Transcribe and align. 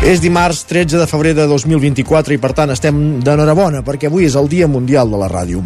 És 0.00 0.16
dimarts 0.24 0.62
13 0.64 0.96
de 0.96 1.04
febrer 1.04 1.34
de 1.36 1.44
2024 1.44 2.32
i 2.32 2.38
per 2.40 2.54
tant 2.56 2.70
estem 2.72 3.20
d'enhorabona 3.20 3.82
perquè 3.84 4.08
avui 4.08 4.24
és 4.24 4.36
el 4.38 4.46
Dia 4.48 4.64
Mundial 4.64 5.10
de 5.12 5.18
la 5.20 5.28
Ràdio. 5.28 5.60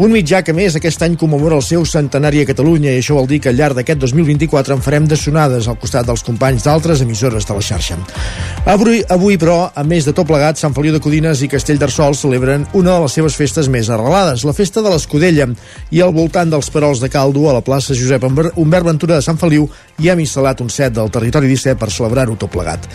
Un 0.00 0.10
mitjà 0.10 0.40
que 0.42 0.54
més 0.56 0.72
aquest 0.78 1.02
any 1.04 1.18
commemora 1.20 1.58
el 1.60 1.62
seu 1.62 1.84
centenari 1.84 2.40
a 2.40 2.46
Catalunya 2.48 2.94
i 2.94 3.02
això 3.02 3.18
vol 3.18 3.28
dir 3.28 3.42
que 3.44 3.52
al 3.52 3.58
llarg 3.60 3.76
d'aquest 3.76 4.00
2024 4.00 4.78
en 4.78 4.80
farem 4.82 5.04
de 5.04 5.18
sonades 5.20 5.68
al 5.68 5.76
costat 5.76 6.08
dels 6.08 6.24
companys 6.24 6.64
d'altres 6.64 7.04
emissores 7.04 7.44
de 7.44 7.58
la 7.58 7.66
xarxa. 7.68 7.98
Avui, 8.64 9.02
avui 9.12 9.36
però, 9.36 9.68
a 9.68 9.84
més 9.84 10.08
de 10.08 10.16
tot 10.16 10.26
plegat, 10.32 10.56
Sant 10.56 10.72
Feliu 10.72 10.96
de 10.96 11.02
Codines 11.04 11.44
i 11.44 11.50
Castell 11.52 11.78
d'Arsol 11.78 12.16
celebren 12.16 12.64
una 12.72 12.96
de 12.96 13.04
les 13.04 13.18
seves 13.20 13.36
festes 13.36 13.68
més 13.68 13.92
arrelades, 13.92 14.46
la 14.48 14.56
Festa 14.56 14.80
de 14.80 14.88
l'Escudella, 14.88 15.50
i 15.92 16.00
al 16.00 16.16
voltant 16.16 16.48
dels 16.48 16.72
Perols 16.72 17.04
de 17.04 17.12
Caldo, 17.12 17.50
a 17.50 17.58
la 17.60 17.62
plaça 17.62 17.92
Josep 17.92 18.24
Humbert 18.24 18.88
Ventura 18.88 19.20
de 19.20 19.28
Sant 19.28 19.36
Feliu, 19.36 19.68
hi 20.00 20.10
hem 20.10 20.22
instal·lat 20.24 20.62
un 20.64 20.70
set 20.72 20.94
del 20.96 21.10
territori 21.14 21.48
17 21.50 21.78
per 21.80 21.90
celebrar-ho 21.92 22.36
tot 22.40 22.52
plegat. 22.52 22.88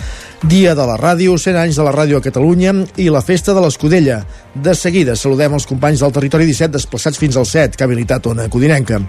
Dia 0.44 0.74
de 0.76 0.86
la 0.88 0.98
ràdio, 1.00 1.38
100 1.38 1.60
anys 1.62 1.80
de 1.80 1.86
la 1.86 1.94
ràdio 1.96 2.20
a 2.20 2.24
Catalunya 2.24 2.74
i 2.98 3.10
la 3.12 3.24
festa 3.26 3.56
de 3.56 3.64
l'Escudella. 3.64 4.22
De 4.56 4.76
seguida 4.76 5.16
saludem 5.16 5.56
els 5.56 5.68
companys 5.70 6.04
del 6.04 6.16
Territori 6.16 6.48
17 6.50 6.76
desplaçats 6.76 7.20
fins 7.20 7.38
al 7.40 7.48
7, 7.48 7.78
que 7.78 7.84
ha 7.84 7.90
habilitat 7.90 8.28
Ona 8.28 8.50
Codinenca. 8.52 9.00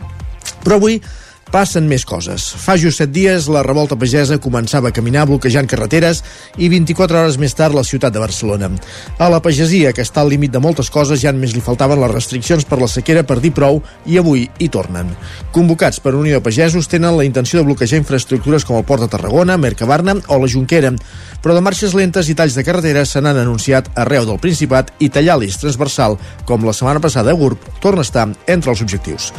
Però 0.65 0.79
avui 0.79 1.01
passen 1.51 1.89
més 1.91 2.05
coses. 2.07 2.45
Fa 2.63 2.77
just 2.79 3.03
set 3.03 3.11
dies 3.13 3.49
la 3.51 3.65
revolta 3.67 3.97
pagesa 3.99 4.39
començava 4.43 4.91
a 4.91 4.95
caminar 4.95 5.27
bloquejant 5.29 5.67
carreteres 5.71 6.23
i 6.57 6.71
24 6.71 7.19
hores 7.21 7.39
més 7.43 7.55
tard 7.59 7.75
la 7.75 7.85
ciutat 7.85 8.15
de 8.15 8.23
Barcelona. 8.23 8.71
A 9.19 9.29
la 9.33 9.43
pagesia, 9.43 9.93
que 9.93 10.05
està 10.07 10.23
al 10.23 10.31
límit 10.31 10.55
de 10.55 10.63
moltes 10.63 10.91
coses, 10.91 11.21
ja 11.23 11.33
només 11.35 11.55
li 11.55 11.63
faltaven 11.65 12.01
les 12.01 12.13
restriccions 12.15 12.67
per 12.67 12.81
la 12.81 12.89
sequera 12.91 13.25
per 13.27 13.41
dir 13.43 13.53
prou 13.57 13.83
i 14.07 14.19
avui 14.21 14.47
hi 14.59 14.71
tornen. 14.71 15.11
Convocats 15.53 16.01
per 16.01 16.15
Unió 16.15 16.39
de 16.39 16.45
Pagesos 16.45 16.89
tenen 16.89 17.17
la 17.19 17.27
intenció 17.27 17.61
de 17.61 17.67
bloquejar 17.69 18.01
infraestructures 18.01 18.65
com 18.65 18.79
el 18.79 18.87
Port 18.87 19.03
de 19.05 19.11
Tarragona, 19.11 19.59
Mercabarna 19.59 20.17
o 20.29 20.39
la 20.39 20.51
Junquera, 20.51 20.95
però 21.43 21.57
de 21.57 21.65
marxes 21.65 21.95
lentes 21.97 22.31
i 22.31 22.37
talls 22.39 22.55
de 22.57 22.65
carreteres 22.67 23.17
se 23.17 23.21
n'han 23.21 23.43
anunciat 23.43 23.91
arreu 23.99 24.29
del 24.29 24.41
Principat 24.43 24.95
i 25.01 25.11
tallar 25.11 25.41
l'eix 25.41 25.59
transversal, 25.61 26.19
com 26.47 26.65
la 26.65 26.77
setmana 26.77 27.03
passada 27.03 27.35
a 27.35 27.39
GURB, 27.39 27.69
torna 27.83 28.05
a 28.05 28.09
estar 28.09 28.29
entre 28.47 28.75
els 28.75 28.83
objectius. 28.87 29.33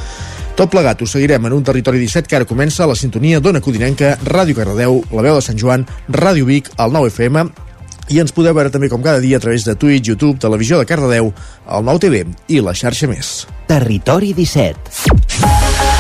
Tot 0.56 0.70
plegat 0.70 1.02
ho 1.02 1.08
seguirem 1.08 1.46
en 1.48 1.56
un 1.56 1.64
territori 1.64 2.00
17 2.02 2.28
que 2.30 2.38
ara 2.38 2.48
comença 2.48 2.88
la 2.88 2.96
sintonia 2.96 3.40
d'Ona 3.40 3.62
Codinenca, 3.64 4.18
Ràdio 4.28 4.58
Cardedeu, 4.58 5.02
La 5.12 5.26
Veu 5.26 5.38
de 5.40 5.44
Sant 5.46 5.60
Joan, 5.60 5.86
Ràdio 6.10 6.46
Vic, 6.50 6.70
el 6.78 6.94
9 6.94 7.14
FM 7.14 7.46
i 8.12 8.20
ens 8.20 8.34
podeu 8.36 8.56
veure 8.58 8.72
també 8.74 8.90
com 8.92 9.04
cada 9.04 9.22
dia 9.24 9.40
a 9.40 9.44
través 9.44 9.64
de 9.64 9.76
Twitch, 9.76 10.12
YouTube, 10.12 10.40
Televisió 10.44 10.80
de 10.82 10.90
Cardedeu, 10.90 11.32
el 11.72 11.88
9 11.88 12.04
TV 12.04 12.26
i 12.52 12.60
la 12.60 12.76
xarxa 12.76 13.08
més. 13.12 13.32
Territori 13.72 14.36
17 14.36 15.91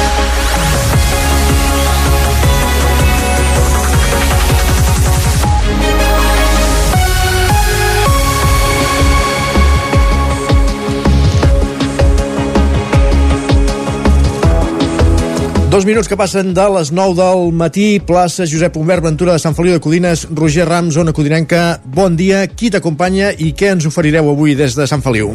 Dos 15.72 15.86
minuts 15.88 16.10
que 16.12 16.18
passen 16.20 16.50
de 16.52 16.64
les 16.74 16.90
9 16.92 17.14
del 17.16 17.54
matí, 17.56 18.02
plaça 18.04 18.44
Josep 18.44 18.76
Humbert 18.76 19.06
Ventura 19.06 19.38
de 19.38 19.40
Sant 19.40 19.56
Feliu 19.56 19.78
de 19.78 19.80
Codines, 19.80 20.26
Roger 20.36 20.68
Rams, 20.68 20.98
zona 21.00 21.16
codinenca. 21.16 21.80
Bon 21.86 22.20
dia, 22.20 22.44
qui 22.52 22.74
t'acompanya 22.76 23.32
i 23.32 23.54
què 23.56 23.72
ens 23.78 23.88
oferireu 23.88 24.34
avui 24.36 24.60
des 24.60 24.76
de 24.76 24.92
Sant 24.92 25.00
Feliu? 25.00 25.32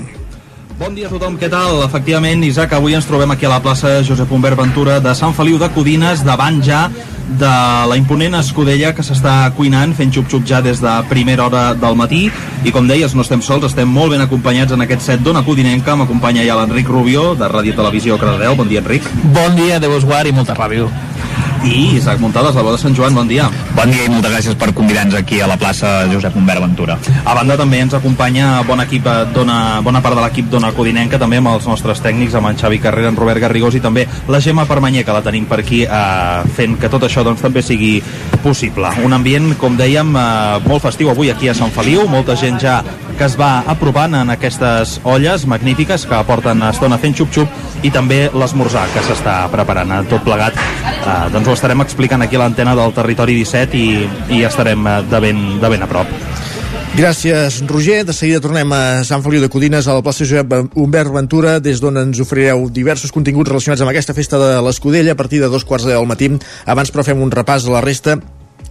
Bon 0.76 0.92
dia 0.92 1.06
a 1.08 1.10
tothom, 1.10 1.38
què 1.40 1.48
tal? 1.48 1.78
Efectivament, 1.86 2.42
Isaac, 2.44 2.74
avui 2.76 2.92
ens 2.92 3.06
trobem 3.08 3.30
aquí 3.32 3.46
a 3.48 3.52
la 3.54 3.62
plaça 3.64 4.02
Josep 4.04 4.28
Humbert 4.28 4.58
Ventura 4.60 4.98
de 5.00 5.14
Sant 5.16 5.32
Feliu 5.32 5.56
de 5.56 5.70
Codines, 5.72 6.20
davant 6.20 6.58
ja 6.60 6.82
de 7.40 7.52
la 7.88 7.96
imponent 7.96 8.36
escudella 8.36 8.92
que 8.92 9.00
s'està 9.06 9.38
cuinant, 9.56 9.96
fent 9.96 10.12
xup-xup 10.12 10.44
ja 10.44 10.60
des 10.60 10.84
de 10.84 10.92
primera 11.08 11.48
hora 11.48 11.64
del 11.72 11.96
matí. 11.96 12.26
I 12.68 12.76
com 12.76 12.92
deies, 12.92 13.16
no 13.16 13.24
estem 13.24 13.40
sols, 13.40 13.64
estem 13.70 13.88
molt 13.88 14.12
ben 14.12 14.26
acompanyats 14.26 14.76
en 14.76 14.84
aquest 14.84 15.08
set 15.08 15.24
d'Ona 15.24 15.46
Codinenca. 15.48 15.96
M'acompanya 15.96 16.44
ja 16.44 16.60
l'Enric 16.60 16.92
Rubio, 16.92 17.30
de 17.40 17.48
Ràdio 17.48 17.72
Televisió 17.80 18.20
Cardedeu. 18.20 18.60
Bon 18.60 18.68
dia, 18.68 18.84
Enric. 18.84 19.08
Bon 19.32 19.56
dia, 19.56 19.80
Déu 19.80 19.96
us 19.96 20.04
guard 20.04 20.28
i 20.28 20.36
molta 20.36 20.60
ràdio 20.60 20.92
i 21.66 21.96
Isaac 21.96 22.20
Muntades, 22.20 22.54
la 22.54 22.62
veu 22.62 22.74
de 22.74 22.78
Sant 22.78 22.94
Joan, 22.94 23.14
bon 23.16 23.28
dia. 23.28 23.48
Bon 23.74 23.90
dia 23.90 24.06
i 24.06 24.10
moltes 24.10 24.32
gràcies 24.32 24.56
per 24.58 24.70
convidar-nos 24.76 25.16
aquí 25.18 25.40
a 25.42 25.48
la 25.50 25.56
plaça 25.58 26.06
Josep 26.12 26.36
Humbert 26.36 26.62
Ventura. 26.62 26.98
A 27.24 27.34
banda 27.34 27.56
també 27.58 27.80
ens 27.82 27.94
acompanya 27.96 28.62
bon 28.68 28.80
equip, 28.84 29.08
dona, 29.34 29.80
bona 29.82 30.02
part 30.04 30.18
de 30.18 30.22
l'equip 30.24 30.50
d'Ona 30.52 30.65
Codinenca, 30.74 31.20
també 31.20 31.38
amb 31.40 31.52
els 31.52 31.66
nostres 31.68 32.00
tècnics, 32.02 32.34
amb 32.34 32.50
en 32.50 32.58
Xavi 32.58 32.80
Carrera, 32.82 33.10
en 33.12 33.18
Robert 33.18 33.40
Garrigós 33.42 33.76
i 33.76 33.82
també 33.84 34.06
la 34.28 34.40
Gemma 34.40 34.66
Permanyer, 34.66 35.04
que 35.04 35.14
la 35.14 35.22
tenim 35.22 35.46
per 35.46 35.60
aquí, 35.60 35.84
eh, 35.84 36.42
fent 36.56 36.78
que 36.80 36.90
tot 36.92 37.06
això 37.06 37.24
doncs, 37.24 37.42
també 37.42 37.62
sigui 37.62 38.02
possible. 38.42 38.90
Un 39.04 39.12
ambient, 39.12 39.54
com 39.58 39.76
dèiem, 39.76 40.16
eh, 40.16 40.60
molt 40.66 40.82
festiu 40.82 41.10
avui 41.10 41.30
aquí 41.30 41.48
a 41.48 41.54
Sant 41.54 41.70
Feliu, 41.70 42.08
molta 42.08 42.36
gent 42.36 42.58
ja 42.60 42.82
que 43.16 43.24
es 43.24 43.36
va 43.40 43.64
aprovant 43.66 44.14
en 44.14 44.30
aquestes 44.30 45.00
olles 45.04 45.46
magnífiques 45.48 46.04
que 46.06 46.18
porten 46.28 46.60
estona 46.68 46.98
fent 47.00 47.16
xup-xup 47.16 47.84
i 47.86 47.90
també 47.90 48.26
l'esmorzar 48.34 48.84
que 48.92 49.04
s'està 49.06 49.38
preparant. 49.52 49.94
Tot 50.10 50.24
plegat 50.26 50.58
eh, 50.58 51.30
doncs 51.32 51.48
ho 51.48 51.56
estarem 51.56 51.80
explicant 51.80 52.22
aquí 52.22 52.36
a 52.36 52.44
l'antena 52.44 52.76
del 52.76 52.92
Territori 52.96 53.38
17 53.40 53.80
i, 53.80 53.88
i 54.36 54.44
estarem 54.44 54.86
eh, 54.86 55.00
de 55.08 55.22
ben, 55.24 55.46
de 55.62 55.72
ben 55.72 55.86
a 55.86 55.90
prop. 55.90 56.12
Gràcies, 56.96 57.60
Roger. 57.68 58.06
De 58.08 58.14
seguida 58.16 58.40
tornem 58.40 58.70
a 58.72 59.04
Sant 59.04 59.20
Feliu 59.20 59.42
de 59.42 59.50
Codines, 59.52 59.84
a 59.84 59.92
la 59.98 60.00
plaça 60.00 60.24
Josep 60.24 60.54
Humbert 60.80 61.12
Ventura, 61.12 61.58
des 61.60 61.76
d'on 61.82 62.00
ens 62.00 62.22
oferireu 62.24 62.70
diversos 62.72 63.12
continguts 63.12 63.52
relacionats 63.52 63.82
amb 63.84 63.92
aquesta 63.92 64.14
festa 64.16 64.40
de 64.40 64.54
l'Escudella 64.64 65.12
a 65.12 65.18
partir 65.18 65.42
de 65.42 65.50
dos 65.52 65.66
quarts 65.68 65.84
de 65.84 65.92
del 65.92 66.08
matí. 66.08 66.30
Abans, 66.64 66.88
però, 66.88 67.04
fem 67.04 67.20
un 67.20 67.34
repàs 67.34 67.68
a 67.68 67.74
la 67.74 67.82
resta 67.84 68.16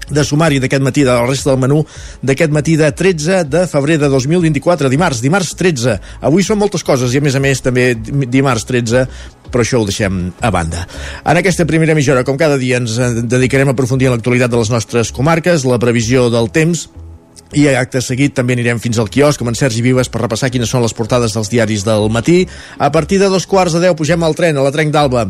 de 0.10 0.24
sumari 0.26 0.58
d'aquest 0.58 0.82
matí, 0.82 1.06
de 1.06 1.14
la 1.14 1.30
resta 1.30 1.52
del 1.52 1.62
menú 1.62 1.84
d'aquest 2.26 2.50
matí 2.50 2.76
de 2.82 2.90
13 2.90 3.44
de 3.46 3.68
febrer 3.70 4.00
de 4.02 4.10
2024, 4.10 4.90
dimarts, 4.90 5.22
dimarts 5.22 5.54
13 5.58 5.96
avui 6.26 6.42
són 6.46 6.60
moltes 6.62 6.84
coses 6.86 7.14
i 7.14 7.22
a 7.22 7.26
més 7.26 7.38
a 7.38 7.42
més 7.42 7.62
també 7.62 7.92
dimarts 7.94 8.66
13 8.66 9.06
però 9.54 9.62
això 9.62 9.80
ho 9.80 9.86
deixem 9.86 10.34
a 10.42 10.50
banda. 10.52 10.88
En 11.24 11.38
aquesta 11.38 11.66
primera 11.70 11.94
mitja 11.94 12.14
hora, 12.14 12.26
com 12.26 12.38
cada 12.38 12.58
dia, 12.58 12.82
ens 12.82 12.98
dedicarem 13.30 13.70
a 13.70 13.78
aprofundir 13.78 14.10
en 14.10 14.18
l'actualitat 14.18 14.50
de 14.50 14.62
les 14.66 14.74
nostres 14.74 15.14
comarques, 15.14 15.66
la 15.70 15.80
previsió 15.80 16.32
del 16.34 16.50
temps, 16.50 16.90
i 17.54 17.68
acte 17.70 18.02
seguit 18.02 18.34
també 18.36 18.56
anirem 18.58 18.82
fins 18.82 18.98
al 19.00 19.10
quiosc 19.12 19.42
amb 19.42 19.54
en 19.54 19.60
Sergi 19.60 19.84
Vives 19.86 20.10
per 20.10 20.24
repassar 20.24 20.50
quines 20.50 20.72
són 20.72 20.84
les 20.84 20.96
portades 20.98 21.36
dels 21.36 21.52
diaris 21.52 21.86
del 21.86 22.10
matí. 22.10 22.44
A 22.78 22.92
partir 22.92 23.20
de 23.22 23.30
dos 23.30 23.46
quarts 23.46 23.78
de 23.78 23.84
deu 23.86 23.96
pugem 23.96 24.24
al 24.24 24.36
tren 24.36 24.58
a 24.58 24.66
la 24.66 24.74
Trenc 24.74 24.94
d'Alba 24.96 25.30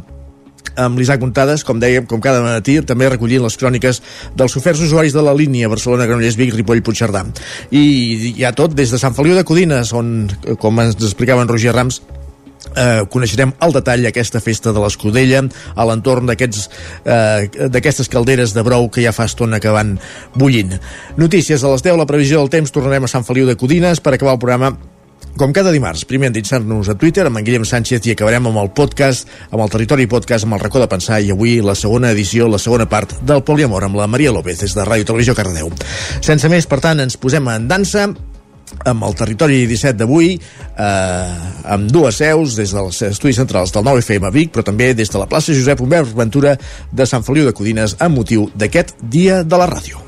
amb 0.76 1.00
l'Isaac 1.00 1.22
Montades, 1.22 1.64
com 1.64 1.80
dèiem, 1.80 2.08
com 2.10 2.22
cada 2.24 2.42
matí, 2.44 2.80
també 2.88 3.08
recollint 3.12 3.44
les 3.46 3.56
cròniques 3.60 4.02
dels 4.36 4.56
oferts 4.60 4.82
usuaris 4.84 5.14
de 5.16 5.24
la 5.24 5.36
línia 5.38 5.70
Barcelona-Granollers, 5.72 6.36
Vic, 6.40 6.56
Ripoll, 6.56 6.84
Puigcerdà. 6.84 7.24
I 7.72 8.34
hi 8.34 8.44
ha 8.44 8.52
tot 8.58 8.76
des 8.76 8.92
de 8.92 9.00
Sant 9.00 9.16
Feliu 9.16 9.38
de 9.38 9.46
Codines, 9.48 9.94
on, 9.96 10.28
com 10.60 10.84
ens 10.84 10.98
explicava 11.00 11.46
en 11.46 11.52
Roger 11.52 11.76
Rams, 11.76 12.02
eh, 12.74 13.04
coneixerem 13.12 13.54
al 13.60 13.76
detall 13.76 14.08
aquesta 14.10 14.42
festa 14.44 14.74
de 14.74 14.82
l'Escudella 14.84 15.44
a 15.76 15.86
l'entorn 15.88 16.32
d'aquestes 16.32 16.70
eh, 17.06 18.10
calderes 18.12 18.56
de 18.56 18.66
brou 18.66 18.90
que 18.90 19.04
ja 19.06 19.14
fa 19.16 19.30
estona 19.30 19.60
que 19.60 19.74
van 19.74 19.98
bullint. 20.36 20.76
Notícies 21.18 21.64
a 21.64 21.72
les 21.72 21.86
10, 21.86 21.98
la 22.00 22.10
previsió 22.10 22.42
del 22.42 22.52
temps, 22.54 22.74
tornarem 22.74 23.06
a 23.06 23.12
Sant 23.12 23.26
Feliu 23.28 23.48
de 23.48 23.58
Codines 23.60 24.02
per 24.02 24.16
acabar 24.16 24.36
el 24.36 24.44
programa 24.44 24.76
com 25.36 25.52
cada 25.52 25.72
dimarts, 25.76 26.06
primer 26.08 26.30
endinsar-nos 26.30 26.88
a 26.88 26.94
Twitter 26.96 27.26
amb 27.28 27.42
en 27.42 27.44
Guillem 27.44 27.66
Sánchez 27.68 28.06
i 28.08 28.14
acabarem 28.14 28.46
amb 28.48 28.62
el 28.62 28.70
podcast, 28.76 29.28
amb 29.50 29.66
el 29.66 29.72
Territori 29.74 30.08
Podcast, 30.08 30.48
amb 30.48 30.56
el 30.56 30.62
racó 30.64 30.80
de 30.80 30.88
pensar 30.88 31.20
i 31.20 31.34
avui 31.34 31.58
la 31.60 31.76
segona 31.76 32.14
edició, 32.16 32.48
la 32.48 32.62
segona 32.62 32.88
part 32.88 33.18
del 33.20 33.44
Poliamor 33.44 33.84
amb 33.84 34.00
la 34.00 34.08
Maria 34.08 34.32
López 34.32 34.64
des 34.64 34.78
de 34.78 34.86
Ràdio 34.88 35.10
Televisió 35.12 35.36
Cardeu. 35.36 35.74
Sense 36.24 36.48
més, 36.52 36.70
per 36.72 36.80
tant, 36.80 37.04
ens 37.04 37.20
posem 37.20 37.52
en 37.52 37.68
dansa 37.68 38.08
amb 38.86 39.06
el 39.08 39.16
territori 39.18 39.64
17 39.70 39.98
d'avui 40.02 40.34
eh, 40.36 41.36
amb 41.76 41.92
dues 41.92 42.20
seus 42.22 42.58
des 42.60 42.76
dels 42.76 43.02
estudis 43.10 43.40
centrals 43.42 43.74
del 43.76 43.86
9FM 43.88 44.28
a 44.28 44.34
Vic 44.36 44.54
però 44.56 44.66
també 44.68 44.94
des 44.94 45.12
de 45.12 45.22
la 45.22 45.30
plaça 45.32 45.56
Josep 45.56 45.82
Humbert 45.82 46.16
Ventura 46.16 46.56
de 46.92 47.10
Sant 47.10 47.26
Feliu 47.26 47.48
de 47.48 47.56
Codines 47.56 47.98
amb 48.00 48.20
motiu 48.20 48.50
d'aquest 48.56 48.98
Dia 49.02 49.44
de 49.44 49.62
la 49.62 49.70
Ràdio. 49.72 50.02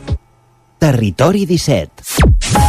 Territori 0.77 1.45
17 1.49 2.66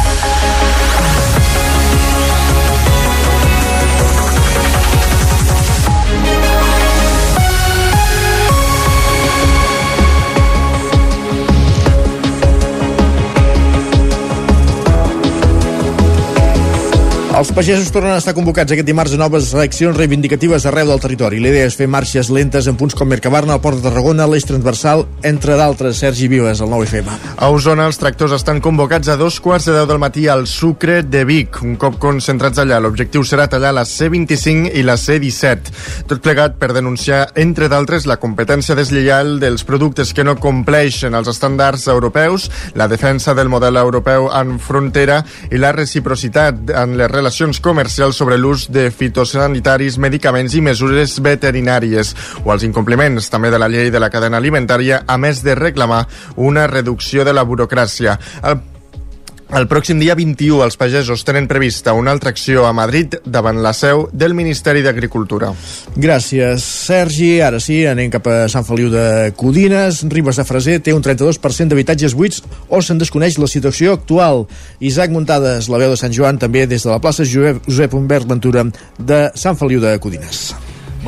Els 17.39 17.53
pagesos 17.55 17.93
tornen 17.95 18.17
a 18.17 18.19
estar 18.19 18.33
convocats 18.35 18.73
aquest 18.75 18.89
dimarts 18.89 19.13
a 19.15 19.19
noves 19.21 19.53
accions 19.63 19.95
reivindicatives 19.95 20.65
arreu 20.67 20.89
del 20.91 20.99
territori. 20.99 21.39
La 21.39 21.53
idea 21.53 21.69
és 21.69 21.77
fer 21.79 21.87
marxes 21.87 22.33
lentes 22.35 22.67
en 22.67 22.75
punts 22.75 22.97
com 22.99 23.07
Mercabarna, 23.07 23.55
el 23.55 23.61
Port 23.63 23.79
de 23.79 23.85
Tarragona, 23.85 24.25
l'Eix 24.27 24.43
Transversal, 24.49 25.05
entre 25.23 25.55
d'altres. 25.55 26.01
Sergi 26.03 26.27
Vives, 26.27 26.59
el 26.59 26.73
9FM. 26.73 27.13
A 27.39 27.51
Osona, 27.55 27.87
els 27.87 28.01
tractors 28.03 28.35
estan 28.35 28.59
convocats 28.59 29.07
a 29.07 29.15
dos 29.21 29.37
quarts 29.39 29.69
de 29.71 29.77
deu 29.77 29.87
del 29.87 30.01
matí 30.03 30.27
al 30.27 30.49
Sucre 30.51 31.05
de 31.07 31.23
Vic. 31.29 31.61
Un 31.63 31.77
cop 31.79 32.01
concentrats 32.03 32.59
allà, 32.59 32.81
l'objectiu 32.83 33.23
serà 33.23 33.47
tallar 33.47 33.71
la 33.77 33.87
C25 33.87 34.75
i 34.75 34.83
la 34.83 34.99
C17. 34.99 35.77
Tot 36.11 36.25
plegat 36.27 36.59
per 36.59 36.73
denunciar, 36.75 37.21
entre 37.39 37.71
d'altres, 37.71 38.09
la 38.11 38.19
competència 38.19 38.75
deslleial 38.75 39.37
dels 39.39 39.63
productes 39.63 40.11
que 40.11 40.27
no 40.27 40.35
compleixen 40.43 41.15
els 41.15 41.31
estàndards 41.31 41.87
europeus, 41.87 42.51
la 42.75 42.91
defensa 42.91 43.39
del 43.39 43.55
model 43.55 43.79
europeu 43.79 44.27
en 44.35 44.59
frontera 44.59 45.23
i 45.55 45.63
la 45.63 45.71
reciprocitat 45.79 46.75
en 46.75 46.99
les 46.99 47.07
relacions 47.07 47.28
comercials 47.61 48.17
sobre 48.17 48.39
l'ús 48.39 48.69
de 48.73 48.89
fitosanitaris, 48.91 49.99
medicaments 50.01 50.55
i 50.57 50.63
mesures 50.65 51.19
veterinàries 51.21 52.15
o 52.45 52.55
els 52.55 52.65
incompliments 52.65 53.29
també 53.29 53.51
de 53.51 53.61
la 53.61 53.69
llei 53.69 53.91
de 53.91 54.01
la 54.01 54.09
cadena 54.09 54.41
alimentària, 54.41 55.03
a 55.07 55.19
més 55.19 55.43
de 55.45 55.55
reclamar 55.55 56.07
una 56.37 56.67
reducció 56.67 57.25
de 57.29 57.37
la 57.37 57.45
burocràcia. 57.45 58.17
El 58.43 58.78
el 59.57 59.65
pròxim 59.69 59.97
dia 60.01 60.13
21 60.19 60.61
els 60.67 60.77
pagesos 60.77 61.23
tenen 61.25 61.47
prevista 61.49 61.95
una 61.97 62.13
altra 62.13 62.31
acció 62.35 62.67
a 62.69 62.73
Madrid 62.77 63.17
davant 63.25 63.63
la 63.65 63.73
seu 63.73 64.07
del 64.13 64.35
Ministeri 64.37 64.83
d'Agricultura. 64.85 65.53
Gràcies, 65.97 66.65
Sergi. 66.65 67.39
Ara 67.41 67.61
sí, 67.63 67.81
anem 67.89 68.13
cap 68.13 68.29
a 68.29 68.37
Sant 68.53 68.67
Feliu 68.69 68.93
de 68.93 69.33
Codines. 69.41 70.03
Ribes 70.13 70.41
de 70.41 70.45
Freser 70.49 70.79
té 70.85 70.93
un 70.93 71.03
32% 71.05 71.73
d'habitatges 71.73 72.17
buits 72.19 72.43
o 72.69 72.83
se'n 72.85 73.01
desconeix 73.01 73.41
la 73.41 73.49
situació 73.49 73.97
actual. 73.97 74.45
Isaac 74.81 75.15
Muntades, 75.17 75.73
la 75.73 75.81
veu 75.81 75.97
de 75.97 76.01
Sant 76.01 76.13
Joan, 76.13 76.39
també 76.39 76.67
des 76.69 76.85
de 76.85 76.93
la 76.93 77.01
plaça 77.01 77.25
Josep, 77.25 77.95
Humbert 77.95 78.29
Ventura 78.29 78.69
de 78.99 79.29
Sant 79.35 79.57
Feliu 79.57 79.81
de 79.81 79.97
Codines. 79.99 80.53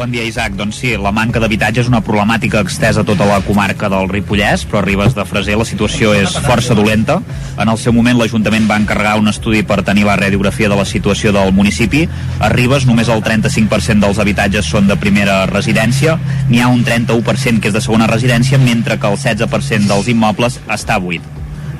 Bon 0.00 0.08
dia, 0.08 0.22
Isaac. 0.24 0.54
Doncs 0.56 0.78
sí, 0.80 0.94
la 0.96 1.10
manca 1.12 1.42
d'habitatge 1.42 1.82
és 1.82 1.88
una 1.90 1.98
problemàtica 2.00 2.62
extesa 2.64 3.02
a 3.02 3.04
tota 3.04 3.26
la 3.28 3.42
comarca 3.44 3.90
del 3.92 4.06
Ripollès, 4.08 4.62
però 4.64 4.78
a 4.80 4.84
Ribes 4.86 5.12
de 5.12 5.26
Freser 5.28 5.58
la 5.60 5.66
situació 5.68 6.14
és 6.16 6.38
força 6.46 6.72
dolenta. 6.72 7.18
En 7.60 7.68
el 7.68 7.76
seu 7.76 7.92
moment 7.92 8.16
l'Ajuntament 8.16 8.64
va 8.70 8.78
encarregar 8.80 9.18
un 9.20 9.28
estudi 9.28 9.60
per 9.60 9.82
tenir 9.84 10.06
la 10.08 10.14
radiografia 10.16 10.70
de 10.72 10.78
la 10.78 10.86
situació 10.88 11.34
del 11.36 11.52
municipi. 11.52 12.06
A 12.40 12.48
Ribes 12.48 12.86
només 12.88 13.12
el 13.12 13.20
35% 13.26 14.00
dels 14.06 14.22
habitatges 14.24 14.70
són 14.72 14.88
de 14.88 14.96
primera 14.96 15.42
residència, 15.52 16.16
n'hi 16.48 16.64
ha 16.64 16.72
un 16.72 16.80
31% 16.80 17.60
que 17.60 17.68
és 17.68 17.76
de 17.76 17.84
segona 17.84 18.08
residència, 18.08 18.56
mentre 18.56 18.96
que 18.96 19.12
el 19.12 19.20
16% 19.20 19.84
dels 19.92 20.08
immobles 20.08 20.62
està 20.80 20.96
buit. 20.96 21.28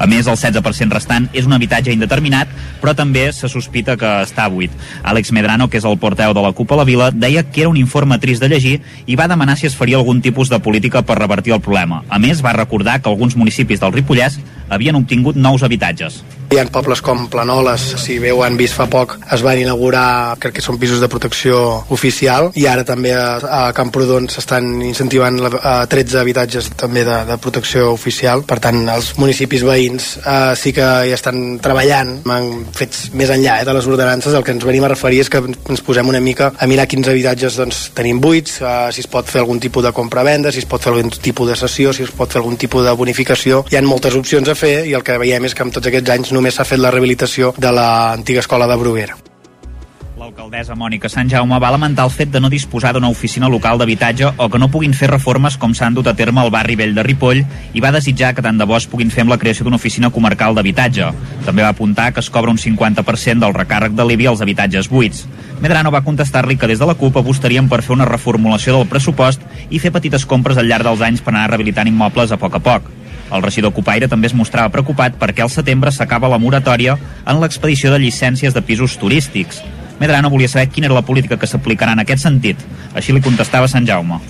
A 0.00 0.08
més, 0.08 0.25
el 0.26 0.38
16% 0.41 0.97
restant 0.97 1.29
és 1.37 1.44
un 1.44 1.52
habitatge 1.52 1.93
indeterminat, 1.93 2.49
però 2.81 2.94
també 2.97 3.26
se 3.37 3.50
sospita 3.52 3.99
que 4.00 4.14
està 4.25 4.49
buit. 4.49 4.73
Àlex 5.05 5.35
Medrano, 5.37 5.69
que 5.69 5.76
és 5.76 5.85
el 5.85 5.99
porteu 6.00 6.32
de 6.32 6.44
la 6.44 6.55
CUP 6.56 6.73
a 6.73 6.81
la 6.81 6.88
Vila, 6.88 7.11
deia 7.12 7.44
que 7.44 7.67
era 7.67 7.73
un 7.73 7.76
informe 7.76 8.19
trist 8.19 8.41
de 8.41 8.49
llegir 8.49 8.79
i 9.06 9.19
va 9.20 9.29
demanar 9.29 9.58
si 9.61 9.69
es 9.69 9.76
faria 9.76 10.00
algun 10.00 10.23
tipus 10.25 10.49
de 10.49 10.58
política 10.64 11.05
per 11.05 11.20
revertir 11.20 11.52
el 11.52 11.61
problema. 11.61 12.00
A 12.08 12.19
més, 12.19 12.41
va 12.41 12.56
recordar 12.56 13.02
que 13.02 13.12
alguns 13.12 13.37
municipis 13.37 13.85
del 13.85 13.93
Ripollès 13.93 14.41
havien 14.70 14.97
obtingut 14.97 15.37
nous 15.37 15.62
habitatges. 15.67 16.23
Hi 16.50 16.58
ha 16.58 16.64
pobles 16.67 16.99
com 16.99 17.29
Planoles, 17.31 17.82
si 18.03 18.17
bé 18.19 18.32
ho 18.35 18.41
han 18.43 18.56
vist 18.58 18.75
fa 18.75 18.88
poc, 18.91 19.12
es 19.35 19.43
van 19.46 19.61
inaugurar, 19.61 20.35
crec 20.43 20.56
que 20.56 20.64
són 20.64 20.81
pisos 20.82 20.99
de 20.99 21.06
protecció 21.06 21.61
oficial, 21.94 22.49
i 22.58 22.64
ara 22.67 22.82
també 22.87 23.12
a, 23.14 23.69
Camprodon 23.76 24.26
s'estan 24.32 24.81
incentivant 24.82 25.38
la, 25.44 25.53
a 25.62 25.75
13 25.91 26.19
habitatges 26.19 26.73
també 26.75 27.05
de, 27.06 27.20
de 27.29 27.37
protecció 27.38 27.93
oficial. 27.94 28.43
Per 28.50 28.58
tant, 28.62 28.82
els 28.91 29.12
municipis 29.23 29.62
veïns 29.62 29.90
eh, 29.99 30.55
sí 30.57 30.73
que 30.77 30.87
hi 31.09 31.15
estan 31.17 31.59
treballant, 31.63 32.13
han 32.31 32.67
fet 32.77 32.97
més 33.19 33.33
enllà 33.33 33.61
eh, 33.61 33.67
de 33.69 33.75
les 33.77 33.89
ordenances, 33.91 34.35
el 34.37 34.45
que 34.47 34.55
ens 34.55 34.67
venim 34.67 34.87
a 34.87 34.93
referir 34.93 35.23
és 35.25 35.31
que 35.33 35.43
ens 35.43 35.85
posem 35.87 36.09
una 36.09 36.21
mica 36.25 36.53
a 36.59 36.69
mirar 36.71 36.89
quins 36.91 37.09
habitatges 37.11 37.59
doncs, 37.61 37.83
tenim 37.97 38.21
buits, 38.23 38.61
eh, 38.61 38.91
si 38.95 39.05
es 39.05 39.11
pot 39.11 39.29
fer 39.31 39.43
algun 39.45 39.63
tipus 39.63 39.87
de 39.87 39.95
compra-venda, 39.97 40.53
si 40.53 40.63
es 40.65 40.69
pot 40.71 40.83
fer 40.83 40.95
algun 40.95 41.11
tipus 41.11 41.51
de 41.51 41.59
sessió, 41.59 41.95
si 41.97 42.05
es 42.07 42.15
pot 42.15 42.31
fer 42.31 42.43
algun 42.43 42.59
tipus 42.61 42.87
de 42.87 42.95
bonificació. 42.97 43.65
Hi 43.71 43.81
ha 43.81 43.87
moltes 43.87 44.17
opcions 44.19 44.49
a 44.49 44.59
fer 44.59 44.87
i 44.91 44.95
el 44.99 45.07
que 45.07 45.19
veiem 45.21 45.49
és 45.49 45.57
que 45.57 45.67
en 45.67 45.75
tots 45.75 45.91
aquests 45.91 46.17
anys 46.19 46.37
només 46.37 46.57
s'ha 46.57 46.69
fet 46.69 46.81
la 46.83 46.93
rehabilitació 46.95 47.55
de 47.59 47.75
l'antiga 47.75 48.45
escola 48.45 48.71
de 48.71 48.81
Bruguera. 48.81 49.30
L'alcaldessa 50.20 50.75
Mònica 50.76 51.08
Sant 51.08 51.31
Jaume 51.32 51.56
va 51.64 51.70
lamentar 51.72 52.05
el 52.05 52.11
fet 52.12 52.28
de 52.28 52.40
no 52.44 52.50
disposar 52.52 52.90
d'una 52.93 53.08
oficina 53.08 53.49
local 53.49 53.78
d'habitatge 53.81 54.34
o 54.37 54.49
que 54.52 54.58
no 54.61 54.67
puguin 54.69 54.93
fer 54.93 55.08
reformes 55.08 55.55
com 55.56 55.72
s'han 55.72 55.94
dut 55.96 56.11
a 56.11 56.12
terme 56.19 56.43
al 56.43 56.50
barri 56.52 56.76
vell 56.76 56.93
de 56.93 57.05
Ripoll 57.06 57.40
i 57.72 57.81
va 57.81 57.93
desitjar 57.94 58.34
que 58.37 58.44
tant 58.44 58.61
de 58.61 58.67
bo 58.69 58.76
es 58.76 58.84
puguin 58.84 59.08
fer 59.14 59.25
amb 59.25 59.32
la 59.32 59.38
creació 59.40 59.64
d'una 59.64 59.81
oficina 59.81 60.11
comarcal 60.12 60.58
d'habitatge. 60.58 61.08
També 61.46 61.64
va 61.64 61.72
apuntar 61.72 62.11
que 62.12 62.20
es 62.20 62.28
cobra 62.28 62.52
un 62.52 62.61
50% 62.61 63.40
del 63.40 63.56
recàrrec 63.56 63.96
de 63.96 64.05
l'IBI 64.05 64.28
als 64.28 64.44
habitatges 64.44 64.93
buits. 64.93 65.25
Medrano 65.64 65.88
va 65.88 66.05
contestar-li 66.05 66.58
que 66.61 66.69
des 66.69 66.84
de 66.84 66.93
la 66.93 66.99
CUP 67.00 67.17
apostarien 67.17 67.72
per 67.72 67.81
fer 67.81 67.96
una 67.96 68.12
reformulació 68.12 68.76
del 68.76 68.88
pressupost 68.93 69.40
i 69.70 69.81
fer 69.81 69.96
petites 69.96 70.28
compres 70.28 70.61
al 70.61 70.69
llarg 70.69 70.84
dels 70.84 71.00
anys 71.00 71.25
per 71.25 71.32
anar 71.32 71.49
rehabilitant 71.49 71.88
immobles 71.88 72.28
a 72.28 72.37
poc 72.37 72.61
a 72.61 72.64
poc. 72.69 72.93
El 73.32 73.40
regidor 73.40 73.72
Copaire 73.72 74.08
també 74.11 74.28
es 74.28 74.37
mostrava 74.37 74.69
preocupat 74.69 75.17
perquè 75.17 75.40
al 75.40 75.55
setembre 75.55 75.96
s'acaba 75.96 76.28
la 76.28 76.43
moratòria 76.43 77.00
en 77.25 77.40
l'expedició 77.40 77.94
de 77.94 78.05
llicències 78.05 78.52
de 78.52 78.61
pisos 78.61 79.00
turístics. 79.00 79.64
Medrano 80.00 80.32
volia 80.32 80.49
saber 80.49 80.70
quina 80.73 80.88
era 80.88 80.97
la 80.97 81.06
política 81.06 81.37
que 81.38 81.47
s'aplicarà 81.47 81.93
en 81.93 82.02
aquest 82.02 82.25
sentit. 82.25 82.61
Així 82.97 83.12
li 83.12 83.20
contestava 83.25 83.69
Sant 83.69 83.87
Jaume 83.87 84.20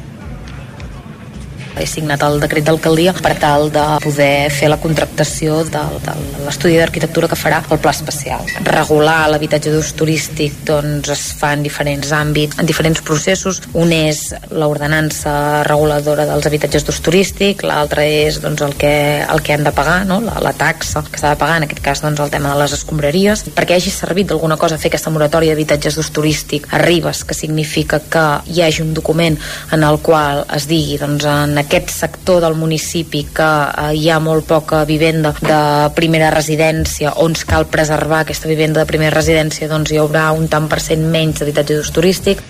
he 1.81 1.89
signat 1.89 2.23
el 2.27 2.41
decret 2.43 2.67
d'alcaldia 2.67 3.15
per 3.17 3.35
tal 3.41 3.71
de 3.73 3.85
poder 4.05 4.51
fer 4.53 4.69
la 4.71 4.79
contractació 4.81 5.63
de, 5.69 5.83
de 6.05 6.15
l'estudi 6.45 6.77
d'arquitectura 6.79 7.29
que 7.31 7.39
farà 7.39 7.63
el 7.71 7.81
pla 7.83 7.95
especial. 7.95 8.45
Regular 8.67 9.29
l'habitatge 9.33 9.73
d'ús 9.73 9.93
turístic 9.99 10.61
doncs, 10.69 11.11
es 11.13 11.25
fa 11.41 11.53
en 11.57 11.65
diferents 11.65 12.13
àmbits, 12.17 12.59
en 12.61 12.69
diferents 12.69 13.03
processos. 13.07 13.63
Un 13.75 13.93
és 13.95 14.23
l'ordenança 14.51 15.65
reguladora 15.69 16.27
dels 16.29 16.49
habitatges 16.51 16.87
d'ús 16.87 17.01
turístic, 17.05 17.65
l'altre 17.67 18.07
és 18.27 18.41
doncs, 18.43 18.63
el, 18.67 18.77
que, 18.81 18.95
el 19.25 19.45
que 19.47 19.57
han 19.57 19.65
de 19.67 19.75
pagar, 19.77 20.03
no? 20.09 20.21
la, 20.25 20.39
la 20.43 20.55
taxa 20.57 21.05
que 21.09 21.21
s'ha 21.21 21.35
de 21.35 21.41
pagar, 21.41 21.61
en 21.61 21.69
aquest 21.69 21.83
cas 21.85 22.05
doncs, 22.05 22.21
el 22.21 22.33
tema 22.33 22.53
de 22.55 22.61
les 22.63 22.77
escombraries, 22.77 23.47
perquè 23.57 23.79
hagi 23.79 23.93
servit 23.95 24.31
d'alguna 24.31 24.59
cosa 24.61 24.79
fer 24.81 24.91
aquesta 24.93 25.13
moratòria 25.15 25.55
d'habitatges 25.55 25.97
d'ús 25.97 26.13
turístic 26.15 26.69
a 26.75 26.83
Ribes, 26.83 27.25
que 27.25 27.37
significa 27.37 28.01
que 28.11 28.27
hi 28.51 28.63
hagi 28.65 28.85
un 28.85 28.95
document 28.95 29.39
en 29.73 29.85
el 29.87 30.01
qual 30.05 30.45
es 30.57 30.67
digui 30.71 30.99
doncs, 31.01 31.25
en 31.25 31.57
aquest 31.59 31.70
sector 31.71 32.41
del 32.43 32.57
municipi 32.59 33.23
que 33.35 33.47
eh, 33.47 33.93
hi 33.95 34.09
ha 34.11 34.19
molt 34.19 34.47
poca 34.47 34.85
vivenda 34.85 35.33
de 35.41 35.61
primera 35.95 36.31
residència 36.35 37.15
on 37.17 37.31
ens 37.31 37.45
cal 37.47 37.69
preservar 37.71 38.25
aquesta 38.25 38.49
vivenda 38.51 38.81
de 38.81 38.87
primera 38.91 39.15
residència 39.15 39.69
doncs 39.71 39.93
hi 39.93 40.01
haurà 40.03 40.33
un 40.33 40.49
tant 40.49 40.67
per 40.69 40.81
cent 40.83 41.07
menys 41.13 41.39
d'habitatge 41.39 41.77
d'ús 41.79 41.93
turístic 41.95 42.43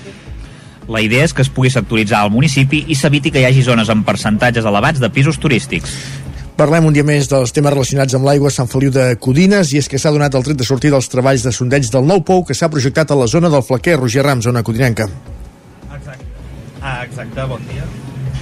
la 0.88 1.02
idea 1.04 1.22
és 1.24 1.34
que 1.36 1.44
es 1.44 1.52
pugui 1.52 1.70
sectoritzar 1.70 2.24
al 2.24 2.32
municipi 2.34 2.86
i 2.88 2.96
s'eviti 2.98 3.30
que 3.30 3.44
hi 3.44 3.46
hagi 3.46 3.62
zones 3.62 3.92
amb 3.92 4.02
percentatges 4.08 4.66
elevats 4.66 4.98
de 4.98 5.10
pisos 5.14 5.38
turístics. 5.38 5.92
Parlem 6.58 6.88
un 6.88 6.96
dia 6.96 7.06
més 7.06 7.30
dels 7.30 7.54
temes 7.54 7.72
relacionats 7.72 8.16
amb 8.18 8.26
l'aigua 8.26 8.50
a 8.50 8.56
Sant 8.56 8.68
Feliu 8.68 8.90
de 8.90 9.14
Codines 9.22 9.70
i 9.70 9.78
és 9.78 9.88
que 9.88 10.00
s'ha 10.02 10.10
donat 10.10 10.34
el 10.34 10.44
tret 10.44 10.58
de 10.58 10.66
sortir 10.66 10.90
dels 10.90 11.08
treballs 11.08 11.46
de 11.46 11.54
sondeig 11.54 11.86
del 11.94 12.10
nou 12.10 12.24
pou 12.26 12.42
que 12.44 12.58
s'ha 12.58 12.68
projectat 12.68 13.14
a 13.14 13.20
la 13.22 13.30
zona 13.30 13.48
del 13.48 13.62
Flaquer, 13.62 14.00
Roger 14.00 14.26
Ram, 14.26 14.42
zona 14.42 14.66
codinenca. 14.66 15.06
Exacte. 15.94 16.24
Ah, 16.82 17.04
exacte, 17.04 17.46
bon 17.46 17.62
dia. 17.70 17.86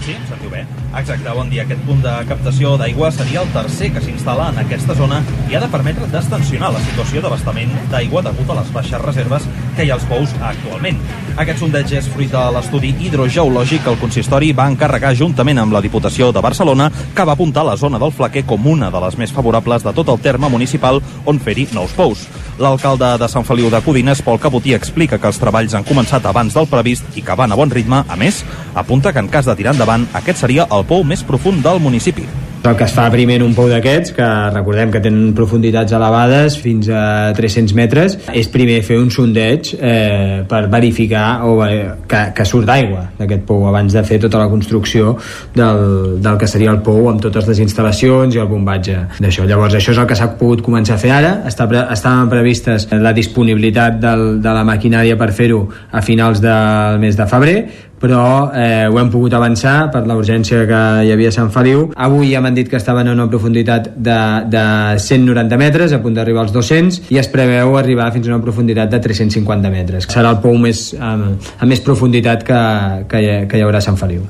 Sí, 0.08 0.14
em 0.16 0.24
sentiu 0.24 0.48
bé? 0.48 0.62
Exacte, 0.96 1.32
bon 1.36 1.50
dia. 1.52 1.66
Aquest 1.66 1.82
punt 1.84 1.98
de 2.00 2.12
captació 2.30 2.70
d'aigua 2.80 3.10
seria 3.12 3.42
el 3.42 3.50
tercer 3.52 3.90
que 3.92 4.00
s'instal·la 4.00 4.46
en 4.54 4.62
aquesta 4.62 4.94
zona 4.96 5.18
i 5.50 5.56
ha 5.58 5.60
de 5.60 5.68
permetre 5.68 6.08
destensionar 6.08 6.70
la 6.72 6.80
situació 6.80 7.20
d'abastament 7.20 7.74
d'aigua 7.92 8.22
degut 8.24 8.48
a 8.48 8.56
les 8.56 8.70
baixes 8.72 9.02
reserves 9.02 9.44
que 9.76 9.84
hi 9.84 9.92
ha 9.92 9.98
als 9.98 10.06
pous 10.08 10.32
actualment. 10.40 10.96
Aquest 11.36 11.60
sondeig 11.60 11.92
és 12.00 12.08
fruit 12.08 12.32
de 12.32 12.46
l'estudi 12.56 12.94
hidrogeològic 13.04 13.84
que 13.84 13.92
el 13.92 14.00
consistori 14.00 14.48
va 14.56 14.70
encarregar 14.72 15.12
juntament 15.14 15.60
amb 15.60 15.76
la 15.76 15.84
Diputació 15.84 16.32
de 16.32 16.40
Barcelona 16.42 16.88
que 17.14 17.28
va 17.28 17.36
apuntar 17.36 17.66
la 17.68 17.76
zona 17.76 18.00
del 18.00 18.14
Flaquer 18.16 18.46
com 18.48 18.66
una 18.66 18.88
de 18.90 19.04
les 19.04 19.20
més 19.20 19.34
favorables 19.36 19.84
de 19.84 19.92
tot 19.92 20.08
el 20.08 20.24
terme 20.24 20.48
municipal 20.48 21.02
on 21.26 21.38
fer-hi 21.38 21.68
nous 21.76 21.92
pous. 21.92 22.24
L'alcalde 22.58 23.12
de 23.20 23.28
Sant 23.30 23.44
Feliu 23.46 23.68
de 23.70 23.78
Codines, 23.84 24.18
Pol 24.26 24.40
Caputí, 24.42 24.72
explica 24.74 25.20
que 25.20 25.28
els 25.30 25.38
treballs 25.38 25.76
han 25.78 25.86
començat 25.86 26.24
abans 26.26 26.56
del 26.56 26.66
previst 26.66 27.06
i 27.14 27.22
que 27.22 27.36
van 27.38 27.52
a 27.54 27.58
bon 27.60 27.70
ritme. 27.70 28.00
A 28.08 28.16
més, 28.18 28.40
apunta 28.74 29.12
que 29.12 29.22
en 29.22 29.28
cas 29.30 29.46
de 29.46 29.54
tirar 29.54 29.76
endavant, 29.76 29.97
aquest 30.18 30.44
seria 30.44 30.68
el 30.74 30.84
pou 30.88 31.06
més 31.06 31.24
profund 31.26 31.64
del 31.64 31.82
municipi. 31.82 32.26
El 32.68 32.76
que 32.76 32.84
es 32.84 32.92
fa 32.92 33.06
primer 33.08 33.38
en 33.38 33.44
un 33.46 33.52
pou 33.56 33.68
d'aquests, 33.70 34.12
que 34.16 34.26
recordem 34.52 34.90
que 34.92 35.00
tenen 35.00 35.30
profunditats 35.36 35.94
elevades 35.94 36.58
fins 36.60 36.88
a 36.90 37.30
300 37.36 37.72
metres, 37.78 38.16
és 38.36 38.50
primer 38.52 38.80
fer 38.84 38.98
un 39.00 39.08
sondeig 39.14 39.70
eh, 39.78 40.42
per 40.48 40.64
verificar 40.68 41.46
o, 41.46 41.62
eh, 41.64 41.86
que, 42.10 42.22
que 42.34 42.46
surt 42.48 42.66
d'aigua 42.68 43.06
d'aquest 43.20 43.46
pou 43.48 43.64
abans 43.70 43.94
de 43.94 44.02
fer 44.04 44.18
tota 44.20 44.42
la 44.42 44.50
construcció 44.50 45.14
del, 45.54 46.18
del 46.24 46.40
que 46.40 46.50
seria 46.50 46.74
el 46.74 46.82
pou 46.84 47.08
amb 47.08 47.22
totes 47.24 47.46
les 47.48 47.62
instal·lacions 47.64 48.36
i 48.36 48.42
el 48.42 48.50
bombatge 48.50 48.98
d'això. 49.16 49.46
Llavors 49.48 49.78
això 49.78 49.94
és 49.94 50.02
el 50.02 50.10
que 50.10 50.18
s'ha 50.18 50.32
pogut 50.36 50.64
començar 50.66 50.98
a 50.98 51.02
fer 51.02 51.14
ara. 51.14 51.34
Està 51.48 51.70
pre 51.70 51.86
estaven 51.94 52.28
previstes 52.28 52.88
la 52.92 53.14
disponibilitat 53.16 54.02
del, 54.02 54.26
de 54.44 54.58
la 54.58 54.66
maquinària 54.66 55.16
per 55.16 55.30
fer-ho 55.32 55.62
a 55.88 56.02
finals 56.02 56.42
del 56.44 57.00
mes 57.00 57.16
de 57.16 57.30
febrer, 57.30 57.58
però 58.00 58.50
eh, 58.54 58.86
ho 58.88 58.98
hem 59.00 59.10
pogut 59.12 59.34
avançar 59.34 59.90
per 59.94 60.04
la 60.08 60.16
urgència 60.18 60.64
que 60.68 60.82
hi 61.06 61.12
havia 61.14 61.32
a 61.32 61.36
Sant 61.36 61.52
Feliu. 61.54 61.88
Avui 62.08 62.32
ja 62.32 62.42
m'han 62.44 62.56
dit 62.56 62.70
que 62.70 62.78
estaven 62.80 63.10
a 63.10 63.16
una 63.16 63.28
profunditat 63.30 63.90
de, 63.96 64.18
de 64.50 64.64
190 65.04 65.60
metres, 65.60 65.94
a 65.94 66.02
punt 66.02 66.18
d'arribar 66.18 66.46
als 66.46 66.54
200, 66.56 67.02
i 67.14 67.20
es 67.20 67.30
preveu 67.32 67.76
arribar 67.80 68.10
fins 68.14 68.28
a 68.28 68.34
una 68.34 68.42
profunditat 68.44 68.92
de 68.94 69.02
350 69.08 69.74
metres. 69.74 70.08
Serà 70.10 70.34
el 70.36 70.42
pou 70.44 70.56
més, 70.60 70.92
amb, 70.98 71.50
amb 71.58 71.68
més 71.68 71.82
profunditat 71.84 72.46
que, 72.46 72.62
que, 73.10 73.24
hi, 73.24 73.34
que 73.50 73.58
hi 73.58 73.66
haurà 73.66 73.82
a 73.82 73.88
Sant 73.90 74.00
Feliu. 74.00 74.24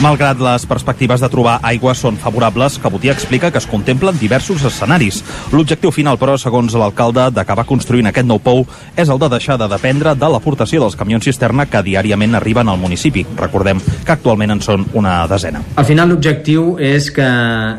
Malgrat 0.00 0.40
les 0.42 0.64
perspectives 0.66 1.20
de 1.20 1.28
trobar 1.30 1.58
aigua 1.66 1.92
són 1.94 2.16
favorables, 2.18 2.78
Cabotí 2.82 3.10
explica 3.12 3.50
que 3.52 3.60
es 3.60 3.66
contemplen 3.68 4.16
diversos 4.18 4.64
escenaris. 4.64 5.20
L'objectiu 5.52 5.92
final, 5.94 6.16
però, 6.18 6.38
segons 6.40 6.74
l'alcalde, 6.78 7.28
d'acabar 7.34 7.66
construint 7.68 8.08
aquest 8.08 8.26
nou 8.26 8.40
pou 8.42 8.64
és 8.96 9.10
el 9.12 9.20
de 9.20 9.28
deixar 9.34 9.58
de 9.60 9.68
dependre 9.70 10.14
de 10.18 10.30
l'aportació 10.32 10.80
dels 10.82 10.96
camions 10.98 11.26
cisterna 11.28 11.66
que 11.70 11.82
diàriament 11.84 12.38
arriben 12.38 12.70
al 12.70 12.80
municipi. 12.80 13.26
Recordem 13.38 13.82
que 13.82 14.14
actualment 14.14 14.56
en 14.56 14.62
són 14.64 14.86
una 14.98 15.20
desena. 15.30 15.62
Al 15.76 15.86
final 15.88 16.10
l'objectiu 16.10 16.76
és 16.82 17.10
que, 17.14 17.28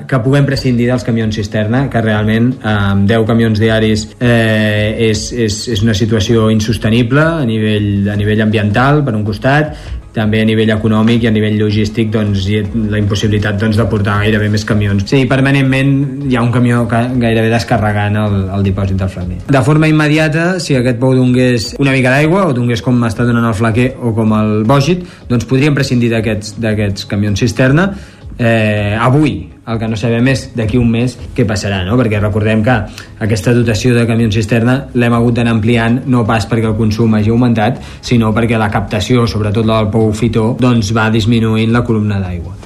que 0.08 0.22
puguem 0.24 0.48
prescindir 0.48 0.91
dels 0.91 1.03
camions 1.08 1.36
cisterna, 1.36 1.88
que 1.89 2.03
realment 2.03 2.53
eh, 2.60 2.75
amb 2.93 3.10
10 3.10 3.27
camions 3.27 3.60
diaris 3.60 4.08
eh, 4.20 5.10
és, 5.10 5.25
és, 5.34 5.60
és 5.75 5.84
una 5.84 5.98
situació 5.98 6.48
insostenible 6.53 7.24
a 7.24 7.43
nivell, 7.48 8.10
a 8.13 8.17
nivell 8.20 8.46
ambiental, 8.46 9.03
per 9.03 9.15
un 9.17 9.27
costat, 9.27 9.75
també 10.13 10.43
a 10.43 10.48
nivell 10.48 10.70
econòmic 10.75 11.25
i 11.25 11.29
a 11.29 11.34
nivell 11.34 11.58
logístic 11.60 12.12
doncs, 12.13 12.46
la 12.91 13.00
impossibilitat 13.01 13.58
doncs, 13.62 13.79
de 13.79 13.86
portar 13.89 14.20
gairebé 14.22 14.50
més 14.53 14.65
camions. 14.67 15.05
Sí, 15.10 15.24
permanentment 15.29 15.93
hi 16.29 16.38
ha 16.38 16.43
un 16.46 16.51
camió 16.53 16.84
gairebé 16.89 17.50
descarregant 17.51 18.20
el, 18.22 18.38
el 18.58 18.67
dipòsit 18.67 19.00
del 19.01 19.12
flaquer. 19.13 19.39
De 19.50 19.63
forma 19.65 19.89
immediata, 19.89 20.60
si 20.63 20.77
aquest 20.77 21.01
pou 21.01 21.15
donés 21.17 21.72
una 21.82 21.96
mica 21.96 22.13
d'aigua 22.13 22.48
o 22.50 22.58
donés 22.58 22.84
com 22.86 23.01
està 23.10 23.25
donant 23.27 23.50
el 23.50 23.58
flaquer 23.58 23.93
o 24.01 24.13
com 24.17 24.38
el 24.38 24.53
bògit, 24.70 25.08
doncs 25.32 25.50
podríem 25.50 25.77
prescindir 25.77 26.13
d'aquests 26.13 27.10
camions 27.10 27.41
cisterna 27.41 27.89
eh, 28.38 28.96
avui 29.00 29.52
el 29.67 29.79
que 29.79 29.88
no 29.88 29.98
sabem 30.00 30.27
és 30.34 30.50
d'aquí 30.58 30.79
un 30.79 30.89
mes 30.91 31.15
què 31.36 31.46
passarà, 31.48 31.84
no? 31.88 31.98
perquè 32.00 32.20
recordem 32.20 32.63
que 32.65 32.75
aquesta 33.24 33.53
dotació 33.55 33.93
de 33.96 34.08
camions 34.10 34.36
cisterna 34.36 34.79
l'hem 34.93 35.15
hagut 35.15 35.39
d'anar 35.39 35.55
ampliant 35.55 36.01
no 36.08 36.25
pas 36.27 36.48
perquè 36.50 36.70
el 36.72 36.77
consum 36.79 37.15
hagi 37.15 37.32
augmentat, 37.32 37.79
sinó 38.01 38.34
perquè 38.36 38.60
la 38.60 38.72
captació, 38.74 39.27
sobretot 39.27 39.65
la 39.65 39.79
del 39.82 39.91
pou 39.93 40.12
fitó, 40.12 40.51
doncs 40.60 40.91
va 40.96 41.10
disminuint 41.13 41.72
la 41.72 41.86
columna 41.88 42.20
d'aigua 42.24 42.62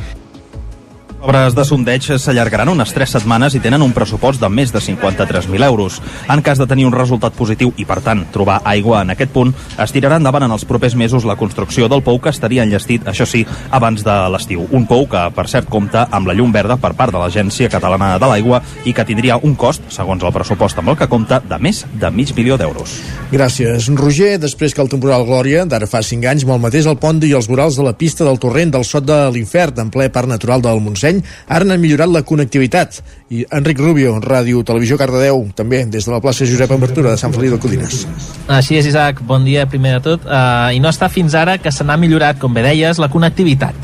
obres 1.21 1.55
de 1.55 1.63
sondeig 1.65 2.05
s'allargaran 2.21 2.69
unes 2.69 2.91
3 2.93 3.17
setmanes 3.17 3.55
i 3.57 3.61
tenen 3.63 3.81
un 3.81 3.93
pressupost 3.95 4.41
de 4.41 4.49
més 4.53 4.71
de 4.71 4.79
53.000 4.79 5.65
euros. 5.65 5.97
En 6.29 6.41
cas 6.45 6.59
de 6.61 6.67
tenir 6.69 6.85
un 6.85 6.93
resultat 6.93 7.33
positiu 7.33 7.73
i, 7.77 7.85
per 7.89 7.99
tant, 8.05 8.21
trobar 8.33 8.59
aigua 8.63 9.01
en 9.01 9.11
aquest 9.13 9.33
punt, 9.33 9.53
es 9.81 9.93
tirarà 9.95 10.19
endavant 10.21 10.45
en 10.45 10.53
els 10.53 10.65
propers 10.69 10.95
mesos 10.95 11.25
la 11.25 11.35
construcció 11.35 11.89
del 11.89 12.03
pou 12.05 12.21
que 12.21 12.29
estaria 12.29 12.63
enllestit, 12.63 13.07
això 13.09 13.25
sí, 13.25 13.45
abans 13.71 14.03
de 14.05 14.17
l'estiu. 14.33 14.67
Un 14.71 14.85
pou 14.87 15.07
que, 15.09 15.23
per 15.33 15.47
cert, 15.49 15.69
compta 15.69 16.05
amb 16.11 16.29
la 16.29 16.35
llum 16.37 16.53
verda 16.53 16.77
per 16.77 16.93
part 16.93 17.15
de 17.15 17.21
l'Agència 17.21 17.71
Catalana 17.73 18.13
de 18.21 18.29
l'Aigua 18.29 18.61
i 18.85 18.93
que 18.93 19.05
tindria 19.07 19.39
un 19.41 19.55
cost, 19.55 19.89
segons 19.93 20.23
el 20.23 20.35
pressupost 20.35 20.77
amb 20.77 20.93
el 20.93 20.99
que 21.01 21.09
compta, 21.09 21.41
de 21.41 21.59
més 21.59 21.83
de 21.97 22.11
mig 22.13 22.35
milió 22.37 22.59
d'euros. 22.61 22.99
Gràcies, 23.31 23.89
Roger. 23.97 24.37
Després 24.39 24.73
que 24.75 24.83
el 24.83 24.91
temporal 24.91 25.25
Glòria, 25.27 25.65
d'ara 25.65 25.89
fa 25.89 26.03
5 26.05 26.29
anys, 26.29 26.45
malmetés 26.47 26.85
el 26.87 26.99
pont 27.01 27.19
i 27.25 27.33
els 27.33 27.49
vorals 27.49 27.75
de 27.79 27.83
la 27.83 27.95
pista 27.97 28.23
del 28.27 28.39
torrent 28.39 28.71
del 28.75 28.85
Sot 28.85 29.05
de 29.07 29.17
l'Infern, 29.33 29.81
en 29.81 29.91
ple 29.91 30.07
parc 30.13 30.29
natural 30.29 30.61
del 30.61 30.79
Montseny, 30.83 31.06
ara 31.47 31.67
n'han 31.67 31.81
millorat 31.81 32.11
la 32.11 32.23
connectivitat. 32.27 33.01
I 33.33 33.43
Enric 33.57 33.79
Rubio, 33.83 34.15
Ràdio 34.23 34.63
Televisió 34.67 34.97
Cardedeu, 34.99 35.45
també 35.55 35.83
des 35.85 36.07
de 36.07 36.13
la 36.13 36.21
plaça 36.23 36.47
Josep 36.47 36.71
Abertura 36.71 37.11
de 37.11 37.19
Sant 37.19 37.33
Feliu 37.35 37.55
de 37.55 37.59
Codines. 37.63 38.05
Així 38.47 38.77
és, 38.79 38.87
Isaac. 38.87 39.19
Bon 39.27 39.43
dia, 39.43 39.65
primer 39.67 39.97
de 39.97 40.03
tot. 40.11 40.27
Uh, 40.27 40.71
I 40.75 40.79
no 40.83 40.91
està 40.93 41.11
fins 41.11 41.35
ara 41.35 41.57
que 41.59 41.73
se 41.73 41.83
n'ha 41.87 41.97
millorat, 41.99 42.39
com 42.39 42.53
bé 42.53 42.63
deies, 42.69 43.01
la 43.03 43.11
connectivitat. 43.11 43.75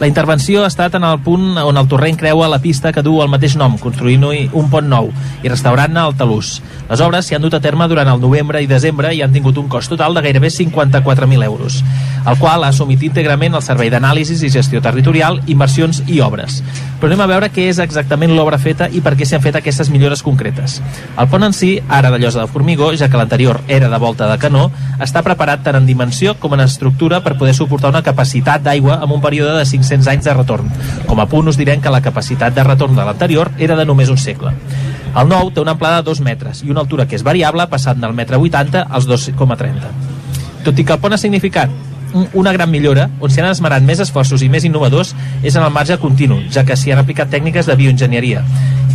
La 0.00 0.08
intervenció 0.08 0.62
ha 0.64 0.68
estat 0.70 0.94
en 0.96 1.04
el 1.04 1.18
punt 1.20 1.58
on 1.60 1.76
el 1.76 1.88
torrent 1.88 2.16
creua 2.16 2.46
la 2.48 2.58
pista 2.58 2.88
que 2.88 3.02
du 3.04 3.18
el 3.20 3.28
mateix 3.28 3.52
nom, 3.60 3.74
construint-hi 3.76 4.46
un 4.56 4.70
pont 4.72 4.86
nou 4.88 5.10
i 5.44 5.50
restaurant-ne 5.52 6.00
el 6.00 6.14
talús. 6.16 6.54
Les 6.88 7.02
obres 7.04 7.28
s'hi 7.28 7.36
han 7.36 7.44
dut 7.44 7.52
a 7.52 7.60
terme 7.60 7.84
durant 7.90 8.08
el 8.08 8.22
novembre 8.22 8.62
i 8.64 8.70
desembre 8.70 9.10
i 9.12 9.20
han 9.20 9.34
tingut 9.36 9.60
un 9.60 9.68
cost 9.68 9.92
total 9.92 10.16
de 10.16 10.22
gairebé 10.24 10.48
54.000 10.54 11.44
euros, 11.44 11.82
el 12.24 12.40
qual 12.40 12.64
ha 12.64 12.72
assumit 12.72 13.04
íntegrament 13.10 13.60
el 13.60 13.66
Servei 13.66 13.92
d'Anàlisi 13.92 14.40
i 14.40 14.54
Gestió 14.56 14.80
Territorial, 14.80 15.42
Inversions 15.52 16.00
i 16.08 16.22
Obres. 16.24 16.62
Però 17.00 17.10
anem 17.10 17.24
a 17.24 17.28
veure 17.30 17.50
què 17.50 17.66
és 17.70 17.80
exactament 17.80 18.34
l'obra 18.36 18.58
feta 18.60 18.88
i 18.92 19.00
per 19.00 19.14
què 19.16 19.26
s'han 19.26 19.42
fet 19.42 19.56
aquestes 19.56 19.88
millores 19.90 20.22
concretes. 20.22 20.78
El 21.16 21.30
pont 21.32 21.44
en 21.46 21.56
si, 21.56 21.78
ara 21.88 22.10
de 22.12 22.20
llosa 22.20 22.44
de 22.44 22.52
formigó, 22.52 22.92
ja 22.94 23.08
que 23.08 23.16
l'anterior 23.16 23.62
era 23.68 23.88
de 23.88 23.98
volta 23.98 24.28
de 24.30 24.38
canó, 24.38 24.68
està 25.00 25.24
preparat 25.26 25.64
tant 25.64 25.80
en 25.80 25.88
dimensió 25.88 26.36
com 26.38 26.54
en 26.54 26.66
estructura 26.66 27.22
per 27.24 27.38
poder 27.40 27.54
suportar 27.56 27.90
una 27.90 28.04
capacitat 28.04 28.62
d'aigua 28.62 29.00
amb 29.00 29.16
un 29.16 29.24
període 29.24 29.56
de 29.56 29.64
500 29.64 29.80
500 29.80 30.08
anys 30.08 30.24
de 30.24 30.34
retorn. 30.34 30.70
Com 31.06 31.20
a 31.20 31.26
punt 31.28 31.50
us 31.50 31.58
direm 31.58 31.80
que 31.80 31.92
la 31.92 32.02
capacitat 32.04 32.54
de 32.54 32.64
retorn 32.64 32.96
de 32.96 33.04
l'anterior 33.04 33.50
era 33.58 33.76
de 33.76 33.84
només 33.84 34.10
un 34.10 34.18
segle. 34.18 34.52
El 35.10 35.28
nou 35.28 35.50
té 35.50 35.60
una 35.60 35.74
amplada 35.74 36.00
de 36.00 36.10
2 36.10 36.20
metres 36.22 36.62
i 36.62 36.70
una 36.70 36.84
altura 36.84 37.06
que 37.06 37.16
és 37.18 37.26
variable 37.26 37.66
passant 37.70 38.00
del 38.00 38.14
metre 38.14 38.38
80 38.38 38.86
als 38.88 39.08
2,30. 39.10 39.90
Tot 40.64 40.78
i 40.78 40.84
que 40.84 40.92
el 40.94 41.00
pont 41.00 41.16
ha 41.16 41.18
significat 41.18 41.70
una 42.32 42.52
gran 42.52 42.70
millora, 42.70 43.08
on 43.20 43.30
s'hi 43.30 43.42
han 43.42 43.50
esmerat 43.50 43.84
més 43.86 44.02
esforços 44.02 44.42
i 44.42 44.50
més 44.52 44.66
innovadors, 44.66 45.14
és 45.42 45.56
en 45.56 45.64
el 45.64 45.72
marge 45.74 45.98
continu, 46.02 46.40
ja 46.50 46.64
que 46.64 46.76
s'hi 46.76 46.92
han 46.92 47.02
aplicat 47.02 47.30
tècniques 47.30 47.66
de 47.66 47.76
bioenginyeria, 47.76 48.44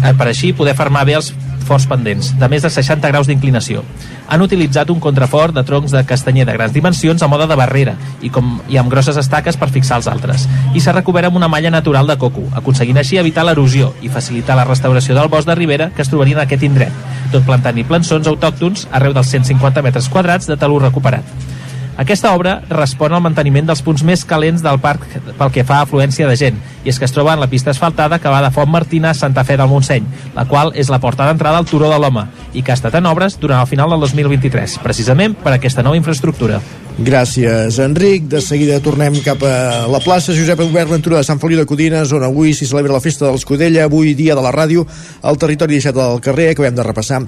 eh, 0.04 0.14
per 0.14 0.30
així 0.30 0.54
poder 0.54 0.76
formar 0.76 1.06
bé 1.06 1.16
els 1.20 1.34
forts 1.66 1.88
pendents, 1.90 2.30
de 2.40 2.48
més 2.50 2.62
de 2.62 2.70
60 2.70 3.10
graus 3.10 3.28
d'inclinació. 3.28 3.82
Han 4.30 4.44
utilitzat 4.46 4.90
un 4.94 5.00
contrafort 5.02 5.54
de 5.56 5.64
troncs 5.66 5.94
de 5.94 6.04
castanyer 6.06 6.46
de 6.46 6.54
grans 6.54 6.74
dimensions 6.74 7.22
a 7.22 7.30
moda 7.30 7.48
de 7.50 7.58
barrera 7.58 7.96
i, 8.22 8.30
com, 8.30 8.60
i 8.70 8.78
amb 8.78 8.92
grosses 8.94 9.18
estaques 9.18 9.58
per 9.58 9.72
fixar 9.74 10.00
els 10.00 10.10
altres. 10.12 10.48
I 10.74 10.82
s'ha 10.82 10.96
recobert 10.96 11.30
amb 11.30 11.42
una 11.42 11.50
malla 11.52 11.74
natural 11.74 12.08
de 12.08 12.18
coco, 12.22 12.46
aconseguint 12.54 13.02
així 13.02 13.20
evitar 13.22 13.46
l'erosió 13.46 13.92
i 14.02 14.14
facilitar 14.14 14.58
la 14.58 14.68
restauració 14.70 15.18
del 15.18 15.30
bosc 15.34 15.50
de 15.50 15.58
ribera 15.58 15.90
que 15.96 16.06
es 16.06 16.14
trobaria 16.14 16.38
en 16.38 16.46
aquest 16.46 16.64
indret, 16.70 17.04
tot 17.34 17.46
plantant 17.50 17.78
i 17.82 17.86
plançons 17.88 18.30
autòctons 18.30 18.88
arreu 18.92 19.18
dels 19.18 19.34
150 19.34 19.86
metres 19.86 20.10
quadrats 20.10 20.50
de 20.50 20.58
talús 20.58 20.86
recuperat. 20.86 21.55
Aquesta 21.96 22.34
obra 22.36 22.58
respon 22.68 23.14
al 23.16 23.22
manteniment 23.24 23.70
dels 23.70 23.80
punts 23.86 24.02
més 24.04 24.26
calents 24.28 24.60
del 24.64 24.82
parc 24.84 25.06
pel 25.40 25.52
que 25.56 25.64
fa 25.64 25.78
a 25.80 25.86
afluència 25.86 26.28
de 26.28 26.36
gent, 26.36 26.58
i 26.84 26.92
és 26.92 27.00
que 27.00 27.08
es 27.08 27.14
troba 27.16 27.34
en 27.34 27.40
la 27.40 27.48
pista 27.48 27.72
asfaltada 27.72 28.20
que 28.20 28.32
va 28.32 28.42
de 28.44 28.52
Font 28.52 28.68
Martina 28.72 29.14
a 29.14 29.16
Santa 29.16 29.46
Fe 29.48 29.56
del 29.56 29.72
Montseny, 29.72 30.08
la 30.36 30.44
qual 30.50 30.74
és 30.76 30.92
la 30.92 31.00
porta 31.00 31.24
d'entrada 31.24 31.62
al 31.62 31.70
Turó 31.70 31.88
de 31.88 32.00
l'Home, 32.02 32.26
i 32.52 32.64
que 32.64 32.74
ha 32.74 32.76
estat 32.76 33.00
en 33.00 33.08
obres 33.08 33.40
durant 33.40 33.64
el 33.64 33.72
final 33.72 33.96
del 33.96 34.04
2023, 34.04 34.80
precisament 34.84 35.38
per 35.40 35.56
aquesta 35.56 35.86
nova 35.88 35.96
infraestructura. 35.96 36.60
Gràcies, 37.00 37.80
Enric. 37.84 38.28
De 38.32 38.40
seguida 38.44 38.82
tornem 38.84 39.16
cap 39.24 39.42
a 39.48 39.88
la 39.92 40.00
plaça 40.04 40.36
Josep 40.36 40.60
Albert 40.68 40.92
Ventura 40.92 41.20
de 41.20 41.28
Sant 41.28 41.40
Feliu 41.40 41.64
de 41.64 41.68
Codines, 41.68 42.12
on 42.12 42.28
avui 42.28 42.52
s'hi 42.56 42.68
celebra 42.68 42.96
la 42.96 43.04
festa 43.04 43.28
de 43.28 43.36
l'Escudella, 43.36 43.88
avui 43.88 44.14
dia 44.20 44.36
de 44.36 44.44
la 44.44 44.52
ràdio, 44.56 44.84
al 45.24 45.40
territori 45.40 45.80
17 45.80 45.96
del 45.96 46.24
carrer, 46.24 46.54
que 46.56 46.68
hem 46.68 46.76
de 46.76 46.88
repassar 46.88 47.24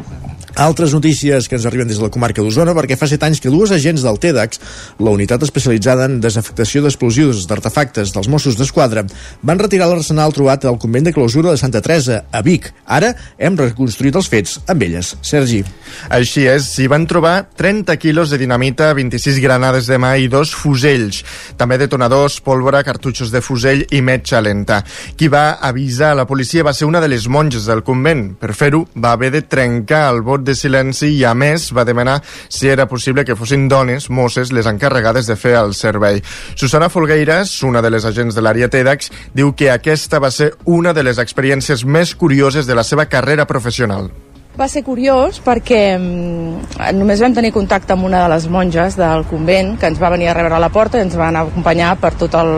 altres 0.57 0.93
notícies 0.93 1.47
que 1.47 1.55
ens 1.55 1.65
arriben 1.69 1.87
des 1.87 1.99
de 1.99 2.03
la 2.03 2.09
comarca 2.09 2.41
d'Osona, 2.41 2.73
perquè 2.73 2.97
fa 2.97 3.07
set 3.07 3.21
anys 3.23 3.39
que 3.43 3.51
dues 3.53 3.71
agents 3.71 4.01
del 4.01 4.17
TEDx, 4.17 4.59
la 4.97 5.13
unitat 5.13 5.43
especialitzada 5.45 6.07
en 6.09 6.17
desafectació 6.23 6.81
d'explosius 6.81 7.45
d'artefactes 7.47 8.11
dels 8.15 8.29
Mossos 8.31 8.57
d'Esquadra, 8.57 9.05
van 9.45 9.61
retirar 9.61 9.87
l'arsenal 9.91 10.33
trobat 10.33 10.65
al 10.65 10.79
convent 10.81 11.05
de 11.05 11.13
clausura 11.13 11.53
de 11.53 11.61
Santa 11.61 11.81
Teresa, 11.85 12.23
a 12.31 12.41
Vic. 12.41 12.71
Ara 12.85 13.13
hem 13.37 13.57
reconstruït 13.59 14.17
els 14.17 14.29
fets 14.31 14.57
amb 14.65 14.81
elles. 14.87 15.13
Sergi. 15.21 15.61
Així 16.09 16.47
és, 16.49 16.71
s'hi 16.73 16.89
van 16.89 17.05
trobar 17.05 17.35
30 17.55 17.93
quilos 18.01 18.33
de 18.33 18.41
dinamita, 18.41 18.89
26 18.97 19.37
granades 19.43 19.85
de 19.85 20.01
mà 20.01 20.15
i 20.17 20.25
dos 20.31 20.55
fusells. 20.57 21.21
També 21.57 21.77
detonadors, 21.77 22.39
pólvora, 22.41 22.81
cartutxos 22.87 23.29
de 23.31 23.43
fusell 23.45 23.85
i 23.93 24.01
metxa 24.01 24.41
lenta. 24.41 24.81
Qui 25.17 25.29
va 25.29 25.59
avisar 25.61 26.15
a 26.15 26.19
la 26.23 26.27
policia 26.27 26.65
va 26.65 26.73
ser 26.73 26.89
una 26.89 27.01
de 27.03 27.11
les 27.13 27.29
monges 27.29 27.69
del 27.69 27.85
convent. 27.85 28.31
Per 28.41 28.57
fer-ho, 28.57 28.87
va 28.97 29.13
haver 29.13 29.31
de 29.37 29.45
trencar 29.45 30.07
el 30.15 30.25
vot 30.25 30.46
de 30.47 30.55
silenci 30.55 31.11
i, 31.13 31.23
a 31.27 31.33
més, 31.37 31.69
va 31.75 31.85
demanar 31.87 32.21
si 32.23 32.71
era 32.71 32.87
possible 32.87 33.25
que 33.27 33.35
fossin 33.35 33.67
dones, 33.69 34.09
mosses, 34.09 34.53
les 34.55 34.69
encarregades 34.69 35.27
de 35.27 35.35
fer 35.35 35.57
el 35.59 35.75
servei. 35.77 36.23
Susana 36.55 36.89
Folgueiras, 36.89 37.57
una 37.67 37.83
de 37.83 37.91
les 37.93 38.07
agents 38.07 38.35
de 38.35 38.43
l'àrea 38.43 38.71
TEDx, 38.71 39.11
diu 39.35 39.53
que 39.53 39.71
aquesta 39.73 40.23
va 40.23 40.31
ser 40.31 40.53
una 40.65 40.95
de 40.95 41.03
les 41.03 41.19
experiències 41.19 41.85
més 41.85 42.15
curioses 42.15 42.65
de 42.65 42.75
la 42.75 42.87
seva 42.87 43.05
carrera 43.11 43.45
professional. 43.45 44.09
Va 44.57 44.65
ser 44.65 44.81
curiós 44.81 45.37
perquè 45.45 45.81
mm, 45.99 46.79
només 46.97 47.21
vam 47.21 47.35
tenir 47.37 47.51
contacte 47.53 47.93
amb 47.93 48.07
una 48.07 48.23
de 48.23 48.31
les 48.31 48.47
monges 48.49 48.97
del 48.97 49.27
convent 49.29 49.75
que 49.77 49.91
ens 49.91 50.01
va 50.01 50.09
venir 50.09 50.31
a 50.31 50.33
rebre 50.33 50.57
a 50.57 50.61
la 50.63 50.71
porta 50.73 50.97
i 50.97 51.05
ens 51.05 51.13
va 51.13 51.27
anar 51.29 51.43
a 51.43 51.51
acompanyar 51.51 51.91
per 52.01 52.15
tot 52.17 52.33
el, 52.39 52.49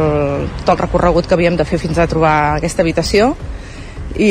tot 0.61 0.77
el 0.77 0.79
recorregut 0.85 1.27
que 1.27 1.35
havíem 1.35 1.59
de 1.59 1.67
fer 1.67 1.81
fins 1.81 1.99
a 1.99 2.07
trobar 2.07 2.35
aquesta 2.55 2.85
habitació 2.87 3.33
i 4.17 4.29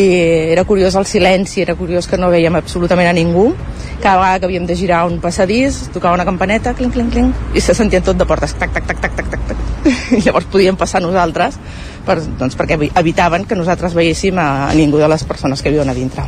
era 0.52 0.64
curiós 0.64 0.96
el 0.98 1.06
silenci, 1.06 1.62
era 1.62 1.76
curiós 1.78 2.08
que 2.08 2.18
no 2.18 2.30
veiem 2.32 2.56
absolutament 2.58 3.08
a 3.10 3.14
ningú. 3.14 3.52
Cada 4.02 4.16
vegada 4.16 4.40
que 4.40 4.46
havíem 4.46 4.66
de 4.66 4.76
girar 4.76 5.04
un 5.06 5.20
passadís, 5.20 5.88
tocava 5.94 6.14
una 6.14 6.26
campaneta, 6.26 6.74
clinc, 6.74 6.94
clinc, 6.94 7.12
clinc, 7.12 7.54
i 7.54 7.60
se 7.60 7.74
sentien 7.74 8.02
tot 8.02 8.18
de 8.18 8.26
portes, 8.26 8.54
tac, 8.58 8.72
tac, 8.74 8.86
tac, 8.86 9.00
tac, 9.00 9.14
tac, 9.16 9.30
tac, 9.30 9.46
tac. 9.52 9.62
I 10.18 10.22
llavors 10.26 10.50
podíem 10.50 10.76
passar 10.76 11.02
nosaltres 11.02 11.58
per, 12.06 12.20
doncs, 12.38 12.58
perquè 12.58 12.78
evitaven 12.88 13.46
que 13.46 13.58
nosaltres 13.58 13.94
veiéssim 13.94 14.38
a, 14.38 14.68
a 14.68 14.74
ningú 14.74 14.98
de 14.98 15.08
les 15.08 15.24
persones 15.24 15.62
que 15.62 15.74
viuen 15.74 15.88
a 15.88 15.96
dintre. 15.96 16.26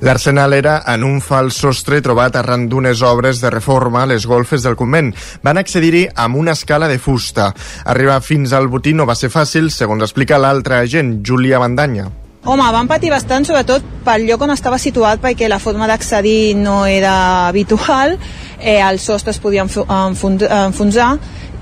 L'arsenal 0.00 0.52
era 0.52 0.80
en 0.90 1.04
un 1.06 1.20
fals 1.22 1.60
sostre 1.62 2.00
trobat 2.04 2.34
arran 2.36 2.66
d'unes 2.68 3.02
obres 3.06 3.40
de 3.40 3.52
reforma 3.54 4.02
a 4.02 4.10
les 4.10 4.26
golfes 4.26 4.66
del 4.66 4.76
convent. 4.76 5.12
Van 5.46 5.60
accedir-hi 5.60 6.08
amb 6.26 6.40
una 6.40 6.56
escala 6.58 6.90
de 6.90 6.98
fusta. 6.98 7.52
Arribar 7.84 8.20
fins 8.22 8.52
al 8.52 8.68
botí 8.68 8.92
no 8.92 9.06
va 9.06 9.16
ser 9.18 9.30
fàcil, 9.30 9.70
segons 9.70 10.02
explica 10.02 10.40
l'altre 10.42 10.82
agent, 10.82 11.20
Júlia 11.24 11.62
Bandanya. 11.62 12.10
Home, 12.44 12.64
van 12.76 12.84
patir 12.84 13.08
bastant, 13.08 13.46
sobretot 13.48 13.84
pel 14.04 14.26
lloc 14.28 14.42
on 14.44 14.50
estava 14.52 14.76
situat, 14.76 15.16
perquè 15.22 15.46
la 15.48 15.56
forma 15.56 15.86
d'accedir 15.88 16.52
no 16.60 16.82
era 16.84 17.48
habitual, 17.48 18.18
eh, 18.60 18.82
els 18.84 19.06
sostres 19.08 19.38
podien 19.40 19.64
enfonsar 19.64 21.06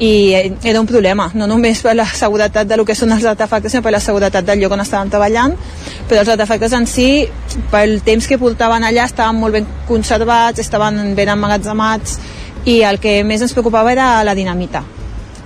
i 0.02 0.32
era 0.34 0.80
un 0.80 0.88
problema, 0.90 1.28
no 1.38 1.46
només 1.46 1.84
per 1.86 1.94
la 1.94 2.06
seguretat 2.10 2.66
de 2.66 2.76
lo 2.80 2.84
que 2.84 2.96
són 2.98 3.14
els 3.14 3.22
artefactes, 3.30 3.70
sinó 3.70 3.84
per 3.84 3.92
la 3.94 4.00
seguretat 4.02 4.48
del 4.48 4.58
lloc 4.58 4.74
on 4.74 4.82
estàvem 4.82 5.12
treballant, 5.12 5.54
però 6.10 6.24
els 6.24 6.32
artefactes 6.34 6.74
en 6.74 6.88
si, 6.90 7.28
pel 7.70 8.00
temps 8.02 8.26
que 8.26 8.40
portaven 8.42 8.82
allà, 8.82 9.04
estaven 9.06 9.38
molt 9.38 9.60
ben 9.60 9.68
conservats, 9.86 10.64
estaven 10.66 11.14
ben 11.14 11.30
emmagatzemats, 11.36 12.18
i 12.66 12.80
el 12.90 12.98
que 12.98 13.20
més 13.22 13.46
ens 13.46 13.54
preocupava 13.54 13.94
era 13.94 14.10
la 14.26 14.34
dinamita 14.34 14.82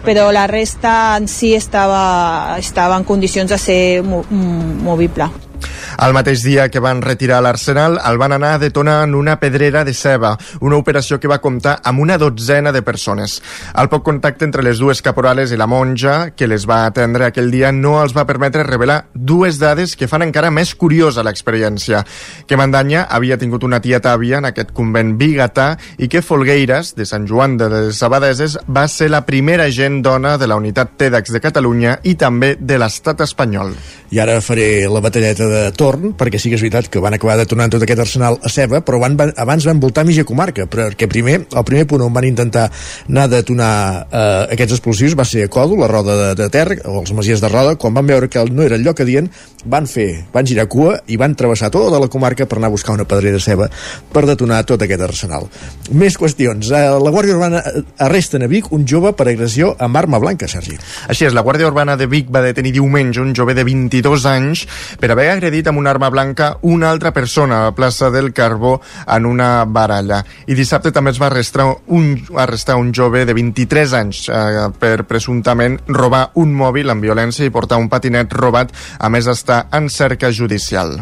però 0.06 0.30
la 0.30 0.46
resta 0.46 1.16
en 1.18 1.26
si 1.26 1.52
estava, 1.56 2.56
estava 2.62 2.96
en 2.96 3.04
condicions 3.04 3.50
de 3.50 3.58
ser 3.58 3.80
movible. 4.06 5.26
El 5.96 6.12
mateix 6.12 6.42
dia 6.44 6.68
que 6.68 6.80
van 6.82 7.00
retirar 7.00 7.38
l'Arsenal, 7.40 7.96
el 8.04 8.18
van 8.20 8.34
anar 8.36 8.52
a 8.54 8.58
detonar 8.60 8.98
en 9.06 9.14
una 9.16 9.38
pedrera 9.40 9.84
de 9.84 9.94
ceba, 9.94 10.34
una 10.60 10.76
operació 10.76 11.18
que 11.20 11.30
va 11.30 11.40
comptar 11.40 11.78
amb 11.84 12.02
una 12.04 12.18
dotzena 12.20 12.72
de 12.72 12.82
persones. 12.84 13.38
El 13.72 13.88
poc 13.88 14.04
contacte 14.04 14.44
entre 14.44 14.62
les 14.62 14.78
dues 14.78 15.00
caporales 15.02 15.52
i 15.52 15.56
la 15.56 15.66
monja, 15.66 16.32
que 16.36 16.48
les 16.50 16.66
va 16.68 16.84
atendre 16.84 17.30
aquell 17.30 17.50
dia, 17.50 17.72
no 17.72 17.96
els 18.02 18.12
va 18.16 18.26
permetre 18.28 18.66
revelar 18.66 19.06
dues 19.14 19.58
dades 19.58 19.96
que 19.96 20.08
fan 20.08 20.26
encara 20.26 20.50
més 20.52 20.74
curiosa 20.74 21.24
l'experiència. 21.24 22.04
Que 22.46 22.60
Mandanya 22.60 23.06
havia 23.08 23.38
tingut 23.40 23.64
una 23.64 23.80
tieta 23.80 24.12
àvia 24.12 24.42
en 24.42 24.50
aquest 24.50 24.74
convent 24.76 25.16
bigatà 25.16 25.72
i 25.96 26.10
que 26.12 26.22
Folgueiras, 26.22 26.92
de 26.96 27.08
Sant 27.08 27.26
Joan 27.28 27.56
de 27.56 27.70
les 27.72 28.02
Abadeses, 28.02 28.58
va 28.68 28.86
ser 28.88 29.08
la 29.10 29.24
primera 29.24 29.70
gent 29.70 30.02
dona 30.04 30.36
de 30.36 30.46
la 30.46 30.60
unitat 30.60 30.96
TEDx 31.00 31.32
de 31.32 31.40
Catalunya 31.40 31.98
i 32.04 32.16
també 32.20 32.54
de 32.60 32.78
l'estat 32.78 33.24
espanyol. 33.24 33.72
I 34.12 34.20
ara 34.22 34.38
faré 34.44 34.86
la 34.90 35.00
batalleta 35.00 35.48
de 35.50 35.64
torn, 35.86 36.14
perquè 36.18 36.40
sí 36.42 36.50
que 36.50 36.58
és 36.58 36.64
veritat 36.64 36.90
que 36.90 37.02
van 37.02 37.14
acabar 37.14 37.36
detonant 37.38 37.70
tot 37.72 37.84
aquest 37.84 38.02
arsenal 38.02 38.38
a 38.42 38.50
Ceba, 38.52 38.82
però 38.86 38.98
van, 39.02 39.16
van, 39.18 39.32
abans 39.38 39.66
van 39.68 39.80
voltar 39.82 40.06
mitja 40.08 40.26
comarca, 40.26 40.66
perquè 40.70 41.08
primer, 41.10 41.38
el 41.46 41.66
primer 41.68 41.86
punt 41.90 42.02
on 42.06 42.14
van 42.14 42.26
intentar 42.26 42.66
anar 43.08 43.26
a 43.26 43.32
detonar 43.36 43.72
eh, 44.06 44.54
aquests 44.56 44.78
explosius 44.78 45.16
va 45.18 45.26
ser 45.28 45.46
a 45.46 45.52
Codo, 45.52 45.78
la 45.78 45.90
roda 45.90 46.16
de, 46.22 46.30
de 46.40 46.48
Ter, 46.50 46.80
o 46.84 47.00
els 47.02 47.12
Masies 47.16 47.42
de 47.42 47.50
Roda, 47.52 47.76
quan 47.78 47.94
van 47.94 48.08
veure 48.08 48.30
que 48.32 48.42
no 48.50 48.64
era 48.66 48.78
el 48.78 48.86
lloc 48.86 49.04
adient, 49.04 49.30
van 49.66 49.86
fer, 49.90 50.08
van 50.32 50.46
girar 50.46 50.66
cua 50.70 50.96
i 51.10 51.18
van 51.20 51.34
travessar 51.38 51.70
tota 51.74 52.00
la 52.00 52.08
comarca 52.10 52.46
per 52.46 52.58
anar 52.58 52.70
a 52.70 52.74
buscar 52.74 52.94
una 52.94 53.06
pedrera 53.08 53.40
ceba 53.42 53.68
per 54.12 54.24
detonar 54.28 54.62
tot 54.66 54.82
aquest 54.82 55.02
arsenal. 55.02 55.48
Més 55.90 56.16
qüestions. 56.18 56.70
Eh, 56.70 56.82
la 57.02 57.12
Guàrdia 57.14 57.36
Urbana 57.36 57.62
arresta 58.06 58.38
a 58.42 58.50
Vic 58.50 58.70
un 58.74 58.86
jove 58.88 59.12
per 59.16 59.28
agressió 59.30 59.72
amb 59.82 59.98
arma 59.98 60.20
blanca, 60.22 60.48
Sergi. 60.50 60.76
Així 61.10 61.26
és, 61.26 61.34
la 61.34 61.42
Guàrdia 61.46 61.68
Urbana 61.70 61.96
de 61.98 62.06
Vic 62.10 62.30
va 62.32 62.44
detenir 62.44 62.74
diumenge 62.76 63.22
un 63.22 63.34
jove 63.34 63.56
de 63.56 63.64
22 63.66 64.26
anys 64.30 64.66
per 65.00 65.10
haver 65.14 65.30
agredit 65.32 65.70
amb 65.70 65.75
una 65.78 65.90
arma 65.90 66.08
blanca 66.10 66.56
una 66.62 66.90
altra 66.90 67.12
persona 67.12 67.60
a 67.60 67.64
la 67.64 67.74
plaça 67.74 68.10
del 68.10 68.32
Carbó 68.32 68.80
en 69.06 69.26
una 69.26 69.64
baralla. 69.64 70.22
I 70.46 70.54
dissabte 70.54 70.92
també 70.92 71.12
es 71.14 71.20
va 71.20 71.28
arrestar 71.30 71.68
un, 71.86 72.08
arrestar 72.36 72.76
un 72.80 72.92
jove 72.94 73.24
de 73.26 73.36
23 73.36 73.94
anys 74.00 74.24
eh, 74.28 74.66
per 74.78 75.04
presumptament 75.08 75.78
robar 75.88 76.30
un 76.34 76.54
mòbil 76.56 76.90
amb 76.90 77.04
violència 77.04 77.46
i 77.46 77.54
portar 77.54 77.80
un 77.82 77.90
patinet 77.92 78.32
robat, 78.32 78.72
a 78.98 79.12
més 79.12 79.28
està 79.30 79.66
en 79.76 79.90
cerca 79.92 80.32
judicial. 80.32 80.98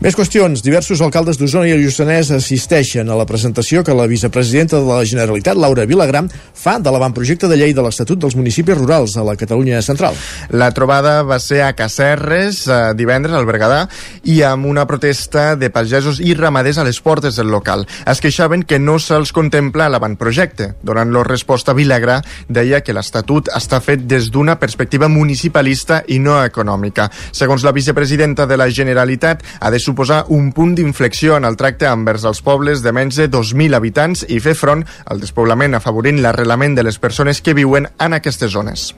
Més 0.00 0.16
qüestions. 0.16 0.62
Diversos 0.64 1.02
alcaldes 1.04 1.36
d'Osona 1.36 1.66
i 1.68 1.74
el 1.74 1.82
Lluçanès 1.84 2.30
assisteixen 2.32 3.10
a 3.12 3.16
la 3.18 3.26
presentació 3.28 3.82
que 3.84 3.92
la 3.92 4.06
vicepresidenta 4.08 4.78
de 4.80 4.88
la 4.88 5.04
Generalitat, 5.04 5.58
Laura 5.60 5.84
Vilagram, 5.84 6.30
fa 6.56 6.78
de 6.80 6.88
l'avantprojecte 6.88 7.50
de 7.50 7.58
llei 7.60 7.74
de 7.76 7.84
l'Estatut 7.84 8.16
dels 8.16 8.32
Municipis 8.38 8.78
Rurals 8.78 9.18
a 9.20 9.24
la 9.26 9.34
Catalunya 9.36 9.82
Central. 9.84 10.16
La 10.56 10.70
trobada 10.72 11.18
va 11.28 11.36
ser 11.36 11.60
a 11.66 11.74
Cacerres 11.76 12.62
eh, 12.64 12.78
divendres 12.96 13.36
al 13.36 13.44
Berguedà 13.44 13.82
i 14.24 14.38
amb 14.48 14.70
una 14.70 14.86
protesta 14.88 15.52
de 15.60 15.68
pagesos 15.68 16.22
i 16.24 16.32
ramaders 16.32 16.80
a 16.80 16.86
les 16.88 17.02
portes 17.04 17.36
del 17.36 17.52
local. 17.52 17.84
Es 18.08 18.24
queixaven 18.24 18.64
que 18.64 18.80
no 18.80 18.96
se'ls 18.96 19.34
contempla 19.36 19.90
l'avantprojecte. 19.92 20.70
Donant-lo 20.80 21.26
resposta, 21.28 21.76
Vilagrà 21.76 22.22
deia 22.48 22.80
que 22.80 22.96
l'Estatut 22.96 23.52
està 23.52 23.82
fet 23.84 24.08
des 24.08 24.30
d'una 24.32 24.56
perspectiva 24.56 25.12
municipalista 25.12 26.00
i 26.08 26.22
no 26.24 26.40
econòmica. 26.40 27.10
Segons 27.36 27.68
la 27.68 27.76
vicepresidenta 27.76 28.48
de 28.48 28.56
la 28.56 28.70
Generalitat, 28.72 29.39
ha 29.60 29.70
de 29.70 29.82
suposar 29.82 30.24
un 30.28 30.52
punt 30.52 30.74
d'inflexió 30.78 31.36
en 31.36 31.44
el 31.44 31.58
tracte 31.60 31.88
envers 31.90 32.24
els 32.24 32.42
pobles 32.46 32.82
de 32.82 32.92
menys 32.96 33.20
de 33.20 33.30
2.000 33.30 33.76
habitants 33.76 34.26
i 34.28 34.40
fer 34.40 34.56
front 34.58 34.86
al 35.06 35.20
despoblament 35.20 35.74
afavorint 35.78 36.22
l'arrelament 36.22 36.76
de 36.78 36.86
les 36.86 36.98
persones 36.98 37.42
que 37.42 37.54
viuen 37.54 37.88
en 37.98 38.20
aquestes 38.20 38.52
zones 38.52 38.90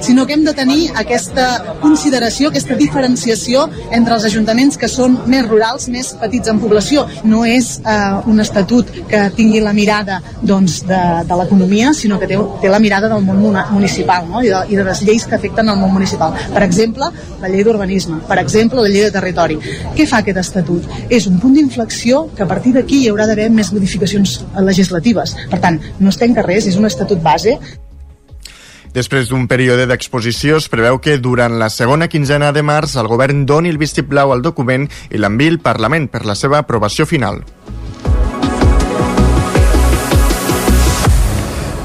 sinó 0.00 0.26
que 0.26 0.34
hem 0.34 0.44
de 0.44 0.54
tenir 0.54 0.90
aquesta 0.96 1.76
consideració, 1.80 2.50
aquesta 2.50 2.76
diferenciació 2.78 3.66
entre 3.90 4.14
els 4.16 4.26
ajuntaments 4.28 4.78
que 4.80 4.88
són 4.88 5.18
més 5.30 5.46
rurals, 5.48 5.88
més 5.92 6.12
petits 6.20 6.50
en 6.52 6.60
població. 6.62 7.06
No 7.24 7.44
és 7.48 7.72
eh, 7.80 8.30
un 8.30 8.40
estatut 8.40 8.90
que 9.10 9.24
tingui 9.36 9.60
la 9.64 9.74
mirada 9.76 10.20
doncs, 10.42 10.80
de, 10.88 11.00
de 11.26 11.40
l'economia, 11.40 11.92
sinó 11.96 12.20
que 12.20 12.28
té, 12.30 12.38
té 12.62 12.72
la 12.72 12.80
mirada 12.82 13.10
del 13.10 13.24
món 13.26 13.42
municipal 13.72 14.28
no? 14.28 14.42
I, 14.44 14.52
de, 14.52 14.62
i 14.72 14.78
de 14.78 14.86
les 14.86 15.02
lleis 15.06 15.26
que 15.26 15.36
afecten 15.36 15.68
el 15.68 15.78
món 15.80 15.92
municipal. 15.94 16.34
Per 16.54 16.62
exemple, 16.66 17.10
la 17.42 17.50
llei 17.50 17.64
d'urbanisme, 17.66 18.20
per 18.28 18.38
exemple, 18.42 18.82
la 18.82 18.92
llei 18.92 19.06
de 19.08 19.12
territori. 19.14 19.58
Què 19.96 20.06
fa 20.08 20.22
aquest 20.24 20.40
estatut? 20.44 20.88
És 21.10 21.28
un 21.30 21.38
punt 21.42 21.56
d'inflexió 21.56 22.26
que 22.36 22.46
a 22.46 22.48
partir 22.50 22.74
d'aquí 22.76 23.02
hi 23.02 23.12
haurà 23.12 23.28
d'haver 23.30 23.50
més 23.54 23.72
modificacions 23.74 24.40
legislatives. 24.70 25.36
Per 25.50 25.60
tant, 25.62 25.80
no 26.00 26.12
es 26.12 26.20
tanca 26.20 26.46
res, 26.46 26.68
és 26.70 26.78
un 26.80 26.88
estatut 26.88 27.22
base 27.22 27.58
Després 28.94 29.28
d'un 29.30 29.46
període 29.46 29.84
d'exposició, 29.86 30.56
es 30.58 30.66
preveu 30.72 30.98
que 30.98 31.18
durant 31.22 31.60
la 31.60 31.68
segona 31.70 32.08
quinzena 32.10 32.50
de 32.50 32.64
març 32.66 32.96
el 32.98 33.10
govern 33.10 33.44
doni 33.46 33.70
el 33.70 33.78
vistiplau 33.78 34.34
al 34.34 34.42
document 34.42 34.88
i 35.10 35.20
l'enviï 35.20 35.54
al 35.54 35.62
Parlament 35.62 36.10
per 36.10 36.24
la 36.26 36.34
seva 36.34 36.58
aprovació 36.58 37.06
final. 37.06 37.44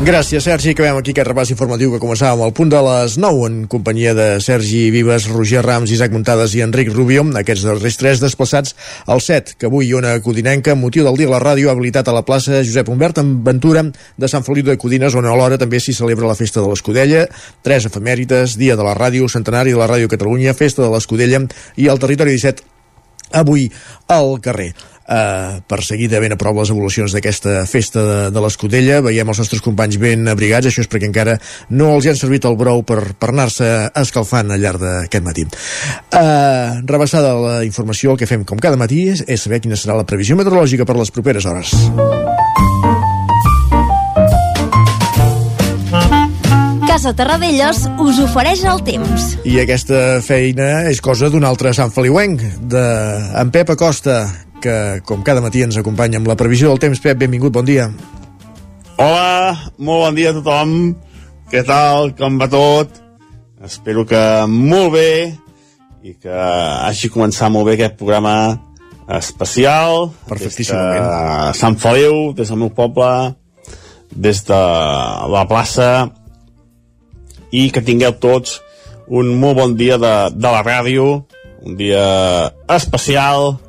Gràcies, 0.06 0.44
Sergi. 0.46 0.76
Acabem 0.76 1.00
aquí 1.00 1.16
aquest 1.16 1.26
repàs 1.26 1.50
informatiu 1.50 1.90
que 1.90 1.98
començàvem 1.98 2.44
al 2.46 2.52
punt 2.54 2.70
de 2.70 2.78
les 2.86 3.16
9 3.18 3.48
en 3.48 3.56
companyia 3.66 4.12
de 4.14 4.28
Sergi 4.38 4.92
Vives, 4.94 5.26
Roger 5.32 5.64
Rams, 5.66 5.90
Isaac 5.90 6.14
Muntades 6.14 6.54
i 6.54 6.62
Enric 6.62 6.92
Rubio. 6.94 7.24
Aquests 7.40 7.66
darrers 7.66 7.98
tres 7.98 8.22
desplaçats 8.22 8.76
al 9.10 9.24
7, 9.26 9.56
que 9.58 9.66
avui 9.66 9.90
una 9.98 10.14
codinenca, 10.22 10.78
motiu 10.78 11.08
del 11.10 11.18
dia 11.18 11.32
la 11.34 11.42
ràdio, 11.42 11.72
ha 11.72 11.74
habilitat 11.74 12.06
a 12.06 12.14
la 12.14 12.22
plaça 12.22 12.62
Josep 12.62 12.94
Humbert 12.94 13.24
amb 13.24 13.42
Ventura 13.50 13.82
de 13.90 14.30
Sant 14.30 14.46
Feliu 14.46 14.70
de 14.70 14.78
Codines, 14.78 15.18
on 15.18 15.26
alhora 15.26 15.58
també 15.58 15.82
s'hi 15.82 15.98
celebra 15.98 16.30
la 16.30 16.38
festa 16.38 16.62
de 16.62 16.70
l'Escudella, 16.70 17.26
tres 17.66 17.90
efemèrites, 17.90 18.60
dia 18.62 18.78
de 18.78 18.86
la 18.86 18.94
ràdio, 18.94 19.26
centenari 19.26 19.74
de 19.74 19.82
la 19.82 19.90
ràdio 19.90 20.14
Catalunya, 20.14 20.54
festa 20.54 20.86
de 20.86 20.94
l'Escudella 20.94 21.48
i 21.82 21.90
el 21.90 21.98
territori 21.98 22.38
17 22.38 22.62
avui 23.34 23.72
al 24.06 24.38
carrer 24.38 24.76
eh, 25.08 25.62
per 25.68 25.82
seguir 25.84 26.10
de 26.12 26.20
ben 26.20 26.36
a 26.36 26.40
prop 26.40 26.58
les 26.60 26.72
evolucions 26.74 27.14
d'aquesta 27.16 27.66
festa 27.70 28.04
de, 28.06 28.18
de 28.34 28.44
l'Escudella. 28.44 29.02
Veiem 29.06 29.30
els 29.32 29.42
nostres 29.44 29.64
companys 29.66 30.00
ben 30.02 30.28
abrigats, 30.32 30.70
això 30.70 30.84
és 30.86 30.92
perquè 30.92 31.10
encara 31.10 31.38
no 31.70 31.94
els 31.96 32.06
hi 32.06 32.14
han 32.14 32.20
servit 32.20 32.48
el 32.50 32.58
brou 32.60 32.84
per, 32.88 33.02
per 33.20 33.32
anar-se 33.34 33.72
escalfant 34.02 34.54
al 34.54 34.64
llarg 34.64 34.82
d'aquest 34.82 35.26
matí. 35.26 35.46
Eh, 35.46 36.82
rebassada 36.86 37.36
la 37.40 37.58
informació, 37.68 38.16
el 38.16 38.22
que 38.22 38.30
fem 38.30 38.46
com 38.48 38.62
cada 38.62 38.80
matí 38.80 39.06
és, 39.14 39.26
és 39.28 39.46
saber 39.46 39.62
quina 39.64 39.80
serà 39.80 39.98
la 39.98 40.08
previsió 40.08 40.38
meteorològica 40.40 40.88
per 40.88 40.98
les 41.00 41.14
properes 41.14 41.46
hores. 41.50 41.76
Casa 46.96 47.12
Terradellos 47.12 47.82
us 48.00 48.20
ofereix 48.24 48.62
el 48.72 48.80
temps. 48.88 49.34
I 49.44 49.58
aquesta 49.60 50.22
feina 50.24 50.86
és 50.88 51.02
cosa 51.04 51.28
d'un 51.28 51.44
altre 51.44 51.74
Sant 51.76 51.92
Feliuenc, 51.92 52.40
de 52.72 52.84
en 53.42 53.52
Pep 53.52 53.74
Acosta, 53.74 54.22
que 54.66 54.76
com 55.06 55.24
cada 55.26 55.44
matí 55.46 55.62
ens 55.66 55.78
acompanya 55.78 56.18
amb 56.20 56.30
la 56.30 56.38
previsió 56.40 56.72
del 56.72 56.82
temps. 56.82 57.02
Pep, 57.02 57.20
benvingut, 57.22 57.54
bon 57.54 57.66
dia. 57.68 57.90
Hola, 58.98 59.72
molt 59.78 60.08
bon 60.08 60.18
dia 60.18 60.32
a 60.32 60.38
tothom. 60.40 60.76
Què 61.52 61.62
tal, 61.68 62.16
com 62.18 62.40
va 62.42 62.50
tot? 62.50 63.02
Espero 63.66 64.06
que 64.10 64.22
molt 64.50 64.96
bé 64.96 65.10
i 66.06 66.14
que 66.22 66.34
hagi 66.34 67.10
començat 67.14 67.52
molt 67.54 67.70
bé 67.70 67.76
aquest 67.78 67.98
programa 68.00 68.36
especial. 69.18 70.10
Perfectíssimament. 70.30 71.06
Des 71.06 71.62
Sant 71.62 71.78
Feliu, 71.82 72.32
des 72.38 72.50
del 72.50 72.62
meu 72.62 72.72
poble, 72.74 73.10
des 74.10 74.42
de 74.48 74.62
la 75.34 75.46
plaça 75.50 75.90
i 77.54 77.70
que 77.74 77.84
tingueu 77.86 78.16
tots 78.22 78.60
un 79.08 79.36
molt 79.38 79.60
bon 79.60 79.76
dia 79.78 80.00
de, 80.02 80.16
de 80.34 80.50
la 80.50 80.64
ràdio, 80.66 81.26
un 81.66 81.78
dia 81.78 82.06
especial, 82.74 83.60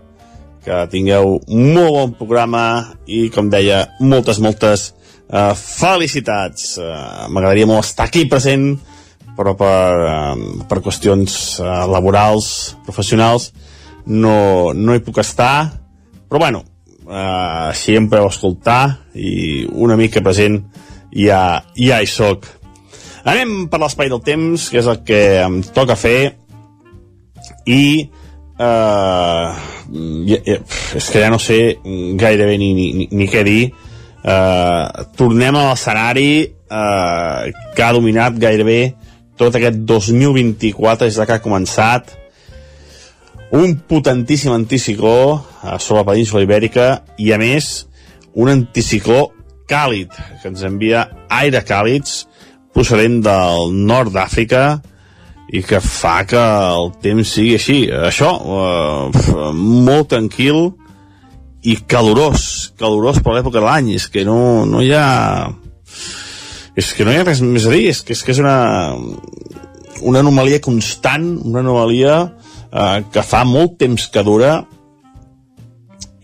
que 0.67 0.83
tingueu 0.91 1.37
molt 1.47 1.95
bon 1.95 2.15
programa 2.19 2.65
i, 3.07 3.29
com 3.31 3.51
deia, 3.53 3.85
moltes, 4.03 4.41
moltes 4.43 4.89
uh, 5.31 5.55
felicitats. 5.55 6.75
Uh, 6.83 7.27
M'agradaria 7.31 7.69
molt 7.71 7.87
estar 7.87 8.09
aquí 8.09 8.25
present, 8.31 8.73
però 9.39 9.55
per, 9.59 9.77
uh, 10.03 10.65
per 10.67 10.83
qüestions 10.83 11.61
uh, 11.63 11.85
laborals, 11.91 12.49
professionals, 12.87 13.53
no, 14.07 14.73
no 14.75 14.97
hi 14.97 15.05
puc 15.07 15.23
estar, 15.23 15.69
però 16.27 16.43
bueno, 16.43 16.65
uh, 17.07 17.71
sempre 17.75 18.23
ho 18.23 18.31
escoltar 18.33 18.83
i 19.15 19.67
una 19.71 19.99
mica 19.99 20.23
present 20.25 20.59
ja, 21.15 21.63
ja 21.79 22.03
hi 22.03 22.11
soc. 22.11 22.51
Anem 23.27 23.67
per 23.71 23.81
l'espai 23.83 24.11
del 24.11 24.23
temps, 24.27 24.69
que 24.71 24.83
és 24.83 24.91
el 24.91 25.03
que 25.07 25.23
em 25.45 25.61
toca 25.75 25.99
fer, 25.99 26.35
i 27.67 28.09
uh, 28.59 29.57
és 30.97 31.11
que 31.11 31.23
ja 31.23 31.31
no 31.31 31.39
sé 31.39 31.79
gairebé 32.19 32.57
ni, 32.59 32.73
ni, 32.75 33.09
ni 33.11 33.29
què 33.31 33.45
dir. 33.47 33.63
Uh, 34.27 35.07
tornem 35.15 35.55
a 35.55 35.69
l'escenari 35.69 36.31
uh, 36.43 37.47
que 37.77 37.85
ha 37.85 37.93
dominat 37.95 38.39
gairebé 38.43 38.81
tot 39.39 39.55
aquest 39.55 39.85
2024 39.87 41.07
des 41.07 41.19
que 41.21 41.37
ha 41.37 41.45
començat 41.45 42.15
un 43.55 43.77
potentíssim 43.87 44.51
anticicló 44.51 45.45
sobre 45.79 46.01
la 46.01 46.09
península 46.09 46.43
ibèrica 46.43 46.87
i 47.23 47.31
a 47.31 47.39
més 47.39 47.87
un 48.35 48.51
anticicló 48.51 49.29
càlid 49.71 50.11
que 50.43 50.51
ens 50.51 50.65
envia 50.67 51.07
aire 51.31 51.63
càlids 51.67 52.25
procedent 52.75 53.21
del 53.25 53.73
nord 53.87 54.13
d'Àfrica 54.15 54.65
i 55.55 55.63
que 55.63 55.79
fa 55.83 56.25
que 56.27 56.41
el 56.41 56.91
temps 57.03 57.37
sigui 57.37 57.55
així. 57.55 57.79
Això, 58.09 58.33
eh, 58.35 59.53
molt 59.55 60.11
tranquil 60.11 60.73
i 61.67 61.77
calorós, 61.87 62.73
calorós 62.79 63.21
per 63.23 63.37
l'època 63.37 63.61
de 63.61 63.67
l'any. 63.67 63.95
És 63.99 64.09
que 64.11 64.27
no, 64.27 64.67
no 64.67 64.83
hi 64.83 64.93
ha... 64.95 65.07
És 66.77 66.93
que 66.93 67.07
no 67.07 67.13
hi 67.13 67.21
ha 67.21 67.25
res 67.25 67.41
més 67.41 67.65
a 67.65 67.73
dir, 67.73 67.87
és 67.89 68.03
que 68.05 68.13
és, 68.13 68.23
que 68.23 68.35
és 68.35 68.41
una, 68.43 68.57
una 70.05 70.21
anomalia 70.21 70.61
constant, 70.61 71.25
una 71.47 71.63
anomalia 71.63 72.17
eh, 72.27 72.99
que 73.13 73.25
fa 73.25 73.47
molt 73.49 73.79
temps 73.81 74.11
que 74.13 74.25
dura 74.27 74.59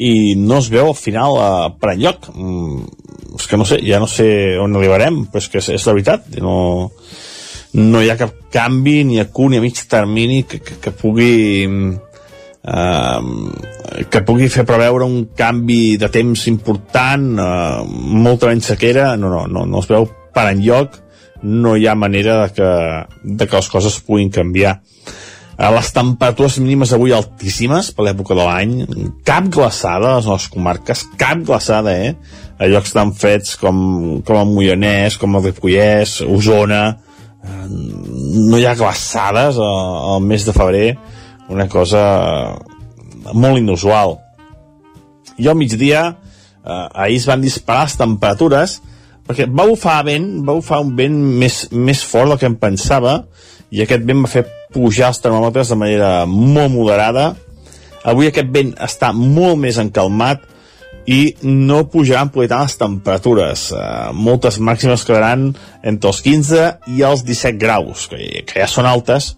i 0.03 0.35
no 0.37 0.59
es 0.59 0.69
veu 0.73 0.91
al 0.91 0.99
final 0.99 1.39
eh, 1.41 1.71
per 1.81 1.95
enlloc. 1.95 2.29
Mm, 2.35 2.83
és 3.39 3.49
que 3.49 3.57
no 3.57 3.65
sé, 3.69 3.79
ja 3.87 4.03
no 4.03 4.11
sé 4.11 4.59
on 4.61 4.77
arribarem, 4.77 5.23
però 5.31 5.41
és 5.41 5.49
que 5.49 5.63
és, 5.63 5.71
és 5.79 5.87
la 5.89 5.97
veritat. 5.97 6.29
No, 6.45 6.57
no 7.75 8.03
hi 8.03 8.11
ha 8.13 8.19
cap 8.21 8.35
canvi 8.53 9.03
ni 9.09 9.21
a 9.21 9.29
curt 9.33 9.53
ni 9.53 9.61
a 9.61 9.65
mig 9.65 9.79
termini 9.89 10.43
que, 10.45 10.61
que, 10.61 10.77
que 10.81 10.93
pugui 10.93 11.69
eh, 12.63 13.21
que 14.11 14.23
pugui 14.27 14.49
fer 14.53 14.65
preveure 14.69 15.07
un 15.09 15.31
canvi 15.37 15.97
de 15.97 16.11
temps 16.13 16.47
important 16.51 17.25
eh, 17.39 17.81
molta 17.87 18.51
menys 18.51 18.73
sequera. 18.75 19.15
No, 19.17 19.33
no, 19.33 19.47
no, 19.49 19.65
no 19.67 19.83
es 19.83 19.89
veu 19.91 20.09
per 20.35 20.51
enlloc. 20.53 21.01
No 21.43 21.75
hi 21.75 21.89
ha 21.91 21.99
manera 21.99 22.45
de 22.45 22.53
que, 22.55 22.73
de 23.25 23.49
que 23.49 23.57
les 23.57 23.71
coses 23.73 23.99
puguin 24.07 24.31
canviar. 24.31 24.79
Eh, 25.57 25.71
les 25.73 25.93
temperatures 25.97 26.61
mínimes 26.61 26.93
avui 26.93 27.15
altíssimes 27.17 27.91
per 27.97 28.07
l'època 28.07 28.37
de 28.37 28.47
l'any, 28.47 28.77
cap 29.27 29.49
glaçada 29.53 30.13
a 30.13 30.21
les 30.21 30.29
nostres 30.29 30.53
comarques, 30.53 31.07
cap 31.21 31.43
glaçada, 31.47 31.97
eh? 31.97 32.15
A 32.63 32.69
llocs 32.71 32.95
tan 32.95 33.11
fets 33.17 33.57
com, 33.59 34.21
com 34.27 34.39
el 34.39 34.53
Moianès, 34.53 35.17
com 35.19 35.35
el 35.35 35.49
Ripollès, 35.49 36.21
Osona, 36.23 36.85
no 37.43 38.59
hi 38.59 38.67
ha 38.67 38.77
glaçades 38.79 39.59
al 39.59 40.23
mes 40.23 40.45
de 40.47 40.55
febrer 40.55 40.93
una 41.51 41.69
cosa 41.69 42.03
molt 43.35 43.59
inusual. 43.59 44.17
I 45.39 45.49
al 45.49 45.59
migdia 45.59 46.05
eh, 46.65 46.89
ahir 46.95 47.19
es 47.19 47.27
van 47.27 47.43
disparar 47.43 47.87
les 47.89 47.99
temperatures 47.99 48.79
perquè 49.27 49.47
va 49.49 49.67
bufar 49.69 50.01
vent 50.07 50.29
va 50.47 50.57
bufar 50.59 50.83
un 50.83 50.95
vent 50.99 51.15
més, 51.43 51.67
més 51.73 52.03
fort 52.05 52.33
del 52.33 52.41
que 52.41 52.51
em 52.51 52.59
pensava 52.59 53.23
i 53.73 53.83
aquest 53.83 54.05
vent 54.07 54.25
va 54.25 54.31
fer 54.31 54.45
pujar 54.73 55.13
els 55.13 55.21
termòmetres 55.23 55.71
de 55.73 55.79
manera 55.79 56.11
molt 56.27 56.73
moderada. 56.73 57.33
Avui 58.09 58.29
aquest 58.29 58.49
vent 58.53 58.73
està 58.83 59.13
molt 59.17 59.61
més 59.61 59.79
encalmat 59.81 60.43
i 61.07 61.35
no 61.43 61.83
pujaran 61.91 62.31
per 62.31 62.47
tant 62.51 62.67
les 62.67 62.77
temperatures. 62.79 63.69
Uh, 63.75 64.11
moltes 64.15 64.59
màximes 64.63 65.05
quedaran 65.07 65.51
entre 65.83 66.13
els 66.13 66.21
15 66.23 66.67
i 66.95 67.03
els 67.07 67.25
17 67.27 67.59
graus, 67.59 68.07
que, 68.11 68.45
que 68.47 68.61
ja 68.61 68.69
són 68.71 68.87
altes, 68.87 69.33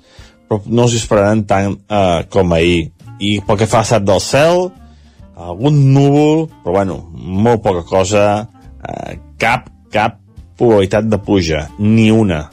però 0.49 0.61
no 0.67 0.89
s'hi 0.89 1.01
esperaran 1.01 1.45
tant 1.49 1.79
uh, 1.89 2.25
com 2.33 2.53
ahir. 2.57 2.91
I 3.21 3.39
pel 3.47 3.61
que 3.63 3.71
fa 3.71 3.85
a 3.85 4.01
del 4.03 4.21
cel, 4.21 4.69
algun 5.35 5.81
núvol, 5.95 6.49
però 6.65 6.81
bueno, 6.81 6.99
molt 7.15 7.63
poca 7.65 7.85
cosa, 7.89 8.27
uh, 8.45 9.15
cap, 9.41 9.71
cap 9.95 10.21
probabilitat 10.59 11.09
de 11.09 11.19
pluja, 11.19 11.69
ni 11.79 12.11
una. 12.13 12.49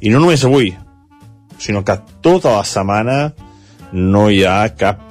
I 0.00 0.12
no 0.12 0.20
només 0.20 0.44
avui, 0.44 0.74
sinó 1.60 1.84
que 1.84 1.96
tota 2.22 2.58
la 2.58 2.64
setmana 2.64 3.32
no 3.92 4.28
hi 4.30 4.44
ha 4.46 4.68
cap 4.78 5.09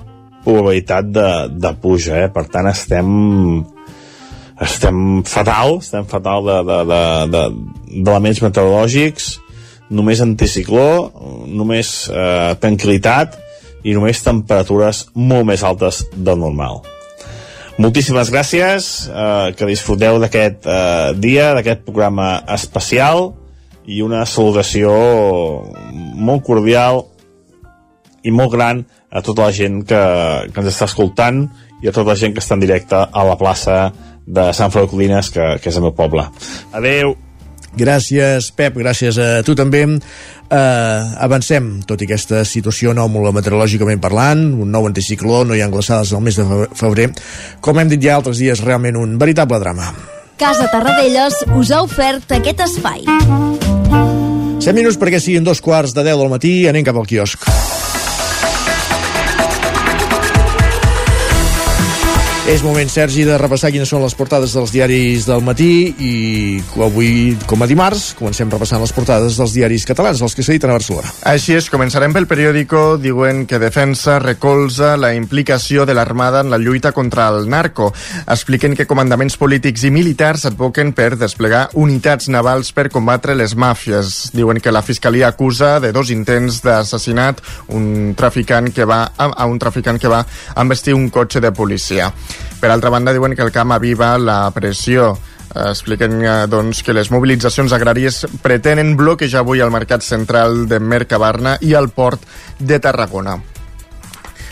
probabilitat 0.50 1.14
de, 1.14 1.30
de 1.54 1.74
puja, 1.82 2.26
eh? 2.26 2.30
per 2.34 2.48
tant 2.50 2.68
estem 2.72 3.10
estem 4.60 5.22
fatal, 5.24 5.78
estem 5.80 6.04
fatal 6.10 6.44
d'elements 7.32 8.42
meteorològics, 8.44 9.38
només 9.96 10.22
anticicló, 10.22 11.10
només 11.48 12.10
eh, 12.12 12.54
tranquil·litat 12.62 13.40
i 13.88 13.96
només 13.96 14.20
temperatures 14.26 15.06
molt 15.16 15.48
més 15.48 15.64
altes 15.64 16.04
del 16.14 16.42
normal. 16.42 16.84
Moltíssimes 17.80 18.28
gràcies, 18.34 18.90
eh, 19.08 19.52
que 19.56 19.70
disfruteu 19.70 20.20
d'aquest 20.20 20.68
eh, 20.68 21.12
dia, 21.16 21.54
d'aquest 21.56 21.86
programa 21.88 22.42
especial 22.52 23.32
i 23.88 24.04
una 24.04 24.26
salutació 24.28 24.92
molt 26.20 26.44
cordial 26.46 27.06
i 28.28 28.36
molt 28.36 28.52
gran 28.52 28.84
a 29.10 29.24
tota 29.26 29.48
la 29.48 29.56
gent 29.56 29.82
que, 29.88 30.02
que 30.54 30.62
ens 30.62 30.70
està 30.74 30.88
escoltant 30.90 31.48
i 31.82 31.90
a 31.90 31.94
tota 31.96 32.12
la 32.12 32.20
gent 32.20 32.36
que 32.36 32.44
està 32.44 32.58
en 32.58 32.66
directe 32.66 33.00
a 33.00 33.26
la 33.26 33.38
plaça 33.40 33.90
de 34.30 34.52
Sant 34.54 34.72
Feliu 34.74 34.92
Codines, 34.92 35.32
que, 35.34 35.56
que 35.62 35.72
és 35.72 35.80
el 35.80 35.88
meu 35.88 35.96
poble. 35.98 36.28
Adeu! 36.76 37.16
Gràcies, 37.80 38.50
Pep, 38.58 38.78
gràcies 38.82 39.18
a 39.22 39.28
tu 39.46 39.54
també. 39.58 39.84
Uh, 39.86 41.12
avancem, 41.22 41.68
tot 41.86 42.02
i 42.02 42.08
aquesta 42.08 42.42
situació 42.48 42.96
nòmula 42.98 43.32
meteorològicament 43.38 44.02
parlant, 44.02 44.42
un 44.58 44.74
nou 44.74 44.88
anticicló, 44.90 45.44
no 45.46 45.58
hi 45.58 45.62
ha 45.62 45.70
glaçades 45.70 46.14
al 46.14 46.26
mes 46.26 46.40
de 46.40 46.46
febrer. 46.78 47.12
Com 47.62 47.80
hem 47.80 47.92
dit 47.94 48.02
ja 48.02 48.18
altres 48.18 48.42
dies, 48.42 48.64
realment 48.66 48.98
un 48.98 49.18
veritable 49.22 49.62
drama. 49.62 49.92
Casa 50.40 50.70
Tarradellas 50.72 51.44
us 51.60 51.72
ha 51.72 51.84
ofert 51.86 52.32
aquest 52.40 52.66
espai. 52.66 53.06
7 54.60 54.76
minuts 54.76 54.98
perquè 55.00 55.22
siguin 55.22 55.46
dos 55.46 55.62
quarts 55.64 55.94
de 55.96 56.04
10 56.04 56.20
del 56.20 56.34
matí, 56.34 56.54
anem 56.68 56.88
cap 56.88 56.98
al 56.98 57.08
quiosc. 57.08 57.46
És 62.50 62.64
moment, 62.66 62.90
Sergi, 62.90 63.28
de 63.28 63.36
repassar 63.38 63.70
quines 63.70 63.92
són 63.92 64.02
les 64.02 64.16
portades 64.18 64.56
dels 64.58 64.72
diaris 64.74 65.28
del 65.28 65.44
matí 65.46 65.94
i 66.02 66.14
avui, 66.82 67.36
com 67.46 67.62
a 67.62 67.68
dimarts, 67.70 68.16
comencem 68.18 68.50
repassant 68.50 68.82
les 68.82 68.94
portades 68.96 69.36
dels 69.38 69.54
diaris 69.54 69.86
catalans, 69.86 70.24
els 70.26 70.34
que 70.34 70.42
s'editen 70.42 70.74
a 70.74 70.78
Barcelona. 70.80 71.12
Així 71.30 71.54
és, 71.54 71.68
començarem 71.70 72.16
pel 72.16 72.26
periòdico, 72.26 72.98
diuen 72.98 73.44
que 73.46 73.60
Defensa 73.62 74.16
recolza 74.24 74.96
la 74.98 75.12
implicació 75.14 75.86
de 75.86 75.94
l'Armada 75.94 76.42
en 76.42 76.50
la 76.50 76.58
lluita 76.58 76.90
contra 76.92 77.28
el 77.30 77.46
narco. 77.54 77.92
Expliquen 78.26 78.74
que 78.74 78.90
comandaments 78.90 79.38
polítics 79.38 79.86
i 79.86 79.94
militars 79.94 80.48
advoquen 80.50 80.96
per 80.98 81.12
desplegar 81.22 81.68
unitats 81.78 82.34
navals 82.34 82.74
per 82.74 82.88
combatre 82.90 83.38
les 83.38 83.54
màfies. 83.54 84.32
Diuen 84.34 84.58
que 84.58 84.74
la 84.74 84.82
Fiscalia 84.82 85.30
acusa 85.30 85.76
de 85.78 85.94
dos 85.94 86.10
intents 86.10 86.64
d'assassinat 86.66 87.46
un 87.78 88.16
traficant 88.18 88.74
que 88.74 88.90
va 88.90 89.04
a, 89.14 89.46
un 89.46 89.62
traficant 89.62 90.02
que 90.02 90.10
va 90.10 90.26
envestir 90.58 90.98
un 90.98 91.12
cotxe 91.14 91.46
de 91.46 91.54
policia. 91.54 92.10
Per 92.60 92.72
altra 92.72 92.90
banda, 92.90 93.14
diuen 93.16 93.36
que 93.36 93.46
el 93.46 93.54
camp 93.56 93.72
aviva 93.76 94.18
la 94.18 94.42
pressió 94.56 95.14
expliquen 95.56 96.22
eh, 96.22 96.34
doncs, 96.50 96.84
que 96.86 96.94
les 96.94 97.10
mobilitzacions 97.12 97.74
agràries 97.74 98.26
pretenen 98.44 98.96
bloquejar 99.00 99.42
avui 99.42 99.64
el 99.66 99.74
mercat 99.74 100.06
central 100.06 100.68
de 100.70 100.80
Mercabarna 100.80 101.58
i 101.62 101.74
el 101.74 101.90
port 101.90 102.22
de 102.60 102.80
Tarragona. 102.80 103.40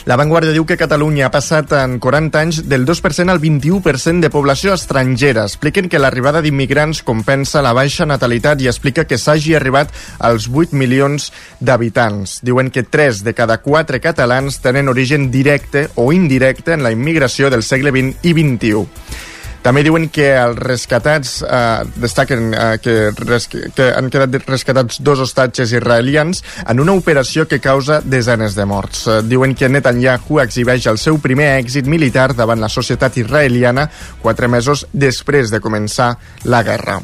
La 0.07 0.15
Vanguardia 0.15 0.53
diu 0.55 0.63
que 0.63 0.77
Catalunya 0.79 1.25
ha 1.27 1.31
passat 1.33 1.73
en 1.75 1.97
40 1.99 2.39
anys 2.39 2.61
del 2.71 2.85
2% 2.87 3.27
al 3.33 3.41
21% 3.43 4.23
de 4.23 4.29
població 4.31 4.71
estrangera. 4.77 5.43
Expliquen 5.43 5.89
que 5.91 5.99
l'arribada 5.99 6.39
d'immigrants 6.39 7.01
compensa 7.03 7.59
la 7.65 7.73
baixa 7.75 8.07
natalitat 8.07 8.63
i 8.63 8.71
explica 8.71 9.03
que 9.03 9.19
s'hagi 9.19 9.57
arribat 9.59 9.91
als 10.23 10.47
8 10.47 10.71
milions 10.79 11.27
d'habitants. 11.59 12.39
Diuen 12.39 12.71
que 12.71 12.87
3 12.87 13.25
de 13.27 13.35
cada 13.35 13.59
4 13.59 13.99
catalans 13.99 14.61
tenen 14.63 14.87
origen 14.87 15.27
directe 15.27 15.89
o 15.99 16.13
indirecte 16.15 16.79
en 16.79 16.87
la 16.87 16.95
immigració 16.95 17.51
del 17.51 17.67
segle 17.67 17.91
XX 17.91 18.31
i 18.31 18.31
XXI. 18.31 19.26
També 19.67 19.81
diuen 19.83 20.05
que 20.07 20.29
els 20.39 20.55
rescatats 20.63 21.41
eh, 21.43 21.81
destaquen 21.99 22.53
eh, 22.55 22.67
que, 22.79 22.93
res, 23.27 23.49
que 23.51 23.89
han 23.91 24.07
quedat 24.13 24.37
rescatats 24.47 25.01
dos 25.03 25.19
hostatges 25.25 25.73
israelians 25.75 26.39
en 26.63 26.79
una 26.79 26.95
operació 26.95 27.49
que 27.51 27.59
causa 27.59 27.99
desenes 27.99 28.55
de 28.55 28.63
morts. 28.63 29.03
Eh, 29.11 29.17
diuen 29.27 29.57
que 29.59 29.67
Netanyahu 29.67 30.39
exhibeix 30.45 30.87
el 30.87 31.01
seu 31.03 31.19
primer 31.19 31.49
èxit 31.57 31.91
militar 31.91 32.29
davant 32.31 32.63
la 32.63 32.71
societat 32.71 33.19
israeliana 33.19 33.89
quatre 34.23 34.47
mesos 34.47 34.87
després 34.93 35.51
de 35.51 35.59
començar 35.59 36.13
la 36.47 36.63
guerra. 36.63 37.01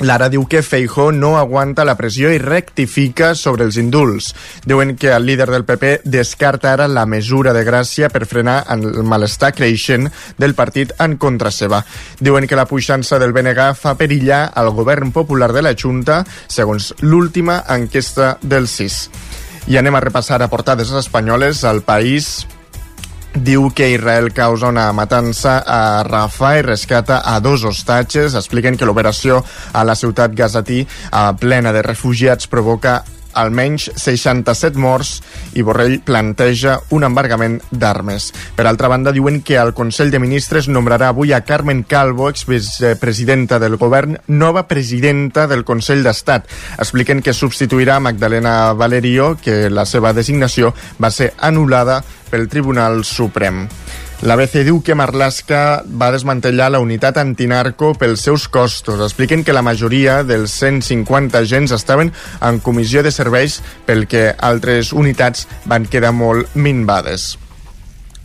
Lara 0.00 0.28
diu 0.28 0.42
que 0.44 0.60
Feijó 0.60 1.08
no 1.12 1.38
aguanta 1.38 1.84
la 1.88 1.94
pressió 1.96 2.28
i 2.28 2.36
rectifica 2.36 3.30
sobre 3.34 3.64
els 3.64 3.78
indults. 3.80 4.34
Diuen 4.68 4.92
que 5.00 5.08
el 5.14 5.24
líder 5.24 5.48
del 5.48 5.64
PP 5.64 6.02
descarta 6.04 6.74
ara 6.74 6.88
la 6.88 7.06
mesura 7.08 7.54
de 7.56 7.62
gràcia 7.64 8.10
per 8.12 8.26
frenar 8.28 8.58
el 8.74 8.84
malestar 9.08 9.54
creixent 9.56 10.10
del 10.36 10.52
partit 10.54 10.92
en 11.00 11.16
contra 11.16 11.50
seva. 11.50 11.80
Diuen 12.20 12.44
que 12.46 12.58
la 12.58 12.66
puixança 12.68 13.18
del 13.18 13.32
BNG 13.32 13.70
fa 13.80 13.94
perillar 13.96 14.50
al 14.54 14.68
govern 14.76 15.14
popular 15.16 15.52
de 15.56 15.64
la 15.64 15.72
Junta, 15.72 16.22
segons 16.46 16.92
l'última 17.00 17.62
enquesta 17.72 18.36
del 18.42 18.68
CIS. 18.68 19.08
I 19.72 19.80
anem 19.80 19.96
a 19.96 20.04
repassar 20.04 20.42
a 20.42 20.50
portades 20.52 20.92
espanyoles 20.92 21.64
al 21.64 21.80
país 21.82 22.44
diu 23.36 23.70
que 23.74 23.90
Israel 23.92 24.32
causa 24.32 24.68
una 24.72 24.88
matança 24.96 25.58
a 25.66 26.02
Rafah 26.06 26.58
i 26.58 26.62
rescata 26.64 27.20
a 27.24 27.38
dos 27.40 27.64
hostatges. 27.64 28.34
Expliquen 28.34 28.76
que 28.76 28.88
l'operació 28.88 29.42
a 29.72 29.84
la 29.84 29.94
ciutat 29.94 30.34
gazatí 30.36 30.84
plena 31.40 31.72
de 31.72 31.82
refugiats 31.84 32.48
provoca 32.48 33.02
almenys 33.36 33.90
67 33.94 34.80
morts 34.80 35.20
i 35.54 35.64
Borrell 35.66 36.00
planteja 36.04 36.78
un 36.96 37.06
embargament 37.06 37.58
d'armes. 37.70 38.30
Per 38.56 38.66
altra 38.66 38.88
banda, 38.88 39.12
diuen 39.12 39.42
que 39.46 39.58
el 39.60 39.74
Consell 39.76 40.10
de 40.10 40.20
Ministres 40.22 40.70
nombrarà 40.72 41.12
avui 41.12 41.32
a 41.32 41.42
Carmen 41.44 41.84
Calvo, 41.84 42.30
expresidenta 42.30 43.60
del 43.62 43.76
govern, 43.76 44.16
nova 44.26 44.66
presidenta 44.68 45.46
del 45.46 45.64
Consell 45.64 46.02
d'Estat. 46.06 46.48
Expliquen 46.78 47.22
que 47.22 47.36
substituirà 47.36 48.00
Magdalena 48.00 48.72
Valerio, 48.72 49.34
que 49.36 49.68
la 49.70 49.86
seva 49.86 50.14
designació 50.16 50.74
va 51.02 51.12
ser 51.12 51.32
anul·lada 51.38 52.02
pel 52.30 52.48
Tribunal 52.48 53.04
Suprem. 53.04 53.66
La 54.22 54.34
BC 54.34 54.62
diu 54.64 54.78
que 54.80 54.94
Marlaska 54.96 55.82
va 56.00 56.08
desmantellar 56.14 56.70
la 56.72 56.80
unitat 56.80 57.18
antinarco 57.20 57.92
pels 58.00 58.24
seus 58.24 58.46
costos. 58.48 59.02
Expliquen 59.04 59.44
que 59.44 59.52
la 59.52 59.62
majoria 59.62 60.22
dels 60.24 60.56
150 60.56 61.44
agents 61.44 61.76
estaven 61.76 62.14
en 62.40 62.60
comissió 62.64 63.04
de 63.04 63.12
serveis 63.12 63.60
pel 63.84 64.06
que 64.08 64.30
altres 64.32 64.94
unitats 64.96 65.44
van 65.68 65.84
quedar 65.84 66.16
molt 66.16 66.56
minvades. 66.56 67.34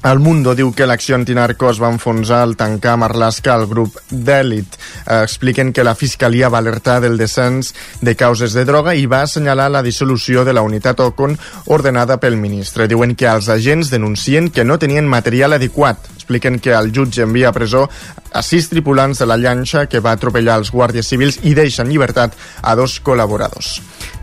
El 0.02 0.18
Mundo 0.18 0.56
diu 0.58 0.72
que 0.74 0.88
l'acció 0.90 1.14
antinarco 1.14 1.68
es 1.70 1.78
va 1.78 1.92
enfonsar 1.94 2.40
al 2.42 2.56
tancar 2.58 2.96
Marlaska 2.98 3.52
al 3.54 3.68
grup 3.70 4.00
d'èlit. 4.10 4.74
Eh, 5.06 5.20
expliquen 5.22 5.70
que 5.78 5.86
la 5.86 5.94
Fiscalia 5.94 6.50
va 6.50 6.58
alertar 6.58 6.96
del 7.04 7.20
descens 7.22 7.70
de 8.02 8.16
causes 8.18 8.56
de 8.58 8.66
droga 8.66 8.96
i 8.98 9.06
va 9.06 9.22
assenyalar 9.28 9.70
la 9.70 9.84
dissolució 9.86 10.42
de 10.44 10.56
la 10.58 10.64
unitat 10.66 11.06
Ocon 11.06 11.38
ordenada 11.68 12.18
pel 12.18 12.40
ministre. 12.42 12.90
Diuen 12.90 13.14
que 13.14 13.30
els 13.30 13.52
agents 13.54 13.94
denuncien 13.94 14.50
que 14.50 14.66
no 14.66 14.80
tenien 14.82 15.06
material 15.06 15.54
adequat. 15.54 16.10
Expliquen 16.32 16.60
que 16.60 16.72
el 16.72 16.94
jutge 16.96 17.24
envia 17.24 17.50
a 17.50 17.52
presó 17.52 17.90
a 18.32 18.42
sis 18.42 18.70
tripulants 18.72 19.20
de 19.20 19.26
la 19.28 19.36
llanxa 19.36 19.84
que 19.92 20.00
va 20.00 20.14
atropellar 20.16 20.56
els 20.62 20.72
guàrdies 20.72 21.10
civils 21.12 21.42
i 21.44 21.52
deixa 21.52 21.84
en 21.84 21.90
llibertat 21.92 22.38
a 22.64 22.76
dos 22.80 23.02
col·laboradors. 23.04 23.82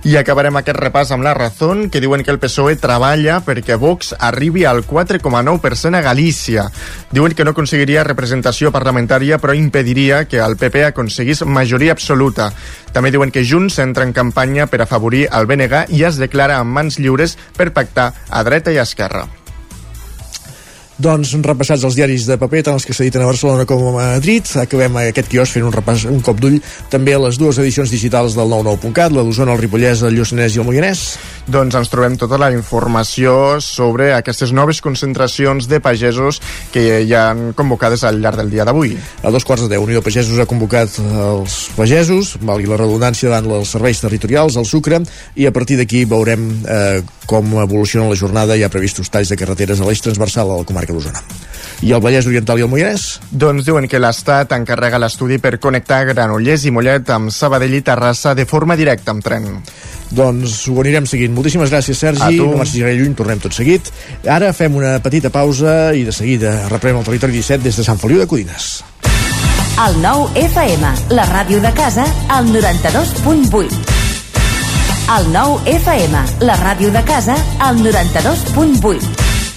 I 0.09 0.17
acabarem 0.17 0.57
aquest 0.57 0.79
repàs 0.81 1.13
amb 1.13 1.27
la 1.27 1.35
Razón, 1.37 1.91
que 1.93 2.01
diuen 2.01 2.25
que 2.25 2.33
el 2.33 2.41
PSOE 2.41 2.79
treballa 2.81 3.43
perquè 3.45 3.77
Vox 3.77 4.15
arribi 4.17 4.65
al 4.65 4.87
4,9% 4.89 5.99
a 5.99 6.01
Galícia. 6.01 6.65
Diuen 7.13 7.35
que 7.37 7.45
no 7.45 7.53
aconseguiria 7.53 8.07
representació 8.09 8.73
parlamentària, 8.73 9.37
però 9.37 9.53
impediria 9.53 10.25
que 10.25 10.41
el 10.41 10.57
PP 10.57 10.87
aconseguís 10.89 11.45
majoria 11.45 11.93
absoluta. 11.93 12.49
També 12.95 13.13
diuen 13.13 13.35
que 13.35 13.45
Junts 13.45 13.77
entra 13.85 14.09
en 14.09 14.17
campanya 14.17 14.65
per 14.65 14.81
afavorir 14.81 15.27
el 15.29 15.45
BNG 15.45 15.91
i 15.93 16.07
es 16.09 16.17
declara 16.17 16.57
en 16.63 16.73
mans 16.73 16.97
lliures 16.97 17.37
per 17.59 17.75
pactar 17.77 18.15
a 18.31 18.47
dreta 18.49 18.73
i 18.73 18.81
a 18.81 18.89
esquerra. 18.89 19.27
Doncs 20.99 21.31
repassats 21.47 21.85
els 21.87 21.95
diaris 21.95 22.25
de 22.27 22.35
paper, 22.41 22.65
tant 22.67 22.75
els 22.75 22.83
que 22.83 22.95
s'editen 22.97 23.23
a 23.23 23.29
Barcelona 23.29 23.63
com 23.71 23.85
a 23.87 23.91
Madrid, 23.95 24.49
acabem 24.59 24.97
aquest 24.99 25.29
quiosc 25.31 25.55
fent 25.55 25.69
un 25.69 25.71
repàs, 25.71 26.03
un 26.11 26.19
cop 26.27 26.41
d'ull 26.43 26.57
també 26.91 27.13
a 27.15 27.21
les 27.23 27.37
dues 27.39 27.61
edicions 27.63 27.93
digitals 27.95 28.35
del 28.35 28.51
99.cat, 28.51 29.15
la 29.15 29.23
d'Osona, 29.23 29.55
el 29.55 29.63
Ripollès, 29.63 30.03
el 30.03 30.19
Lluçanès 30.19 30.57
i 30.57 30.59
el 30.59 30.67
Moianès. 30.67 31.03
Doncs 31.47 31.77
ens 31.79 31.93
trobem 31.93 32.17
tota 32.19 32.41
la 32.43 32.49
informació 32.51 33.61
sobre 33.63 34.09
aquestes 34.17 34.51
noves 34.51 34.81
concentracions 34.83 35.69
de 35.71 35.79
pagesos 35.79 36.41
que 36.75 36.83
hi 37.05 37.15
han 37.15 37.53
convocades 37.55 38.03
al 38.03 38.19
llarg 38.19 38.43
del 38.43 38.51
dia 38.57 38.67
d'avui. 38.67 38.97
A 39.23 39.31
dos 39.31 39.47
quarts 39.47 39.69
de 39.69 39.71
deu, 39.77 39.87
Unió 39.87 40.03
de 40.03 40.07
Pagesos 40.09 40.43
ha 40.43 40.49
convocat 40.51 40.99
els 40.99 41.61
pagesos, 41.79 42.35
valgui 42.43 42.67
la 42.67 42.81
redundància 42.83 43.31
davant 43.31 43.61
els 43.61 43.71
serveis 43.77 44.03
territorials, 44.03 44.59
el 44.59 44.67
sucre, 44.67 44.99
i 45.39 45.47
a 45.47 45.55
partir 45.55 45.79
d'aquí 45.79 46.03
veurem 46.11 46.51
eh, 46.67 47.07
com 47.29 47.55
evoluciona 47.63 48.11
la 48.11 48.19
jornada. 48.19 48.59
Hi 48.59 48.67
ha 48.67 48.73
previstos 48.73 49.13
talls 49.15 49.31
de 49.31 49.39
carreteres 49.39 49.79
a 49.79 49.87
l'eix 49.87 50.03
transversal 50.03 50.51
a 50.51 50.59
la 50.59 50.67
comarca 50.67 50.88
d'Osona. 50.95 51.23
I 51.83 51.93
el 51.95 52.03
Vallès 52.03 52.27
Oriental 52.27 52.59
i 52.59 52.65
el 52.67 52.71
Moianès? 52.71 53.05
Doncs 53.31 53.67
diuen 53.67 53.87
que 53.87 54.01
l'Estat 54.03 54.51
encarrega 54.57 54.99
l'estudi 54.99 55.39
per 55.39 55.61
connectar 55.63 56.01
Granollers 56.09 56.65
i 56.67 56.73
Mollet 56.75 57.13
amb 57.15 57.31
Sabadell 57.35 57.77
i 57.79 57.85
Terrassa 57.87 58.35
de 58.35 58.47
forma 58.51 58.75
directa 58.79 59.15
amb 59.15 59.23
tren. 59.23 59.47
Doncs 60.11 60.65
ho 60.73 60.79
anirem 60.83 61.07
seguint. 61.07 61.35
Moltíssimes 61.37 61.71
gràcies, 61.71 62.01
Sergi. 62.01 62.41
No 62.41 62.57
marxis 62.59 62.83
gaire 62.83 62.99
lluny, 62.99 63.15
tornem 63.15 63.39
tot 63.43 63.55
seguit. 63.55 63.93
Ara 64.27 64.51
fem 64.57 64.75
una 64.75 64.97
petita 65.05 65.31
pausa 65.31 65.95
i 65.95 66.03
de 66.09 66.15
seguida 66.17 66.57
reprem 66.73 66.99
el 66.99 67.07
territori 67.07 67.39
17 67.39 67.63
des 67.69 67.79
de 67.79 67.87
Sant 67.87 68.01
Feliu 68.01 68.19
de 68.19 68.27
Codines. 68.27 68.73
El 69.79 70.01
nou 70.03 70.27
FM, 70.35 70.91
la 71.15 71.29
ràdio 71.29 71.63
de 71.63 71.71
casa, 71.77 72.09
al 72.35 72.51
92.8. 72.51 73.79
El 75.15 75.31
nou 75.33 75.55
FM, 75.71 76.27
la 76.45 76.59
ràdio 76.59 76.91
de 76.93 77.07
casa, 77.07 77.39
al 77.63 77.79
92.8. 77.87 79.28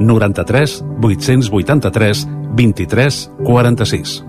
93 0.00 0.84
883 1.00 2.26
23 2.54 3.30
46. 3.44 4.24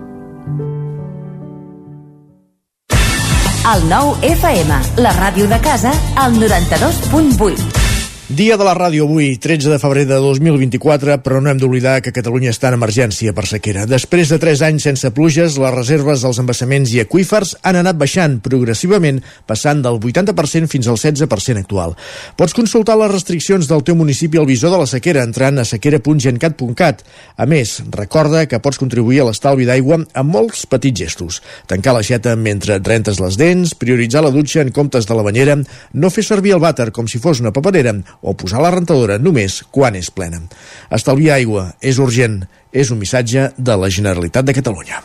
El 3.66 3.88
nou 3.90 4.12
FM, 4.22 4.76
la 5.02 5.10
ràdio 5.16 5.48
de 5.50 5.58
casa, 5.58 5.90
al 6.22 6.38
92.8. 6.38 7.85
Dia 8.26 8.56
de 8.58 8.64
la 8.66 8.72
ràdio 8.74 9.04
avui, 9.06 9.36
13 9.38 9.70
de 9.70 9.76
febrer 9.78 10.02
de 10.08 10.16
2024, 10.18 11.14
però 11.22 11.38
no 11.38 11.46
hem 11.46 11.60
d'oblidar 11.62 12.00
que 12.02 12.10
Catalunya 12.10 12.50
està 12.50 12.72
en 12.72 12.74
emergència 12.74 13.30
per 13.30 13.44
sequera. 13.46 13.84
Després 13.86 14.32
de 14.32 14.38
3 14.42 14.64
anys 14.66 14.82
sense 14.88 15.10
pluges, 15.14 15.54
les 15.62 15.70
reserves 15.70 16.24
dels 16.26 16.40
embassaments 16.42 16.90
i 16.90 16.98
aquífers 17.04 17.52
han 17.62 17.78
anat 17.78 17.94
baixant 18.00 18.40
progressivament, 18.42 19.20
passant 19.46 19.78
del 19.84 20.00
80% 20.02 20.66
fins 20.66 20.88
al 20.90 20.98
16% 20.98 21.62
actual. 21.62 21.94
Pots 22.34 22.56
consultar 22.58 22.96
les 22.98 23.12
restriccions 23.12 23.70
del 23.70 23.84
teu 23.86 23.94
municipi 23.94 24.42
al 24.42 24.50
visor 24.50 24.74
de 24.74 24.82
la 24.82 24.90
sequera 24.90 25.22
entrant 25.22 25.62
a 25.62 25.66
sequera.gencat.cat. 25.70 27.06
A 27.38 27.46
més, 27.46 27.76
recorda 27.94 28.48
que 28.50 28.58
pots 28.58 28.82
contribuir 28.82 29.22
a 29.22 29.28
l'estalvi 29.30 29.70
d'aigua 29.70 30.00
amb 30.02 30.34
molts 30.34 30.66
petits 30.66 31.04
gestos. 31.04 31.38
Tancar 31.70 31.94
l'aixeta 31.94 32.34
mentre 32.34 32.82
rentes 32.82 33.22
les 33.22 33.38
dents, 33.38 33.78
prioritzar 33.78 34.26
la 34.26 34.34
dutxa 34.34 34.66
en 34.66 34.74
comptes 34.74 35.06
de 35.06 35.14
la 35.14 35.28
banyera, 35.30 35.60
no 35.94 36.10
fer 36.10 36.26
servir 36.26 36.58
el 36.58 36.66
vàter 36.66 36.90
com 36.90 37.06
si 37.06 37.22
fos 37.22 37.38
una 37.38 37.54
paperera 37.54 37.94
o 38.22 38.34
posar 38.34 38.62
la 38.64 38.72
rentadora 38.74 39.18
només 39.18 39.62
quan 39.70 39.96
és 39.98 40.10
plena. 40.10 40.42
Estalviar 40.90 41.36
aigua 41.40 41.72
és 41.80 41.98
urgent. 41.98 42.44
És 42.72 42.90
un 42.92 42.98
missatge 43.00 43.50
de 43.56 43.76
la 43.80 43.88
Generalitat 43.88 44.44
de 44.44 44.54
Catalunya. 44.56 45.00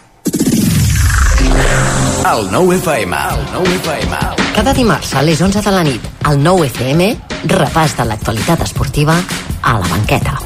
El 2.32 2.52
nou 2.52 2.70
FM. 2.76 3.18
El 3.34 3.46
nou 3.54 3.66
FM. 3.80 4.20
Cada 4.54 4.76
dimarts 4.78 5.16
a 5.18 5.24
les 5.26 5.42
11 5.42 5.64
de 5.66 5.74
la 5.74 5.82
nit, 5.88 6.06
el 6.30 6.38
9 6.44 6.68
FM, 6.68 7.08
repàs 7.50 7.96
de 7.98 8.06
l'actualitat 8.06 8.62
esportiva 8.68 9.18
a 9.18 9.78
la 9.80 9.88
banqueta. 9.90 10.38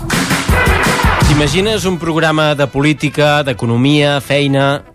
T'imagines 1.27 1.83
un 1.89 1.99
programa 1.99 2.53
de 2.55 2.69
política, 2.71 3.41
d'economia, 3.43 4.19
feina... 4.21 4.94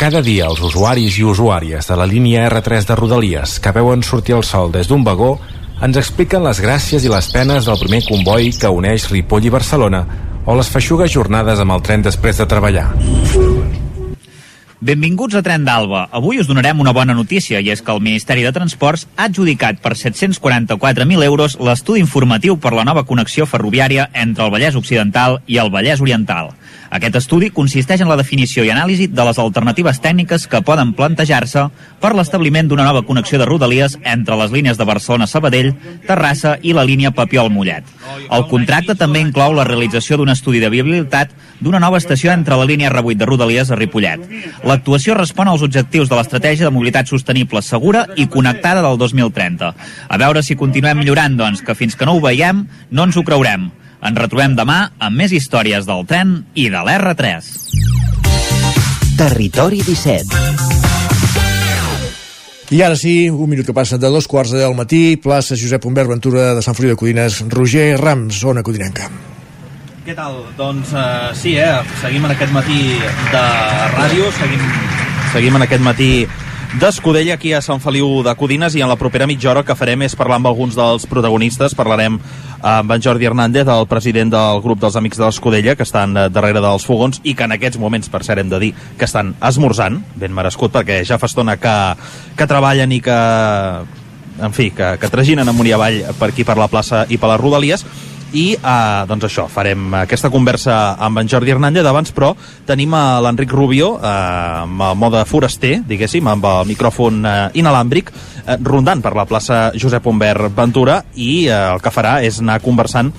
Cada 0.00 0.22
dia 0.24 0.46
els 0.48 0.62
usuaris 0.64 1.18
i 1.20 1.24
usuàries 1.28 1.84
de 1.84 1.96
la 2.00 2.06
línia 2.08 2.46
R3 2.48 2.86
de 2.88 2.94
Rodalies 2.96 3.58
que 3.60 3.72
veuen 3.76 4.00
sortir 4.00 4.32
el 4.32 4.46
sol 4.48 4.72
des 4.72 4.88
d'un 4.88 5.02
vagó 5.04 5.34
ens 5.84 5.98
expliquen 6.00 6.40
les 6.46 6.62
gràcies 6.64 7.04
i 7.04 7.12
les 7.12 7.28
penes 7.28 7.68
del 7.68 7.76
primer 7.82 8.00
comboi 8.06 8.48
que 8.56 8.70
uneix 8.72 9.10
Ripoll 9.10 9.44
i 9.44 9.52
Barcelona 9.52 10.00
o 10.46 10.56
les 10.56 10.72
feixugues 10.72 11.12
jornades 11.12 11.60
amb 11.60 11.76
el 11.76 11.84
tren 11.84 12.00
després 12.08 12.40
de 12.40 12.48
treballar. 12.48 12.86
Benvinguts 14.80 15.36
a 15.36 15.42
Tren 15.44 15.66
d'Alba. 15.68 16.06
Avui 16.16 16.40
us 16.40 16.48
donarem 16.48 16.80
una 16.80 16.96
bona 16.96 17.12
notícia 17.12 17.60
i 17.60 17.68
és 17.68 17.84
que 17.84 17.92
el 17.92 18.00
Ministeri 18.00 18.46
de 18.46 18.56
Transports 18.56 19.04
ha 19.18 19.26
adjudicat 19.28 19.84
per 19.84 19.92
744.000 19.92 21.28
euros 21.28 21.58
l'estudi 21.60 22.00
informatiu 22.00 22.56
per 22.56 22.72
la 22.72 22.88
nova 22.88 23.04
connexió 23.04 23.44
ferroviària 23.44 24.08
entre 24.14 24.48
el 24.48 24.54
Vallès 24.56 24.80
Occidental 24.80 25.42
i 25.44 25.60
el 25.60 25.68
Vallès 25.68 26.00
Oriental. 26.00 26.54
Aquest 26.90 27.16
estudi 27.20 27.52
consisteix 27.54 28.00
en 28.02 28.08
la 28.10 28.16
definició 28.18 28.64
i 28.66 28.70
anàlisi 28.74 29.06
de 29.14 29.24
les 29.26 29.38
alternatives 29.38 30.00
tècniques 30.02 30.48
que 30.50 30.62
poden 30.66 30.90
plantejar-se 30.98 31.68
per 32.02 32.10
l'establiment 32.18 32.66
d'una 32.66 32.86
nova 32.88 33.04
connexió 33.06 33.38
de 33.38 33.46
rodalies 33.46 33.96
entre 34.02 34.38
les 34.40 34.50
línies 34.50 34.78
de 34.78 34.86
Barcelona-Sabadell, 34.88 35.70
Terrassa 36.08 36.56
i 36.62 36.74
la 36.74 36.84
línia 36.84 37.14
Papiol-Mollet. 37.14 37.86
El 38.34 38.46
contracte 38.50 38.98
també 38.98 39.22
inclou 39.22 39.54
la 39.54 39.68
realització 39.68 40.18
d'un 40.18 40.34
estudi 40.34 40.58
de 40.58 40.72
viabilitat 40.72 41.30
d'una 41.60 41.78
nova 41.78 42.00
estació 42.02 42.34
entre 42.34 42.58
la 42.58 42.66
línia 42.66 42.90
R8 42.90 43.22
de 43.22 43.28
Rodalies 43.28 43.70
a 43.70 43.78
Ripollet. 43.78 44.26
L'actuació 44.66 45.14
respon 45.14 45.48
als 45.48 45.62
objectius 45.62 46.10
de 46.10 46.18
l'estratègia 46.18 46.66
de 46.66 46.74
mobilitat 46.74 47.06
sostenible 47.06 47.62
segura 47.62 48.08
i 48.16 48.26
connectada 48.26 48.82
del 48.82 48.98
2030. 48.98 49.74
A 50.08 50.18
veure 50.18 50.42
si 50.42 50.58
continuem 50.58 50.98
millorant, 50.98 51.38
doncs, 51.38 51.62
que 51.62 51.78
fins 51.78 51.94
que 51.94 52.08
no 52.08 52.18
ho 52.18 52.24
veiem 52.24 52.66
no 52.90 53.06
ens 53.06 53.16
ho 53.16 53.26
creurem. 53.26 53.70
Ens 54.00 54.16
retrobem 54.16 54.54
demà 54.56 54.78
amb 54.96 55.18
més 55.20 55.32
històries 55.36 55.84
del 55.84 56.06
tren 56.08 56.38
i 56.56 56.70
de 56.72 56.80
l'R3. 56.80 57.48
Territori 59.20 59.82
17. 59.84 60.40
I 62.70 62.80
ara 62.86 62.96
sí, 62.96 63.28
un 63.28 63.50
minut 63.50 63.66
que 63.66 63.74
passa 63.76 63.98
de 64.00 64.08
dos 64.08 64.28
quarts 64.30 64.54
del 64.54 64.76
matí, 64.78 65.18
plaça 65.20 65.58
Josep 65.58 65.84
Humbert 65.84 66.08
Ventura 66.08 66.54
de 66.56 66.62
Sant 66.64 66.78
Feliu 66.78 66.94
de 66.94 66.96
Codines, 66.96 67.42
Roger 67.52 67.98
Rams, 68.00 68.38
zona 68.40 68.62
codinenca. 68.64 69.10
Què 70.06 70.14
tal? 70.16 70.38
Doncs 70.56 70.94
uh, 70.96 71.34
sí, 71.36 71.58
eh? 71.60 71.82
seguim 72.00 72.24
en 72.24 72.32
aquest 72.32 72.54
matí 72.56 72.78
de 73.34 73.42
ràdio, 73.98 74.30
seguim, 74.38 74.62
seguim 75.34 75.58
en 75.60 75.66
aquest 75.66 75.84
matí 75.84 76.12
d'Escudella 76.78 77.34
aquí 77.34 77.50
a 77.50 77.58
Sant 77.64 77.80
Feliu 77.82 78.20
de 78.22 78.30
Codines 78.38 78.76
i 78.78 78.82
en 78.84 78.86
la 78.86 78.94
propera 78.94 79.26
mitja 79.26 79.48
hora 79.50 79.64
que 79.66 79.74
farem 79.74 80.04
és 80.06 80.14
parlar 80.14 80.36
amb 80.38 80.46
alguns 80.46 80.76
dels 80.78 81.06
protagonistes. 81.10 81.74
Parlarem 81.74 82.20
amb 82.62 82.94
en 82.94 83.02
Jordi 83.02 83.26
Hernández, 83.26 83.66
el 83.66 83.88
president 83.90 84.30
del 84.30 84.62
grup 84.62 84.78
dels 84.78 84.94
Amics 85.00 85.18
de 85.18 85.24
l'Escudella, 85.26 85.74
que 85.74 85.82
estan 85.82 86.14
eh, 86.14 86.28
darrere 86.30 86.62
dels 86.62 86.86
fogons 86.86 87.18
i 87.24 87.34
que 87.34 87.48
en 87.48 87.56
aquests 87.56 87.80
moments, 87.82 88.06
per 88.12 88.22
cert, 88.22 88.38
hem 88.38 88.52
de 88.52 88.60
dir 88.62 88.70
que 88.98 89.08
estan 89.08 89.34
esmorzant, 89.42 89.98
ben 90.14 90.36
merescut, 90.36 90.70
perquè 90.76 91.00
ja 91.08 91.18
fa 91.18 91.26
estona 91.26 91.58
que, 91.58 91.74
que 92.38 92.46
treballen 92.46 92.94
i 92.94 93.00
que 93.02 93.18
en 94.40 94.54
fi, 94.54 94.70
que, 94.70 94.94
que 95.02 95.10
traginen 95.10 95.50
amunt 95.50 95.66
i 95.66 95.74
avall 95.74 95.98
per 96.20 96.30
aquí 96.30 96.46
per 96.46 96.54
la 96.56 96.70
plaça 96.70 97.02
i 97.10 97.18
per 97.18 97.34
les 97.34 97.42
Rodalies 97.42 97.84
i 98.32 98.44
eh, 98.54 99.02
doncs 99.10 99.26
això, 99.26 99.46
farem 99.50 99.94
aquesta 100.02 100.30
conversa 100.30 100.76
amb 101.02 101.18
en 101.22 101.30
Jordi 101.30 101.54
Hernández 101.54 101.86
abans 101.86 102.12
però 102.14 102.32
tenim 102.66 102.94
a 102.94 103.20
l'Enric 103.24 103.52
Rubio 103.54 103.94
eh, 103.98 104.12
amb 104.62 104.84
el 104.86 104.98
mode 105.00 105.24
foraster, 105.26 105.80
diguéssim 105.86 106.28
amb 106.30 106.46
el 106.46 106.70
micròfon 106.70 107.24
eh, 107.24 107.34
inalàmbric 107.62 108.12
eh, 108.12 108.56
rondant 108.62 109.02
per 109.02 109.16
la 109.18 109.26
plaça 109.26 109.70
Josep 109.74 110.06
Humbert 110.06 110.54
Ventura 110.56 111.00
i 111.14 111.46
eh, 111.48 111.58
el 111.74 111.82
que 111.82 111.94
farà 111.94 112.20
és 112.26 112.40
anar 112.44 112.60
conversant 112.64 113.12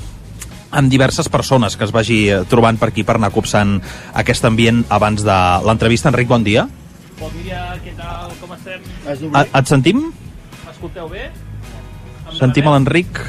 amb 0.72 0.88
diverses 0.88 1.28
persones 1.28 1.76
que 1.76 1.86
es 1.88 1.92
vagi 1.92 2.24
eh, 2.30 2.42
trobant 2.50 2.80
per 2.80 2.92
aquí 2.92 3.04
per 3.04 3.18
anar 3.20 3.34
copsant 3.36 3.78
aquest 4.16 4.48
ambient 4.48 4.86
abans 4.90 5.24
de 5.28 5.40
l'entrevista. 5.68 6.10
Enric, 6.10 6.32
bon 6.32 6.48
dia. 6.48 6.66
Bon 7.20 7.32
dia, 7.44 7.76
què 7.84 7.94
tal, 8.00 8.32
com 8.40 8.56
estem? 8.56 8.88
A, 9.36 9.46
et 9.60 9.70
sentim? 9.70 10.08
M'escolteu 10.66 11.12
bé? 11.12 11.30
Sentim 12.40 12.70
a 12.70 12.78
l'Enric? 12.78 13.20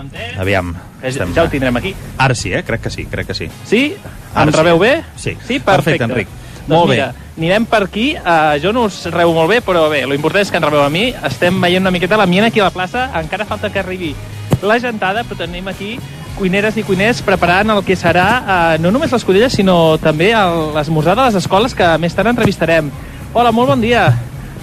Momentet. 0.00 0.38
Aviam. 0.40 0.74
Eh, 1.02 1.12
ja 1.12 1.44
ho 1.44 1.48
tindrem 1.52 1.76
aquí. 1.76 1.94
Ara 2.16 2.34
sí, 2.34 2.52
eh? 2.52 2.62
Crec 2.64 2.80
que 2.80 2.90
sí, 2.90 3.04
crec 3.06 3.26
que 3.28 3.34
sí. 3.34 3.48
Sí? 3.66 3.96
Ara 4.34 4.48
em 4.48 4.52
sí. 4.52 4.58
rebeu 4.58 4.78
bé? 4.78 5.02
Sí. 5.16 5.36
Sí, 5.46 5.58
perfecte. 5.58 5.98
Perfecte, 6.00 6.04
Enric. 6.04 6.28
Doncs 6.60 6.68
Molt 6.68 6.88
bé. 6.88 6.96
mira, 6.96 7.14
anirem 7.36 7.66
per 7.66 7.82
aquí. 7.84 8.14
Uh, 8.16 8.56
jo 8.62 8.72
no 8.72 8.84
us 8.88 9.04
rebo 9.12 9.34
molt 9.34 9.50
bé, 9.50 9.60
però 9.60 9.88
bé, 9.90 10.06
lo 10.06 10.14
important 10.14 10.42
és 10.42 10.50
que 10.50 10.56
ens 10.56 10.66
rebeu 10.66 10.84
a 10.84 10.90
mi. 10.92 11.10
Estem 11.10 11.60
veient 11.60 11.84
una 11.84 11.92
miqueta 11.92 12.16
l'ambient 12.16 12.48
aquí 12.48 12.60
a 12.60 12.68
la 12.68 12.74
plaça. 12.74 13.10
Encara 13.20 13.44
falta 13.44 13.70
que 13.70 13.80
arribi 13.80 14.14
la 14.62 14.78
gentada, 14.80 15.24
però 15.24 15.44
tenim 15.44 15.68
aquí 15.68 15.98
cuineres 16.38 16.76
i 16.80 16.84
cuiners 16.84 17.20
preparant 17.20 17.74
el 17.74 17.84
que 17.84 17.96
serà 17.96 18.26
uh, 18.40 18.80
no 18.80 18.92
només 18.94 19.12
l'escudella, 19.12 19.50
sinó 19.52 19.98
també 20.00 20.32
l'esmorzar 20.32 21.16
de 21.18 21.28
les 21.28 21.36
escoles 21.42 21.76
que 21.76 21.92
més 21.98 22.16
tard 22.16 22.32
entrevistarem. 22.32 22.90
Hola, 23.34 23.52
molt 23.52 23.74
bon 23.74 23.84
dia. 23.84 24.08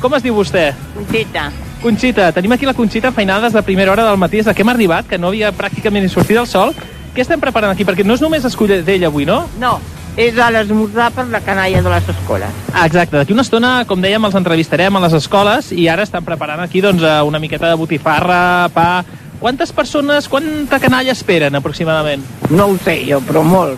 Com 0.01 0.13
es 0.17 0.25
diu 0.25 0.37
vostè? 0.37 0.71
Conxita. 0.95 1.51
Conxita, 1.81 2.31
tenim 2.33 2.51
aquí 2.55 2.65
la 2.65 2.73
Conxita 2.73 3.11
feinada 3.11 3.47
des 3.47 3.53
de 3.53 3.61
primera 3.63 3.91
hora 3.91 4.05
del 4.05 4.17
matí, 4.17 4.37
des 4.37 4.45
de 4.45 4.53
que 4.55 4.63
hem 4.63 4.69
arribat, 4.69 5.07
que 5.07 5.17
no 5.17 5.29
havia 5.29 5.53
pràcticament 5.53 6.03
ni 6.03 6.09
sortit 6.09 6.37
el 6.37 6.47
sol. 6.47 6.73
Què 7.13 7.21
estem 7.21 7.39
preparant 7.41 7.71
aquí? 7.71 7.85
Perquè 7.85 8.05
no 8.05 8.17
és 8.17 8.21
només 8.21 8.45
escudella 8.45 9.07
avui, 9.07 9.25
no? 9.25 9.43
No, 9.61 9.77
és 10.17 10.37
a 10.41 10.49
l'esmorzar 10.49 11.11
per 11.13 11.27
la 11.29 11.41
canalla 11.45 11.81
de 11.85 11.93
les 11.93 12.09
escoles. 12.09 12.65
Ah, 12.73 12.87
exacte, 12.87 13.19
d'aquí 13.19 13.35
una 13.35 13.45
estona, 13.45 13.71
com 13.85 14.01
dèiem, 14.01 14.25
els 14.25 14.35
entrevistarem 14.39 14.97
a 14.97 15.03
les 15.05 15.13
escoles 15.19 15.69
i 15.71 15.87
ara 15.93 16.05
estan 16.07 16.25
preparant 16.25 16.63
aquí 16.65 16.81
doncs, 16.81 17.05
eh, 17.05 17.21
una 17.21 17.39
miqueta 17.39 17.69
de 17.69 17.79
botifarra, 17.79 18.41
pa... 18.73 18.89
Quantes 19.37 19.69
persones, 19.69 20.25
quanta 20.25 20.79
canalla 20.81 21.13
esperen 21.13 21.53
aproximadament? 21.53 22.23
No 22.49 22.71
ho 22.71 22.77
sé 22.81 23.03
jo, 23.05 23.19
però 23.21 23.43
molt. 23.45 23.77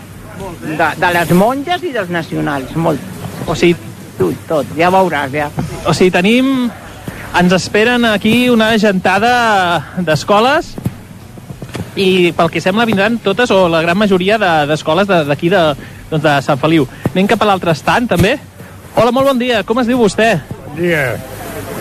De, 0.64 0.88
de 0.96 1.10
les 1.18 1.34
monges 1.36 1.84
i 1.84 1.92
dels 1.92 2.08
nacionals, 2.16 2.72
molt. 2.80 3.04
O 3.44 3.56
sigui... 3.60 3.76
Tu, 4.20 4.30
tot, 4.48 4.68
ja 4.80 4.88
veuràs, 4.92 5.36
ja. 5.36 5.50
O 5.84 5.92
sigui, 5.92 6.14
tenim... 6.16 6.70
Ens 7.38 7.54
esperen 7.54 8.06
aquí 8.10 8.50
una 8.50 8.72
gentada 8.82 9.94
d'escoles 10.02 10.74
i 12.00 12.32
pel 12.36 12.50
que 12.52 12.62
sembla 12.64 12.88
vindran 12.90 13.20
totes 13.24 13.52
o 13.54 13.68
la 13.70 13.82
gran 13.84 13.98
majoria 13.98 14.38
de- 14.42 14.66
d'escoles 14.70 15.08
de, 15.08 15.24
d'aquí 15.30 15.50
de, 15.50 15.62
doncs 16.10 16.24
de 16.24 16.34
Sant 16.42 16.60
Feliu. 16.60 16.88
Anem 17.14 17.28
cap 17.28 17.42
a 17.44 17.50
l'altre 17.50 17.72
estant, 17.72 18.08
també. 18.10 18.38
Hola, 18.96 19.12
molt 19.12 19.28
bon 19.30 19.40
dia. 19.40 19.62
Com 19.64 19.80
es 19.80 19.88
diu 19.88 20.00
vostè? 20.02 20.40
Bon 20.66 20.76
dia. 20.80 21.04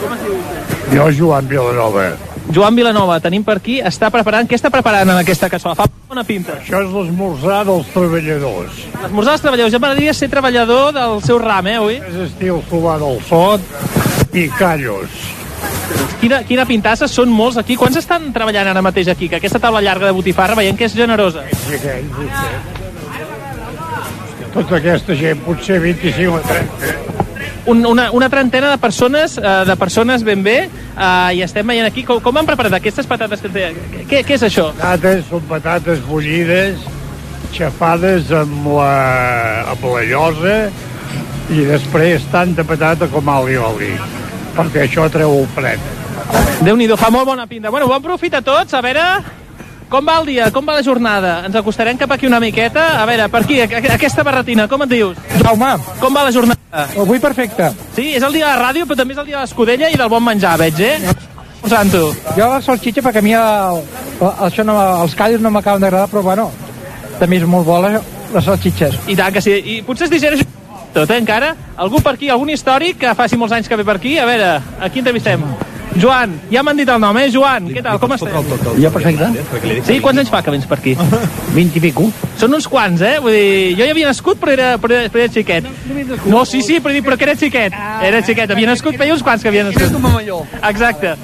Com 0.03 0.13
es 0.15 0.23
diu 0.27 0.37
vostè? 0.37 0.95
Jo, 0.95 1.09
Joan 1.17 1.49
Vilanova. 1.49 2.11
Joan 2.55 2.77
Vilanova, 2.77 3.19
tenim 3.21 3.43
per 3.45 3.59
aquí, 3.59 3.79
està 3.85 4.09
preparant... 4.13 4.47
Què 4.49 4.57
està 4.57 4.71
preparant 4.73 5.09
en 5.11 5.19
aquesta 5.21 5.51
cassola? 5.53 5.75
Fa 5.77 5.85
bona 6.09 6.25
pinta. 6.25 6.55
Això 6.63 6.81
és 6.85 6.93
l'esmorzar 6.95 7.65
dels 7.69 7.91
treballadors. 7.93 8.79
L'esmorzar 9.03 9.35
dels 9.35 9.43
treballadors. 9.45 9.73
Ja 9.75 9.81
m'agradaria 9.83 10.15
ser 10.17 10.31
treballador 10.33 10.93
del 10.97 11.21
seu 11.27 11.41
ram, 11.43 11.67
eh, 11.69 11.77
avui? 11.81 11.99
És 12.09 12.23
estil 12.31 12.63
solar 12.71 12.97
del 13.03 13.21
sot 13.29 14.33
i 14.33 14.47
callos. 14.57 15.13
Quina, 16.21 16.43
quina 16.49 16.67
pintassa, 16.69 17.09
són 17.09 17.31
molts 17.33 17.59
aquí. 17.61 17.77
Quants 17.79 17.99
estan 18.01 18.33
treballant 18.35 18.73
ara 18.73 18.83
mateix 18.85 19.09
aquí? 19.13 19.29
Que 19.31 19.39
aquesta 19.39 19.61
taula 19.63 19.83
llarga 19.85 20.11
de 20.11 20.17
botifarra 20.17 20.59
veiem 20.59 20.77
que 20.77 20.89
és 20.89 20.97
generosa. 20.97 21.45
Tota 24.53 24.79
aquesta 24.81 25.15
gent, 25.15 25.41
potser 25.47 25.79
25 25.85 26.35
o 26.35 26.43
30. 26.49 27.17
Un, 27.69 27.85
una, 27.85 28.09
una 28.17 28.29
trentena 28.33 28.71
de 28.73 28.79
persones, 28.81 29.37
eh, 29.39 29.65
de 29.69 29.77
persones 29.77 30.23
ben 30.25 30.43
bé, 30.43 30.59
eh, 30.69 31.37
i 31.37 31.43
estem 31.45 31.69
veient 31.69 31.87
aquí 31.87 32.05
com, 32.09 32.21
com 32.25 32.41
han 32.41 32.49
preparat 32.49 32.79
aquestes 32.79 33.07
patates 33.07 33.45
que 33.45 33.51
té. 33.53 33.67
Què, 34.09 34.23
què 34.25 34.39
és 34.39 34.47
això? 34.49 34.71
Patates 34.79 35.27
són 35.29 35.45
patates 35.51 36.01
bullides, 36.09 36.81
xafades 37.53 38.33
amb 38.33 38.71
la, 38.73 38.93
amb 39.75 39.85
la 39.93 40.05
llosa 40.09 40.57
i 41.53 41.65
després 41.69 42.25
tanta 42.33 42.65
patata 42.65 43.09
com 43.13 43.29
oli 43.33 43.57
oli, 43.57 43.93
perquè 44.59 44.87
això 44.87 45.07
treu 45.13 45.45
fred. 45.55 45.83
Déu-n'hi-do, 46.67 46.99
fa 46.99 47.11
molt 47.15 47.29
bona 47.31 47.47
pinta. 47.47 47.71
Bueno, 47.71 47.89
bon 47.91 48.03
profit 48.03 48.41
a 48.41 48.43
tots, 48.45 48.75
a 48.75 48.83
veure... 48.85 49.09
Com 49.89 50.05
va 50.05 50.19
el 50.21 50.27
dia? 50.29 50.51
Com 50.53 50.67
va 50.69 50.75
la 50.77 50.83
jornada? 50.85 51.31
Ens 51.49 51.55
acostarem 51.57 51.97
cap 51.97 52.11
aquí 52.13 52.27
una 52.29 52.37
miqueta. 52.45 52.99
A 53.01 53.07
veure, 53.09 53.25
per 53.33 53.41
aquí, 53.41 53.57
aquesta 53.65 54.21
barretina, 54.21 54.67
com 54.69 54.85
et 54.85 54.91
dius? 54.93 55.17
Jaume. 55.41 55.71
Com 55.97 56.13
va 56.13 56.27
la 56.27 56.35
jornada? 56.35 56.83
Avui 56.93 57.17
perfecte. 57.23 57.71
Sí, 57.97 58.11
és 58.19 58.27
el 58.27 58.37
dia 58.37 58.51
de 58.51 58.53
la 58.53 58.67
ràdio, 58.67 58.85
però 58.85 58.99
també 59.01 59.17
és 59.17 59.23
el 59.23 59.31
dia 59.31 59.39
de 59.39 59.47
l'escudella 59.47 59.89
i 59.89 59.97
del 59.97 60.11
bon 60.13 60.21
menjar, 60.27 60.59
veig, 60.61 60.83
eh? 60.85 61.15
Santo. 61.73 62.03
Jo 62.37 62.51
la 62.53 62.61
salxitxa, 62.61 63.01
perquè 63.07 63.23
a 63.23 63.25
mi 63.25 63.33
el, 63.33 63.81
el, 64.19 64.29
això 64.51 64.69
no, 64.69 64.77
els 65.07 65.17
callos 65.17 65.41
no 65.41 65.55
m'acaben 65.57 65.81
d'agradar, 65.81 66.13
però 66.13 66.27
bueno, 66.27 66.51
també 67.17 67.41
és 67.41 67.49
molt 67.49 67.65
bo 67.65 67.81
les, 67.87 67.97
les 68.37 68.45
salxitxes. 68.53 69.01
I 69.09 69.17
tant 69.17 69.33
que 69.33 69.41
sí. 69.41 69.57
I 69.57 69.81
potser 69.89 70.11
es 70.11 70.13
digereix 70.19 70.45
tot, 70.95 71.11
eh, 71.11 71.19
encara? 71.19 71.55
Algú 71.77 72.03
per 72.03 72.15
aquí, 72.17 72.31
algun 72.31 72.51
històric 72.51 72.99
que 73.03 73.17
faci 73.19 73.37
molts 73.37 73.55
anys 73.57 73.69
que 73.69 73.77
ve 73.77 73.85
per 73.85 73.97
aquí? 73.97 74.19
A 74.19 74.27
veure, 74.29 74.55
a 74.81 74.91
qui 74.91 75.05
entrevistem? 75.05 75.45
Joan, 75.99 76.35
ja 76.53 76.63
m'han 76.63 76.77
dit 76.79 76.89
el 76.89 77.01
nom, 77.01 77.17
eh? 77.19 77.29
Joan, 77.33 77.67
què 77.73 77.83
tal, 77.83 77.99
com 77.99 78.13
estàs? 78.15 78.31
Jo 78.83 78.91
perfecte. 78.95 79.29
Sí, 79.87 79.99
quants 80.05 80.21
anys 80.23 80.31
fa 80.31 80.43
que 80.45 80.53
vens 80.55 80.67
per 80.69 80.79
aquí? 80.79 80.95
20 81.57 81.79
i 81.79 81.83
pico. 81.83 82.09
Són 82.39 82.55
uns 82.55 82.69
quants, 82.71 83.01
eh? 83.03 83.17
Vull 83.25 83.33
dir, 83.35 83.75
jo 83.79 83.85
ja 83.89 83.91
havia 83.97 84.07
nascut, 84.13 84.39
però 84.39 84.53
era, 84.55 84.69
però 84.79 84.95
era, 84.95 85.09
però 85.11 85.25
era 85.25 85.33
xiquet. 85.35 85.67
No, 86.31 86.45
sí, 86.47 86.61
sí, 86.63 86.79
però, 86.85 86.95
però 87.03 87.17
que 87.19 87.27
era 87.27 87.35
xiquet. 87.41 87.75
Era 88.05 88.21
xiquet, 88.23 88.51
havia 88.55 88.69
nascut, 88.71 88.95
feia 89.01 89.15
uns 89.17 89.25
quants 89.27 89.43
que 89.43 89.49
havia 89.51 89.65
nascut. 89.67 89.83
Exacte. 90.71 91.15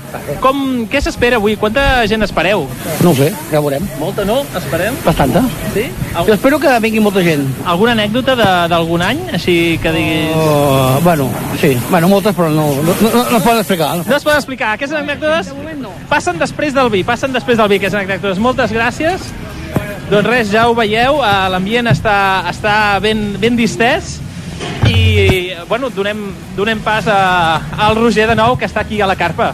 Com, 0.42 0.64
què 0.90 1.00
s'espera 1.04 1.36
avui? 1.38 1.54
Quanta 1.60 1.84
gent 2.10 2.24
espereu? 2.26 2.66
No 3.04 3.12
ho 3.12 3.14
sé, 3.18 3.30
ja 3.52 3.60
veurem. 3.60 3.86
Molta, 4.00 4.24
no? 4.26 4.40
Esperem? 4.58 4.96
Bastanta. 5.04 5.44
Sí? 5.74 5.86
Jo 6.26 6.34
espero 6.34 6.58
que 6.62 6.72
vingui 6.82 7.00
molta 7.04 7.22
gent. 7.26 7.46
Alguna 7.66 7.92
anècdota 7.94 8.34
de- 8.38 8.50
d'algun 8.74 9.02
any? 9.02 9.22
Així 9.38 9.78
que 9.82 9.92
diguis... 9.94 10.34
Uh, 10.34 10.98
bueno, 11.04 11.28
sí. 11.60 11.76
Bueno, 11.90 12.08
moltes, 12.08 12.34
però 12.34 12.48
no, 12.50 12.68
no, 12.82 12.94
no, 13.00 13.24
no 13.30 13.36
es 13.38 13.42
poden 13.42 13.58
explicar. 13.62 13.92
No 14.06 14.16
es 14.16 14.24
poden 14.24 14.38
explicar. 14.38 14.63
Aquestes 14.72 14.96
anècdotes 14.98 15.50
passen 16.08 16.40
després 16.40 16.74
del 16.74 16.88
vi, 16.92 17.04
passen 17.04 17.34
després 17.34 17.58
del 17.60 17.68
vi, 17.68 17.78
aquestes 17.82 18.00
anècdotes. 18.00 18.40
Moltes 18.42 18.72
gràcies. 18.72 19.28
Doncs 20.10 20.28
res, 20.28 20.50
ja 20.52 20.66
ho 20.68 20.74
veieu, 20.76 21.20
eh, 21.24 21.32
l'ambient 21.52 21.88
està, 21.92 22.16
està 22.50 22.74
ben, 23.00 23.34
ben 23.40 23.56
distès 23.56 24.18
i, 24.88 25.54
bueno, 25.68 25.88
donem, 25.90 26.26
donem 26.56 26.80
pas 26.84 27.08
a, 27.08 27.60
al 27.86 27.96
Roger 27.96 28.28
de 28.28 28.36
nou, 28.36 28.58
que 28.60 28.68
està 28.68 28.84
aquí 28.84 29.00
a 29.00 29.08
la 29.08 29.16
carpa. 29.16 29.52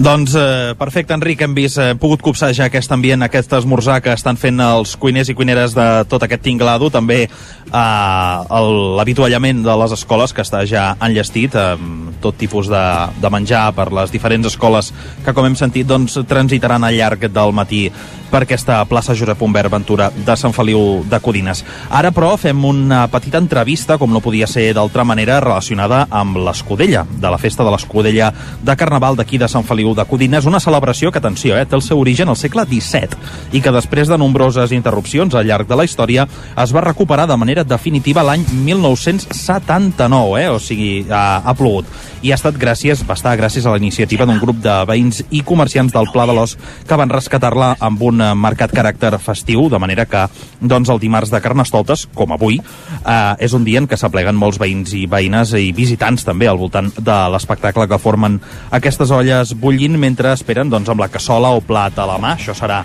Doncs 0.00 0.32
eh, 0.32 0.74
perfecte, 0.80 1.12
Enric, 1.12 1.42
hem 1.44 1.52
vist, 1.52 1.76
eh, 1.76 1.90
hem 1.92 1.98
pogut 2.00 2.22
copsar 2.24 2.54
ja 2.56 2.70
aquest 2.70 2.88
ambient, 2.94 3.20
aquest 3.20 3.52
esmorzar 3.58 3.98
que 4.00 4.14
estan 4.16 4.38
fent 4.40 4.56
els 4.64 4.94
cuiners 4.96 5.28
i 5.28 5.34
cuineres 5.36 5.74
de 5.76 5.84
tot 6.08 6.24
aquest 6.24 6.40
tinglado, 6.46 6.88
també 6.88 7.18
eh, 7.26 8.60
l'avituallament 8.96 9.60
de 9.66 9.74
les 9.82 9.92
escoles 9.98 10.32
que 10.32 10.40
està 10.40 10.62
ja 10.64 10.94
enllestit, 11.04 11.52
amb 11.52 12.16
tot 12.24 12.38
tipus 12.40 12.70
de, 12.72 12.84
de 13.20 13.32
menjar 13.32 13.66
per 13.76 13.90
les 13.92 14.12
diferents 14.12 14.48
escoles 14.48 14.88
que, 15.20 15.34
com 15.36 15.44
hem 15.44 15.58
sentit, 15.60 15.84
doncs, 15.88 16.16
transitaran 16.28 16.88
al 16.88 16.96
llarg 16.96 17.28
del 17.28 17.52
matí 17.52 17.90
per 18.30 18.44
aquesta 18.44 18.78
plaça 18.86 19.16
Josep 19.18 19.40
Humbert 19.42 19.72
Ventura 19.72 20.08
de 20.14 20.36
Sant 20.38 20.54
Feliu 20.54 21.02
de 21.10 21.18
Codines. 21.20 21.64
Ara, 21.90 22.12
però, 22.14 22.36
fem 22.38 22.64
una 22.64 23.02
petita 23.10 23.40
entrevista, 23.42 23.98
com 23.98 24.12
no 24.14 24.22
podia 24.22 24.46
ser 24.46 24.68
d'altra 24.76 25.04
manera, 25.04 25.40
relacionada 25.42 26.04
amb 26.08 26.38
l'Escudella, 26.46 27.04
de 27.10 27.32
la 27.32 27.40
festa 27.42 27.66
de 27.66 27.74
l'Escudella 27.74 28.30
de 28.62 28.76
Carnaval 28.78 29.18
d'aquí 29.18 29.40
de 29.40 29.50
Sant 29.50 29.66
Feliu 29.66 29.89
de 29.94 30.04
Codines, 30.04 30.46
una 30.46 30.60
celebració 30.60 31.10
que, 31.12 31.18
atenció, 31.18 31.56
eh, 31.56 31.66
té 31.66 31.76
el 31.76 31.82
seu 31.82 32.00
origen 32.00 32.28
al 32.28 32.38
segle 32.38 32.64
XVII 32.68 33.56
i 33.56 33.62
que 33.62 33.72
després 33.74 34.08
de 34.08 34.18
nombroses 34.18 34.72
interrupcions 34.72 35.34
al 35.34 35.46
llarg 35.46 35.68
de 35.68 35.78
la 35.78 35.84
història 35.84 36.26
es 36.56 36.74
va 36.74 36.84
recuperar 36.84 37.26
de 37.28 37.36
manera 37.36 37.64
definitiva 37.64 38.24
l'any 38.26 38.44
1979, 38.66 40.42
eh? 40.42 40.48
o 40.50 40.58
sigui, 40.58 41.06
ha, 41.10 41.42
ha 41.44 41.54
plogut. 41.54 41.88
I 42.22 42.32
ha 42.32 42.38
estat 42.38 42.58
gràcies, 42.60 43.04
va 43.08 43.16
estar 43.16 43.36
gràcies 43.40 43.64
a 43.66 43.72
la 43.72 43.80
iniciativa 43.80 44.26
d'un 44.28 44.40
grup 44.40 44.60
de 44.60 44.74
veïns 44.88 45.22
i 45.30 45.42
comerciants 45.46 45.94
del 45.94 46.10
Pla 46.12 46.26
de 46.28 46.36
l'Os 46.36 46.56
que 46.86 46.98
van 46.98 47.12
rescatar-la 47.12 47.74
amb 47.80 48.02
un 48.04 48.20
marcat 48.36 48.74
caràcter 48.76 49.14
festiu, 49.22 49.68
de 49.72 49.80
manera 49.80 50.04
que 50.06 50.26
doncs, 50.60 50.90
el 50.92 51.00
dimarts 51.00 51.32
de 51.32 51.40
Carnestoltes, 51.40 52.06
com 52.14 52.32
avui, 52.36 52.60
eh, 52.60 53.34
és 53.38 53.54
un 53.56 53.64
dia 53.64 53.80
en 53.80 53.88
què 53.88 53.96
s'apleguen 53.96 54.36
molts 54.36 54.60
veïns 54.60 54.92
i 54.96 55.06
veïnes 55.10 55.54
i 55.56 55.70
visitants 55.76 56.26
també 56.26 56.48
al 56.48 56.60
voltant 56.60 56.90
de 56.96 57.18
l'espectacle 57.32 57.88
que 57.88 57.98
formen 57.98 58.40
aquestes 58.70 59.10
olles 59.14 59.54
bullint 59.80 59.96
mentre 59.98 60.34
esperen 60.34 60.68
doncs, 60.68 60.88
amb 60.88 61.00
la 61.00 61.08
cassola 61.08 61.54
o 61.56 61.60
plat 61.60 61.96
a 61.98 62.06
la 62.06 62.18
mà. 62.20 62.36
Això 62.36 62.52
serà 62.54 62.84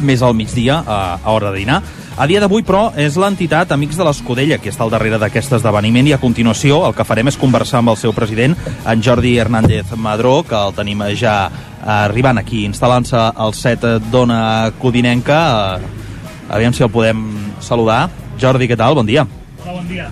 més 0.00 0.22
al 0.22 0.34
migdia, 0.34 0.82
a, 0.86 1.18
a 1.22 1.30
hora 1.30 1.52
de 1.52 1.58
dinar. 1.58 1.82
A 2.18 2.26
dia 2.26 2.40
d'avui, 2.40 2.64
però, 2.66 2.90
és 2.98 3.14
l'entitat 3.14 3.70
Amics 3.70 3.96
de 3.96 4.04
l'Escudella 4.04 4.58
qui 4.58 4.70
està 4.70 4.82
al 4.82 4.90
darrere 4.90 5.20
d'aquest 5.22 5.52
esdeveniment 5.54 6.08
i 6.08 6.14
a 6.14 6.18
continuació 6.18 6.80
el 6.88 6.94
que 6.94 7.06
farem 7.06 7.30
és 7.30 7.38
conversar 7.38 7.78
amb 7.78 7.92
el 7.92 7.98
seu 7.98 8.12
president, 8.12 8.56
en 8.84 9.02
Jordi 9.02 9.36
Hernández 9.38 9.94
Madró, 9.94 10.42
que 10.42 10.58
el 10.58 10.74
tenim 10.74 11.04
ja 11.14 11.50
arribant 11.86 12.42
aquí, 12.42 12.64
instal·lant-se 12.66 13.18
al 13.38 13.54
set 13.54 13.86
d'Ona 14.10 14.72
Codinenca. 14.82 15.42
Eh, 15.78 16.48
aviam 16.58 16.74
si 16.74 16.82
el 16.82 16.90
podem 16.90 17.22
saludar. 17.62 18.08
Jordi, 18.38 18.66
què 18.66 18.78
tal? 18.78 18.98
Bon 18.98 19.06
dia. 19.06 19.26
Hola, 19.62 19.78
bon 19.78 19.86
dia. 19.86 20.10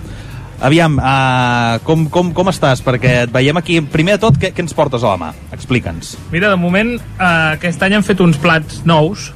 Aviam, 0.61 0.97
uh, 0.97 1.77
com, 1.85 2.07
com, 2.09 2.31
com 2.33 2.49
estàs? 2.49 2.81
Perquè 2.85 3.13
et 3.27 3.33
veiem 3.33 3.59
aquí. 3.59 3.77
Primer 3.93 4.17
de 4.17 4.23
tot, 4.25 4.39
què, 4.41 4.51
què 4.55 4.63
ens 4.65 4.73
portes 4.77 5.05
a 5.05 5.13
la 5.13 5.21
mà? 5.21 5.31
Explica'ns. 5.53 6.15
Mira, 6.31 6.49
de 6.49 6.57
moment, 6.57 6.95
eh, 6.97 7.29
aquest 7.57 7.83
any 7.85 7.97
hem 7.97 8.05
fet 8.05 8.23
uns 8.25 8.39
plats 8.41 8.81
nous 8.89 9.29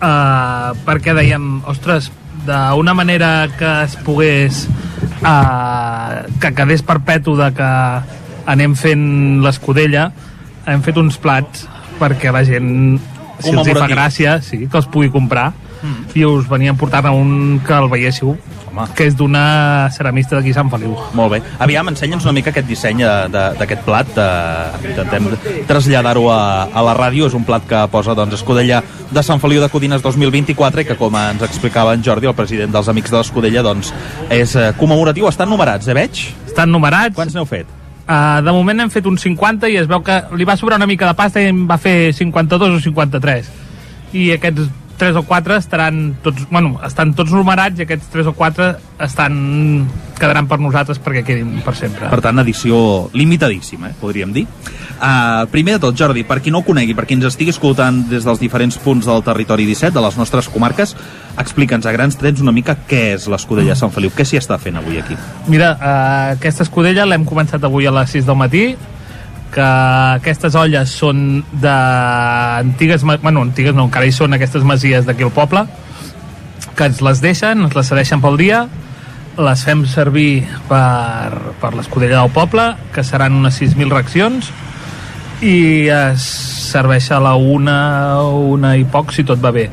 eh, 0.00 0.68
perquè 0.86 1.14
dèiem, 1.18 1.50
ostres, 1.68 2.10
d'una 2.46 2.94
manera 2.96 3.50
que 3.58 3.72
es 3.84 3.98
pogués 4.02 4.64
eh, 5.20 6.22
que 6.40 6.52
quedés 6.56 6.82
perpetu 6.82 7.36
de 7.38 7.52
que 7.54 7.72
anem 8.50 8.72
fent 8.74 9.04
l'escudella 9.44 10.08
hem 10.66 10.82
fet 10.82 10.96
uns 10.98 11.20
plats 11.22 11.68
perquè 12.00 12.32
la 12.34 12.42
gent 12.48 12.72
si 13.42 13.52
els 13.52 13.68
hi 13.68 13.76
fa 13.76 13.86
gràcia 13.90 14.40
sí, 14.42 14.64
que 14.66 14.80
els 14.80 14.88
pugui 14.90 15.12
comprar 15.12 15.52
Mm. 15.82 16.14
i 16.14 16.24
us 16.24 16.46
veníem 16.46 16.76
portant 16.78 17.08
a 17.10 17.12
un 17.16 17.60
que 17.66 17.74
el 17.74 17.88
veiéssiu 17.90 18.36
Home. 18.72 18.88
que 18.96 19.06
és 19.06 19.16
d'una 19.16 19.88
ceramista 19.92 20.36
d'aquí 20.36 20.52
Sant 20.54 20.70
Feliu 20.70 20.96
Molt 21.14 21.32
bé. 21.32 21.42
Aviam, 21.58 21.88
ensenya'ns 21.88 22.24
una 22.24 22.32
mica 22.32 22.50
aquest 22.50 22.66
disseny 22.66 22.98
de- 23.04 23.28
de- 23.28 23.58
d'aquest 23.58 23.82
plat. 23.84 24.06
Eh, 24.16 24.88
intentem 24.90 25.28
traslladar-ho 25.66 26.30
a, 26.32 26.64
a 26.72 26.82
la 26.82 26.94
ràdio. 26.96 27.26
És 27.26 27.34
un 27.34 27.44
plat 27.44 27.66
que 27.68 27.82
posa 27.92 28.14
doncs, 28.14 28.34
Escudella 28.34 28.82
de 29.10 29.22
Sant 29.22 29.40
Feliu 29.40 29.60
de 29.60 29.68
Codines 29.68 30.02
2024 30.02 30.80
i 30.80 30.84
que, 30.88 30.96
com 30.96 31.14
ens 31.16 31.42
explicava 31.42 31.92
en 31.94 32.02
Jordi, 32.02 32.26
el 32.26 32.34
president 32.34 32.72
dels 32.72 32.88
Amics 32.88 33.10
de 33.12 33.18
l'Escudella, 33.18 33.62
doncs, 33.62 33.92
és 34.30 34.56
eh, 34.56 34.72
commemoratiu. 34.78 35.28
Estan 35.28 35.48
numerats, 35.52 35.86
eh, 35.88 35.94
veig? 35.94 36.22
estan 36.46 36.70
numerats 36.70 37.14
Quants 37.16 37.32
n'heu 37.34 37.46
fet? 37.48 37.66
Uh, 38.02 38.42
de 38.44 38.52
moment 38.52 38.80
hem 38.82 38.90
fet 38.90 39.06
uns 39.06 39.22
50 39.22 39.68
i 39.70 39.76
es 39.78 39.86
veu 39.88 40.02
que 40.02 40.16
li 40.36 40.44
va 40.44 40.56
sobrar 40.56 40.76
una 40.76 40.86
mica 40.90 41.06
de 41.06 41.14
pasta 41.14 41.40
i 41.40 41.46
en 41.52 41.62
va 41.68 41.78
fer 41.78 42.12
52 42.12 42.74
o 42.76 42.80
53 42.82 43.46
i 44.18 44.32
aquests 44.34 44.66
3 45.02 45.16
o 45.18 45.24
4 45.26 45.56
estaran 45.58 46.14
tots, 46.22 46.44
bueno, 46.46 46.76
estan 46.86 47.10
tots 47.18 47.32
numerats 47.34 47.80
i 47.80 47.82
aquests 47.82 48.06
3 48.12 48.28
o 48.30 48.32
4 48.38 48.68
estan, 49.02 49.34
quedaran 50.14 50.46
per 50.46 50.60
nosaltres 50.62 51.00
perquè 51.02 51.24
quedin 51.26 51.56
per 51.66 51.74
sempre. 51.74 52.06
Per 52.06 52.20
tant, 52.22 52.38
edició 52.38 53.10
limitadíssima, 53.10 53.90
eh, 53.90 53.96
podríem 53.98 54.30
dir. 54.36 54.44
Uh, 55.02 55.48
primer 55.50 55.74
de 55.74 55.82
tot, 55.82 55.98
Jordi, 55.98 56.22
per 56.22 56.38
qui 56.38 56.52
no 56.54 56.60
ho 56.60 56.62
conegui, 56.62 56.94
per 56.94 57.08
qui 57.08 57.16
ens 57.18 57.26
estigui 57.32 57.50
escoltant 57.50 58.04
des 58.12 58.22
dels 58.22 58.38
diferents 58.38 58.78
punts 58.78 59.10
del 59.10 59.26
territori 59.26 59.66
17, 59.66 59.90
de 59.96 60.06
les 60.06 60.20
nostres 60.20 60.46
comarques, 60.46 60.94
explica'ns 61.34 61.90
a 61.90 61.96
grans 61.98 62.14
trets 62.20 62.44
una 62.44 62.54
mica 62.54 62.78
què 62.86 63.16
és 63.16 63.26
l'Escudella 63.26 63.74
de 63.74 63.80
Sant 63.82 63.90
Feliu, 63.90 64.14
què 64.14 64.22
s'hi 64.22 64.38
està 64.38 64.60
fent 64.62 64.78
avui 64.78 65.02
aquí? 65.02 65.18
Mira, 65.50 65.74
uh, 65.74 66.38
aquesta 66.38 66.62
escudella 66.62 67.08
l'hem 67.10 67.26
començat 67.26 67.66
avui 67.66 67.90
a 67.90 67.96
les 67.98 68.14
6 68.14 68.30
del 68.30 68.38
matí 68.38 68.64
que 69.52 69.64
aquestes 70.18 70.54
olles 70.56 70.90
són 70.96 71.42
de 71.52 71.72
antigues, 71.72 73.04
ma- 73.04 73.18
bueno, 73.22 73.42
antigues 73.44 73.74
no, 73.76 73.84
encara 73.90 74.06
hi 74.08 74.12
són 74.16 74.32
aquestes 74.36 74.64
masies 74.64 75.04
d'aquí 75.08 75.26
al 75.26 75.32
poble 75.34 75.66
que 76.76 76.86
ens 76.88 77.02
les 77.04 77.20
deixen, 77.20 77.66
ens 77.66 77.74
les 77.76 77.88
cedeixen 77.92 78.22
pel 78.24 78.38
dia 78.40 78.62
les 79.36 79.62
fem 79.64 79.86
servir 79.88 80.42
per, 80.68 81.54
per 81.60 81.70
l'escudella 81.76 82.18
del 82.22 82.32
poble 82.34 82.66
que 82.92 83.04
seran 83.04 83.36
unes 83.38 83.56
6.000 83.60 83.92
racions 83.92 84.50
i 85.42 85.88
es 85.92 86.26
serveix 86.72 87.10
a 87.12 87.20
la 87.20 87.32
una, 87.36 88.20
una 88.28 88.74
i 88.78 88.84
poc 88.88 89.10
si 89.12 89.24
tot 89.26 89.40
va 89.42 89.50
bé. 89.52 89.66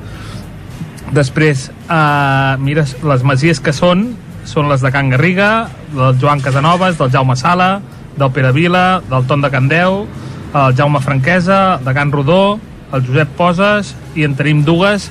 Després, 1.13 1.67
uh, 1.89 2.55
mira, 2.61 2.83
les 3.05 3.23
masies 3.27 3.59
que 3.63 3.73
són, 3.73 4.09
són 4.49 4.67
les 4.71 4.81
de 4.81 4.91
Can 4.93 5.09
Garriga, 5.13 5.67
del 5.93 6.17
Joan 6.21 6.41
Casanovas, 6.41 6.97
del 6.99 7.11
Jaume 7.13 7.35
Sala, 7.37 7.69
del 8.19 8.31
Pere 8.35 8.51
Vila, 8.51 9.01
del 9.09 9.25
Ton 9.27 9.41
de 9.41 9.49
Candeu, 9.49 10.03
el 10.53 10.75
Jaume 10.75 10.99
Franquesa, 11.01 11.79
de 11.85 11.93
Can 11.95 12.11
Rodó, 12.11 12.59
el 12.93 13.05
Josep 13.05 13.31
Poses, 13.37 13.93
i 14.17 14.25
en 14.27 14.35
tenim 14.35 14.65
dues 14.67 15.07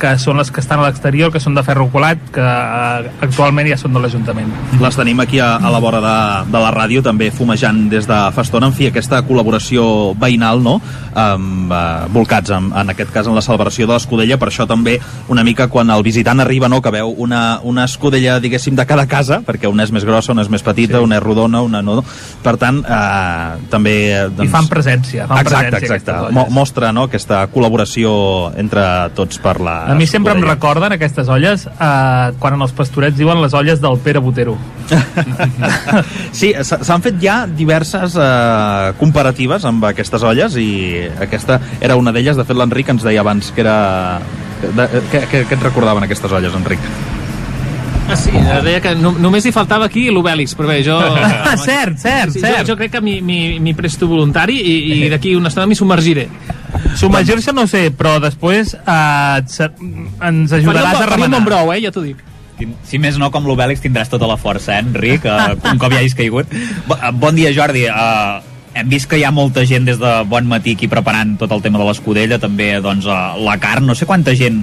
que 0.00 0.14
són 0.18 0.38
les 0.40 0.50
que 0.50 0.60
estan 0.60 0.80
a 0.80 0.88
l'exterior, 0.88 1.30
que 1.32 1.40
són 1.42 1.54
de 1.54 1.62
ferro 1.66 1.86
colat, 1.92 2.20
que 2.34 2.42
eh, 2.42 3.10
actualment 3.24 3.68
ja 3.70 3.78
són 3.80 3.94
de 3.94 4.02
l'Ajuntament. 4.02 4.50
Les 4.82 4.98
tenim 4.98 5.20
aquí 5.22 5.38
a, 5.40 5.54
a 5.56 5.70
la 5.72 5.80
vora 5.82 6.00
de, 6.02 6.16
de 6.50 6.62
la 6.62 6.72
ràdio, 6.74 7.02
també 7.04 7.30
fumejant 7.34 7.84
des 7.92 8.08
de 8.10 8.18
fa 8.34 8.42
estona. 8.42 8.70
En 8.70 8.76
fi, 8.76 8.88
aquesta 8.90 9.22
col·laboració 9.26 10.14
veïnal, 10.18 10.62
no?, 10.64 10.80
amb, 11.14 11.70
eh, 11.70 12.06
volcats, 12.14 12.50
en, 12.54 12.72
en 12.74 12.90
aquest 12.90 13.12
cas, 13.14 13.28
en 13.30 13.38
la 13.38 13.44
celebració 13.44 13.86
de 13.86 13.94
l'Escudella. 13.94 14.38
Per 14.40 14.50
això 14.50 14.66
també, 14.70 14.98
una 15.30 15.44
mica, 15.46 15.68
quan 15.70 15.90
el 15.94 16.02
visitant 16.06 16.42
arriba, 16.42 16.68
no?, 16.68 16.82
que 16.82 16.92
veu 16.94 17.14
una, 17.24 17.60
una 17.62 17.86
escudella, 17.86 18.40
diguéssim, 18.42 18.74
de 18.74 18.86
cada 18.86 19.06
casa, 19.06 19.40
perquè 19.46 19.70
una 19.70 19.86
és 19.86 19.94
més 19.94 20.04
grossa, 20.04 20.32
una 20.34 20.42
és 20.42 20.50
més 20.50 20.64
petita, 20.66 20.98
sí. 20.98 21.04
una 21.04 21.20
és 21.20 21.24
rodona, 21.24 21.62
una 21.62 21.82
no... 21.82 22.00
Per 22.44 22.56
tant, 22.60 22.82
eh, 22.82 23.68
també... 23.70 23.94
eh, 24.18 24.44
I 24.44 24.50
fan 24.50 24.66
presència. 24.68 25.28
Fan 25.30 25.44
exacte, 25.44 25.70
presència 25.78 26.00
exacte. 26.02 26.34
Mo 26.34 26.48
mostra, 26.52 26.90
no?, 26.92 27.06
aquesta 27.08 27.44
col·laboració 27.54 28.52
entre 28.58 28.84
tots 29.14 29.38
per 29.38 29.58
la 29.62 29.83
A 29.84 29.94
mi 29.98 30.06
sempre 30.08 30.32
em 30.32 30.42
recorden 30.44 30.94
aquestes 30.96 31.28
olles 31.28 31.66
eh, 31.68 32.28
quan 32.40 32.56
els 32.60 32.72
pastorets 32.76 33.16
diuen 33.18 33.40
les 33.42 33.54
olles 33.54 33.82
del 33.82 33.98
Pere 34.04 34.22
Botero. 34.24 34.56
Sí, 36.34 36.50
s'han 36.66 37.02
fet 37.04 37.20
ja 37.22 37.44
diverses 37.46 38.16
eh, 38.18 38.92
comparatives 38.98 39.64
amb 39.68 39.86
aquestes 39.86 40.24
olles 40.26 40.56
i 40.60 40.68
aquesta 41.22 41.60
era 41.80 41.96
una 41.96 42.12
d'elles. 42.12 42.36
De 42.36 42.44
fet, 42.44 42.58
l'Enric 42.58 42.90
ens 42.90 43.06
deia 43.06 43.22
abans 43.22 43.52
que 43.54 43.62
era... 43.62 43.76
De, 44.64 44.88
que, 45.12 45.20
que, 45.30 45.44
que 45.46 45.54
et 45.54 45.62
recordaven 45.62 46.06
aquestes 46.06 46.32
olles, 46.32 46.56
Enric? 46.58 46.82
Ah, 48.08 48.16
sí, 48.16 48.32
deia 48.64 48.80
que 48.84 48.92
no, 48.98 49.14
només 49.16 49.46
hi 49.46 49.52
faltava 49.54 49.86
aquí 49.88 50.08
l'Obèlix, 50.12 50.52
però 50.58 50.68
bé, 50.68 50.80
jo... 50.84 50.98
Ah, 50.98 51.54
cert, 51.68 51.96
cert, 52.02 52.34
sí, 52.34 52.42
cert. 52.42 52.64
Jo, 52.64 52.74
jo 52.74 52.76
crec 52.80 52.92
que 52.96 53.00
m'hi 53.00 53.74
presto 53.78 54.08
voluntari 54.10 54.58
i, 54.60 54.76
i 55.06 55.08
d'aquí 55.12 55.32
una 55.38 55.52
estona 55.52 55.70
m'hi 55.70 55.78
submergiré. 55.78 56.28
Submergir-se 56.96 57.52
no 57.52 57.66
sé, 57.66 57.90
però 57.92 58.18
després 58.22 58.74
eh, 58.74 59.42
se- 59.46 59.70
ens 60.22 60.52
ajudaràs 60.52 60.94
a 60.94 60.98
Faria 61.02 61.14
un 61.14 61.20
remenar. 61.22 61.44
brou, 61.44 61.72
eh, 61.74 61.80
ja 61.82 61.90
t'ho 61.92 62.02
dic. 62.02 62.16
Si 62.86 62.98
més 63.02 63.16
no, 63.18 63.30
com 63.34 63.44
l'Obèlix 63.48 63.80
tindràs 63.82 64.08
tota 64.08 64.28
la 64.30 64.36
força, 64.38 64.76
eh, 64.76 64.82
Enric, 64.84 65.24
eh, 65.26 65.56
un 65.72 65.78
cop 65.78 65.92
ja 65.92 65.98
hagis 65.98 66.14
caigut. 66.14 66.46
Bo- 66.86 66.96
eh, 67.02 67.10
Bon 67.12 67.34
dia, 67.34 67.50
Jordi. 67.52 67.86
Uh, 67.90 68.40
hem 68.74 68.88
vist 68.88 69.06
que 69.10 69.18
hi 69.18 69.24
ha 69.26 69.30
molta 69.34 69.64
gent 69.66 69.84
des 69.86 69.98
de 69.98 70.12
bon 70.30 70.46
matí 70.50 70.72
aquí 70.74 70.88
preparant 70.88 71.36
tot 71.38 71.50
el 71.52 71.62
tema 71.62 71.78
de 71.78 71.84
l'escudella, 71.90 72.38
també 72.38 72.80
doncs, 72.80 73.06
uh, 73.06 73.34
la 73.42 73.58
carn. 73.58 73.86
No 73.86 73.94
sé 73.94 74.06
quanta 74.06 74.34
gent 74.38 74.62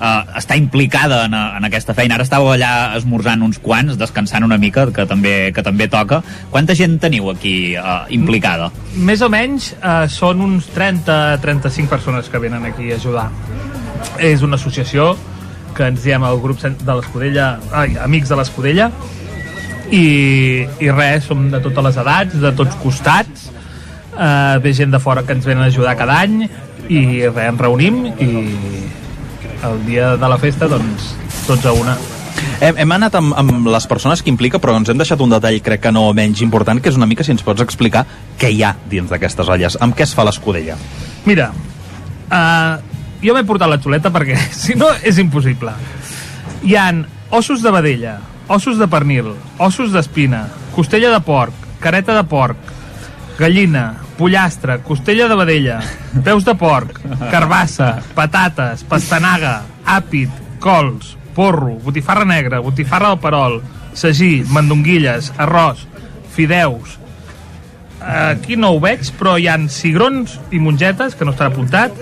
uh, 0.00 0.22
està 0.38 0.56
implicada 0.58 1.24
en, 1.26 1.34
en 1.34 1.68
aquesta 1.68 1.94
feina. 1.96 2.16
Ara 2.16 2.26
estàveu 2.26 2.52
allà 2.54 2.72
esmorzant 2.98 3.42
uns 3.46 3.60
quants, 3.62 3.98
descansant 4.00 4.46
una 4.46 4.58
mica, 4.60 4.88
que 4.94 5.06
també, 5.08 5.50
que 5.54 5.64
també 5.66 5.88
toca. 5.92 6.22
Quanta 6.52 6.76
gent 6.78 6.98
teniu 7.02 7.30
aquí 7.32 7.74
uh, 7.76 8.04
implicada? 8.14 8.70
Més 8.98 9.22
o 9.22 9.28
menys 9.30 9.72
eh, 9.76 10.06
són 10.10 10.40
uns 10.42 10.68
30-35 10.74 11.90
persones 11.90 12.28
que 12.30 12.40
venen 12.42 12.64
aquí 12.66 12.90
a 12.92 12.96
ajudar. 12.98 13.28
És 14.22 14.42
una 14.46 14.58
associació 14.58 15.12
que 15.76 15.86
ens 15.92 16.02
diem 16.02 16.24
el 16.26 16.40
grup 16.42 16.62
de 16.64 16.94
l'Escudella, 16.98 17.52
ai, 17.76 17.94
Amics 18.02 18.32
de 18.32 18.38
l'Escudella, 18.40 18.88
i, 19.94 20.66
i 20.82 20.90
res, 20.90 21.28
som 21.28 21.46
de 21.52 21.60
totes 21.64 21.86
les 21.86 22.00
edats, 22.02 22.40
de 22.42 22.52
tots 22.58 22.74
costats, 22.82 23.48
eh, 24.16 24.56
ve 24.64 24.74
gent 24.74 24.90
de 24.94 25.00
fora 25.02 25.22
que 25.22 25.36
ens 25.38 25.46
venen 25.46 25.64
a 25.64 25.70
ajudar 25.72 25.94
cada 26.00 26.18
any, 26.24 26.42
i 26.88 27.02
res, 27.28 27.44
ens 27.52 27.62
reunim 27.62 28.02
i 28.18 28.30
el 29.64 29.84
dia 29.86 30.16
de 30.16 30.28
la 30.28 30.38
festa, 30.38 30.68
doncs, 30.70 31.12
tots 31.46 31.66
a 31.66 31.72
una. 31.74 31.96
Hem, 32.60 32.76
hem 32.78 32.92
anat 32.94 33.16
amb, 33.18 33.34
amb 33.38 33.66
les 33.70 33.86
persones 33.90 34.22
que 34.22 34.30
implica, 34.30 34.60
però 34.62 34.76
ens 34.78 34.90
hem 34.90 34.98
deixat 34.98 35.20
un 35.22 35.32
detall, 35.32 35.58
crec 35.64 35.82
que 35.86 35.92
no 35.94 36.06
menys 36.14 36.42
important, 36.44 36.80
que 36.82 36.90
és 36.92 36.98
una 36.98 37.08
mica 37.10 37.26
si 37.26 37.34
ens 37.34 37.44
pots 37.46 37.62
explicar 37.64 38.04
què 38.38 38.50
hi 38.54 38.62
ha 38.62 38.74
dins 38.90 39.10
d'aquestes 39.10 39.50
olles. 39.50 39.78
Amb 39.82 39.96
què 39.98 40.06
es 40.06 40.14
fa 40.14 40.26
l'escudella? 40.26 40.78
Mira, 41.26 41.50
uh, 42.30 42.78
jo 43.22 43.34
m'he 43.34 43.46
portat 43.46 43.70
la 43.70 43.80
xuleta 43.82 44.12
perquè, 44.14 44.38
si 44.62 44.78
no, 44.78 44.90
és 45.02 45.18
impossible. 45.22 45.74
Hi 46.66 46.74
han 46.78 47.04
ossos 47.34 47.62
de 47.62 47.74
vedella, 47.74 48.18
ossos 48.48 48.78
de 48.80 48.88
pernil, 48.90 49.32
ossos 49.58 49.94
d'espina, 49.94 50.46
costella 50.74 51.12
de 51.14 51.22
porc, 51.26 51.66
careta 51.82 52.16
de 52.16 52.24
porc, 52.26 52.74
gallina, 53.38 53.90
pollastre, 54.18 54.80
costella 54.82 55.28
de 55.30 55.38
vedella, 55.38 55.78
peus 56.26 56.44
de 56.44 56.54
porc, 56.58 56.98
carbassa, 57.30 57.94
patates, 58.18 58.82
pastanaga, 58.90 59.62
àpid, 59.86 60.34
cols, 60.60 61.14
porro, 61.36 61.76
botifarra 61.84 62.26
negra, 62.26 62.58
botifarra 62.60 63.14
del 63.14 63.22
perol, 63.22 63.60
sagí, 63.94 64.42
mandonguilles, 64.50 65.30
arròs, 65.38 65.86
fideus, 66.34 66.98
aquí 68.00 68.56
no 68.56 68.74
ho 68.74 68.80
veig, 68.82 69.10
però 69.18 69.36
hi 69.38 69.48
han 69.50 69.68
cigrons 69.72 70.38
i 70.50 70.60
mongetes, 70.62 71.14
que 71.14 71.26
no 71.26 71.34
estan 71.34 71.52
apuntat, 71.52 71.94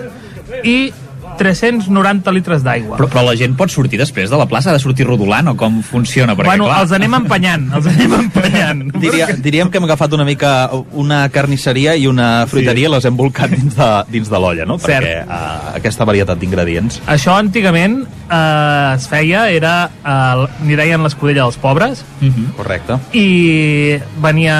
i 0.63 0.91
390 1.39 2.33
litres 2.35 2.63
d'aigua. 2.65 2.97
Però, 2.99 3.09
però 3.11 3.23
la 3.27 3.35
gent 3.39 3.55
pot 3.59 3.71
sortir 3.73 3.99
després 4.01 4.31
de 4.31 4.39
la 4.39 4.47
plaça? 4.49 4.71
Ha 4.71 4.77
de 4.77 4.83
sortir 4.83 5.07
rodolant 5.07 5.53
o 5.53 5.55
com 5.59 5.79
funciona? 5.85 6.35
Perquè, 6.35 6.51
Bueno, 6.51 6.67
clar, 6.69 6.81
els 6.85 6.93
anem 6.97 7.17
empenyant, 7.19 7.67
els 7.77 7.89
anem 7.91 8.17
empenyant. 8.19 8.83
Diria, 9.03 9.29
diríem 9.43 9.71
que 9.71 9.79
hem 9.79 9.87
agafat 9.87 10.15
una 10.17 10.25
mica 10.27 10.53
una 10.97 11.23
carnisseria 11.33 11.95
i 11.95 12.07
una 12.09 12.45
fruiteria 12.49 12.89
i 12.89 12.93
les 12.95 13.05
hem 13.07 13.17
volcat 13.19 13.51
dins 13.53 13.75
de, 13.77 13.89
dins 14.11 14.31
de 14.31 14.41
l'olla, 14.41 14.67
no? 14.69 14.79
Cert. 14.81 15.05
Perquè 15.05 15.15
uh, 15.23 15.73
aquesta 15.77 16.07
varietat 16.07 16.39
d'ingredients... 16.41 17.01
Això 17.07 17.35
antigament 17.37 18.01
eh, 18.03 18.95
es 18.95 19.07
feia, 19.09 19.47
era, 19.53 19.73
eh, 20.03 20.47
n'hi 20.65 20.77
deien 20.79 21.03
l'escudella 21.03 21.45
dels 21.45 21.59
pobres, 21.61 22.03
Correcte. 22.57 22.99
i 23.17 23.97
venia 24.23 24.57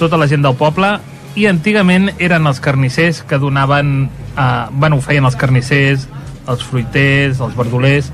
tota 0.00 0.18
la 0.20 0.28
gent 0.30 0.44
del 0.44 0.56
poble 0.58 0.96
i 1.36 1.46
antigament 1.50 2.10
eren 2.16 2.48
els 2.48 2.60
carnissers 2.64 3.22
que 3.28 3.38
donaven 3.38 4.08
eh, 4.08 4.66
bueno, 4.72 4.96
ho 4.96 5.04
feien 5.04 5.24
els 5.28 5.36
carnissers 5.36 6.08
els 6.48 6.62
fruiters, 6.64 7.40
els 7.42 7.56
verdolers 7.58 8.10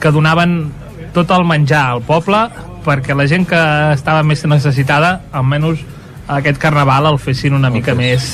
que 0.00 0.12
donaven 0.14 0.70
tot 1.14 1.32
el 1.34 1.44
menjar 1.48 1.84
al 1.90 2.04
poble 2.06 2.46
perquè 2.84 3.16
la 3.16 3.26
gent 3.28 3.46
que 3.48 3.60
estava 3.92 4.22
més 4.24 4.44
necessitada 4.46 5.16
almenys 5.36 5.82
aquest 6.30 6.60
carnaval 6.62 7.10
el 7.10 7.18
fessin 7.18 7.56
una 7.58 7.72
mica 7.74 7.96
més 7.98 8.24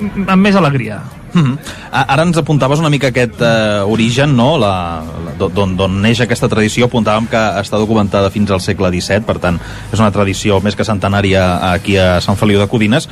amb 0.00 0.40
més 0.40 0.56
alegria 0.56 1.02
Mm 1.32 1.42
-hmm. 1.42 1.58
Ara 1.92 2.22
ens 2.22 2.36
apuntaves 2.36 2.78
una 2.78 2.90
mica 2.90 3.08
aquest 3.08 3.40
eh, 3.40 3.82
origen, 3.86 4.36
no? 4.36 4.58
La, 4.58 5.02
la, 5.24 5.48
d'on- 5.48 6.00
neix 6.02 6.20
aquesta 6.20 6.48
tradició. 6.48 6.86
Apuntàvem 6.86 7.26
que 7.26 7.36
està 7.36 7.78
documentada 7.78 8.30
fins 8.30 8.50
al 8.50 8.60
segle 8.60 8.88
XVII, 8.88 9.20
per 9.20 9.38
tant, 9.38 9.58
és 9.92 9.98
una 10.00 10.10
tradició 10.10 10.60
més 10.60 10.76
que 10.76 10.84
centenària 10.84 11.72
aquí 11.72 11.96
a 11.96 12.20
Sant 12.20 12.36
Feliu 12.36 12.58
de 12.58 12.66
Codines. 12.66 13.08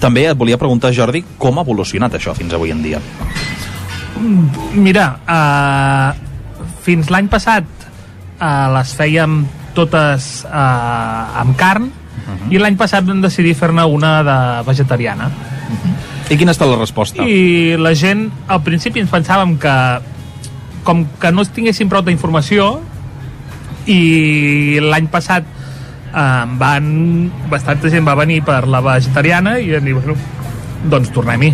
També 0.00 0.26
et 0.26 0.36
volia 0.36 0.58
preguntar, 0.58 0.92
Jordi, 0.92 1.24
com 1.38 1.58
ha 1.58 1.62
evolucionat 1.62 2.14
això 2.14 2.34
fins 2.34 2.52
avui 2.52 2.70
en 2.70 2.82
dia? 2.82 3.00
Mira, 4.74 5.18
uh, 5.28 6.14
fins 6.82 7.10
l'any 7.10 7.28
passat 7.28 7.64
uh, 8.40 8.72
les 8.78 8.94
fèiem 8.96 9.44
totes 9.76 10.44
uh, 10.48 11.40
amb 11.42 11.56
carn 11.56 11.90
i 12.50 12.58
l'any 12.58 12.76
passat 12.76 13.04
vam 13.04 13.20
decidir 13.20 13.54
fer-ne 13.54 13.84
una 13.84 14.22
de 14.22 14.38
vegetariana. 14.66 15.30
I 16.30 16.36
quina 16.36 16.50
ha 16.50 16.56
estat 16.56 16.68
la 16.70 16.78
resposta? 16.80 17.22
I 17.22 17.76
la 17.78 17.92
gent, 17.94 18.26
al 18.50 18.62
principi 18.66 18.98
ens 19.02 19.10
pensàvem 19.12 19.56
que 19.62 19.74
com 20.86 21.04
que 21.20 21.30
no 21.34 21.44
tinguéssim 21.46 21.88
prou 21.90 22.02
d'informació 22.06 22.66
i 23.90 24.78
l'any 24.82 25.06
passat 25.12 25.46
eh, 25.46 26.44
van, 26.58 26.88
bastanta 27.50 27.90
gent 27.92 28.06
va 28.06 28.16
venir 28.18 28.40
per 28.46 28.64
la 28.70 28.80
vegetariana 28.82 29.56
i 29.62 29.70
vam 29.76 29.86
dir, 29.86 29.94
bueno, 29.98 30.16
doncs 30.90 31.12
tornem-hi. 31.14 31.52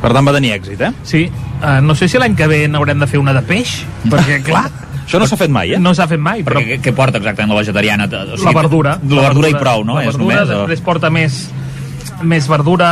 Per 0.00 0.10
tant, 0.16 0.24
va 0.26 0.32
tenir 0.34 0.54
èxit, 0.56 0.80
eh? 0.80 0.92
Sí. 1.04 1.26
Uh, 1.60 1.76
no 1.84 1.92
sé 1.94 2.06
si 2.08 2.16
l'any 2.18 2.32
que 2.38 2.46
ve 2.48 2.62
n'haurem 2.72 3.02
de 3.02 3.06
fer 3.10 3.18
una 3.20 3.34
de 3.36 3.42
peix, 3.46 3.82
perquè, 4.08 4.40
clar... 4.46 4.64
Això 5.10 5.18
no 5.18 5.26
s'ha 5.26 5.36
fet 5.36 5.50
mai, 5.50 5.72
eh? 5.74 5.78
No 5.82 5.90
s'ha 5.94 6.06
fet 6.08 6.20
mai, 6.22 6.44
Però 6.46 6.60
però... 6.60 6.66
què, 6.68 6.76
què 6.84 6.92
porta 6.94 7.18
exactament 7.18 7.50
la 7.50 7.58
vegetariana? 7.60 8.06
O 8.06 8.36
la 8.46 8.52
verdura. 8.54 8.92
La 9.10 9.24
verdura 9.26 9.50
i 9.50 9.56
prou, 9.58 9.82
no? 9.84 9.96
La 9.98 10.04
És 10.06 10.14
verdura, 10.14 10.36
només, 10.38 10.54
o- 10.54 10.60
després 10.62 10.84
porta 10.86 11.10
més, 11.10 11.40
més 12.22 12.46
verdura, 12.50 12.90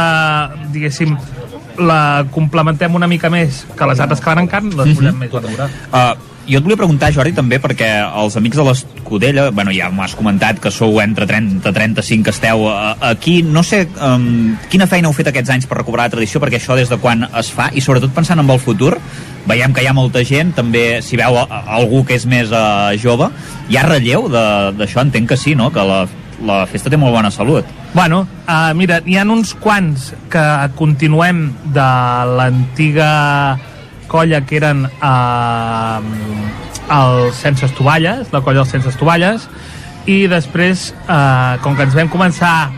diguéssim, 0.72 1.16
la 1.78 2.24
complementem 2.34 2.94
una 2.98 3.06
mica 3.06 3.30
més 3.30 3.64
que 3.76 3.86
les 3.86 4.00
altres 4.02 4.20
que 4.20 4.30
van 4.32 4.40
en 4.44 4.48
carn, 4.50 4.70
doncs 4.74 4.96
posem 4.98 5.18
més 5.20 5.30
verdura. 5.30 5.68
Uh, 5.92 6.34
jo 6.48 6.58
et 6.58 6.64
volia 6.64 6.78
preguntar, 6.80 7.10
Jordi, 7.12 7.34
també, 7.36 7.58
perquè 7.60 7.86
els 8.08 8.34
amics 8.40 8.56
de 8.56 8.64
l'Escudella, 8.64 9.50
bueno, 9.54 9.70
ja 9.76 9.90
m'has 9.92 10.14
comentat 10.16 10.58
que 10.64 10.72
sou 10.72 10.96
entre 11.04 11.26
30 11.28 11.60
i 11.60 11.72
35 11.76 12.24
que 12.24 12.32
esteu 12.34 12.64
uh, 12.66 12.96
aquí, 13.10 13.42
no 13.44 13.62
sé 13.62 13.82
um, 14.00 14.56
quina 14.72 14.88
feina 14.90 15.06
heu 15.10 15.14
fet 15.14 15.28
aquests 15.30 15.52
anys 15.54 15.68
per 15.70 15.78
recuperar 15.82 16.08
la 16.08 16.14
tradició, 16.16 16.40
perquè 16.42 16.58
això 16.58 16.74
des 16.78 16.88
de 16.90 16.98
quan 16.98 17.28
es 17.28 17.52
fa, 17.54 17.68
i 17.76 17.84
sobretot 17.84 18.14
pensant 18.16 18.40
en 18.42 18.48
el 18.50 18.58
futur, 18.64 18.96
veiem 19.46 19.72
que 19.76 19.84
hi 19.84 19.90
ha 19.90 19.94
molta 19.96 20.24
gent, 20.24 20.54
també 20.56 21.02
si 21.04 21.16
veu 21.20 21.36
a- 21.38 21.46
a 21.50 21.62
algú 21.78 22.02
que 22.08 22.16
és 22.18 22.24
més 22.26 22.50
uh, 22.50 22.90
jove, 22.98 23.28
hi 23.68 23.76
ha 23.78 23.84
relleu 23.86 24.26
d'això? 24.32 25.04
Entenc 25.04 25.28
que 25.28 25.36
sí, 25.38 25.54
no?, 25.54 25.70
que 25.70 25.84
la, 25.84 26.06
la 26.46 26.64
festa 26.70 26.90
té 26.90 26.98
molt 27.00 27.14
bona 27.14 27.30
salut. 27.34 27.66
Bueno, 27.94 28.22
uh, 28.46 28.72
mira, 28.76 29.00
n'hi 29.04 29.18
ha 29.18 29.24
uns 29.26 29.54
quants 29.58 30.12
que 30.30 30.44
continuem 30.78 31.48
de 31.74 31.88
l'antiga 32.38 33.10
colla 34.08 34.40
que 34.46 34.58
eren 34.60 34.86
uh, 34.86 35.98
els 36.94 37.36
Sense 37.36 37.66
Estovalles, 37.68 38.28
la 38.32 38.40
colla 38.40 38.62
dels 38.62 38.72
Sense 38.72 38.92
Estovalles, 38.92 39.48
i 40.08 40.26
després, 40.30 40.92
uh, 41.06 41.58
com 41.64 41.76
que 41.76 41.84
ens 41.88 41.96
vam 41.96 42.10
començar 42.12 42.70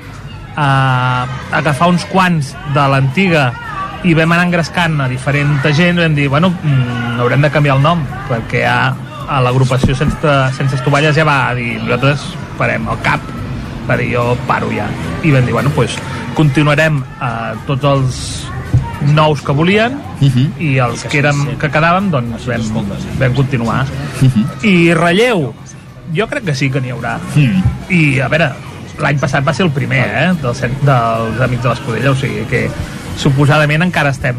a 0.61 0.71
agafar 1.55 1.89
uns 1.93 2.05
quants 2.11 2.55
de 2.75 2.87
l'antiga 2.91 3.51
i 4.05 4.15
vam 4.17 4.33
anar 4.33 4.49
engrescant 4.49 4.97
a 5.05 5.09
diferent 5.11 5.61
gent 5.77 6.01
vam 6.01 6.17
dir, 6.17 6.29
bueno, 6.29 6.51
mm, 6.51 7.21
haurem 7.21 7.45
de 7.45 7.51
canviar 7.53 7.77
el 7.77 7.85
nom 7.85 8.03
perquè 8.29 8.65
ja 8.65 8.79
a 9.31 9.41
l'agrupació 9.45 9.95
sense, 9.95 10.39
sense 10.57 10.81
estovalles 10.81 11.15
ja 11.15 11.25
va 11.29 11.55
dir 11.55 11.77
nosaltres 11.79 12.33
farem 12.59 12.89
el 12.91 12.99
cap 13.05 13.40
dir 13.97 14.13
jo 14.15 14.37
paro 14.47 14.71
ja 14.71 14.89
i 15.23 15.31
vam 15.31 15.45
dir, 15.45 15.53
bueno, 15.53 15.71
pues, 15.75 15.97
continuarem 16.35 17.03
eh, 17.03 17.53
tots 17.67 17.85
els 17.85 18.21
nous 19.15 19.41
que 19.41 19.53
volien 19.53 19.95
uh 20.21 20.29
-huh. 20.29 20.49
i 20.59 20.79
els 20.79 21.05
que, 21.05 21.19
érem, 21.19 21.57
que 21.59 21.71
quedàvem 21.71 22.11
doncs 22.11 22.47
vam, 22.47 22.87
vam 23.19 23.35
continuar 23.35 23.87
uh 23.87 24.29
-huh. 24.29 24.65
i 24.67 24.95
relleu 24.95 25.55
jo 26.15 26.27
crec 26.27 26.45
que 26.45 26.55
sí 26.55 26.71
que 26.71 26.81
n'hi 26.81 26.91
haurà 26.91 27.19
Mm. 27.35 27.63
i 27.89 28.21
a 28.21 28.29
veure, 28.29 28.53
l'any 28.99 29.19
passat 29.19 29.47
va 29.47 29.55
ser 29.55 29.67
el 29.67 29.73
primer 29.73 30.07
eh, 30.07 30.33
dels, 30.43 30.61
dels 30.61 31.41
Amics 31.41 31.63
de 31.63 31.69
l'Escudella 31.69 32.11
o 32.11 32.15
sigui 32.15 32.45
que 32.51 32.71
suposadament 33.17 33.83
encara 33.83 34.11
estem 34.11 34.37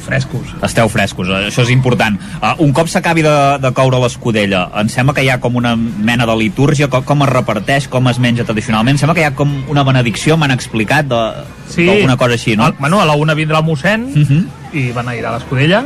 frescos 0.00 0.54
Esteu 0.66 0.88
frescos, 0.88 1.28
eh, 1.28 1.46
això 1.50 1.62
és 1.62 1.70
important. 1.70 2.16
Uh, 2.40 2.54
un 2.64 2.72
cop 2.72 2.88
s'acabi 2.88 3.22
de, 3.22 3.36
de 3.62 3.70
coure 3.76 4.00
l'escudella, 4.02 4.66
em 4.80 4.88
sembla 4.88 5.14
que 5.14 5.24
hi 5.24 5.30
ha 5.30 5.38
com 5.40 5.56
una 5.56 5.76
mena 5.76 6.26
de 6.26 6.36
litúrgia, 6.36 6.88
com, 6.88 7.04
com 7.04 7.22
es 7.22 7.28
reparteix, 7.28 7.88
com 7.88 8.08
es 8.08 8.18
menja 8.18 8.44
tradicionalment. 8.44 8.96
Em 8.96 8.98
sembla 8.98 9.14
que 9.14 9.24
hi 9.24 9.28
ha 9.28 9.34
com 9.34 9.52
una 9.68 9.84
benedicció, 9.84 10.36
m'han 10.36 10.50
explicat, 10.56 11.06
de, 11.10 11.22
Sí. 11.70 11.84
d'alguna 11.86 12.16
cosa 12.16 12.34
així, 12.34 12.56
no? 12.56 12.64
Al, 12.64 12.74
bueno, 12.78 13.00
a 13.00 13.04
la 13.06 13.14
una 13.14 13.34
vindrà 13.34 13.60
el 13.60 13.64
mossèn 13.64 14.08
uh 14.10 14.24
-huh. 14.26 14.44
i 14.72 14.90
van 14.92 15.08
a 15.08 15.14
ir 15.14 15.24
a 15.24 15.32
l'Escudella 15.36 15.84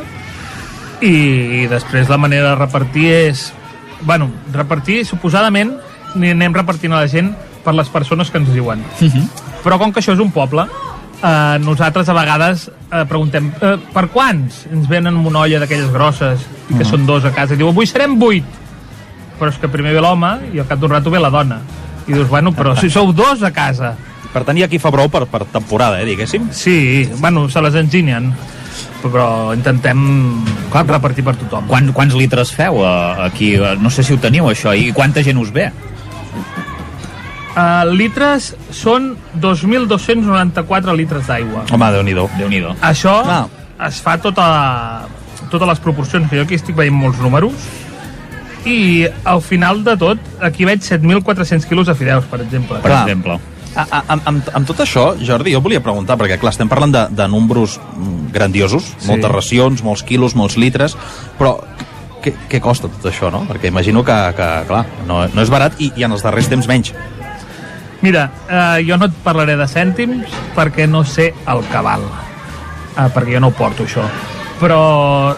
i, 1.01 1.63
i 1.63 1.67
després 1.67 2.09
la 2.09 2.17
manera 2.17 2.49
de 2.49 2.55
repartir 2.55 3.05
és 3.11 3.53
bueno, 4.01 4.31
repartir 4.53 5.05
suposadament 5.05 5.75
ni 6.15 6.31
anem 6.31 6.53
repartint 6.53 6.93
a 6.93 7.01
la 7.01 7.07
gent 7.07 7.35
per 7.63 7.73
les 7.75 7.89
persones 7.89 8.31
que 8.31 8.37
ens 8.37 8.51
diuen 8.53 8.79
Uh 9.01 9.07
-huh. 9.07 9.27
però 9.63 9.77
com 9.77 9.91
que 9.91 9.99
això 9.99 10.13
és 10.13 10.19
un 10.19 10.31
poble 10.31 10.65
eh, 11.25 11.57
nosaltres 11.65 12.09
a 12.09 12.15
vegades 12.17 12.67
eh, 12.69 13.03
preguntem 13.09 13.49
eh, 13.59 13.75
per 13.93 14.07
quants? 14.13 14.65
Ens 14.71 14.87
venen 14.91 15.17
una 15.17 15.45
olla 15.45 15.59
d'aquelles 15.63 15.91
grosses 15.91 16.45
que 16.67 16.83
Mhm. 16.83 16.89
són 16.91 17.05
dos 17.05 17.25
a 17.25 17.31
casa 17.33 17.53
i 17.53 17.57
diu 17.57 17.69
avui 17.69 17.85
serem 17.89 18.17
vuit 18.19 18.45
però 19.39 19.49
és 19.51 19.57
que 19.59 19.67
primer 19.67 19.93
ve 19.93 20.01
l'home 20.01 20.37
i 20.53 20.59
al 20.59 20.67
cap 20.67 20.79
d'un 20.79 20.91
rato 20.91 21.11
ve 21.11 21.19
la 21.19 21.29
dona 21.29 21.59
i 22.07 22.13
dius, 22.13 22.29
bueno, 22.29 22.53
però 22.53 22.75
si 22.77 22.89
sou 22.89 23.11
dos 23.13 23.43
a 23.43 23.51
casa 23.51 23.95
Per 24.35 24.43
tant, 24.43 24.57
hi 24.57 24.63
ha 24.65 24.67
qui 24.67 24.79
fa 24.83 24.89
brou 24.91 25.07
per, 25.07 25.21
per 25.31 25.45
temporada, 25.47 26.01
eh, 26.01 26.05
diguéssim. 26.05 26.49
Sí, 26.51 27.09
bueno, 27.21 27.47
se 27.47 27.61
les 27.63 27.75
enginyen 27.79 28.33
però 29.01 29.53
intentem 29.55 30.43
Clar, 30.71 30.83
repartir 30.89 31.23
per 31.23 31.37
tothom. 31.39 31.69
Quan, 31.69 31.93
quants 31.95 32.15
litres 32.19 32.51
feu 32.51 32.81
uh, 32.81 33.23
aquí? 33.29 33.53
Uh, 33.55 33.77
no 33.79 33.89
sé 33.89 34.03
si 34.03 34.11
ho 34.11 34.17
teniu, 34.19 34.49
això, 34.51 34.73
i 34.75 34.91
quanta 34.91 35.23
gent 35.23 35.39
us 35.39 35.53
ve? 35.55 35.69
Uh, 37.55 37.87
litres 37.95 38.49
són 38.75 39.13
2.294 39.39 40.95
litres 40.99 41.29
d'aigua. 41.29 41.63
Home, 41.71 41.91
Déu-n'hi-do. 41.95 42.27
déu 42.35 42.49
nhi 42.51 42.59
Això 42.83 43.15
ah. 43.23 43.45
es 43.87 44.01
fa 44.03 44.17
tota, 44.19 45.07
totes 45.49 45.67
les 45.69 45.79
proporcions, 45.79 46.27
que 46.29 46.35
jo 46.35 46.43
aquí 46.43 46.59
estic 46.59 46.75
veient 46.75 46.95
molts 46.95 47.21
números, 47.23 47.53
i 48.65 49.05
al 49.23 49.41
final 49.45 49.83
de 49.85 49.95
tot, 49.95 50.19
aquí 50.43 50.65
veig 50.65 50.81
7.400 50.83 51.67
quilos 51.69 51.87
de 51.87 51.95
fideus, 51.95 52.25
per 52.27 52.41
exemple. 52.41 52.81
Per 52.83 52.91
exemple. 52.91 53.39
A, 53.75 53.83
a, 53.83 54.03
amb, 54.15 54.27
amb, 54.27 54.51
amb 54.55 54.67
tot 54.67 54.79
això, 54.83 55.09
Jordi, 55.19 55.51
jo 55.53 55.59
volia 55.63 55.81
preguntar, 55.83 56.15
perquè 56.19 56.37
clar, 56.39 56.53
estem 56.55 56.69
parlant 56.71 56.93
de, 56.95 57.07
de 57.11 57.27
números 57.27 57.77
mm, 57.79 58.31
grandiosos, 58.35 58.93
Sí. 58.97 59.09
moltes 59.11 59.31
racions, 59.31 59.83
molts 59.83 60.03
quilos, 60.03 60.35
molts 60.35 60.55
litres, 60.57 60.95
però 61.39 61.57
què, 62.23 62.33
què 62.49 62.61
costa 62.63 62.87
tot 62.87 63.11
això, 63.11 63.29
no? 63.31 63.43
Perquè 63.49 63.67
imagino 63.69 64.03
que, 64.07 64.15
que 64.37 64.47
clar, 64.69 64.85
no, 65.07 65.25
no 65.27 65.43
és 65.43 65.51
barat 65.51 65.75
i, 65.79 65.91
i 65.95 66.07
en 66.07 66.15
els 66.15 66.23
darrers 66.25 66.49
temps 66.49 66.67
menys. 66.71 66.93
Mira, 68.05 68.29
eh, 68.47 68.85
jo 68.85 68.99
no 69.01 69.07
et 69.09 69.13
parlaré 69.25 69.55
de 69.57 69.65
cèntims 69.65 70.29
perquè 70.53 70.85
no 70.85 70.99
sé 71.09 71.31
el 71.49 71.63
cabal, 71.71 72.03
eh, 72.05 73.07
perquè 73.09 73.33
jo 73.33 73.39
no 73.41 73.49
ho 73.49 73.55
porto 73.57 73.87
això. 73.87 74.03
Però 74.59 75.33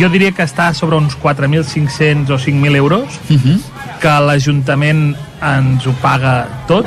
jo 0.00 0.08
diria 0.10 0.32
que 0.34 0.42
està 0.42 0.72
sobre 0.74 0.98
uns 0.98 1.14
4.500 1.14 2.34
o 2.34 2.38
5.000 2.38 2.74
euros, 2.76 3.20
Uh 3.30 3.36
-huh. 3.36 3.60
que 4.00 4.08
l'Ajuntament 4.26 5.14
ens 5.40 5.86
ho 5.86 5.92
paga 6.02 6.48
tot, 6.66 6.84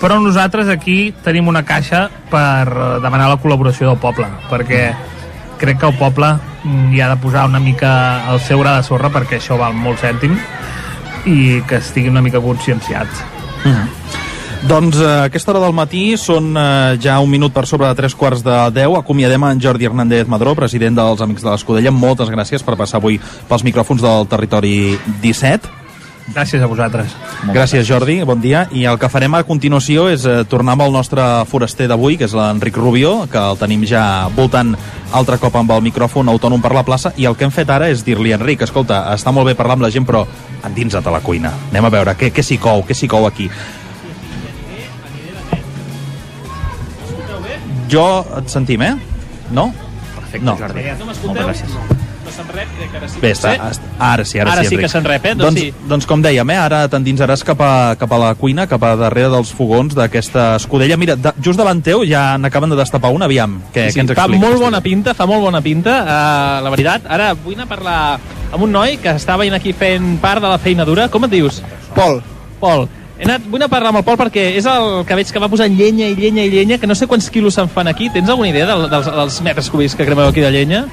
però 0.00 0.22
nosaltres 0.22 0.68
aquí 0.68 1.12
tenim 1.24 1.48
una 1.48 1.64
caixa 1.64 2.08
per 2.30 2.68
eh, 2.68 3.00
demanar 3.02 3.28
la 3.28 3.42
col·laboració 3.42 3.88
del 3.88 3.98
poble, 3.98 4.28
perquè 4.48 4.94
crec 5.58 5.80
que 5.80 5.86
el 5.86 5.98
poble 5.98 6.38
mm, 6.62 6.94
hi 6.94 7.00
ha 7.00 7.08
de 7.08 7.16
posar 7.16 7.46
una 7.46 7.58
mica 7.58 8.22
el 8.32 8.38
seu 8.38 8.60
gra 8.60 8.76
de 8.76 8.84
sorra 8.84 9.10
perquè 9.10 9.40
això 9.40 9.58
val 9.58 9.74
molts 9.74 10.02
cèntims 10.02 10.38
i 11.26 11.60
que 11.66 11.76
estiguin 11.76 12.12
una 12.12 12.22
mica 12.22 12.40
conscienciats. 12.40 13.41
Doncs 14.62 15.00
eh, 15.00 15.06
a 15.06 15.24
aquesta 15.26 15.50
hora 15.50 15.64
del 15.64 15.74
matí 15.74 16.04
són 16.20 16.52
eh, 16.54 16.94
ja 17.02 17.18
un 17.18 17.30
minut 17.30 17.54
per 17.54 17.66
sobre 17.66 17.88
de 17.90 17.98
tres 17.98 18.14
quarts 18.14 18.44
de 18.46 18.58
deu. 18.76 18.94
Acomiadem 18.94 19.48
en 19.50 19.62
Jordi 19.62 19.90
Hernández 19.90 20.30
Madró, 20.30 20.54
president 20.54 20.98
dels 20.98 21.22
Amics 21.24 21.42
de 21.42 21.50
l'Escudella. 21.50 21.90
Moltes 21.90 22.30
gràcies 22.30 22.62
per 22.62 22.78
passar 22.78 23.02
avui 23.02 23.18
pels 23.50 23.66
micròfons 23.66 24.06
del 24.06 24.30
Territori 24.30 24.74
17. 25.22 25.81
Gràcies 26.30 26.62
a 26.62 26.68
vosaltres. 26.70 27.14
Gràcies, 27.50 27.82
Jordi, 27.88 28.20
bon 28.22 28.40
dia. 28.40 28.66
I 28.70 28.84
el 28.86 28.98
que 29.00 29.10
farem 29.10 29.34
a 29.34 29.42
continuació 29.42 30.06
és 30.12 30.22
eh, 30.24 30.44
tornar 30.48 30.76
amb 30.76 30.84
el 30.86 30.94
nostre 30.94 31.24
foraster 31.50 31.88
d'avui, 31.90 32.16
que 32.16 32.28
és 32.28 32.36
l'Enric 32.36 32.78
Rubio, 32.78 33.26
que 33.30 33.40
el 33.42 33.58
tenim 33.58 33.82
ja 33.88 34.04
voltant 34.36 34.76
altre 35.12 35.40
cop 35.42 35.58
amb 35.58 35.74
el 35.74 35.82
micròfon 35.82 36.30
autònom 36.30 36.62
per 36.62 36.72
la 36.76 36.84
plaça, 36.86 37.12
i 37.18 37.26
el 37.26 37.36
que 37.36 37.44
hem 37.48 37.54
fet 37.54 37.70
ara 37.74 37.90
és 37.90 38.04
dir-li, 38.06 38.32
Enric, 38.36 38.62
escolta, 38.62 39.02
està 39.16 39.34
molt 39.34 39.50
bé 39.50 39.56
parlar 39.58 39.76
amb 39.76 39.86
la 39.88 39.90
gent, 39.90 40.06
però 40.06 40.22
endinsa't 40.64 41.06
a 41.10 41.16
la 41.16 41.20
cuina. 41.26 41.52
Anem 41.72 41.90
a 41.90 41.92
veure 41.98 42.14
què, 42.18 42.30
què 42.32 42.46
s'hi 42.46 42.60
cou, 42.62 42.86
què 42.86 42.94
s'hi 42.94 43.10
cou 43.10 43.26
aquí. 43.26 43.50
Jo 47.92 48.06
et 48.38 48.48
sentim, 48.48 48.86
eh? 48.86 48.94
No? 49.50 49.72
Perfecte, 50.14 50.46
no. 50.46 50.56
Jordi. 50.56 50.86
Moltes 51.02 51.26
Moltes 51.26 51.50
gràcies. 51.50 52.01
No 52.32 52.36
se'n 52.38 52.48
rep, 52.56 52.68
crec 52.78 52.90
que 52.90 52.96
ara 52.96 53.08
sí. 53.12 53.20
Bé, 53.20 53.30
està, 53.36 53.50
Sí? 53.52 53.80
ara 53.98 54.24
sí, 54.24 54.38
ara, 54.40 54.52
Ara 54.54 54.62
sí, 54.64 54.70
sí 54.72 54.76
que 54.80 54.88
se'n 54.88 55.04
rep, 55.04 55.26
eh? 55.26 55.34
Doncs 55.34 55.42
Doncs, 55.52 55.60
sí. 55.60 55.88
doncs 55.90 56.06
com 56.08 56.22
dèiem, 56.24 56.48
eh? 56.50 56.56
ara 56.56 56.78
t'endinsaràs 56.88 57.44
cap, 57.44 57.60
a, 57.60 57.94
cap 58.00 58.12
a 58.12 58.18
la 58.22 58.30
cuina, 58.40 58.64
cap 58.70 58.82
a 58.88 58.94
darrere 58.96 59.28
dels 59.34 59.52
fogons 59.52 59.94
d'aquesta 59.94 60.56
escudella. 60.56 60.96
Mira, 60.96 61.16
de, 61.16 61.34
just 61.44 61.60
davant 61.60 61.82
teu 61.84 62.06
ja 62.08 62.38
n'acaben 62.40 62.72
de 62.72 62.78
destapar 62.80 63.12
un, 63.12 63.22
aviam. 63.22 63.58
Què, 63.74 63.90
Sí, 63.90 63.98
què 63.98 64.06
ens 64.06 64.14
fa 64.16 64.24
expliques? 64.24 64.40
molt 64.48 64.60
bona 64.64 64.80
pinta, 64.80 65.12
fa 65.14 65.26
molt 65.28 65.42
bona 65.44 65.60
pinta, 65.60 65.98
uh, 66.02 66.64
la 66.64 66.70
veritat. 66.72 67.04
Ara 67.06 67.34
vull 67.34 67.54
anar 67.54 67.68
a 67.68 67.72
parlar 67.74 67.98
amb 68.52 68.62
un 68.64 68.72
noi 68.72 68.96
que 69.02 69.12
està 69.12 69.36
veient 69.36 69.54
aquí 69.60 69.72
fent 69.76 70.16
part 70.24 70.40
de 70.40 70.48
la 70.48 70.58
feina 70.58 70.84
dura. 70.88 71.08
Com 71.12 71.24
et 71.28 71.30
dius? 71.36 71.60
Pol. 71.94 72.22
Pol. 72.60 72.88
He 73.18 73.24
anat, 73.28 73.44
vull 73.46 73.60
anar 73.60 73.68
a 73.68 73.70
parlar 73.70 73.90
amb 73.92 74.00
el 74.00 74.04
Pol 74.08 74.16
perquè 74.18 74.48
és 74.56 74.64
el 74.66 75.04
que 75.06 75.14
veig 75.14 75.28
que 75.30 75.38
va 75.38 75.46
posant 75.52 75.76
llenya 75.78 76.08
i 76.10 76.16
llenya 76.16 76.42
i 76.42 76.50
llenya, 76.50 76.78
que 76.80 76.88
no 76.90 76.94
sé 76.98 77.06
quants 77.06 77.28
quilos 77.30 77.54
se'n 77.54 77.68
fan 77.70 77.86
aquí. 77.86 78.08
Tens 78.10 78.28
alguna 78.32 78.48
idea 78.48 78.66
del, 78.66 78.88
dels, 78.90 79.06
dels 79.06 79.36
metres 79.46 79.68
cúbics 79.70 79.94
que 79.94 80.04
cremeu 80.08 80.26
aquí 80.32 80.40
de 80.42 80.50
llenya? 80.50 80.86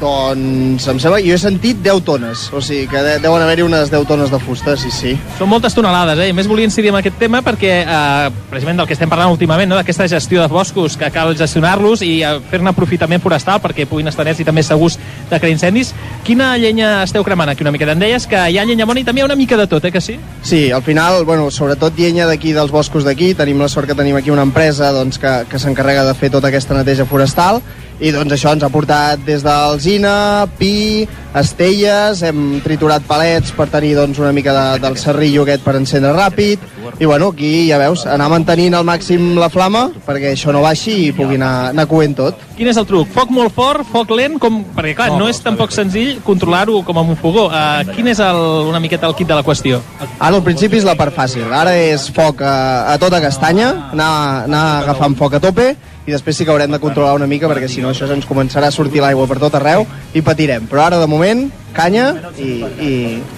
Doncs 0.00 0.86
em 0.88 0.98
sembla, 1.02 1.18
jo 1.20 1.34
he 1.34 1.38
sentit 1.40 1.82
10 1.84 2.04
tones, 2.06 2.46
o 2.56 2.62
sigui 2.64 2.86
que 2.88 3.02
de, 3.04 3.18
deuen 3.20 3.42
haver-hi 3.44 3.66
unes 3.66 3.90
10 3.92 4.06
tones 4.08 4.30
de 4.32 4.38
fusta, 4.40 4.72
sí, 4.80 4.88
sí. 4.94 5.12
Són 5.36 5.50
moltes 5.50 5.76
tonelades, 5.76 6.16
eh? 6.24 6.30
I 6.32 6.36
més 6.36 6.48
volia 6.48 6.64
incidir 6.64 6.88
en 6.88 6.96
aquest 7.02 7.18
tema 7.20 7.42
perquè, 7.44 7.74
eh, 7.84 8.30
precisament 8.48 8.80
del 8.80 8.88
que 8.88 8.96
estem 8.96 9.10
parlant 9.12 9.34
últimament, 9.34 9.68
no? 9.68 9.76
d'aquesta 9.76 10.06
gestió 10.08 10.40
de 10.40 10.48
boscos, 10.48 10.96
que 10.96 11.10
cal 11.12 11.34
gestionar-los 11.36 12.00
i 12.06 12.14
eh, 12.24 12.32
fer-ne 12.48 12.72
aprofitament 12.72 13.20
forestal 13.20 13.60
perquè 13.60 13.84
puguin 13.90 14.08
estar 14.08 14.24
nets 14.24 14.40
i 14.40 14.46
també 14.48 14.64
segurs 14.64 14.96
de 15.28 15.36
crear 15.36 15.52
incendis. 15.52 15.92
Quina 16.24 16.54
llenya 16.56 17.02
esteu 17.04 17.26
cremant 17.26 17.52
aquí 17.52 17.66
una 17.66 17.74
mica? 17.76 17.90
Em 17.90 18.00
deies 18.00 18.24
que 18.30 18.40
hi 18.40 18.56
ha 18.56 18.64
llenya 18.64 18.88
bona 18.88 19.04
i 19.04 19.04
també 19.04 19.20
hi 19.20 19.26
ha 19.26 19.28
una 19.28 19.36
mica 19.36 19.60
de 19.60 19.68
tot, 19.68 19.84
eh, 19.84 19.92
que 19.92 20.00
sí? 20.00 20.16
Sí, 20.40 20.70
al 20.72 20.82
final, 20.86 21.26
bueno, 21.28 21.50
sobretot 21.52 22.00
llenya 22.00 22.24
d'aquí 22.30 22.56
dels 22.56 22.72
boscos 22.72 23.04
d'aquí, 23.04 23.34
tenim 23.36 23.60
la 23.60 23.68
sort 23.68 23.90
que 23.90 23.98
tenim 23.98 24.16
aquí 24.16 24.32
una 24.32 24.48
empresa 24.48 24.94
doncs, 24.96 25.20
que, 25.20 25.36
que 25.50 25.60
s'encarrega 25.60 26.08
de 26.08 26.16
fer 26.16 26.32
tota 26.32 26.48
aquesta 26.48 26.78
neteja 26.78 27.04
forestal 27.04 27.60
i 28.00 28.12
doncs 28.14 28.32
això 28.32 28.54
ens 28.56 28.64
ha 28.64 28.70
portat 28.72 29.20
des 29.26 29.42
d'alzina, 29.44 30.48
pi, 30.56 31.06
estelles, 31.36 32.22
hem 32.26 32.58
triturat 32.64 33.04
palets 33.06 33.52
per 33.54 33.68
tenir 33.70 33.92
doncs, 33.98 34.18
una 34.18 34.32
mica 34.32 34.54
de, 34.56 34.64
del 34.82 34.96
serrillo 34.98 35.44
aquest 35.44 35.62
per 35.66 35.76
encendre 35.78 36.14
ràpid 36.16 36.62
i 36.98 37.06
bueno, 37.06 37.28
aquí 37.34 37.68
ja 37.68 37.78
veus, 37.78 38.06
anar 38.08 38.30
mantenint 38.32 38.74
al 38.74 38.86
màxim 38.88 39.36
la 39.38 39.50
flama 39.52 39.86
perquè 40.06 40.32
això 40.32 40.54
no 40.54 40.64
baixi 40.64 40.96
i 41.06 41.12
pugui 41.16 41.36
anar, 41.38 41.70
anar 41.74 41.86
coent 41.90 42.16
tot. 42.16 42.40
Quin 42.56 42.72
és 42.72 42.80
el 42.80 42.88
truc? 42.88 43.08
Foc 43.12 43.30
molt 43.34 43.54
fort, 43.54 43.84
foc 43.92 44.10
lent, 44.16 44.40
com... 44.42 44.62
perquè 44.76 44.96
clar, 44.96 45.12
no, 45.20 45.28
és 45.30 45.38
tampoc 45.44 45.74
senzill 45.76 46.18
controlar-ho 46.26 46.80
com 46.86 46.98
amb 47.00 47.14
un 47.14 47.20
fogó. 47.20 47.46
Uh, 47.52 47.84
quin 47.92 48.10
és 48.10 48.20
el, 48.24 48.40
una 48.72 48.80
miqueta 48.82 49.08
el 49.08 49.16
kit 49.18 49.28
de 49.28 49.38
la 49.38 49.44
qüestió? 49.46 49.82
Ara 50.18 50.34
al 50.34 50.44
principi 50.46 50.80
és 50.80 50.88
la 50.88 50.96
part 50.98 51.14
fàcil, 51.14 51.46
ara 51.52 51.76
és 51.76 52.08
foc 52.16 52.42
a, 52.42 52.56
a 52.90 52.98
tota 53.02 53.20
castanya, 53.22 53.70
anar, 53.92 54.12
anar 54.48 54.66
agafant 54.82 55.16
foc 55.20 55.36
a 55.36 55.44
tope 55.44 55.70
i 56.06 56.12
després 56.14 56.36
sí 56.36 56.46
que 56.46 56.52
haurem 56.52 56.72
de 56.72 56.80
controlar 56.80 57.14
una 57.18 57.28
mica 57.30 57.48
perquè 57.50 57.68
si 57.68 57.82
no 57.84 57.90
això 57.92 58.08
ens 58.10 58.28
començarà 58.28 58.70
a 58.70 58.74
sortir 58.74 59.02
l'aigua 59.04 59.28
per 59.28 59.38
tot 59.42 59.54
arreu 59.58 59.86
i 60.14 60.22
patirem. 60.24 60.66
Però 60.70 60.86
ara 60.86 61.00
de 61.00 61.08
moment, 61.10 61.46
canya 61.76 62.14
i, 62.38 62.50
i, 62.80 62.92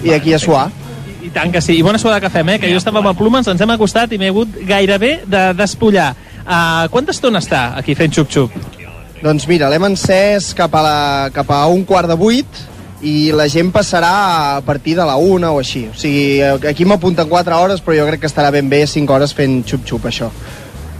i 0.07 0.13
aquí 0.15 0.33
a 0.33 0.39
suar. 0.39 0.69
I 1.23 1.31
tant 1.31 1.53
que 1.53 1.61
sí. 1.63 1.77
I 1.79 1.83
bona 1.85 1.99
suada 1.99 2.19
que 2.19 2.31
fem, 2.31 2.55
eh? 2.55 2.59
Que 2.59 2.71
jo 2.71 2.79
estava 2.79 2.99
amb 2.99 3.11
el 3.11 3.17
Plumens, 3.19 3.47
ens 3.47 3.61
hem 3.63 3.75
acostat 3.75 4.11
i 4.11 4.19
m'he 4.19 4.31
hagut 4.31 4.57
gairebé 4.67 5.21
de 5.27 5.43
despullar. 5.59 6.11
Uh, 6.43 6.89
quanta 6.91 7.15
estona 7.15 7.39
està 7.43 7.69
aquí 7.79 7.95
fent 7.95 8.11
xup-xup? 8.15 8.55
Doncs 9.23 9.47
mira, 9.47 9.69
l'hem 9.71 9.85
encès 9.87 10.51
cap 10.57 10.73
a, 10.75 10.81
la, 10.83 10.97
cap 11.31 11.51
a 11.55 11.63
un 11.71 11.85
quart 11.87 12.11
de 12.11 12.17
vuit 12.19 12.63
i 13.03 13.31
la 13.35 13.45
gent 13.51 13.69
passarà 13.71 14.09
a 14.57 14.61
partir 14.63 14.97
de 14.97 15.05
la 15.07 15.15
una 15.15 15.51
o 15.51 15.61
així. 15.61 15.85
O 15.91 15.95
sigui, 15.99 16.41
aquí 16.67 16.83
m'apunten 16.87 17.29
4 17.31 17.59
hores, 17.59 17.83
però 17.83 17.95
jo 17.99 18.09
crec 18.09 18.23
que 18.23 18.31
estarà 18.31 18.51
ben 18.51 18.67
bé 18.71 18.83
5 18.87 19.15
hores 19.15 19.35
fent 19.35 19.61
xup-xup, 19.67 20.07
això. 20.11 20.31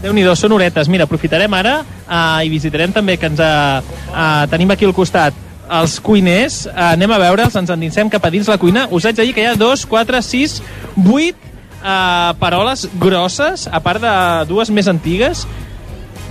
Déu-n'hi-do, 0.04 0.34
són 0.36 0.52
horetes. 0.52 0.90
Mira, 0.92 1.06
aprofitarem 1.08 1.54
ara 1.56 1.78
uh, 1.80 2.44
i 2.44 2.50
visitarem 2.52 2.92
també 2.92 3.16
que 3.16 3.30
ens 3.30 3.40
uh, 3.40 3.80
uh, 4.12 4.44
tenim 4.52 4.74
aquí 4.74 4.84
al 4.84 4.92
costat 4.92 5.36
els 5.78 5.96
cuiners. 6.04 6.66
Uh, 6.68 6.90
anem 6.92 7.14
a 7.14 7.20
veure'ls, 7.22 7.56
ens 7.56 7.72
endinsem 7.72 8.12
cap 8.12 8.26
a 8.28 8.32
dins 8.34 8.50
la 8.50 8.58
cuina. 8.60 8.84
Us 8.92 9.08
haig 9.08 9.16
de 9.16 9.24
dir 9.24 9.32
que 9.32 9.40
hi 9.40 9.48
ha 9.48 9.56
dos, 9.56 9.86
quatre, 9.88 10.20
sis, 10.20 10.58
vuit 10.92 11.38
uh, 11.80 12.34
paroles 12.36 12.84
grosses, 13.00 13.64
a 13.64 13.80
part 13.80 14.04
de 14.04 14.12
dues 14.50 14.68
més 14.68 14.92
antigues. 14.92 15.46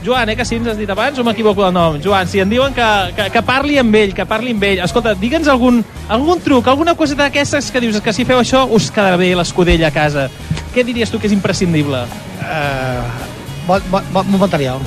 Joan, 0.04 0.30
eh, 0.30 0.36
que 0.36 0.46
sí 0.46 0.60
ens 0.60 0.68
has 0.68 0.78
dit 0.78 0.90
abans 0.92 1.18
o 1.18 1.24
m'equivoco 1.24 1.64
del 1.64 1.74
nom? 1.74 1.98
Joan, 2.04 2.28
si 2.28 2.44
en 2.44 2.52
diuen 2.52 2.74
que, 2.76 2.88
que, 3.18 3.30
que 3.34 3.46
parli 3.48 3.80
amb 3.80 3.96
ell, 3.96 4.14
que 4.14 4.28
parli 4.30 4.54
amb 4.54 4.70
ell. 4.70 4.86
Escolta, 4.86 5.16
digue'ns 5.18 5.50
algun, 5.50 5.80
algun 6.12 6.44
truc, 6.44 6.68
alguna 6.68 6.94
cosa 7.00 7.18
d'aquestes 7.18 7.72
que 7.72 7.82
dius 7.82 8.02
que 8.04 8.14
si 8.14 8.28
feu 8.28 8.44
això 8.44 8.68
us 8.70 8.92
quedarà 8.94 9.18
bé 9.18 9.32
l'escudella 9.34 9.90
a 9.90 9.96
casa. 9.96 10.28
Què 10.76 10.84
diries 10.86 11.10
tu 11.10 11.18
que 11.18 11.32
és 11.32 11.34
imprescindible? 11.34 12.04
Uh, 12.44 13.33
bon, 13.68 13.82
bon, 13.92 14.04
bon 14.14 14.40
material. 14.40 14.80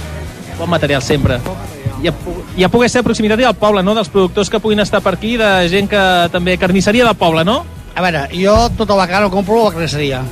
Bon 0.58 0.70
material, 0.70 1.02
sempre. 1.02 1.40
Ja, 2.02 2.12
ja 2.56 2.68
pogués 2.72 2.92
ser 2.92 3.00
a 3.00 3.06
proximitat 3.06 3.40
del 3.40 3.56
poble, 3.56 3.82
no? 3.84 3.94
Dels 3.96 4.10
productors 4.12 4.50
que 4.52 4.60
puguin 4.60 4.80
estar 4.84 5.02
per 5.04 5.14
aquí, 5.16 5.36
de 5.40 5.50
gent 5.72 5.88
que 5.90 6.02
també... 6.32 6.56
Carnisseria 6.60 7.06
del 7.08 7.16
poble, 7.18 7.44
no? 7.44 7.62
A 7.96 8.04
veure, 8.04 8.26
jo 8.36 8.54
tota 8.76 8.96
la 8.98 9.06
carn 9.08 9.28
ho 9.28 9.32
compro 9.32 9.60
a 9.62 9.68
la 9.68 9.76
carnisseria. 9.76 10.22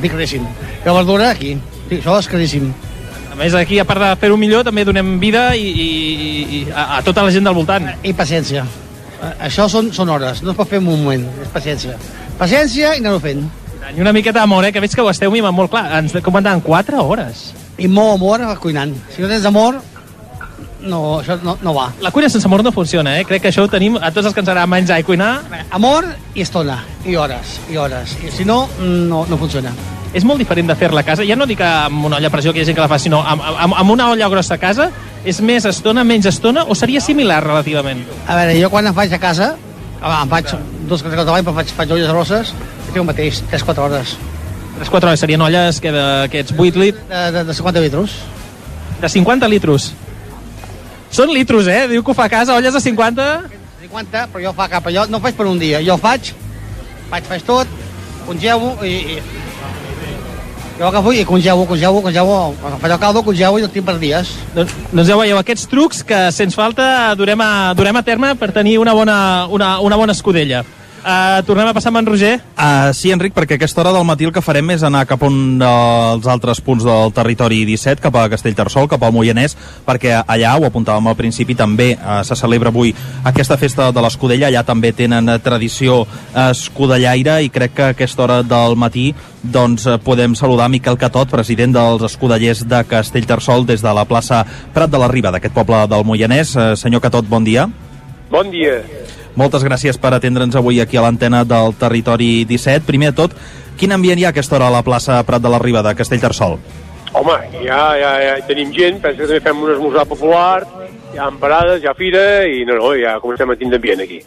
Dic 0.00 0.14
caríssim. 0.14 0.44
I 0.80 0.86
la 0.86 0.94
verdura 0.96 1.30
aquí. 1.34 1.56
Sí, 1.88 1.98
això 1.98 2.16
és 2.20 2.28
caríssim. 2.30 2.70
A 3.30 3.36
més, 3.38 3.54
aquí, 3.54 3.78
a 3.78 3.86
part 3.88 4.00
de 4.02 4.10
fer-ho 4.20 4.36
millor, 4.40 4.64
també 4.66 4.84
donem 4.88 5.18
vida 5.20 5.50
i, 5.56 5.68
i, 5.68 5.88
i 6.56 6.62
a, 6.72 6.96
a 6.98 7.02
tota 7.06 7.24
la 7.26 7.32
gent 7.34 7.44
del 7.46 7.56
voltant. 7.56 7.90
I 8.02 8.14
paciència. 8.16 8.64
Això 9.44 9.68
són, 9.68 9.90
són 9.92 10.08
hores, 10.08 10.40
no 10.42 10.54
es 10.54 10.56
pot 10.56 10.68
fer 10.68 10.80
en 10.80 10.88
un 10.88 11.02
moment, 11.04 11.26
és 11.44 11.52
paciència. 11.52 11.98
Paciència 12.40 12.94
i 12.96 13.02
anar-ho 13.02 13.20
fent. 13.20 13.44
I 13.90 14.00
una 14.00 14.14
miqueta 14.16 14.40
d'amor, 14.40 14.64
eh? 14.64 14.72
Que 14.72 14.80
veig 14.80 14.94
que 14.94 15.04
ho 15.04 15.10
esteu 15.12 15.32
mimant 15.32 15.54
molt 15.56 15.72
clar. 15.72 15.86
Ens 15.98 16.14
comandant 16.24 16.62
4 16.64 17.02
hores. 17.04 17.50
I 17.80 17.88
molt 17.88 18.18
amor 18.18 18.44
cuinant. 18.60 18.92
Si 19.14 19.22
no 19.22 19.28
tens 19.30 19.46
amor, 19.48 19.80
no, 20.82 21.20
això 21.20 21.36
no, 21.42 21.56
no 21.62 21.74
va. 21.76 21.90
La 22.00 22.10
cuina 22.10 22.28
sense 22.32 22.48
amor 22.48 22.64
no 22.64 22.72
funciona, 22.72 23.18
eh? 23.18 23.24
Crec 23.28 23.42
que 23.44 23.52
això 23.52 23.64
ho 23.64 23.70
tenim 23.72 23.96
a 23.96 24.10
tots 24.10 24.28
els 24.28 24.34
que 24.34 24.42
ens 24.44 24.50
agrada 24.50 24.68
menjar 24.70 25.00
i 25.00 25.06
cuinar. 25.06 25.30
Amor 25.76 26.08
i 26.34 26.44
estona, 26.44 26.80
i 27.04 27.16
hores, 27.16 27.58
i 27.72 27.78
hores. 27.80 28.16
I 28.24 28.32
si 28.34 28.46
no, 28.48 28.62
no, 28.80 29.24
no 29.28 29.40
funciona. 29.40 29.72
És 30.16 30.24
molt 30.26 30.42
diferent 30.42 30.66
de 30.66 30.74
fer-la 30.74 31.04
a 31.04 31.06
casa. 31.06 31.24
Ja 31.26 31.36
no 31.38 31.46
dic 31.46 31.60
amb 31.64 32.08
una 32.08 32.18
olla 32.18 32.30
a 32.30 32.34
pressió 32.34 32.52
que 32.52 32.60
hi 32.60 32.64
ha 32.64 32.68
gent 32.68 32.78
que 32.78 32.82
la 32.82 32.90
fa, 32.90 32.98
sinó 32.98 33.22
amb, 33.22 33.44
amb, 33.46 33.76
amb 33.78 33.94
una 33.94 34.10
olla 34.10 34.28
grossa 34.32 34.56
a 34.56 34.62
casa. 34.62 34.90
És 35.24 35.40
més 35.44 35.66
estona, 35.68 36.04
menys 36.04 36.26
estona, 36.30 36.64
o 36.66 36.74
seria 36.74 37.00
similar 37.04 37.42
relativament? 37.44 38.02
A 38.26 38.38
veure, 38.40 38.56
jo 38.58 38.72
quan 38.72 38.88
em 38.88 38.96
faig 38.96 39.12
a 39.14 39.20
casa, 39.22 39.52
em 40.00 40.32
faig 40.32 40.56
dos 40.88 41.04
o 41.04 41.06
tres 41.06 41.20
cops 41.20 41.28
a 41.28 41.36
l'any, 41.36 41.46
però 41.46 41.54
faig, 41.60 41.76
faig 41.76 41.94
olles 41.94 42.10
grosses, 42.10 42.54
és 42.88 42.96
el 42.96 43.06
mateix, 43.06 43.44
3-4 43.52 43.86
hores. 43.86 44.16
3-4 44.80 45.10
hores 45.10 45.20
serien 45.20 45.42
olles 45.44 45.80
que 45.82 45.92
d'aquests 45.92 46.54
8 46.56 46.80
litres... 46.80 47.08
De, 47.10 47.24
de, 47.34 47.44
de 47.44 47.54
50 47.54 47.82
litres. 47.84 48.14
De 49.00 49.08
50 49.12 49.48
litros. 49.52 49.90
Són 51.12 51.32
litros, 51.34 51.68
eh? 51.68 51.84
Diu 51.90 52.04
que 52.06 52.14
ho 52.14 52.16
fa 52.16 52.30
a 52.30 52.32
casa, 52.32 52.56
olles 52.56 52.72
de 52.72 52.80
50... 52.80 53.26
50, 53.80 54.26
però 54.32 54.42
jo 54.44 54.54
fa 54.56 54.68
cap 54.72 54.88
allò, 54.88 55.06
no 55.10 55.18
ho 55.18 55.24
faig 55.24 55.36
per 55.36 55.48
un 55.50 55.60
dia. 55.60 55.80
Jo 55.84 55.96
ho 55.96 56.00
faig, 56.00 56.32
faig, 57.10 57.28
faig 57.28 57.44
tot, 57.44 57.68
congelo 58.26 58.76
i, 58.86 58.96
i 59.16 59.40
jo 60.80 60.88
agafo 60.88 61.12
i 61.12 61.26
congelo, 61.28 61.66
congelo, 61.68 62.36
quan 62.60 62.78
faig 62.80 62.92
el 62.94 63.00
caldo, 63.02 63.24
congelo 63.26 63.58
i 63.60 63.66
el 63.66 63.72
tinc 63.72 63.84
per 63.84 63.98
dies. 64.00 64.32
Doncs, 64.54 64.72
doncs 64.94 65.10
ja 65.10 65.18
veieu, 65.20 65.36
aquests 65.40 65.68
trucs 65.68 66.04
que, 66.08 66.20
sens 66.32 66.56
falta, 66.56 67.12
durem 67.20 67.40
a, 67.44 67.52
durem 67.76 68.00
a 68.00 68.04
terme 68.06 68.32
per 68.40 68.48
tenir 68.56 68.78
una 68.80 68.96
bona, 68.96 69.18
una, 69.52 69.74
una 69.84 69.98
bona 70.00 70.16
escudella. 70.16 70.62
Uh, 71.00 71.40
tornem 71.48 71.64
a 71.64 71.72
passar 71.72 71.88
amb 71.88 72.02
en 72.02 72.08
Roger? 72.10 72.34
Uh, 72.52 72.90
sí, 72.92 73.08
Enric, 73.14 73.32
perquè 73.32 73.56
a 73.56 73.60
aquesta 73.60 73.80
hora 73.80 73.92
del 73.94 74.04
matí 74.04 74.26
el 74.28 74.34
que 74.36 74.42
farem 74.44 74.68
és 74.74 74.82
anar 74.84 75.06
cap 75.08 75.22
a 75.24 75.30
un 75.30 75.56
dels 75.60 76.26
altres 76.28 76.60
punts 76.60 76.84
del 76.84 77.14
territori 77.16 77.62
17, 77.64 78.02
cap 78.04 78.18
a 78.20 78.26
Castellterçol, 78.28 78.88
cap 78.90 79.00
al 79.06 79.14
Moianès, 79.16 79.56
perquè 79.86 80.18
allà, 80.20 80.52
ho 80.58 80.66
apuntàvem 80.68 81.08
al 81.08 81.16
principi, 81.16 81.56
també 81.56 81.94
uh, 81.94 82.20
se 82.26 82.36
celebra 82.36 82.68
avui 82.68 82.92
aquesta 83.24 83.56
festa 83.56 83.88
de 83.96 84.04
l'Escudella, 84.04 84.50
allà 84.50 84.64
també 84.68 84.92
tenen 84.92 85.32
tradició 85.40 86.02
escudellaire 86.50 87.38
i 87.46 87.48
crec 87.52 87.74
que 87.78 87.86
a 87.88 87.94
aquesta 87.94 88.26
hora 88.26 88.40
del 88.44 88.76
matí 88.76 89.10
doncs 89.40 89.86
podem 90.04 90.34
saludar 90.36 90.68
Miquel 90.68 90.98
Catot, 91.00 91.32
president 91.32 91.72
dels 91.78 92.04
escudellers 92.10 92.66
de 92.68 92.82
Castellterçol 92.84 93.64
des 93.64 93.80
de 93.80 93.94
la 93.96 94.04
plaça 94.04 94.42
Prat 94.74 94.92
de 94.92 95.00
la 95.00 95.08
Riba 95.08 95.32
d'aquest 95.32 95.56
poble 95.56 95.80
del 95.88 96.04
Moianès. 96.04 96.52
Uh, 96.56 96.74
senyor 96.76 97.00
Catot, 97.00 97.24
bon 97.24 97.46
dia. 97.46 97.70
Bon 98.30 98.52
dia. 98.52 98.82
Moltes 99.38 99.62
gràcies 99.62 99.98
per 100.00 100.14
atendre'ns 100.16 100.56
avui 100.58 100.80
aquí 100.82 100.98
a 100.98 101.04
l'antena 101.04 101.44
del 101.44 101.74
Territori 101.78 102.44
17. 102.48 102.86
Primer 102.86 103.12
de 103.12 103.18
tot, 103.22 103.36
quin 103.78 103.94
ambient 103.94 104.18
hi 104.18 104.26
ha 104.26 104.32
a 104.32 104.34
aquesta 104.34 104.58
hora 104.58 104.68
a 104.68 104.74
la 104.74 104.82
plaça 104.82 105.22
Prat 105.26 105.42
de 105.42 105.52
la 105.52 105.60
Riba 105.62 105.84
de 105.86 105.94
Castellterçol? 105.94 106.58
Home, 107.12 107.36
ja, 107.64 107.80
ja, 107.98 108.10
ja 108.22 108.34
tenim 108.46 108.70
gent, 108.74 109.00
penso 109.02 109.22
que 109.22 109.26
també 109.26 109.40
fem 109.42 109.62
un 109.64 109.72
esmorzar 109.72 110.06
popular, 110.06 110.66
hi 111.14 111.18
ha 111.18 111.30
parades, 111.42 111.82
hi 111.82 111.88
ha 111.90 111.94
fira, 111.98 112.22
i 112.46 112.62
no, 112.66 112.76
no, 112.78 112.92
ja 112.98 113.16
comencem 113.22 113.50
a 113.50 113.58
tindre 113.58 113.80
ambient 113.80 114.04
aquí. 114.04 114.20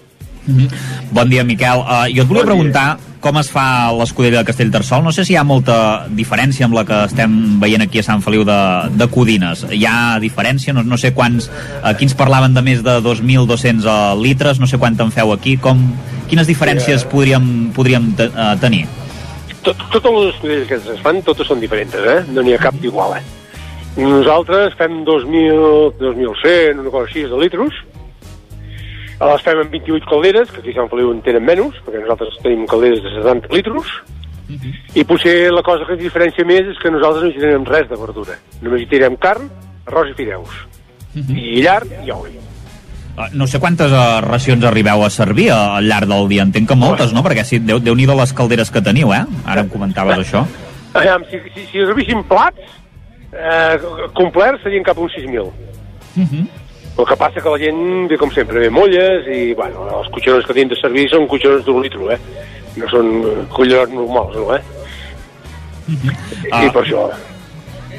Bon 1.13 1.29
dia, 1.29 1.43
Miquel. 1.47 1.79
Uh, 1.79 2.05
jo 2.11 2.23
et 2.23 2.29
volia 2.29 2.43
Bon 2.43 2.51
preguntar 2.51 2.87
com 3.23 3.37
es 3.39 3.47
fa 3.47 3.93
l'escudella 3.95 4.41
de 4.41 4.47
Castellterçol. 4.49 5.03
No 5.05 5.13
sé 5.15 5.23
si 5.23 5.31
hi 5.33 5.37
ha 5.39 5.45
molta 5.47 5.77
diferència 6.11 6.67
amb 6.67 6.75
la 6.75 6.83
que 6.87 6.97
estem 7.07 7.37
veient 7.61 7.85
aquí 7.85 8.01
a 8.01 8.03
Sant 8.03 8.23
Feliu 8.25 8.43
de, 8.47 8.57
de 8.99 9.07
Codines. 9.11 9.63
Hi 9.71 9.85
ha 9.87 9.95
diferència? 10.19 10.75
No, 10.75 10.83
no 10.83 10.99
sé 10.99 11.13
quants... 11.15 11.47
Uh, 11.79 11.93
quins 11.99 12.17
parlaven 12.19 12.57
de 12.57 12.65
més 12.65 12.83
de 12.83 12.97
2.200 13.05 13.87
uh, 13.87 13.93
litres, 14.19 14.59
no 14.59 14.67
sé 14.67 14.79
quant 14.81 14.99
en 14.99 15.13
feu 15.15 15.31
aquí. 15.35 15.55
Com, 15.63 15.85
quines 16.27 16.49
diferències 16.49 17.07
podríem, 17.07 17.47
podríem 17.77 18.11
te, 18.19 18.27
uh, 18.33 18.51
tenir? 18.59 18.83
Tot, 19.63 19.79
totes 19.93 20.11
les 20.11 20.33
escudelles 20.33 20.67
que 20.67 20.81
es 20.81 21.01
fan, 21.05 21.23
totes 21.23 21.47
són 21.47 21.63
diferents, 21.63 21.95
eh? 21.95 22.19
No 22.35 22.43
n'hi 22.43 22.57
ha 22.57 22.59
cap 22.59 22.75
d'igual, 22.83 23.15
eh? 23.21 23.23
Nosaltres 23.95 24.75
fem 24.75 25.03
2.000, 25.07 25.95
2.100, 26.01 26.79
una 26.81 26.91
cosa 26.91 27.07
així, 27.07 27.23
de 27.29 27.39
litros. 27.39 27.79
Les 29.23 29.43
fem 29.45 29.59
amb 29.61 29.71
28 29.71 30.09
calderes, 30.09 30.51
que 30.51 30.59
aquí 30.59 30.73
a 30.73 30.81
Sant 30.81 30.89
Feliu 30.91 31.11
en 31.13 31.21
tenen 31.23 31.45
menys, 31.47 31.77
perquè 31.85 32.01
nosaltres 32.01 32.39
tenim 32.43 32.65
calderes 32.69 33.03
de 33.03 33.13
70 33.21 33.53
litros. 33.55 33.91
I 34.93 35.05
potser 35.07 35.51
la 35.53 35.63
cosa 35.65 35.87
que 35.87 35.95
ens 35.95 36.03
diferencia 36.03 36.45
més 36.45 36.67
és 36.69 36.79
que 36.81 36.91
nosaltres 36.91 37.23
no 37.23 37.29
hi 37.31 37.37
tirem 37.39 37.67
res 37.69 37.87
de 37.89 37.99
verdura. 37.99 38.35
Només 38.61 38.83
hi 38.83 38.89
tirem 38.91 39.15
carn, 39.21 39.47
arròs 39.87 40.11
i 40.11 40.17
fideus. 40.17 40.57
I 41.15 41.61
llar 41.63 41.81
i 42.03 42.11
oli. 42.11 42.35
Uh, 43.13 43.27
no 43.37 43.45
sé 43.45 43.59
quantes 43.61 43.93
uh, 43.93 44.19
racions 44.25 44.63
arribeu 44.65 45.03
a 45.05 45.09
servir 45.13 45.51
uh, 45.51 45.77
al 45.77 45.87
llarg 45.87 46.09
del 46.09 46.27
dia. 46.31 46.45
Entenc 46.47 46.71
que 46.71 46.77
moltes, 46.77 47.13
no? 47.13 47.21
Perquè 47.25 47.45
sí, 47.45 47.59
déu, 47.61 47.79
déu 47.79 47.95
nhi 47.95 48.07
les 48.09 48.33
calderes 48.33 48.73
que 48.73 48.81
teniu, 48.81 49.13
eh? 49.13 49.23
Ara 49.45 49.63
em 49.63 49.69
comentaves 49.69 50.23
això. 50.25 50.45
Aviam, 50.97 51.23
si, 51.29 51.39
si, 51.53 51.67
si 51.71 51.85
servissin 51.85 52.25
plats 52.29 52.73
eh, 53.33 53.77
complerts 54.17 54.61
serien 54.65 54.85
cap 54.85 54.97
a 54.97 55.05
uns 55.05 55.15
6.000. 55.17 55.49
El 56.93 57.07
que 57.09 57.17
passa 57.17 57.41
que 57.41 57.49
la 57.49 57.57
gent 57.57 58.07
ve 58.09 58.17
com 58.21 58.29
sempre, 58.33 58.61
ve 58.61 58.69
molles 58.69 59.25
i, 59.33 59.53
bueno, 59.57 59.87
els 59.97 60.09
cotxerons 60.13 60.45
que 60.45 60.53
tenen 60.53 60.69
de 60.75 60.77
servir 60.77 61.07
són 61.09 61.25
cotxerons 61.29 61.65
d'un 61.65 61.81
litro, 61.81 62.11
eh? 62.13 62.19
No 62.77 62.89
són 62.91 63.13
eh, 63.25 63.37
collons 63.53 63.93
normals, 63.97 64.35
no, 64.37 64.53
eh? 64.53 64.61
I 65.89 66.69
per 66.69 66.83
això... 66.83 67.07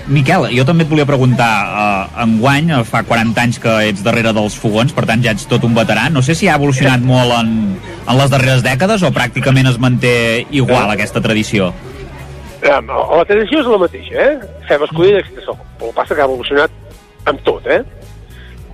Miquel, 0.05 0.51
jo 0.53 0.67
també 0.69 0.85
et 0.85 0.91
volia 0.91 1.07
preguntar, 1.09 1.49
uh, 1.65 2.23
enguany 2.27 2.69
eh, 2.77 2.83
fa 2.85 3.01
40 3.09 3.41
anys 3.41 3.59
que 3.63 3.73
ets 3.89 4.03
darrere 4.05 4.35
dels 4.37 4.57
fogons, 4.61 4.93
per 4.93 5.07
tant 5.09 5.23
ja 5.25 5.33
ets 5.33 5.47
tot 5.49 5.65
un 5.65 5.73
veterà. 5.77 6.11
No 6.13 6.21
sé 6.23 6.37
si 6.37 6.47
ha 6.47 6.59
evolucionat 6.61 7.01
molt 7.01 7.33
en, 7.39 7.55
en 8.05 8.21
les 8.21 8.33
darreres 8.33 8.63
dècades 8.67 9.03
o 9.03 9.11
pràcticament 9.17 9.71
es 9.73 9.81
manté 9.81 10.15
igual 10.53 10.93
aquesta 10.93 11.25
tradició. 11.25 11.71
Eh, 12.61 12.69
la 12.69 13.25
tradició 13.29 13.63
és 13.63 13.73
la 13.73 13.81
mateixa, 13.81 14.29
eh? 14.29 14.53
Fem 14.69 14.85
escudella 14.85 15.25
sol, 15.41 15.57
però 15.81 15.89
el 15.89 15.95
que 15.95 15.97
passa 15.97 16.15
que 16.15 16.25
ha 16.25 16.29
evolucionat 16.29 17.31
amb 17.33 17.41
tot, 17.49 17.67
eh? 17.73 17.81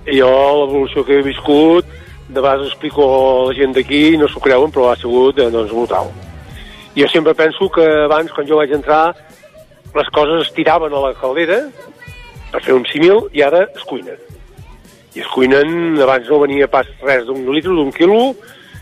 I 0.07 0.17
jo, 0.17 0.31
l'evolució 0.63 1.03
que 1.05 1.19
he 1.19 1.25
viscut, 1.25 1.85
de 2.31 2.39
vegades 2.39 2.71
explico 2.71 3.05
a 3.05 3.47
la 3.49 3.55
gent 3.57 3.75
d'aquí, 3.75 4.17
no 4.17 4.27
s'ho 4.27 4.41
creuen, 4.41 4.71
però 4.71 4.89
ha 4.89 4.97
sigut, 4.97 5.37
eh, 5.39 5.49
doncs, 5.51 5.71
brutal. 5.71 6.09
Jo 6.95 7.07
sempre 7.07 7.35
penso 7.35 7.69
que 7.69 7.85
abans, 8.05 8.31
quan 8.31 8.47
jo 8.47 8.57
vaig 8.57 8.71
entrar, 8.71 9.15
les 9.95 10.09
coses 10.09 10.47
es 10.47 10.53
tiraven 10.53 10.93
a 10.93 11.03
la 11.07 11.13
caldera 11.13 11.61
per 12.51 12.61
fer 12.63 12.75
un 12.75 12.85
simil 12.87 13.27
i 13.35 13.43
ara 13.43 13.65
es 13.75 13.83
cuinen. 13.87 14.19
I 15.15 15.23
es 15.23 15.27
cuinen, 15.27 15.99
abans 16.01 16.29
no 16.29 16.39
venia 16.39 16.67
pas 16.71 16.87
res 17.03 17.25
d'un 17.27 17.43
litre, 17.51 17.75
d'un 17.75 17.91
quilo 17.91 18.33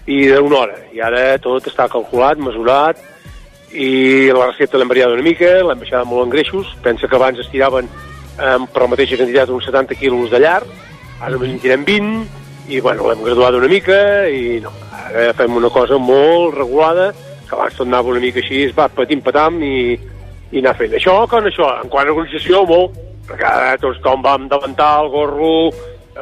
i 0.06 0.28
d'una 0.30 0.60
hora. 0.62 0.78
I 0.94 1.02
ara 1.02 1.24
tot 1.42 1.66
està 1.70 1.90
calculat, 1.90 2.38
mesurat, 2.38 2.98
i 3.74 4.30
la 4.34 4.50
recepta 4.50 4.78
l'hem 4.78 4.90
variat 4.90 5.14
una 5.14 5.26
mica, 5.26 5.50
l'hem 5.66 5.82
baixat 5.82 6.06
molt 6.10 6.28
en 6.28 6.34
greixos. 6.34 6.70
Pensa 6.86 7.08
que 7.08 7.18
abans 7.18 7.42
es 7.42 7.50
tiraven 7.50 7.90
eh, 7.90 8.58
per 8.74 8.86
la 8.86 8.92
mateixa 8.94 9.18
quantitat 9.18 9.54
uns 9.54 9.66
70 9.70 9.98
quilos 9.98 10.30
de 10.34 10.42
llar, 10.42 10.62
ara 11.20 11.34
només 11.36 11.52
en 11.54 11.60
tirem 11.64 11.84
20, 11.88 12.40
i 12.70 12.80
bueno, 12.86 13.10
l'hem 13.10 13.24
graduat 13.26 13.58
una 13.58 13.70
mica, 13.72 14.00
i 14.30 14.60
no, 14.64 14.72
ara 15.10 15.34
fem 15.38 15.58
una 15.58 15.72
cosa 15.74 15.98
molt 15.98 16.56
regulada, 16.58 17.12
que 17.50 17.56
abans 17.58 17.78
tot 17.78 17.88
anava 17.88 18.14
una 18.14 18.22
mica 18.24 18.42
així, 18.44 18.64
es 18.68 18.76
va 18.78 18.90
patim 18.94 19.24
patam 19.26 19.62
i, 19.66 19.98
i 20.52 20.62
anar 20.62 20.76
fent. 20.78 20.94
Això 20.98 21.16
com 21.30 21.48
això, 21.50 21.70
en 21.82 21.90
quant 21.92 22.10
a 22.10 22.14
organització, 22.14 22.64
molt, 22.70 22.98
perquè 23.30 23.48
ara 23.48 23.78
tots 23.82 24.02
tothom 24.04 24.26
va 24.26 24.36
amb 24.38 24.52
davantal, 24.52 25.10
gorro, 25.14 25.56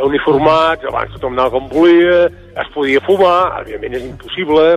uniformats, 0.07 0.85
abans 0.87 1.13
tothom 1.15 1.35
anava 1.35 1.57
com 1.57 1.67
volia, 1.71 2.27
es 2.57 2.71
podia 2.73 3.03
fumar, 3.05 3.63
evidentment 3.63 3.99
és 3.99 4.07
impossible, 4.11 4.69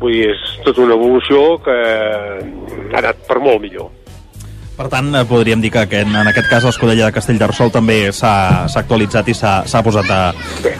vull 0.00 0.14
dir, 0.14 0.30
és 0.32 0.46
tota 0.64 0.84
una 0.84 0.96
evolució 0.98 1.44
que 1.64 1.76
ha 1.76 3.02
anat 3.02 3.22
per 3.28 3.40
molt 3.42 3.62
millor. 3.64 3.92
Per 4.74 4.88
tant, 4.90 5.06
eh, 5.14 5.22
podríem 5.22 5.60
dir 5.62 5.70
que 5.70 5.84
en, 6.00 6.10
en 6.10 6.26
aquest 6.26 6.48
cas 6.50 6.64
l'Escudella 6.66 7.06
de 7.06 7.14
Castellterçol 7.14 7.70
també 7.70 8.10
s'ha 8.10 8.66
actualitzat 8.66 9.28
i 9.30 9.34
s'ha 9.38 9.82
posat 9.86 10.08
a, 10.10 10.18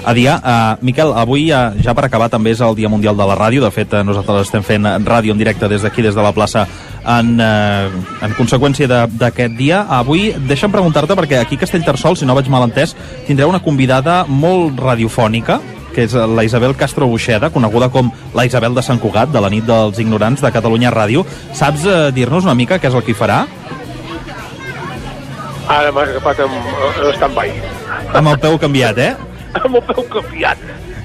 a 0.03 0.15
dia. 0.17 0.35
Uh, 0.43 0.83
Miquel, 0.83 1.13
avui, 1.15 1.47
uh, 1.55 1.71
ja 1.79 1.95
per 1.95 2.09
acabar, 2.09 2.27
també 2.33 2.51
és 2.51 2.63
el 2.65 2.75
Dia 2.75 2.91
Mundial 2.91 3.15
de 3.15 3.29
la 3.29 3.37
Ràdio. 3.39 3.63
De 3.63 3.71
fet, 3.71 3.95
uh, 3.95 4.03
nosaltres 4.03 4.49
estem 4.49 4.67
fent 4.67 4.89
ràdio 5.07 5.31
en 5.31 5.39
directe 5.39 5.69
des 5.71 5.87
d'aquí, 5.87 6.03
des 6.03 6.15
de 6.15 6.25
la 6.27 6.33
plaça, 6.35 6.67
en, 7.07 7.37
uh, 7.39 8.03
en 8.27 8.35
conseqüència 8.35 9.07
d'aquest 9.07 9.55
dia. 9.55 9.85
Avui, 10.01 10.33
deixa'm 10.49 10.75
preguntar-te, 10.75 11.15
perquè 11.15 11.39
aquí 11.39 11.55
a 11.55 11.63
Castellterçol, 11.63 12.19
si 12.19 12.27
no 12.27 12.35
vaig 12.35 12.51
mal 12.51 12.67
entès, 12.67 12.97
tindreu 13.29 13.55
una 13.55 13.63
convidada 13.63 14.25
molt 14.27 14.83
radiofònica, 14.83 15.61
que 15.95 16.09
és 16.09 16.19
la 16.19 16.43
Isabel 16.43 16.75
Castro 16.75 17.07
Buixeda, 17.07 17.53
coneguda 17.55 17.87
com 17.95 18.11
la 18.35 18.43
Isabel 18.49 18.75
de 18.75 18.83
Sant 18.83 18.99
Cugat, 18.99 19.31
de 19.31 19.39
la 19.39 19.53
nit 19.55 19.63
dels 19.63 20.03
ignorants 20.03 20.43
de 20.43 20.51
Catalunya 20.51 20.91
Ràdio. 20.91 21.23
Saps 21.55 21.87
uh, 21.87 22.11
dir-nos 22.11 22.43
una 22.43 22.59
mica 22.59 22.83
què 22.83 22.91
és 22.91 22.99
el 22.99 23.07
que 23.07 23.15
hi 23.15 23.21
farà? 23.23 23.45
Ara 25.69 25.93
m'has 25.93 26.11
agafat 26.13 26.41
amb, 26.45 26.55
amb 26.55 27.15
stand-by. 27.17 27.53
Amb 28.21 28.29
el 28.35 28.39
peu 28.43 28.59
canviat, 28.61 28.99
eh? 29.01 29.13
Amb 29.65 29.79
el 29.81 29.85
peu 29.89 30.03
canviat. 30.13 30.59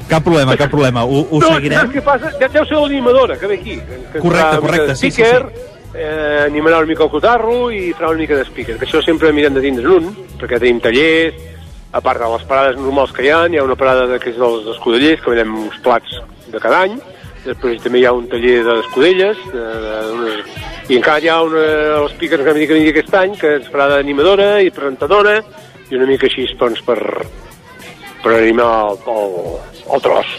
Cap 0.09 0.23
problema, 0.25 0.55
cap 0.57 0.71
problema. 0.73 1.03
Ho, 1.05 1.21
ho 1.29 1.39
no, 1.39 1.51
seguirem. 1.53 1.79
saps 1.83 1.93
què 1.95 2.01
passa? 2.03 2.31
De- 2.41 2.49
Deu 2.49 2.65
ser 2.65 2.79
l'animadora 2.81 3.37
que 3.37 3.47
ve 3.47 3.59
aquí. 3.59 3.75
Que 4.11 4.19
Correcte, 4.23 4.57
correcte, 4.65 4.95
sí, 4.95 5.11
sí, 5.11 5.21
speaker, 5.23 5.67
Eh, 5.89 6.43
animarà 6.45 6.77
una 6.77 6.85
mica 6.85 7.01
el 7.01 7.09
cotarro 7.09 7.71
i 7.73 7.87
farà 7.97 8.11
una 8.11 8.19
mica 8.21 8.35
de 8.37 8.43
speaker. 8.45 8.75
Que 8.77 8.85
això 8.85 8.99
sempre 9.01 9.31
mirem 9.33 9.55
de 9.55 9.61
tindre 9.63 9.89
un, 9.89 10.11
perquè 10.37 10.59
tenim 10.61 10.77
tallers, 10.83 11.33
a 11.91 11.99
part 12.05 12.21
de 12.21 12.27
les 12.29 12.43
parades 12.45 12.77
normals 12.77 13.11
que 13.11 13.23
hi 13.25 13.31
ha, 13.33 13.39
hi 13.49 13.57
ha 13.57 13.63
una 13.65 13.75
parada 13.75 14.19
que 14.21 14.29
és 14.29 14.37
dels 14.37 14.67
escudellers, 14.75 15.23
que 15.23 15.33
venem 15.33 15.55
uns 15.63 15.79
plats 15.81 16.19
de 16.53 16.61
cada 16.61 16.83
any, 16.85 16.93
després 17.49 17.81
també 17.83 18.01
hi 18.01 18.07
ha 18.07 18.15
un 18.15 18.27
taller 18.31 18.59
d'escudelles, 18.67 19.41
de, 19.53 19.65
de, 19.85 20.35
i 20.89 20.97
encara 20.97 21.21
hi 21.21 21.31
ha 21.31 21.39
una, 21.45 21.63
els 21.99 22.13
speakers 22.15 22.45
que 22.45 22.67
que 22.69 22.83
aquest 22.93 23.15
any, 23.21 23.35
que 23.37 23.55
es 23.59 23.71
farà 23.73 23.89
d'animadora 23.95 24.59
i 24.61 24.71
presentadora, 24.73 25.39
i 25.89 25.97
una 25.97 26.09
mica 26.09 26.29
així 26.29 26.45
doncs, 26.59 26.81
per, 26.85 26.99
per 28.23 28.37
animar 28.37 28.69
el, 28.91 29.01
el, 29.15 29.35
el 29.95 30.05
tros. 30.05 30.37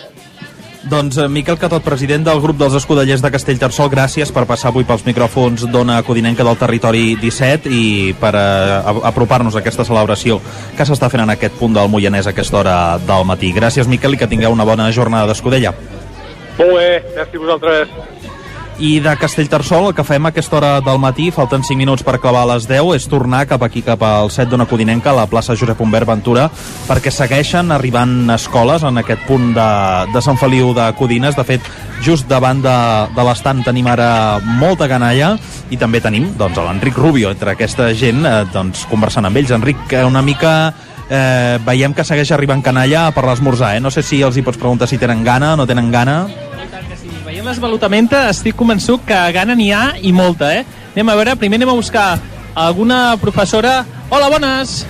Doncs 0.80 1.18
eh, 1.20 1.28
Miquel 1.28 1.58
Catot, 1.60 1.84
president 1.84 2.24
del 2.24 2.40
grup 2.40 2.56
dels 2.56 2.74
escudellers 2.78 3.20
de 3.20 3.30
Castellterçol, 3.30 3.90
gràcies 3.92 4.32
per 4.32 4.46
passar 4.48 4.70
avui 4.70 4.86
pels 4.88 5.04
micròfons 5.04 5.66
d'Ona 5.68 5.98
Codinenca 6.06 6.46
del 6.46 6.56
Territori 6.56 7.18
17 7.20 7.68
i 7.68 7.84
per 8.16 8.32
eh, 8.32 8.98
apropar-nos 9.10 9.54
a 9.54 9.60
aquesta 9.60 9.84
celebració 9.84 10.40
que 10.78 10.88
s'està 10.88 11.12
fent 11.12 11.26
en 11.26 11.34
aquest 11.36 11.58
punt 11.60 11.76
del 11.76 11.92
Moianès 11.92 12.30
a 12.30 12.32
aquesta 12.32 12.62
hora 12.62 12.76
del 12.96 13.28
matí. 13.28 13.52
Gràcies, 13.52 13.90
Miquel, 13.92 14.16
i 14.16 14.22
que 14.22 14.30
tingueu 14.30 14.56
una 14.56 14.64
bona 14.64 14.88
jornada 14.90 15.28
d'escudella. 15.28 15.74
Molt 16.60 16.76
bé, 16.76 17.02
merci 17.16 17.36
a 17.36 17.40
vosaltres. 17.40 17.88
I 18.80 18.98
de 19.00 19.12
Castellterçol, 19.16 19.86
el 19.90 19.94
que 19.96 20.04
fem 20.04 20.24
a 20.24 20.30
aquesta 20.32 20.56
hora 20.58 20.70
del 20.84 20.98
matí, 21.00 21.30
falten 21.32 21.64
5 21.64 21.76
minuts 21.76 22.04
per 22.04 22.18
clavar 22.20 22.42
a 22.46 22.48
les 22.54 22.66
10, 22.68 22.94
és 22.96 23.06
tornar 23.08 23.46
cap 23.48 23.64
aquí, 23.64 23.80
cap 23.84 24.00
al 24.04 24.28
set 24.32 24.48
d'Ona 24.48 24.66
Codinenca, 24.68 25.12
a 25.12 25.18
la 25.18 25.26
plaça 25.28 25.56
Josep 25.56 25.80
Humbert 25.80 26.08
Ventura, 26.08 26.46
perquè 26.88 27.12
segueixen 27.12 27.72
arribant 27.72 28.12
escoles 28.36 28.84
en 28.84 29.00
aquest 29.00 29.24
punt 29.28 29.54
de, 29.56 29.68
de 30.12 30.24
Sant 30.24 30.40
Feliu 30.40 30.74
de 30.76 30.90
Codines. 31.00 31.36
De 31.36 31.44
fet, 31.48 31.64
just 32.04 32.28
davant 32.28 32.60
de, 32.64 32.76
de 33.16 33.24
l'estant 33.28 33.64
tenim 33.64 33.88
ara 33.88 34.10
molta 34.60 34.88
canalla 34.88 35.34
i 35.72 35.80
també 35.80 36.00
tenim 36.04 36.32
doncs, 36.40 36.60
l'Enric 36.60 37.00
Rubio 37.00 37.32
entre 37.32 37.56
aquesta 37.56 37.88
gent, 37.96 38.24
eh, 38.28 38.44
doncs, 38.52 38.84
conversant 38.92 39.28
amb 39.28 39.40
ells. 39.40 39.52
Enric, 39.56 39.88
eh, 39.92 40.04
una 40.08 40.24
mica 40.24 40.74
eh, 41.10 41.58
veiem 41.66 41.92
que 41.92 42.06
segueix 42.06 42.30
arribant 42.32 42.62
canalla 42.62 43.08
per 43.12 43.26
l'esmorzar, 43.26 43.74
eh? 43.76 43.82
No 43.82 43.90
sé 43.90 44.04
si 44.06 44.22
els 44.22 44.38
hi 44.38 44.44
pots 44.46 44.60
preguntar 44.60 44.88
si 44.88 44.98
tenen 44.98 45.24
gana, 45.26 45.56
no 45.58 45.66
tenen 45.68 45.90
gana... 45.92 46.22
Veient 47.26 47.46
l'esvalutamenta 47.46 48.24
estic 48.30 48.56
convençut 48.58 49.04
que 49.06 49.18
gana 49.34 49.54
n'hi 49.54 49.68
ha 49.74 49.92
i 50.02 50.10
molta, 50.14 50.48
eh? 50.54 50.64
Anem 50.94 51.12
a 51.12 51.18
veure, 51.18 51.36
primer 51.38 51.60
anem 51.60 51.74
a 51.74 51.76
buscar 51.78 52.08
alguna 52.54 53.16
professora... 53.20 53.84
Hola, 54.10 54.30
bones! 54.32 54.80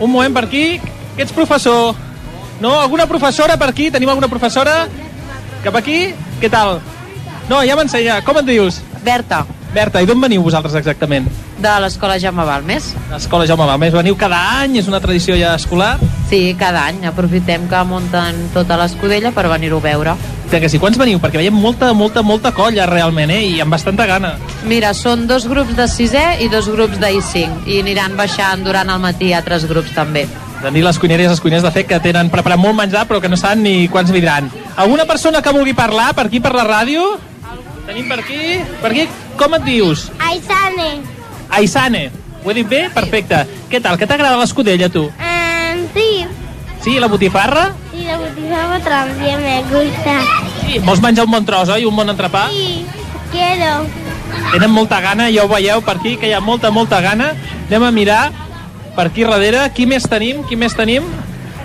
Un 0.00 0.10
moment 0.10 0.32
per 0.32 0.46
aquí. 0.46 0.80
Que 1.16 1.26
ets 1.26 1.34
professor? 1.36 1.92
No? 2.62 2.72
Alguna 2.80 3.06
professora 3.06 3.58
per 3.60 3.68
aquí? 3.68 3.90
Tenim 3.92 4.08
alguna 4.08 4.30
professora? 4.32 4.86
Cap 5.62 5.76
aquí? 5.76 6.14
Què 6.40 6.48
tal? 6.50 6.78
No, 7.50 7.60
ja 7.66 7.76
m'ensenya. 7.76 8.22
Com 8.24 8.40
et 8.40 8.48
dius? 8.48 8.80
Berta, 9.04 9.42
Berta, 9.72 10.02
i 10.02 10.06
d'on 10.06 10.20
veniu 10.20 10.44
vosaltres 10.44 10.76
exactament? 10.78 11.30
de 11.62 11.72
l'escola 11.80 12.18
Jaume 12.18 12.44
Balmes. 12.44 12.90
L'escola 13.10 13.46
Jaume 13.46 13.64
Balmes. 13.64 13.94
Veniu 13.94 14.16
cada 14.18 14.40
any? 14.60 14.76
És 14.80 14.88
una 14.90 15.00
tradició 15.00 15.36
ja 15.38 15.54
escolar? 15.54 15.94
Sí, 16.28 16.56
cada 16.58 16.88
any 16.90 17.06
aprofitem 17.06 17.68
que 17.70 17.82
munten 17.86 18.48
tota 18.52 18.76
l'escudella 18.80 19.32
per 19.32 19.46
venir-ho 19.52 19.78
a 19.78 19.86
veure. 19.86 20.16
Que, 20.50 20.60
que 20.60 20.68
sí, 20.68 20.80
quants 20.82 20.98
veniu? 21.00 21.20
Perquè 21.22 21.40
veiem 21.40 21.56
molta, 21.56 21.92
molta, 21.96 22.24
molta 22.26 22.52
colla 22.52 22.84
realment, 22.90 23.30
eh? 23.32 23.40
I 23.54 23.62
amb 23.64 23.72
bastanta 23.72 24.08
gana. 24.10 24.34
Mira, 24.68 24.92
són 24.92 25.26
dos 25.30 25.46
grups 25.48 25.76
de 25.78 25.86
sisè 25.88 26.26
i 26.44 26.50
dos 26.52 26.68
grups 26.68 27.00
d'I5 27.00 27.70
i 27.70 27.80
aniran 27.80 28.18
baixant 28.18 28.66
durant 28.66 28.90
el 28.92 29.00
matí 29.00 29.32
altres 29.32 29.64
grups 29.70 29.94
també. 29.96 30.26
Tenir 30.62 30.84
les 30.84 30.98
cuineries 30.98 31.30
i 31.30 31.32
els 31.32 31.42
cuiners, 31.42 31.64
de 31.64 31.72
fet, 31.74 31.88
que 31.90 31.98
tenen 32.02 32.30
preparat 32.30 32.60
molt 32.60 32.76
menjar, 32.78 33.06
però 33.08 33.22
que 33.22 33.30
no 33.30 33.38
saben 33.38 33.64
ni 33.64 33.88
quants 33.90 34.12
vindran. 34.14 34.50
Alguna 34.76 35.06
persona 35.06 35.42
que 35.42 35.54
vulgui 35.54 35.74
parlar 35.74 36.12
per 36.14 36.28
aquí, 36.28 36.42
per 36.42 36.54
la 36.54 36.66
ràdio? 36.68 37.31
Tenim 37.86 38.08
per 38.08 38.20
aquí? 38.22 38.40
Per 38.82 38.90
aquí, 38.92 39.06
com 39.38 39.54
et 39.58 39.64
dius? 39.66 40.06
Aisane. 40.22 40.90
Aisane. 41.50 42.04
Ho 42.44 42.50
he 42.50 42.54
dit 42.60 42.68
bé? 42.68 42.84
Perfecte. 42.94 43.42
Què 43.70 43.80
tal? 43.82 43.98
Què 43.98 44.06
t'agrada 44.10 44.38
l'escudella, 44.40 44.88
tu? 44.92 45.06
Um, 45.08 45.82
sí, 45.94 46.26
Sí, 46.82 46.96
la 46.98 47.06
botifarra? 47.06 47.68
sí, 47.92 48.02
la 48.04 48.16
botifarra 48.18 48.78
también 48.80 49.40
me 49.40 49.60
gusta. 49.70 50.16
Sí. 50.66 50.78
Vols 50.80 51.00
menjar 51.00 51.24
un 51.26 51.30
bon 51.30 51.44
tros, 51.46 51.68
oi? 51.68 51.84
Un 51.86 51.94
bon 51.94 52.08
entrepà? 52.10 52.48
Sí, 52.50 52.84
quiero. 53.30 53.86
Tenen 54.50 54.70
molta 54.70 55.00
gana, 55.00 55.28
ja 55.30 55.44
ho 55.44 55.48
veieu 55.48 55.80
per 55.86 55.96
aquí, 55.98 56.16
que 56.16 56.26
hi 56.28 56.32
ha 56.32 56.40
molta, 56.40 56.70
molta 56.74 57.00
gana. 57.00 57.32
Anem 57.68 57.84
a 57.84 57.90
mirar 57.92 58.32
per 58.96 59.06
aquí 59.12 59.22
darrere. 59.22 59.68
Qui 59.76 59.86
més 59.86 60.08
tenim? 60.10 60.42
Qui 60.48 60.56
més 60.56 60.74
tenim? 60.74 61.04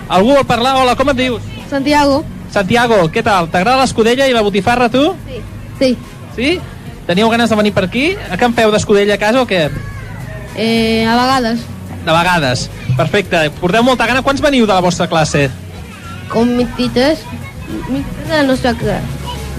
Algú 0.08 0.34
vol 0.36 0.46
parlar? 0.46 0.76
Hola, 0.78 0.94
com 0.94 1.10
et 1.10 1.16
dius? 1.16 1.42
Santiago. 1.68 2.22
Santiago, 2.52 3.00
què 3.12 3.22
tal? 3.24 3.50
T'agrada 3.50 3.82
l'escudella 3.82 4.28
i 4.28 4.32
la 4.32 4.42
botifarra, 4.46 4.88
tu? 4.88 5.16
Sí. 5.78 5.96
Sí. 6.36 6.60
Teníeu 7.06 7.30
ganes 7.30 7.48
de 7.50 7.56
venir 7.56 7.72
per 7.72 7.84
aquí? 7.84 8.16
A 8.30 8.36
en 8.36 8.54
feu 8.54 8.70
d'escudella 8.70 9.14
a 9.14 9.18
casa 9.18 9.42
o 9.42 9.46
què? 9.48 9.70
Eh, 10.56 11.06
a 11.06 11.14
vegades. 11.16 11.60
De 12.04 12.12
vegades. 12.12 12.68
Perfecte. 12.96 13.48
Porteu 13.60 13.82
molta 13.82 14.06
gana. 14.06 14.22
Quants 14.22 14.42
veniu 14.42 14.66
de 14.66 14.74
la 14.74 14.80
vostra 14.84 15.08
classe? 15.08 15.48
Con 16.28 16.56
mis 16.56 16.68
tites. 16.76 17.20
Mis 17.88 18.04
tites 18.04 18.28
de 18.28 18.36
la 18.36 18.42
nostra 18.42 18.74
casa. 18.74 19.00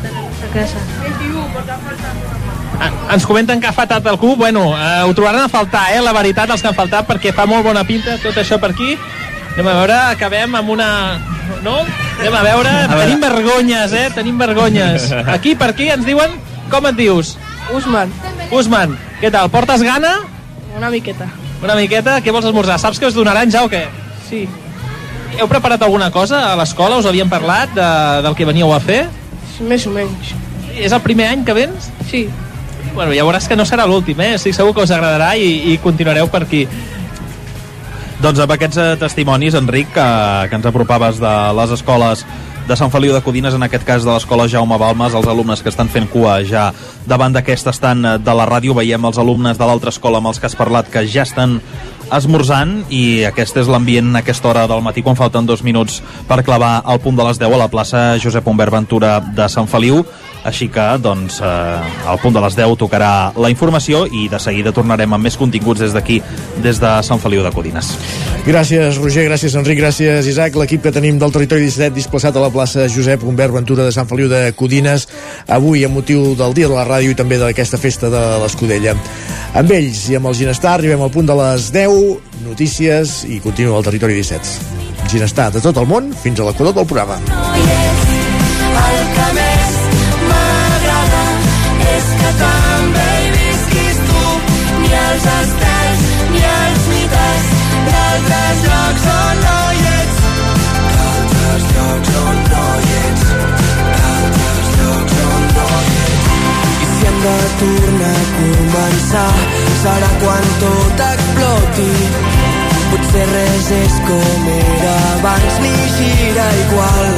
De 0.04 0.12
la 0.12 0.22
nostra 0.22 0.50
casa. 0.54 0.78
Ah, 2.80 2.92
Ens 3.14 3.26
comenten 3.28 3.60
que 3.60 3.68
ha 3.68 3.74
faltat 3.76 4.06
algú. 4.08 4.36
Bueno, 4.36 4.72
eh, 4.78 5.04
ho 5.04 5.14
trobaran 5.14 5.44
a 5.44 5.50
faltar, 5.50 5.94
eh? 5.94 6.02
La 6.02 6.14
veritat, 6.14 6.50
els 6.50 6.62
que 6.62 6.70
han 6.70 6.76
faltat, 6.78 7.08
perquè 7.10 7.34
fa 7.36 7.46
molt 7.50 7.66
bona 7.66 7.84
pinta 7.84 8.18
tot 8.24 8.38
això 8.40 8.60
per 8.60 8.72
aquí. 8.72 8.94
Anem 9.56 9.68
a 9.68 9.74
veure, 9.82 9.98
acabem 10.16 10.56
amb 10.56 10.70
una... 10.76 10.90
No? 11.64 11.80
Anem 12.20 12.36
a 12.36 12.44
veure, 12.46 12.70
A 12.70 12.88
veure. 12.88 13.04
tenim 13.06 13.22
vergonyes, 13.24 13.94
eh? 13.98 14.08
Tenim 14.16 14.38
vergonyes. 14.40 15.10
Aquí, 15.36 15.56
per 15.60 15.72
aquí, 15.74 15.90
ens 15.92 16.06
diuen... 16.08 16.38
Com 16.70 16.86
et 16.86 16.96
dius? 17.00 17.34
Usman. 17.74 18.12
Usman, 18.54 18.92
què 19.20 19.32
tal? 19.34 19.50
Portes 19.50 19.82
gana? 19.82 20.12
Una 20.78 20.92
miqueta. 20.94 21.26
Una 21.64 21.74
miqueta? 21.76 22.20
Què 22.22 22.32
vols 22.32 22.46
esmorzar? 22.46 22.78
Saps 22.80 23.00
que 23.02 23.08
us 23.10 23.16
donaran 23.18 23.50
ja 23.52 23.64
o 23.66 23.70
què? 23.72 23.88
Sí. 24.30 24.44
Heu 25.40 25.48
preparat 25.50 25.82
alguna 25.82 26.12
cosa 26.14 26.44
a 26.52 26.56
l'escola? 26.60 27.00
Us 27.02 27.08
havien 27.10 27.30
parlat 27.30 27.74
de, 27.74 27.88
del 28.26 28.38
que 28.38 28.46
veníeu 28.46 28.70
a 28.74 28.80
fer? 28.84 29.08
Més 29.66 29.88
o 29.90 29.94
menys. 29.96 30.36
És 30.78 30.94
el 30.94 31.02
primer 31.02 31.32
any 31.34 31.42
que 31.48 31.58
vens? 31.58 31.90
Sí. 32.12 32.28
Bueno, 32.94 33.12
ja 33.18 33.26
veuràs 33.26 33.50
que 33.50 33.58
no 33.58 33.66
serà 33.66 33.86
l'últim, 33.90 34.22
eh? 34.22 34.36
Estic 34.38 34.54
segur 34.56 34.76
que 34.78 34.86
us 34.86 34.94
agradarà 34.94 35.34
i, 35.42 35.74
i 35.74 35.78
continuareu 35.82 36.30
per 36.30 36.44
aquí. 36.46 36.64
Doncs 38.20 38.42
amb 38.44 38.52
aquests 38.52 38.76
eh, 38.76 38.86
testimonis, 39.00 39.56
Enric, 39.56 39.94
que, 39.96 40.06
que 40.52 40.58
ens 40.58 40.66
apropaves 40.68 41.22
de 41.24 41.34
les 41.56 41.72
escoles 41.72 42.26
de 42.68 42.76
Sant 42.76 42.92
Feliu 42.92 43.14
de 43.16 43.22
Codines, 43.24 43.56
en 43.56 43.64
aquest 43.64 43.86
cas 43.88 44.04
de 44.04 44.12
l'escola 44.12 44.50
Jaume 44.52 44.76
Balmes, 44.78 45.16
els 45.16 45.30
alumnes 45.32 45.64
que 45.64 45.72
estan 45.72 45.88
fent 45.88 46.10
cua 46.12 46.42
ja 46.44 46.66
davant 47.08 47.32
d'aquest 47.32 47.72
estant 47.72 48.04
eh, 48.04 48.18
de 48.20 48.36
la 48.36 48.50
ràdio, 48.50 48.76
veiem 48.76 49.08
els 49.08 49.22
alumnes 49.24 49.56
de 49.56 49.70
l'altra 49.70 49.96
escola 49.96 50.20
amb 50.20 50.34
els 50.34 50.42
que 50.44 50.50
has 50.52 50.58
parlat 50.60 50.92
que 50.92 51.06
ja 51.08 51.24
estan 51.24 51.62
esmorzant 52.12 52.82
i 52.92 53.24
aquest 53.30 53.62
és 53.62 53.72
l'ambient 53.72 54.12
a 54.12 54.20
aquesta 54.20 54.52
hora 54.52 54.66
del 54.68 54.84
matí 54.84 55.00
quan 55.06 55.16
falten 55.16 55.48
dos 55.48 55.64
minuts 55.64 56.02
per 56.28 56.42
clavar 56.44 56.82
el 56.92 57.00
punt 57.00 57.16
de 57.16 57.24
les 57.24 57.40
10 57.40 57.56
a 57.56 57.62
la 57.62 57.70
plaça 57.72 58.02
Josep 58.20 58.48
Humbert 58.50 58.74
Ventura 58.74 59.20
de 59.22 59.48
Sant 59.48 59.70
Feliu 59.72 60.04
així 60.48 60.70
que 60.72 60.86
doncs 61.04 61.42
eh, 61.44 62.08
al 62.08 62.20
punt 62.24 62.36
de 62.36 62.44
les 62.46 62.56
10 62.56 62.78
tocarà 62.80 63.12
la 63.36 63.52
informació 63.52 64.06
i 64.08 64.28
de 64.32 64.40
seguida 64.40 64.76
tornarem 64.76 65.14
amb 65.14 65.28
més 65.28 65.38
continguts 65.38 65.82
des 65.84 65.96
d'aquí 65.96 66.22
des 66.64 66.80
de 66.80 66.96
Sant 67.04 67.20
Feliu 67.20 67.44
de 67.44 67.52
Codines 67.56 67.96
Gràcies, 68.48 68.98
Roger, 68.98 69.26
gràcies, 69.28 69.54
Enric, 69.60 69.78
gràcies, 69.82 70.26
Isaac. 70.32 70.56
L'equip 70.58 70.82
que 70.82 70.94
tenim 70.96 71.20
del 71.20 71.34
Territori 71.36 71.68
17 71.68 71.92
displaçat 71.94 72.34
a 72.34 72.42
la 72.42 72.50
plaça 72.50 72.88
Josep 72.90 73.22
Humbert 73.28 73.54
Ventura 73.54 73.84
de 73.86 73.92
Sant 73.94 74.08
Feliu 74.10 74.30
de 74.32 74.54
Codines, 74.58 75.06
avui 75.46 75.84
amb 75.86 76.00
motiu 76.00 76.34
del 76.40 76.56
Dia 76.58 76.72
de 76.72 76.78
la 76.78 76.88
Ràdio 76.88 77.12
i 77.12 77.18
també 77.20 77.38
d'aquesta 77.38 77.78
festa 77.78 78.10
de 78.10 78.24
l'Escudella. 78.42 78.96
Amb 79.60 79.76
ells 79.76 80.08
i 80.10 80.18
amb 80.18 80.32
el 80.32 80.40
Ginestar 80.40 80.78
arribem 80.78 81.04
al 81.04 81.14
punt 81.14 81.30
de 81.30 81.36
les 81.36 81.70
10, 81.76 82.42
notícies 82.48 83.20
i 83.28 83.42
continua 83.44 83.84
el 83.84 83.88
Territori 83.92 84.18
17. 84.18 85.06
Ginestar 85.12 85.52
de 85.52 85.62
tot 85.62 85.78
el 85.78 85.90
món 85.90 86.14
fins 86.24 86.40
a 86.40 86.48
l'equador 86.48 86.80
del 86.80 86.88
programa. 86.88 87.20
És 87.60 89.06
que 89.14 89.20
també 89.20 89.49
d'altres 98.20 98.62
llocs 98.68 99.06
on 99.14 99.42
no 99.44 99.58
hi 99.76 99.84
ets. 100.00 100.18
D'altres 100.96 101.64
llocs 101.76 102.12
on 102.22 102.40
no 102.52 102.64
hi 102.80 102.94
ets. 103.00 103.24
Llocs 104.80 105.18
on 105.26 105.44
no 105.56 105.68
hi 105.76 105.96
ets. 106.08 106.28
I 106.84 106.90
si 106.94 107.08
hem 107.10 107.18
de 107.26 107.36
tornar 107.62 108.16
a 108.16 108.28
començar, 108.36 109.32
serà 109.84 110.12
quan 110.24 110.50
tot 110.64 111.06
exploti. 111.10 111.92
Potser 112.90 113.28
res 113.34 113.72
és 113.78 114.00
com 114.08 114.50
era 114.56 114.96
abans 115.14 115.60
ni 115.66 115.76
gira 115.98 116.48
igual. 116.66 117.14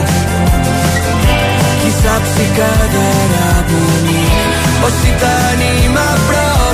Qui 1.81 1.91
sap 2.01 2.27
si 2.35 2.45
quedarà 2.59 3.47
bonic 3.71 4.85
o 4.85 4.89
si 4.99 5.11
tenim 5.23 5.97
a 5.97 6.11
prop 6.27 6.70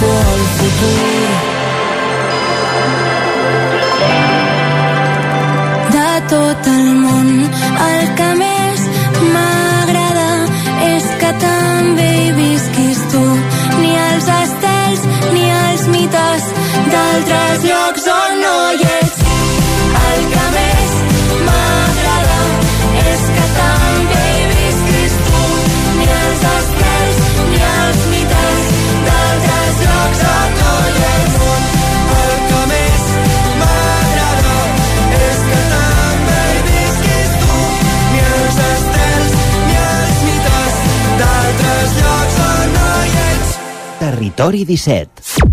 por 0.00 0.22
el 0.36 0.44
futur. 0.58 1.26
De 5.96 6.12
tot 6.32 6.66
el 6.66 6.88
món, 7.04 7.28
el 7.88 8.02
que 8.18 8.30
més 8.40 8.86
m'agrada 9.34 10.30
és 10.90 11.10
que 11.20 11.30
també 11.46 12.08
hi 12.22 12.32
visquis 12.40 13.02
tu. 13.12 13.24
Ni 13.82 13.92
els 14.08 14.30
estels 14.40 15.06
ni 15.34 15.44
els 15.60 15.86
mites 15.96 16.50
d'altres 16.92 17.68
llocs 17.70 18.03
Territori 44.14 44.64
17. 44.64 45.43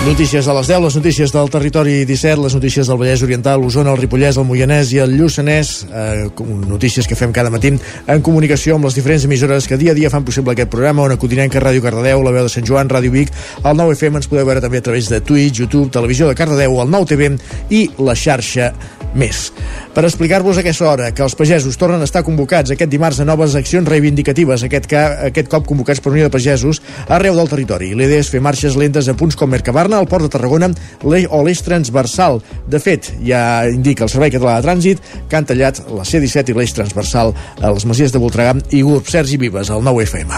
Notícies 0.00 0.46
de 0.46 0.54
les 0.54 0.66
10, 0.66 0.80
les 0.80 0.94
notícies 0.96 1.32
del 1.32 1.50
territori 1.52 2.06
17, 2.08 2.40
les 2.40 2.54
notícies 2.56 2.88
del 2.88 2.96
Vallès 2.96 3.20
Oriental, 3.20 3.60
l'Osona, 3.60 3.92
el 3.92 3.98
Ripollès, 4.00 4.38
el 4.40 4.46
Moianès 4.48 4.94
i 4.94 5.00
el 5.04 5.12
Lluçanès, 5.12 5.72
eh, 5.92 6.30
notícies 6.40 7.04
que 7.06 7.18
fem 7.18 7.34
cada 7.36 7.52
matí 7.52 7.74
en 7.74 8.22
comunicació 8.24 8.78
amb 8.78 8.88
les 8.88 8.96
diferents 8.96 9.26
emissores 9.28 9.68
que 9.68 9.76
dia 9.76 9.92
a 9.92 9.94
dia 9.94 10.08
fan 10.08 10.24
possible 10.24 10.54
aquest 10.56 10.70
programa, 10.72 11.02
on 11.02 11.18
Codinenca, 11.20 11.60
Ràdio 11.60 11.84
Cardedeu, 11.84 12.22
la 12.24 12.32
veu 12.32 12.48
de 12.48 12.48
Sant 12.48 12.64
Joan, 12.64 12.88
Ràdio 12.88 13.12
Vic, 13.12 13.28
el 13.62 13.76
9FM, 13.76 14.22
ens 14.22 14.30
podeu 14.32 14.48
veure 14.48 14.64
també 14.64 14.80
a 14.80 14.86
través 14.88 15.10
de 15.12 15.20
Twitch, 15.20 15.60
YouTube, 15.60 15.90
Televisió 15.92 16.28
de 16.28 16.34
Cardedeu, 16.34 16.80
el 16.80 16.88
9TV 16.88 17.36
i 17.68 17.90
la 18.00 18.16
xarxa 18.16 18.72
més. 19.14 19.50
Per 19.94 20.04
explicar-vos 20.06 20.60
aquesta 20.60 20.86
hora 20.86 21.10
que 21.14 21.24
els 21.24 21.34
pagesos 21.34 21.78
tornen 21.80 22.02
a 22.02 22.08
estar 22.08 22.22
convocats 22.26 22.70
aquest 22.70 22.90
dimarts 22.92 23.20
a 23.20 23.26
noves 23.26 23.56
accions 23.58 23.88
reivindicatives, 23.88 24.64
aquest, 24.66 24.86
ca, 24.90 25.04
aquest 25.30 25.50
cop 25.50 25.66
convocats 25.66 26.02
per 26.02 26.12
Unió 26.12 26.28
de 26.28 26.34
Pagesos 26.34 26.82
arreu 27.08 27.36
del 27.38 27.50
territori. 27.50 27.92
La 27.98 28.06
idea 28.06 28.22
és 28.22 28.30
fer 28.30 28.42
marxes 28.44 28.76
lentes 28.78 29.08
a 29.10 29.16
punts 29.18 29.38
com 29.38 29.50
Mercabarna, 29.50 29.98
el 30.00 30.08
Port 30.10 30.26
de 30.26 30.32
Tarragona 30.32 30.70
o 31.02 31.42
l'eix 31.42 31.62
transversal. 31.66 32.40
De 32.70 32.78
fet, 32.82 33.10
ja 33.26 33.66
indica 33.70 34.06
el 34.06 34.12
Servei 34.12 34.32
Català 34.34 34.58
de 34.58 34.66
Trànsit 34.68 35.02
que 35.28 35.38
han 35.38 35.48
tallat 35.48 35.82
la 35.90 36.04
C-17 36.06 36.52
i 36.52 36.58
l'eix 36.58 36.74
transversal 36.76 37.34
a 37.60 37.72
les 37.74 37.86
Masies 37.88 38.14
de 38.14 38.22
Voltregà 38.22 38.54
i 38.70 38.82
Gurb. 38.86 39.08
Sergi 39.10 39.38
Vives, 39.40 39.70
al 39.70 39.82
9FM. 39.82 40.36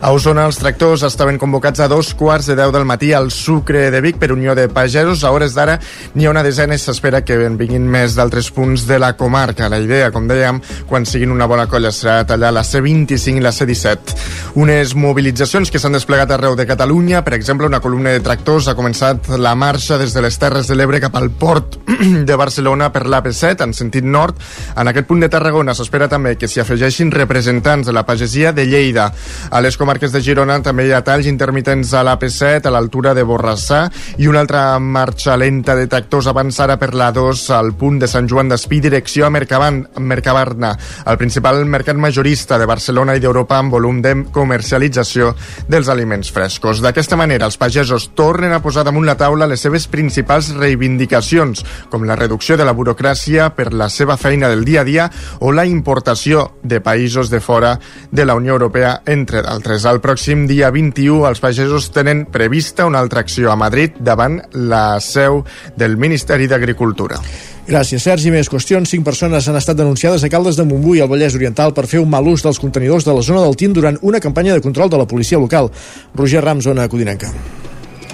A 0.00 0.12
Osona, 0.14 0.46
els 0.46 0.58
tractors 0.60 1.02
estaven 1.06 1.38
convocats 1.40 1.80
a 1.80 1.88
dos 1.88 2.12
quarts 2.14 2.48
de 2.50 2.56
deu 2.58 2.72
del 2.72 2.86
matí 2.88 3.12
al 3.16 3.30
Sucre 3.34 3.90
de 3.90 4.00
Vic 4.04 4.20
per 4.20 4.30
Unió 4.32 4.54
de 4.54 4.68
Pagesos. 4.68 5.24
A 5.24 5.32
hores 5.34 5.56
d'ara 5.56 5.78
n'hi 6.14 6.26
ha 6.26 6.32
una 6.32 6.44
desena 6.46 6.76
i 6.76 6.80
s'espera 6.80 7.24
que 7.24 7.38
en 7.46 7.58
vinguin 7.58 7.88
més 7.90 8.05
d'altres 8.14 8.52
punts 8.54 8.86
de 8.86 8.98
la 9.02 9.14
comarca. 9.18 9.70
La 9.72 9.80
idea, 9.82 10.12
com 10.14 10.28
dèiem, 10.28 10.60
quan 10.86 11.06
siguin 11.08 11.32
una 11.34 11.48
bona 11.50 11.66
colla 11.66 11.90
serà 11.90 12.20
tallar 12.28 12.52
la 12.54 12.62
C25 12.62 13.40
i 13.40 13.42
la 13.42 13.50
C17. 13.50 14.14
Unes 14.62 14.94
mobilitzacions 14.94 15.72
que 15.72 15.80
s'han 15.82 15.96
desplegat 15.96 16.30
arreu 16.30 16.54
de 16.56 16.66
Catalunya. 16.68 17.24
Per 17.26 17.34
exemple, 17.34 17.66
una 17.66 17.80
columna 17.80 18.12
de 18.14 18.22
tractors 18.22 18.68
ha 18.68 18.76
començat 18.78 19.32
la 19.36 19.54
marxa 19.58 19.98
des 19.98 20.14
de 20.14 20.22
les 20.22 20.38
Terres 20.38 20.68
de 20.70 20.76
l'Ebre 20.78 21.00
cap 21.02 21.16
al 21.18 21.30
port 21.30 21.78
de 22.28 22.36
Barcelona 22.36 22.92
per 22.92 23.06
l'AP7 23.06 23.66
en 23.66 23.74
sentit 23.74 24.04
nord. 24.04 24.38
En 24.76 24.88
aquest 24.88 25.08
punt 25.08 25.24
de 25.24 25.30
Tarragona 25.32 25.74
s'espera 25.74 26.08
també 26.12 26.36
que 26.36 26.48
s'hi 26.48 26.62
afegeixin 26.62 27.10
representants 27.10 27.86
de 27.88 27.96
la 27.96 28.06
pagesia 28.06 28.52
de 28.52 28.66
Lleida. 28.68 29.10
A 29.50 29.60
les 29.64 29.76
comarques 29.76 30.12
de 30.12 30.22
Girona 30.22 30.60
també 30.62 30.86
hi 30.86 30.94
ha 30.94 31.02
talls 31.04 31.26
intermitents 31.26 31.94
a 31.94 32.04
l'AP7 32.06 32.68
a 32.68 32.74
l'altura 32.74 33.14
de 33.14 33.24
Borrassà 33.26 33.86
i 34.18 34.28
una 34.30 34.42
altra 34.44 34.78
marxa 34.78 35.36
lenta 35.36 35.74
de 35.76 35.86
tractors 35.90 36.28
avançarà 36.30 36.76
per 36.80 36.92
la 36.94 37.10
2 37.14 37.46
al 37.56 37.72
punt 37.78 37.95
de 37.98 38.08
Sant 38.10 38.28
Joan 38.28 38.48
d'Espí 38.50 38.80
direcció 38.80 39.26
a 39.26 39.30
Mercabarna, 39.30 40.72
el 41.06 41.18
principal 41.18 41.64
mercat 41.66 41.96
majorista 41.96 42.58
de 42.58 42.66
Barcelona 42.66 43.16
i 43.16 43.20
d'Europa 43.20 43.58
amb 43.58 43.72
volum 43.72 44.00
de 44.02 44.14
comercialització 44.32 45.32
dels 45.68 45.88
aliments 45.88 46.30
frescos. 46.32 46.82
D'aquesta 46.84 47.16
manera, 47.16 47.46
els 47.46 47.58
pagesos 47.60 48.10
tornen 48.14 48.52
a 48.52 48.60
posar 48.62 48.84
damunt 48.86 49.06
la 49.06 49.16
taula 49.16 49.48
les 49.48 49.62
seves 49.62 49.88
principals 49.88 50.52
reivindicacions, 50.56 51.64
com 51.90 52.04
la 52.04 52.16
reducció 52.16 52.56
de 52.56 52.66
la 52.66 52.74
burocràcia 52.76 53.50
per 53.56 53.72
la 53.72 53.88
seva 53.88 54.16
feina 54.16 54.48
del 54.52 54.64
dia 54.64 54.82
a 54.82 54.88
dia 54.88 55.10
o 55.40 55.52
la 55.52 55.66
importació 55.66 56.58
de 56.62 56.80
països 56.80 57.30
de 57.30 57.40
fora 57.40 57.76
de 58.10 58.24
la 58.26 58.34
Unió 58.34 58.54
Europea, 58.54 59.00
entre 59.06 59.42
d'altres. 59.42 59.84
El 59.84 60.00
pròxim 60.04 60.46
dia 60.46 60.70
21, 60.70 61.26
els 61.28 61.42
pagesos 61.42 61.90
tenen 61.94 62.26
prevista 62.32 62.86
una 62.86 63.00
altra 63.00 63.20
acció 63.24 63.52
a 63.52 63.56
Madrid 63.56 63.98
davant 63.98 64.40
la 64.52 65.00
seu 65.00 65.44
del 65.76 65.96
Ministeri 65.96 66.46
d'Agricultura. 66.46 67.20
Gràcies, 67.66 68.04
Sergi. 68.06 68.30
Més 68.30 68.46
qüestions. 68.46 68.86
Cinc 68.86 69.02
persones 69.06 69.48
han 69.50 69.58
estat 69.58 69.78
denunciades 69.78 70.22
a 70.22 70.30
Caldes 70.30 70.58
de 70.58 70.66
Montbui, 70.68 71.02
al 71.02 71.10
Vallès 71.10 71.34
Oriental, 71.34 71.74
per 71.74 71.88
fer 71.90 71.98
un 71.98 72.10
mal 72.12 72.26
ús 72.30 72.46
dels 72.46 72.62
contenidors 72.62 73.04
de 73.04 73.14
la 73.16 73.26
zona 73.26 73.42
del 73.42 73.58
Tin 73.58 73.74
durant 73.74 73.98
una 74.06 74.22
campanya 74.22 74.54
de 74.54 74.62
control 74.62 74.90
de 74.90 75.02
la 75.02 75.10
policia 75.10 75.42
local. 75.42 75.72
Roger 76.14 76.44
Ram, 76.46 76.62
zona 76.62 76.86
Codinenca. 76.88 77.32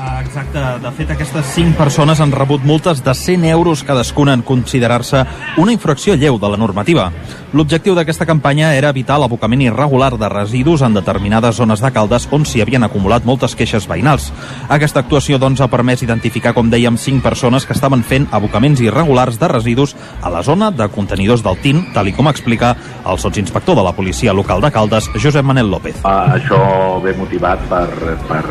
Ah, 0.05 0.18
Exacte, 0.32 0.59
de 0.82 0.90
fet 0.96 1.11
aquestes 1.12 1.46
5 1.55 1.76
persones 1.78 2.18
han 2.18 2.32
rebut 2.32 2.64
multes 2.66 3.03
de 3.05 3.12
100 3.14 3.44
euros 3.53 3.82
cadascuna 3.86 4.32
en 4.34 4.42
considerar-se 4.42 5.20
una 5.62 5.74
infracció 5.76 6.16
lleu 6.16 6.40
de 6.40 6.48
la 6.50 6.57
normativa. 6.57 7.11
L'objectiu 7.53 7.94
d'aquesta 7.94 8.26
campanya 8.26 8.72
era 8.74 8.88
evitar 8.90 9.18
l'abocament 9.20 9.61
irregular 9.61 10.16
de 10.16 10.30
residus 10.32 10.82
en 10.82 10.96
determinades 10.96 11.61
zones 11.61 11.84
de 11.84 11.90
Caldes 11.92 12.26
on 12.32 12.46
s'hi 12.48 12.62
havien 12.64 12.82
acumulat 12.82 13.26
moltes 13.28 13.55
queixes 13.55 13.86
veïnals. 13.86 14.30
Aquesta 14.72 15.03
actuació 15.05 15.38
doncs 15.38 15.61
ha 15.61 15.68
permès 15.68 16.03
identificar, 16.03 16.55
com 16.57 16.72
dèiem, 16.72 16.96
5 16.96 17.22
persones 17.22 17.68
que 17.68 17.76
estaven 17.76 18.03
fent 18.03 18.26
abocaments 18.32 18.80
irregulars 18.80 19.38
de 19.38 19.53
residus 19.53 19.94
a 20.22 20.32
la 20.32 20.42
zona 20.42 20.72
de 20.72 20.88
contenidors 20.88 21.44
del 21.44 21.61
TIN, 21.61 21.84
tal 21.92 22.09
com 22.16 22.32
explica 22.32 22.72
el 23.07 23.20
sotsinspector 23.20 23.76
de 23.76 23.84
la 23.84 23.92
policia 23.92 24.32
local 24.32 24.64
de 24.64 24.72
Caldes, 24.72 25.11
Josep 25.14 25.44
Manel 25.44 25.70
López. 25.70 26.00
Uh, 26.03 26.40
això 26.40 26.59
ve 27.05 27.12
motivat 27.20 27.61
per, 27.68 27.86
per 28.26 28.42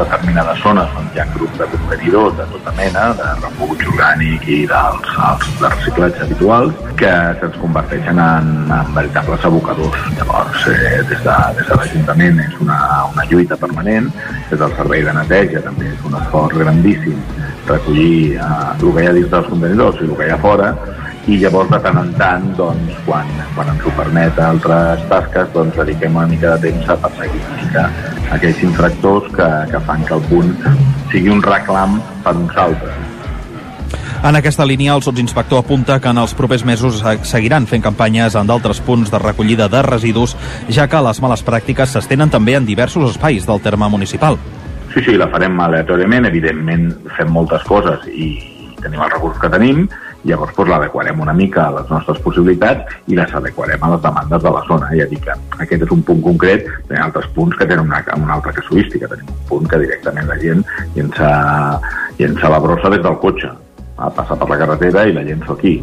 determinades 0.00 0.63
zones 0.64 0.88
on 0.96 1.08
hi 1.12 1.20
ha 1.20 1.26
grups 1.34 1.58
de 1.60 1.66
contenidors 1.72 2.36
de 2.38 2.44
tota 2.52 2.72
mena, 2.78 3.04
de 3.18 3.26
refuig 3.42 3.82
orgànic 3.90 4.46
i 4.48 4.58
dels 4.70 5.10
els 5.28 5.50
de 5.60 5.70
reciclatge 5.74 6.22
habituals, 6.24 6.80
que 7.00 7.12
se'ns 7.40 7.58
converteixen 7.60 8.20
en, 8.24 8.50
en 8.78 8.94
veritables 8.96 9.44
abocadors. 9.50 10.08
Llavors, 10.16 10.66
eh, 10.72 11.02
des 11.10 11.20
de, 11.26 11.36
des 11.58 11.68
de 11.68 11.78
l'Ajuntament 11.80 12.40
és 12.46 12.56
una, 12.64 12.80
una 13.12 13.28
lluita 13.30 13.60
permanent, 13.60 14.08
des 14.50 14.60
del 14.64 14.76
servei 14.80 15.04
de 15.04 15.16
neteja 15.20 15.64
també 15.68 15.92
és 15.92 16.08
un 16.08 16.16
esforç 16.22 16.56
grandíssim 16.64 17.20
recollir 17.68 18.40
eh, 18.40 18.50
el 18.80 18.88
que 18.88 19.04
hi 19.04 19.10
ha 19.10 19.16
dins 19.20 19.32
dels 19.36 19.52
contenidors 19.52 20.00
i 20.00 20.08
el 20.08 20.16
que 20.16 20.30
hi 20.30 20.34
ha 20.34 20.42
fora, 20.48 20.72
i 21.28 21.38
llavors 21.40 21.70
de 21.72 21.78
tant 21.84 21.96
en 22.00 22.10
tant 22.20 22.50
doncs, 22.56 22.96
quan, 23.06 23.28
quan 23.54 23.70
ens 23.72 23.84
ho 23.84 23.92
permet 23.96 24.40
altres 24.44 25.04
tasques 25.12 25.52
doncs 25.54 25.76
dediquem 25.80 26.16
una 26.20 26.28
mica 26.28 26.56
de 26.56 26.68
temps 26.68 26.92
a 26.92 27.00
perseguir 27.06 27.40
una 27.46 27.62
mica 27.62 27.88
aquells 28.32 28.62
infractors 28.64 29.28
que, 29.34 29.48
que 29.72 29.80
fan 29.88 30.04
que 30.08 30.14
el 30.16 30.22
punt 30.30 30.54
sigui 31.12 31.32
un 31.32 31.42
reclam 31.44 32.00
per 32.24 32.36
uns 32.38 32.56
altres. 32.56 33.02
En 34.24 34.38
aquesta 34.38 34.64
línia, 34.64 34.94
el 34.96 35.02
sotsinspector 35.04 35.60
apunta 35.60 35.98
que 36.00 36.08
en 36.08 36.16
els 36.16 36.32
propers 36.32 36.62
mesos 36.64 37.02
seguiran 37.28 37.66
fent 37.68 37.82
campanyes 37.84 38.38
en 38.40 38.48
d'altres 38.48 38.80
punts 38.80 39.12
de 39.12 39.20
recollida 39.20 39.68
de 39.68 39.82
residus, 39.84 40.32
ja 40.72 40.86
que 40.88 41.02
les 41.04 41.20
males 41.20 41.44
pràctiques 41.44 41.92
s'estenen 41.92 42.32
també 42.32 42.56
en 42.56 42.64
diversos 42.64 43.10
espais 43.10 43.44
del 43.44 43.60
terme 43.60 43.90
municipal. 43.92 44.38
Sí, 44.94 45.02
sí, 45.04 45.18
la 45.20 45.28
farem 45.28 45.60
aleatòriament, 45.60 46.24
evidentment 46.30 46.88
fem 47.18 47.28
moltes 47.36 47.68
coses 47.68 48.08
i 48.08 48.30
tenim 48.80 49.02
els 49.04 49.12
recursos 49.12 49.42
que 49.42 49.52
tenim, 49.52 49.84
llavors 50.24 50.54
doncs, 50.56 50.70
l'adequarem 50.70 51.20
una 51.20 51.34
mica 51.36 51.66
a 51.66 51.74
les 51.78 51.90
nostres 51.92 52.20
possibilitats 52.24 52.96
i 53.06 53.18
les 53.18 53.34
adequarem 53.34 53.82
a 53.82 53.90
les 53.94 54.02
demandes 54.02 54.42
de 54.42 54.52
la 54.56 54.62
zona. 54.68 54.90
Ja 54.96 55.08
dic 55.10 55.24
que 55.26 55.36
aquest 55.60 55.86
és 55.86 55.94
un 55.94 56.02
punt 56.02 56.22
concret, 56.24 56.68
hi 56.88 56.98
ha 56.98 57.06
altres 57.08 57.28
punts 57.36 57.56
que 57.58 57.68
tenen 57.68 57.86
una, 57.86 58.02
una 58.16 58.38
altra 58.38 58.54
casuística. 58.56 59.10
Tenim 59.12 59.30
un 59.30 59.42
punt 59.50 59.70
que 59.70 59.82
directament 59.84 60.30
la 60.30 60.38
gent 60.40 60.64
llença, 60.96 61.30
llença 62.18 62.52
la 62.52 62.62
brossa 62.64 62.92
des 62.94 63.04
del 63.04 63.20
cotxe 63.22 63.52
a 63.96 64.10
passar 64.10 64.38
per 64.40 64.48
la 64.50 64.60
carretera 64.64 65.06
i 65.06 65.12
la 65.14 65.22
llenço 65.26 65.54
aquí. 65.54 65.76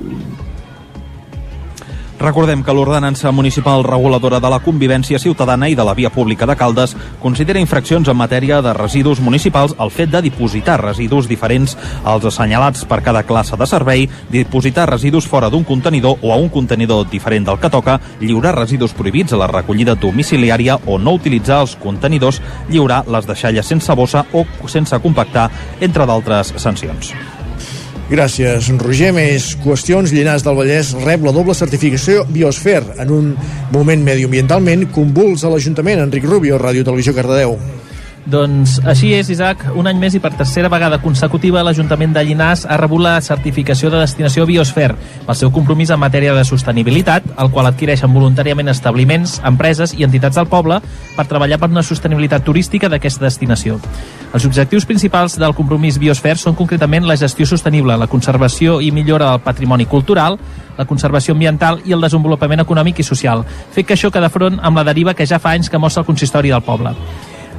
Recordem 2.22 2.62
que 2.62 2.74
l'ordenança 2.74 3.32
municipal 3.32 3.82
reguladora 3.82 4.38
de 4.40 4.50
la 4.54 4.60
convivència 4.62 5.18
ciutadana 5.18 5.66
i 5.72 5.74
de 5.74 5.82
la 5.82 5.96
via 5.98 6.12
pública 6.14 6.46
de 6.46 6.54
Caldes 6.56 6.94
considera 7.18 7.60
infraccions 7.60 8.12
en 8.12 8.20
matèria 8.20 8.60
de 8.62 8.76
residus 8.78 9.20
municipals 9.26 9.74
el 9.82 9.90
fet 9.90 10.14
de 10.14 10.22
dipositar 10.28 10.78
residus 10.84 11.26
diferents 11.26 11.74
als 12.06 12.30
assenyalats 12.30 12.86
per 12.86 13.02
cada 13.02 13.26
classe 13.26 13.58
de 13.58 13.66
servei, 13.66 14.06
dipositar 14.30 14.86
residus 14.92 15.26
fora 15.26 15.50
d'un 15.50 15.66
contenidor 15.66 16.22
o 16.22 16.30
a 16.30 16.38
un 16.38 16.54
contenidor 16.54 17.10
diferent 17.10 17.50
del 17.50 17.58
que 17.58 17.74
toca, 17.74 17.98
lliurar 18.22 18.54
residus 18.60 18.94
prohibits 18.94 19.34
a 19.34 19.42
la 19.42 19.50
recollida 19.50 19.98
domiciliària 19.98 20.78
o 20.86 21.02
no 21.02 21.18
utilitzar 21.18 21.64
els 21.66 21.74
contenidors, 21.76 22.38
lliurar 22.70 23.08
les 23.10 23.26
deixalles 23.26 23.66
sense 23.66 23.98
bossa 23.98 24.28
o 24.32 24.46
sense 24.70 25.02
compactar, 25.02 25.50
entre 25.82 26.06
d'altres 26.06 26.54
sancions. 26.62 27.16
Gràcies, 28.12 28.68
Roger. 28.76 29.14
Més 29.16 29.54
qüestions. 29.64 30.12
Llinars 30.12 30.44
del 30.44 30.58
Vallès 30.58 30.90
rep 31.06 31.24
la 31.24 31.32
doble 31.32 31.56
certificació 31.56 32.26
Biosfer 32.28 32.82
en 33.00 33.14
un 33.16 33.30
moment 33.72 34.04
mediambientalment 34.04 34.90
convuls 34.92 35.46
a 35.48 35.54
l'Ajuntament. 35.54 36.04
Enric 36.04 36.28
Rubio, 36.28 36.60
Ràdio 36.60 36.84
Televisió 36.84 37.16
Cardedeu. 37.16 37.56
Doncs 38.30 38.76
així 38.86 39.16
és, 39.18 39.32
Isaac. 39.34 39.64
Un 39.74 39.88
any 39.90 39.98
més 39.98 40.14
i 40.14 40.20
per 40.22 40.30
tercera 40.38 40.70
vegada 40.70 41.00
consecutiva 41.02 41.64
l'Ajuntament 41.66 42.14
de 42.14 42.22
Llinars 42.22 42.68
ha 42.70 42.78
rebut 42.78 43.02
la 43.02 43.16
certificació 43.26 43.90
de 43.90 43.98
destinació 43.98 44.46
Biosfer 44.46 44.92
pel 45.26 45.38
seu 45.40 45.50
compromís 45.52 45.90
en 45.90 46.00
matèria 46.00 46.36
de 46.38 46.44
sostenibilitat, 46.46 47.26
el 47.42 47.50
qual 47.50 47.72
adquireixen 47.72 48.14
voluntàriament 48.14 48.70
establiments, 48.70 49.40
empreses 49.48 49.96
i 49.98 50.06
entitats 50.06 50.38
del 50.38 50.50
poble 50.52 50.78
per 51.16 51.26
treballar 51.26 51.58
per 51.58 51.72
una 51.74 51.82
sostenibilitat 51.82 52.46
turística 52.46 52.92
d'aquesta 52.94 53.26
destinació. 53.26 53.80
Els 54.36 54.46
objectius 54.46 54.86
principals 54.86 55.40
del 55.42 55.58
compromís 55.58 55.98
Biosfer 55.98 56.38
són 56.38 56.56
concretament 56.56 57.10
la 57.10 57.18
gestió 57.18 57.50
sostenible, 57.50 57.98
la 57.98 58.10
conservació 58.12 58.80
i 58.86 58.94
millora 58.94 59.34
del 59.34 59.42
patrimoni 59.42 59.90
cultural, 59.90 60.38
la 60.78 60.86
conservació 60.86 61.34
ambiental 61.34 61.82
i 61.86 61.98
el 61.98 62.06
desenvolupament 62.06 62.62
econòmic 62.62 63.02
i 63.02 63.08
social, 63.08 63.42
fet 63.74 63.90
que 63.90 63.98
això 63.98 64.14
queda 64.14 64.30
front 64.30 64.62
amb 64.62 64.78
la 64.78 64.86
deriva 64.86 65.18
que 65.18 65.26
ja 65.26 65.42
fa 65.42 65.58
anys 65.58 65.74
que 65.74 65.82
mostra 65.82 66.06
el 66.06 66.10
consistori 66.14 66.54
del 66.54 66.62
poble. 66.62 66.94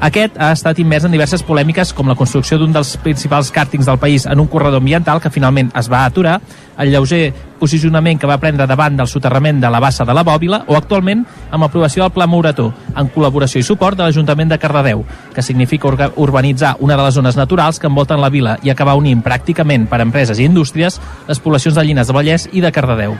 Aquest 0.03 0.34
ha 0.34 0.48
estat 0.50 0.80
immers 0.82 1.05
en 1.07 1.12
diverses 1.14 1.44
polèmiques 1.46 1.92
com 1.94 2.09
la 2.11 2.16
construcció 2.18 2.57
d'un 2.59 2.72
dels 2.74 2.96
principals 3.05 3.53
càrtings 3.55 3.86
del 3.86 4.00
país 4.03 4.24
en 4.26 4.40
un 4.42 4.48
corredor 4.50 4.82
ambiental 4.82 5.20
que 5.22 5.30
finalment 5.30 5.68
es 5.78 5.86
va 5.92 6.00
aturar, 6.03 6.40
el 6.82 6.90
lleuger 6.90 7.28
posicionament 7.61 8.18
que 8.18 8.26
va 8.26 8.40
prendre 8.42 8.66
davant 8.66 8.96
del 8.98 9.07
soterrament 9.07 9.61
de 9.62 9.70
la 9.70 9.78
bassa 9.78 10.03
de 10.05 10.16
la 10.18 10.24
Bòbila 10.26 10.64
o 10.66 10.74
actualment 10.74 11.22
amb 11.53 11.62
l'aprovació 11.62 12.03
del 12.03 12.14
Pla 12.16 12.26
Mourató, 12.26 12.72
en 12.96 13.12
col·laboració 13.14 13.62
i 13.62 13.68
suport 13.68 14.00
de 14.00 14.09
l'Ajuntament 14.09 14.50
de 14.50 14.59
Cardedeu, 14.59 15.05
que 15.36 15.46
significa 15.46 16.11
urbanitzar 16.16 16.74
una 16.80 16.96
de 16.96 17.05
les 17.07 17.14
zones 17.14 17.38
naturals 17.38 17.78
que 17.78 17.86
envolten 17.86 18.20
la 18.20 18.32
vila 18.34 18.57
i 18.66 18.74
acabar 18.74 18.98
unint 18.98 19.22
pràcticament 19.22 19.86
per 19.86 20.03
empreses 20.03 20.42
i 20.42 20.50
indústries 20.50 20.98
les 21.28 21.38
poblacions 21.38 21.78
de 21.78 21.86
Llinars 21.86 22.11
de 22.11 22.18
Vallès 22.18 22.48
i 22.50 22.61
de 22.61 22.74
Cardedeu. 22.74 23.14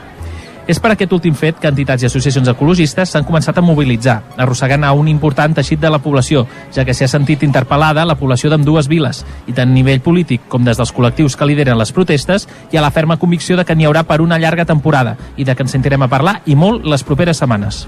És 0.67 0.79
per 0.79 0.93
aquest 0.93 1.11
últim 1.11 1.35
fet 1.35 1.57
que 1.59 1.67
entitats 1.67 2.05
i 2.05 2.07
associacions 2.07 2.47
ecologistes 2.47 3.11
s'han 3.11 3.25
començat 3.27 3.57
a 3.59 3.63
mobilitzar, 3.65 4.15
arrossegant 4.39 4.85
a 4.87 4.93
un 4.95 5.09
important 5.11 5.55
teixit 5.57 5.81
de 5.81 5.89
la 5.91 5.99
població, 5.99 6.45
ja 6.71 6.85
que 6.87 6.95
s'hi 6.95 7.03
ha 7.03 7.11
sentit 7.11 7.43
interpel·lada 7.43 8.05
la 8.07 8.15
població 8.15 8.51
d'ambdues 8.51 8.87
viles, 8.87 9.23
i 9.47 9.51
tant 9.51 9.67
a 9.67 9.75
nivell 9.75 9.99
polític 10.05 10.47
com 10.47 10.63
des 10.63 10.79
dels 10.79 10.93
col·lectius 10.95 11.35
que 11.35 11.47
lideren 11.49 11.77
les 11.79 11.91
protestes, 11.91 12.47
hi 12.71 12.79
ha 12.79 12.85
la 12.85 12.93
ferma 12.95 13.19
convicció 13.19 13.57
de 13.59 13.65
que 13.67 13.75
n'hi 13.75 13.89
haurà 13.89 14.05
per 14.07 14.21
una 14.23 14.39
llarga 14.39 14.63
temporada 14.65 15.17
i 15.35 15.43
de 15.43 15.55
que 15.55 15.67
ens 15.67 15.75
sentirem 15.75 16.07
a 16.07 16.11
parlar 16.11 16.39
i 16.45 16.55
molt 16.55 16.87
les 16.87 17.03
properes 17.03 17.43
setmanes. 17.43 17.83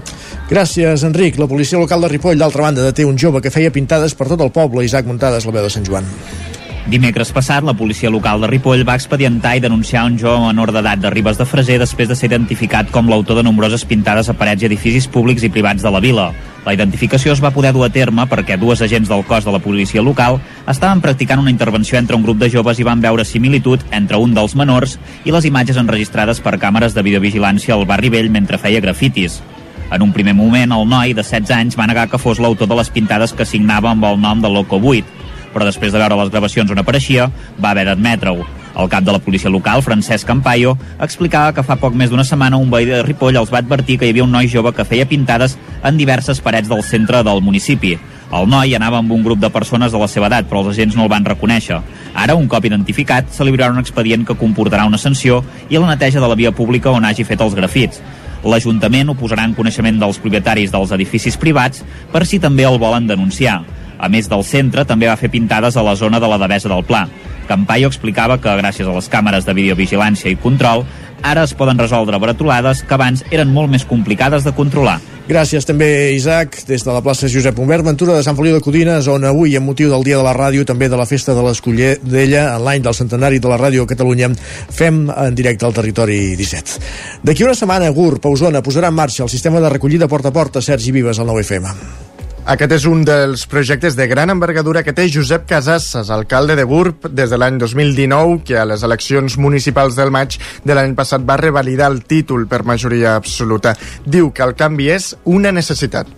Gràcies, 0.50 1.06
Enric. 1.06 1.40
La 1.40 1.48
policia 1.48 1.80
local 1.80 2.04
de 2.04 2.12
Ripoll, 2.12 2.38
d'altra 2.38 2.68
banda, 2.68 2.84
deté 2.84 3.08
un 3.08 3.16
jove 3.16 3.40
que 3.40 3.54
feia 3.54 3.72
pintades 3.72 4.14
per 4.14 4.28
tot 4.28 4.44
el 4.44 4.52
poble. 4.52 4.84
Isaac 4.84 5.08
Muntades, 5.08 5.48
la 5.48 5.56
veu 5.56 5.64
de 5.64 5.72
Sant 5.72 5.88
Joan. 5.88 6.12
Dimecres 6.86 7.32
passat, 7.34 7.64
la 7.66 7.74
policia 7.74 8.12
local 8.14 8.38
de 8.38 8.46
Ripoll 8.46 8.84
va 8.86 8.94
expedientar 8.94 9.56
i 9.56 9.60
denunciar 9.60 10.04
un 10.06 10.14
jove 10.20 10.44
menor 10.44 10.70
d'edat 10.70 11.00
de 11.02 11.10
Ribes 11.10 11.34
de 11.40 11.44
Freser 11.44 11.80
després 11.82 12.06
de 12.06 12.14
ser 12.14 12.28
identificat 12.30 12.92
com 12.94 13.10
l'autor 13.10 13.40
de 13.40 13.42
nombroses 13.42 13.82
pintades 13.90 14.30
a 14.30 14.36
parets 14.38 14.62
i 14.62 14.68
edificis 14.68 15.08
públics 15.10 15.42
i 15.42 15.50
privats 15.50 15.82
de 15.82 15.90
la 15.90 15.98
vila. 16.04 16.28
La 16.62 16.76
identificació 16.78 17.34
es 17.34 17.42
va 17.42 17.50
poder 17.50 17.72
dur 17.74 17.88
a 17.88 17.90
terme 17.90 18.28
perquè 18.30 18.54
dues 18.54 18.84
agents 18.86 19.10
del 19.10 19.26
cos 19.26 19.42
de 19.42 19.56
la 19.56 19.62
policia 19.64 20.02
local 20.02 20.38
estaven 20.70 21.02
practicant 21.02 21.42
una 21.42 21.50
intervenció 21.50 21.98
entre 21.98 22.14
un 22.14 22.22
grup 22.22 22.38
de 22.38 22.52
joves 22.54 22.78
i 22.78 22.86
van 22.86 23.02
veure 23.02 23.26
similitud 23.26 23.82
entre 23.90 24.22
un 24.22 24.38
dels 24.38 24.54
menors 24.54 24.94
i 25.24 25.34
les 25.34 25.50
imatges 25.50 25.82
enregistrades 25.82 26.38
per 26.38 26.54
càmeres 26.62 26.94
de 26.94 27.02
videovigilància 27.02 27.74
al 27.74 27.86
barri 27.90 28.14
vell 28.14 28.30
mentre 28.30 28.62
feia 28.62 28.80
grafitis. 28.80 29.40
En 29.90 30.02
un 30.02 30.12
primer 30.14 30.34
moment, 30.34 30.72
el 30.74 30.86
noi, 30.86 31.14
de 31.14 31.22
16 31.22 31.50
anys, 31.54 31.76
va 31.78 31.86
negar 31.86 32.08
que 32.10 32.18
fos 32.18 32.38
l'autor 32.42 32.70
de 32.70 32.78
les 32.78 32.90
pintades 32.90 33.34
que 33.34 33.46
signava 33.46 33.90
amb 33.90 34.06
el 34.06 34.18
nom 34.22 34.42
de 34.42 34.50
Loco 34.50 34.80
8, 34.82 35.15
però 35.56 35.64
després 35.64 35.94
de 35.94 36.00
veure 36.02 36.20
les 36.20 36.28
gravacions 36.28 36.70
on 36.70 36.82
apareixia, 36.82 37.30
va 37.56 37.70
haver 37.72 37.86
d'admetre-ho. 37.88 38.44
El 38.76 38.90
cap 38.92 39.06
de 39.06 39.12
la 39.14 39.22
policia 39.24 39.48
local, 39.48 39.80
Francesc 39.80 40.28
Campayo, 40.28 40.74
explicava 41.00 41.54
que 41.56 41.64
fa 41.64 41.78
poc 41.80 41.94
més 41.96 42.10
d'una 42.12 42.26
setmana 42.28 42.58
un 42.60 42.68
veí 42.68 42.84
de 42.84 42.98
Ripoll 43.06 43.38
els 43.40 43.48
va 43.48 43.62
advertir 43.62 43.96
que 43.96 44.04
hi 44.04 44.12
havia 44.12 44.26
un 44.26 44.34
noi 44.36 44.50
jove 44.52 44.74
que 44.76 44.84
feia 44.84 45.08
pintades 45.08 45.54
en 45.82 45.96
diverses 45.96 46.42
parets 46.44 46.68
del 46.68 46.84
centre 46.84 47.22
del 47.24 47.40
municipi. 47.40 47.94
El 48.36 48.50
noi 48.52 48.74
anava 48.76 48.98
amb 49.00 49.14
un 49.16 49.22
grup 49.24 49.40
de 49.40 49.48
persones 49.54 49.94
de 49.94 50.02
la 50.02 50.08
seva 50.12 50.28
edat, 50.28 50.50
però 50.50 50.60
els 50.60 50.74
agents 50.74 50.98
no 50.98 51.06
el 51.06 51.08
van 51.08 51.24
reconèixer. 51.24 51.78
Ara, 52.12 52.36
un 52.36 52.50
cop 52.52 52.68
identificat, 52.68 53.32
se 53.32 53.46
li 53.46 53.54
obrirà 53.54 53.70
un 53.72 53.80
expedient 53.80 54.26
que 54.28 54.36
comportarà 54.36 54.84
una 54.84 55.00
sanció 55.00 55.40
i 55.70 55.78
la 55.78 55.88
neteja 55.94 56.20
de 56.20 56.28
la 56.28 56.36
via 56.36 56.52
pública 56.52 56.92
on 56.92 57.08
hagi 57.08 57.24
fet 57.24 57.40
els 57.40 57.56
grafits. 57.56 58.02
L'Ajuntament 58.44 59.08
ho 59.08 59.16
posarà 59.16 59.46
en 59.48 59.56
coneixement 59.56 59.96
dels 60.02 60.20
propietaris 60.20 60.74
dels 60.74 60.92
edificis 60.92 61.40
privats 61.40 61.80
per 62.12 62.26
si 62.26 62.42
també 62.42 62.68
el 62.68 62.76
volen 62.82 63.08
denunciar. 63.08 63.62
A 63.98 64.10
més 64.12 64.28
del 64.28 64.44
centre, 64.44 64.84
també 64.84 65.08
va 65.08 65.16
fer 65.16 65.32
pintades 65.32 65.76
a 65.76 65.84
la 65.86 65.96
zona 65.96 66.20
de 66.20 66.28
la 66.28 66.38
Devesa 66.38 66.68
del 66.72 66.84
Pla. 66.84 67.06
Campaio 67.46 67.88
explicava 67.88 68.38
que 68.42 68.56
gràcies 68.58 68.86
a 68.86 68.94
les 68.94 69.10
càmeres 69.10 69.46
de 69.46 69.54
videovigilància 69.54 70.30
i 70.30 70.38
control, 70.40 70.84
ara 71.22 71.44
es 71.46 71.54
poden 71.54 71.78
resoldre 71.78 72.18
bretolades 72.22 72.82
que 72.82 72.94
abans 72.94 73.24
eren 73.30 73.52
molt 73.54 73.70
més 73.72 73.86
complicades 73.86 74.44
de 74.44 74.54
controlar. 74.54 74.98
Gràcies 75.26 75.66
també, 75.66 76.14
Isaac, 76.14 76.60
des 76.68 76.84
de 76.86 76.92
la 76.94 77.00
plaça 77.02 77.26
Josep 77.26 77.58
Humbert 77.58 77.82
Ventura 77.82 78.14
de 78.14 78.22
Sant 78.22 78.36
Feliu 78.38 78.54
de 78.54 78.62
Codines, 78.62 79.08
on 79.10 79.26
avui, 79.26 79.56
amb 79.58 79.66
motiu 79.66 79.90
del 79.90 80.06
Dia 80.06 80.20
de 80.20 80.22
la 80.22 80.36
Ràdio, 80.36 80.62
també 80.62 80.86
de 80.88 81.00
la 81.00 81.06
Festa 81.06 81.34
de 81.34 81.42
l'Escoller 81.42 81.96
d'ella, 81.98 82.46
en 82.54 82.62
l'any 82.62 82.86
del 82.86 82.94
centenari 82.94 83.42
de 83.42 83.50
la 83.50 83.58
Ràdio 83.58 83.82
a 83.82 83.90
Catalunya, 83.90 84.30
fem 84.70 85.08
en 85.10 85.34
directe 85.34 85.66
al 85.66 85.74
territori 85.74 86.36
17. 86.38 86.78
D'aquí 87.26 87.42
una 87.42 87.58
setmana, 87.58 87.90
GURB, 87.90 88.22
a 88.22 88.36
Osona, 88.38 88.62
posarà 88.62 88.94
en 88.94 89.00
marxa 89.02 89.26
el 89.26 89.34
sistema 89.34 89.58
de 89.58 89.74
recollida 89.74 90.06
porta 90.06 90.30
a 90.30 90.36
porta 90.36 90.62
Sergi 90.62 90.94
Vives 90.94 91.18
al 91.18 91.26
9FM. 91.26 92.05
Aquest 92.46 92.70
és 92.76 92.84
un 92.86 93.00
dels 93.02 93.42
projectes 93.50 93.96
de 93.98 94.04
gran 94.06 94.30
envergadura 94.30 94.84
que 94.86 94.92
té 94.94 95.08
Josep 95.10 95.48
Casasses, 95.50 96.12
alcalde 96.14 96.54
de 96.54 96.62
Gurb 96.62 97.08
des 97.10 97.32
de 97.32 97.38
l'any 97.42 97.56
2019, 97.58 98.44
que 98.46 98.54
a 98.54 98.62
les 98.70 98.84
eleccions 98.86 99.34
municipals 99.42 99.96
del 99.98 100.12
maig 100.14 100.36
de 100.62 100.76
l'any 100.78 100.94
passat 100.94 101.24
va 101.26 101.40
revalidar 101.40 101.88
el 101.90 102.04
títol 102.06 102.44
per 102.46 102.60
majoria 102.62 103.16
absoluta. 103.18 103.72
Diu 104.06 104.30
que 104.30 104.46
el 104.46 104.54
canvi 104.54 104.92
és 104.94 105.08
una 105.24 105.50
necessitat. 105.50 106.12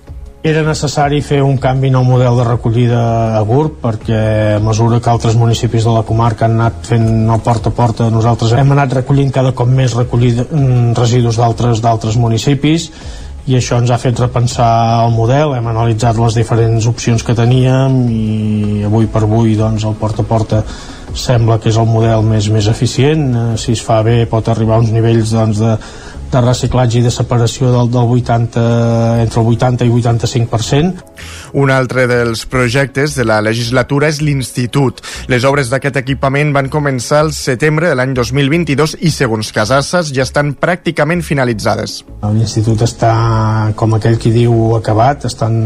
Era 0.45 0.61
necessari 0.63 1.23
fer 1.25 1.39
un 1.43 1.57
canvi 1.59 1.89
en 1.89 1.97
el 1.99 2.05
model 2.07 2.37
de 2.39 2.45
recollida 2.47 3.01
a 3.39 3.41
GURB 3.49 3.79
perquè 3.81 4.21
a 4.59 4.61
mesura 4.63 5.01
que 5.01 5.11
altres 5.11 5.35
municipis 5.35 5.89
de 5.89 5.95
la 5.97 6.05
comarca 6.07 6.45
han 6.45 6.59
anat 6.61 6.85
fent 6.93 7.09
el 7.25 7.41
porta 7.43 7.73
a 7.73 7.75
porta 7.75 8.11
nosaltres 8.13 8.53
hem 8.55 8.77
anat 8.77 8.95
recollint 9.01 9.33
cada 9.35 9.51
cop 9.57 9.67
més 9.67 9.97
recollida, 9.97 10.45
mm, 10.45 10.93
residus 11.01 11.41
d'altres 11.41 11.83
d'altres 11.83 12.21
municipis 12.21 12.91
i 13.49 13.57
això 13.57 13.79
ens 13.81 13.91
ha 13.91 13.97
fet 14.01 14.21
repensar 14.21 14.69
el 15.07 15.15
model, 15.17 15.55
hem 15.57 15.71
analitzat 15.71 16.19
les 16.21 16.37
diferents 16.37 16.85
opcions 16.91 17.25
que 17.25 17.37
teníem 17.37 17.97
i 18.13 18.83
avui 18.85 19.09
per 19.09 19.25
avui 19.25 19.57
doncs, 19.57 19.87
el 19.89 19.97
porta 19.97 20.25
a 20.25 20.29
porta 20.29 20.63
sembla 21.17 21.57
que 21.59 21.71
és 21.73 21.79
el 21.81 21.89
model 21.89 22.27
més, 22.29 22.51
més 22.53 22.69
eficient, 22.69 23.25
eh, 23.33 23.47
si 23.57 23.73
es 23.73 23.83
fa 23.85 24.03
bé 24.05 24.21
pot 24.29 24.53
arribar 24.53 24.77
a 24.77 24.85
uns 24.85 24.93
nivells 24.93 25.33
doncs, 25.33 25.63
de, 25.65 25.79
de 26.29 26.41
reciclatge 26.45 26.99
i 27.01 27.03
de 27.05 27.11
separació 27.11 27.71
del, 27.73 27.89
del 27.91 28.11
80, 28.19 28.65
entre 29.23 29.41
el 29.41 29.47
80 29.55 29.87
i 29.87 29.93
85%. 29.95 31.05
Un 31.57 31.71
altre 31.73 32.05
dels 32.11 32.43
projectes 32.47 33.15
de 33.17 33.25
la 33.25 33.39
legislatura 33.41 34.11
és 34.13 34.21
l'Institut. 34.21 35.01
Les 35.33 35.47
obres 35.49 35.71
d'aquest 35.73 35.97
equipament 36.03 36.53
van 36.53 36.69
començar 36.69 37.23
el 37.25 37.33
setembre 37.33 37.89
de 37.89 37.97
l'any 37.97 38.13
2022 38.19 38.99
i, 39.01 39.11
segons 39.15 39.53
Casasses, 39.57 40.13
ja 40.13 40.27
estan 40.29 40.53
pràcticament 40.61 41.25
finalitzades. 41.25 42.03
L'institut 42.35 42.85
està, 42.85 43.15
com 43.77 43.97
aquell 43.97 44.19
qui 44.21 44.31
diu, 44.35 44.55
acabat, 44.77 45.25
estan 45.31 45.57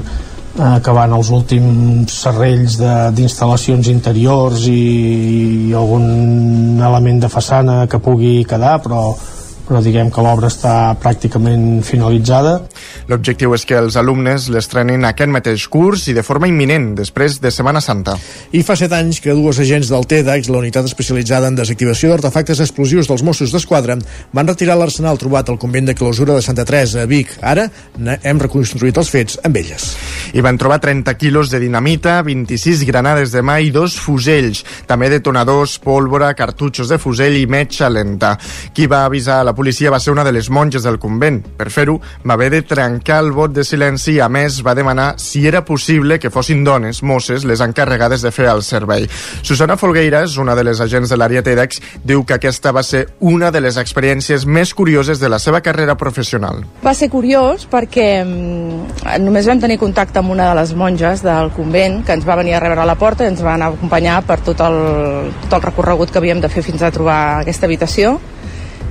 eh, 0.00 0.62
acabant 0.72 1.12
els 1.20 1.28
últims 1.30 2.16
serrells 2.24 2.78
de- 2.80 3.10
d'instal·lacions 3.18 3.92
interiors 3.92 4.64
i, 4.72 5.68
i 5.68 5.74
algun 5.76 6.80
element 6.80 7.20
de 7.26 7.28
façana 7.28 7.82
que 7.90 8.00
pugui 8.00 8.38
quedar, 8.48 8.78
però 8.80 9.10
però 9.68 9.82
diguem 9.84 10.08
que 10.08 10.22
l'obra 10.24 10.48
està 10.48 10.94
pràcticament 11.02 11.82
finalitzada. 11.84 12.54
L'objectiu 13.10 13.52
és 13.56 13.66
que 13.68 13.76
els 13.76 13.98
alumnes 14.00 14.48
l'estrenin 14.52 15.04
aquest 15.04 15.32
mateix 15.32 15.66
curs 15.68 16.06
i 16.08 16.14
de 16.16 16.24
forma 16.24 16.48
imminent, 16.48 16.94
després 16.96 17.36
de 17.42 17.52
Setmana 17.52 17.82
Santa. 17.84 18.16
I 18.56 18.62
fa 18.64 18.78
set 18.80 18.94
anys 18.96 19.20
que 19.24 19.36
dues 19.36 19.60
agents 19.60 19.90
del 19.92 20.08
TEDx, 20.08 20.48
la 20.48 20.62
unitat 20.62 20.88
especialitzada 20.88 21.50
en 21.52 21.58
desactivació 21.58 22.14
d'artefactes 22.14 22.62
explosius 22.64 23.10
dels 23.10 23.24
Mossos 23.26 23.52
d'Esquadra, 23.52 23.98
van 24.32 24.48
retirar 24.48 24.78
l'arsenal 24.80 25.20
trobat 25.20 25.52
al 25.52 25.60
convent 25.60 25.90
de 25.90 25.96
clausura 25.98 26.36
de 26.36 26.44
Santa 26.44 26.64
Teresa 26.64 27.04
a 27.04 27.10
Vic. 27.10 27.36
Ara 27.44 27.68
hem 28.22 28.40
reconstruït 28.40 28.96
els 28.96 29.12
fets 29.12 29.38
amb 29.44 29.60
elles. 29.60 29.90
Hi 30.32 30.44
van 30.44 30.58
trobar 30.60 30.80
30 30.80 31.14
quilos 31.20 31.52
de 31.52 31.60
dinamita, 31.60 32.22
26 32.24 32.86
granades 32.88 33.32
de 33.36 33.44
mà 33.44 33.58
i 33.60 33.70
dos 33.74 33.98
fusells, 34.00 34.64
també 34.88 35.12
detonadors, 35.12 35.76
pólvora, 35.84 36.32
cartutxos 36.38 36.88
de 36.88 37.00
fusell 37.00 37.36
i 37.36 37.46
metxa 37.50 37.90
lenta. 37.92 38.34
Qui 38.72 38.88
va 38.88 39.04
avisar 39.04 39.40
a 39.42 39.48
la 39.48 39.56
policia 39.58 39.90
va 39.90 39.98
ser 39.98 40.14
una 40.14 40.24
de 40.24 40.32
les 40.32 40.48
monges 40.54 40.86
del 40.86 41.00
convent. 41.02 41.42
Per 41.58 41.68
fer-ho, 41.74 41.98
va 42.22 42.36
haver 42.38 42.50
de 42.54 42.62
trencar 42.62 43.18
el 43.24 43.32
vot 43.34 43.52
de 43.54 43.64
silenci 43.66 44.14
i, 44.14 44.20
a 44.22 44.28
més, 44.30 44.60
va 44.64 44.76
demanar 44.78 45.10
si 45.18 45.42
era 45.48 45.64
possible 45.66 46.20
que 46.22 46.30
fossin 46.30 46.62
dones, 46.64 47.02
mosses, 47.02 47.44
les 47.48 47.62
encarregades 47.64 48.22
de 48.22 48.32
fer 48.34 48.46
el 48.52 48.62
servei. 48.62 49.08
Susana 49.42 49.76
Folgueiras, 49.76 50.36
una 50.38 50.54
de 50.54 50.64
les 50.68 50.80
agents 50.80 51.10
de 51.10 51.18
l'àrea 51.18 51.42
TEDx, 51.42 51.82
diu 52.06 52.22
que 52.24 52.38
aquesta 52.38 52.72
va 52.72 52.84
ser 52.86 53.04
una 53.18 53.50
de 53.50 53.62
les 53.64 53.78
experiències 53.80 54.46
més 54.46 54.74
curioses 54.74 55.18
de 55.18 55.28
la 55.28 55.40
seva 55.42 55.60
carrera 55.64 55.96
professional. 55.98 56.62
Va 56.84 56.94
ser 56.94 57.10
curiós 57.10 57.66
perquè 57.70 58.08
mm, 58.22 59.18
només 59.24 59.48
vam 59.50 59.60
tenir 59.60 59.80
contacte 59.82 60.22
amb 60.22 60.34
una 60.36 60.50
de 60.52 60.58
les 60.60 60.74
monges 60.78 61.24
del 61.26 61.52
convent 61.56 62.02
que 62.06 62.14
ens 62.14 62.26
va 62.28 62.38
venir 62.38 62.54
a 62.56 62.62
rebre 62.62 62.84
a 62.84 62.88
la 62.88 62.98
porta 63.00 63.26
i 63.26 63.32
ens 63.32 63.42
va 63.44 63.56
anar 63.56 63.72
a 63.72 63.76
acompanyar 63.76 64.20
per 64.28 64.40
tot 64.46 64.62
el, 64.64 64.78
tot 65.48 65.58
el 65.58 65.66
recorregut 65.66 66.12
que 66.12 66.22
havíem 66.22 66.42
de 66.44 66.52
fer 66.52 66.62
fins 66.66 66.84
a 66.84 66.92
trobar 66.94 67.18
aquesta 67.42 67.66
habitació 67.66 68.18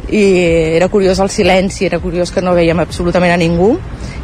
i 0.09 0.75
era 0.77 0.87
curiós 0.87 1.19
el 1.19 1.29
silenci, 1.29 1.85
era 1.85 1.99
curiós 1.99 2.31
que 2.31 2.41
no 2.41 2.53
veiem 2.55 2.79
absolutament 2.79 3.33
a 3.33 3.39
ningú 3.39 3.75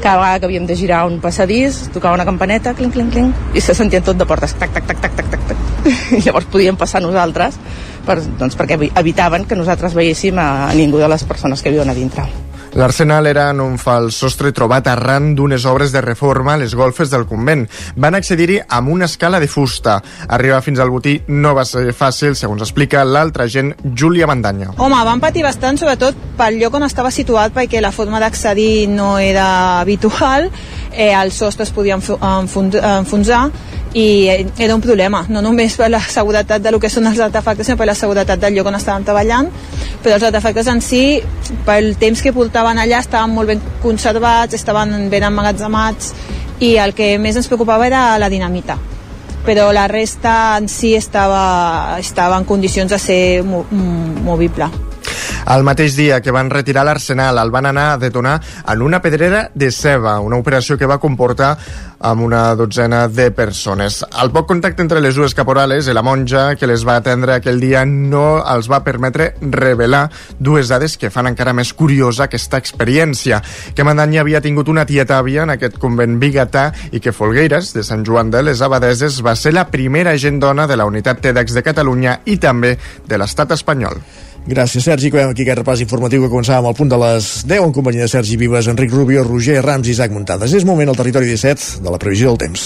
cada 0.04 0.18
vegada 0.20 0.40
que 0.40 0.46
havíem 0.46 0.66
de 0.68 0.76
girar 0.76 1.06
un 1.08 1.20
passadís 1.24 1.90
tocava 1.94 2.16
una 2.16 2.26
campaneta, 2.26 2.74
clinc, 2.74 2.94
clinc, 2.94 3.12
clinc 3.12 3.56
i 3.56 3.62
se 3.62 3.76
sentien 3.76 4.04
tot 4.04 4.18
de 4.20 4.28
portes, 4.28 4.56
tac, 4.60 4.72
tac, 4.76 4.88
tac, 4.88 5.00
tac, 5.02 5.16
tac, 5.16 5.30
tac, 5.32 5.46
tac. 5.52 5.84
i 6.20 6.22
llavors 6.24 6.48
podíem 6.52 6.80
passar 6.80 7.04
nosaltres 7.04 7.60
per, 8.08 8.20
doncs 8.40 8.60
perquè 8.60 8.80
evitaven 8.90 9.48
que 9.48 9.60
nosaltres 9.60 9.96
veiéssim 9.96 10.40
a 10.40 10.72
ningú 10.76 11.00
de 11.00 11.12
les 11.12 11.24
persones 11.28 11.64
que 11.64 11.72
viuen 11.72 11.90
a 11.90 11.98
dintre 11.98 12.28
L'arsenal 12.74 13.28
era 13.30 13.52
un 13.54 13.76
fals 13.78 14.16
sostre 14.18 14.50
trobat 14.52 14.88
arran 14.90 15.36
d'unes 15.38 15.68
obres 15.70 15.92
de 15.94 16.02
reforma 16.02 16.56
a 16.56 16.58
les 16.58 16.74
golfes 16.74 17.12
del 17.12 17.28
convent. 17.30 17.68
Van 18.02 18.18
accedir-hi 18.18 18.58
amb 18.66 18.90
una 18.90 19.06
escala 19.06 19.40
de 19.40 19.48
fusta. 19.48 20.00
Arribar 20.28 20.64
fins 20.66 20.82
al 20.82 20.90
botí 20.90 21.20
no 21.28 21.54
va 21.54 21.68
ser 21.70 21.94
fàcil, 21.94 22.34
segons 22.34 22.66
explica 22.66 23.04
l'altra 23.06 23.46
gent, 23.46 23.76
Júlia 23.94 24.26
Mandanya. 24.26 24.72
Home, 24.78 25.04
van 25.06 25.22
patir 25.22 25.46
bastant, 25.46 25.78
sobretot 25.78 26.18
pel 26.40 26.58
lloc 26.64 26.74
on 26.80 26.88
estava 26.88 27.14
situat, 27.14 27.54
perquè 27.54 27.82
la 27.82 27.94
forma 27.94 28.22
d'accedir 28.24 28.88
no 28.90 29.20
era 29.22 29.46
habitual, 29.84 30.50
eh, 30.90 31.14
els 31.14 31.38
sostres 31.38 31.70
podien 31.70 32.02
enfonsar, 32.02 33.44
i 33.94 34.28
eh, 34.30 34.48
era 34.58 34.74
un 34.74 34.82
problema, 34.82 35.24
no 35.30 35.42
només 35.46 35.78
per 35.78 35.90
la 35.94 36.02
seguretat 36.02 36.62
de 36.62 36.72
lo 36.74 36.80
que 36.82 36.90
són 36.90 37.08
els 37.08 37.22
artefactes, 37.22 37.68
sinó 37.68 37.78
per 37.78 37.88
la 37.88 37.96
seguretat 37.98 38.42
del 38.42 38.58
lloc 38.58 38.68
on 38.68 38.78
estaven 38.80 39.06
treballant, 39.06 39.50
però 40.04 40.18
els 40.18 40.26
artefactes 40.26 40.68
en 40.68 40.82
si, 40.82 41.22
pel 41.68 41.94
temps 42.02 42.22
que 42.22 42.34
portaven 42.64 42.80
allà, 42.80 43.02
estaven 43.04 43.34
molt 43.36 43.50
ben 43.52 43.62
conservats, 43.84 44.56
estaven 44.56 45.10
ben 45.12 45.24
emmagatzemats, 45.28 46.14
i 46.64 46.78
el 46.80 46.94
que 46.96 47.18
més 47.20 47.36
ens 47.36 47.50
preocupava 47.52 47.86
era 47.86 48.18
la 48.18 48.30
dinamita 48.32 48.80
però 49.44 49.74
la 49.76 49.90
resta 49.92 50.56
en 50.56 50.70
si 50.72 50.94
estava, 50.96 51.98
estava 52.00 52.38
en 52.40 52.46
condicions 52.48 52.88
de 52.90 52.96
ser 52.98 53.44
mm, 53.44 54.24
movible. 54.24 54.70
El 55.54 55.64
mateix 55.68 55.98
dia 55.98 56.22
que 56.24 56.32
van 56.32 56.50
retirar 56.50 56.86
l'arsenal 56.88 57.38
el 57.42 57.52
van 57.52 57.68
anar 57.70 57.90
a 57.94 57.98
detonar 57.98 58.40
en 58.72 58.82
una 58.82 59.02
pedrera 59.02 59.50
de 59.54 59.72
ceba, 59.72 60.20
una 60.20 60.38
operació 60.40 60.78
que 60.78 60.90
va 60.90 61.02
comportar 61.04 61.58
amb 62.04 62.22
una 62.22 62.54
dotzena 62.56 63.08
de 63.08 63.30
persones. 63.32 64.02
El 64.22 64.32
poc 64.36 64.48
contacte 64.50 64.84
entre 64.84 65.02
les 65.02 65.16
dues 65.16 65.34
caporales 65.34 65.88
i 65.88 65.96
la 65.96 66.04
monja 66.04 66.56
que 66.60 66.68
les 66.68 66.84
va 66.88 66.98
atendre 67.00 67.38
aquell 67.38 67.62
dia 67.64 67.86
no 67.88 68.44
els 68.44 68.68
va 68.72 68.84
permetre 68.84 69.32
revelar 69.40 70.10
dues 70.40 70.72
dades 70.72 70.98
que 71.00 71.12
fan 71.14 71.32
encara 71.32 71.56
més 71.56 71.72
curiosa 71.74 72.28
aquesta 72.28 72.60
experiència. 72.60 73.40
Que 73.76 73.88
Mandanya 73.88 74.22
havia 74.22 74.44
tingut 74.44 74.70
una 74.72 74.86
tieta 74.86 75.18
àvia 75.20 75.48
en 75.48 75.56
aquest 75.56 75.80
convent 75.80 76.20
bigatà 76.20 76.70
i 76.92 77.00
que 77.00 77.16
Folgueires, 77.16 77.72
de 77.74 77.86
Sant 77.88 78.04
Joan 78.08 78.32
de 78.34 78.44
les 78.44 78.62
Abadeses, 78.62 79.22
va 79.24 79.36
ser 79.40 79.56
la 79.56 79.70
primera 79.72 80.18
gent 80.18 80.42
dona 80.44 80.68
de 80.68 80.78
la 80.78 80.90
unitat 80.90 81.24
TEDx 81.24 81.56
de 81.56 81.64
Catalunya 81.64 82.20
i 82.26 82.38
també 82.38 82.76
de 83.08 83.20
l'estat 83.20 83.56
espanyol. 83.56 84.02
Gràcies, 84.44 84.84
Sergi. 84.84 85.08
Acabem 85.08 85.32
aquí 85.32 85.46
aquest 85.46 85.62
repàs 85.62 85.82
informatiu 85.86 86.26
que 86.26 86.32
començàvem 86.32 86.68
al 86.68 86.76
punt 86.76 86.92
de 86.92 87.00
les 87.00 87.30
10 87.48 87.64
en 87.64 87.76
companyia 87.76 88.04
de 88.08 88.12
Sergi 88.12 88.36
Vives, 88.38 88.68
Enric 88.68 88.92
Rubio, 88.92 89.24
Roger 89.24 89.62
Rams 89.64 89.88
i 89.88 89.94
Isaac 89.96 90.12
Muntades. 90.12 90.52
És 90.52 90.68
moment 90.68 90.92
al 90.92 91.00
territori 91.00 91.32
17 91.32 91.84
de 91.86 91.94
la 91.94 92.00
previsió 92.02 92.34
del 92.34 92.42
temps. 92.44 92.64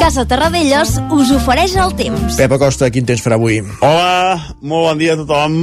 Casa 0.00 0.24
Terradellos 0.24 0.96
us 1.12 1.32
ofereix 1.34 1.76
el 1.82 1.92
temps. 1.98 2.36
Pep 2.40 2.52
Acosta, 2.56 2.88
quin 2.94 3.04
temps 3.04 3.20
farà 3.20 3.36
avui? 3.36 3.60
Hola, 3.84 4.54
molt 4.62 4.88
bon 4.88 5.00
dia 5.02 5.16
a 5.16 5.20
tothom. 5.20 5.58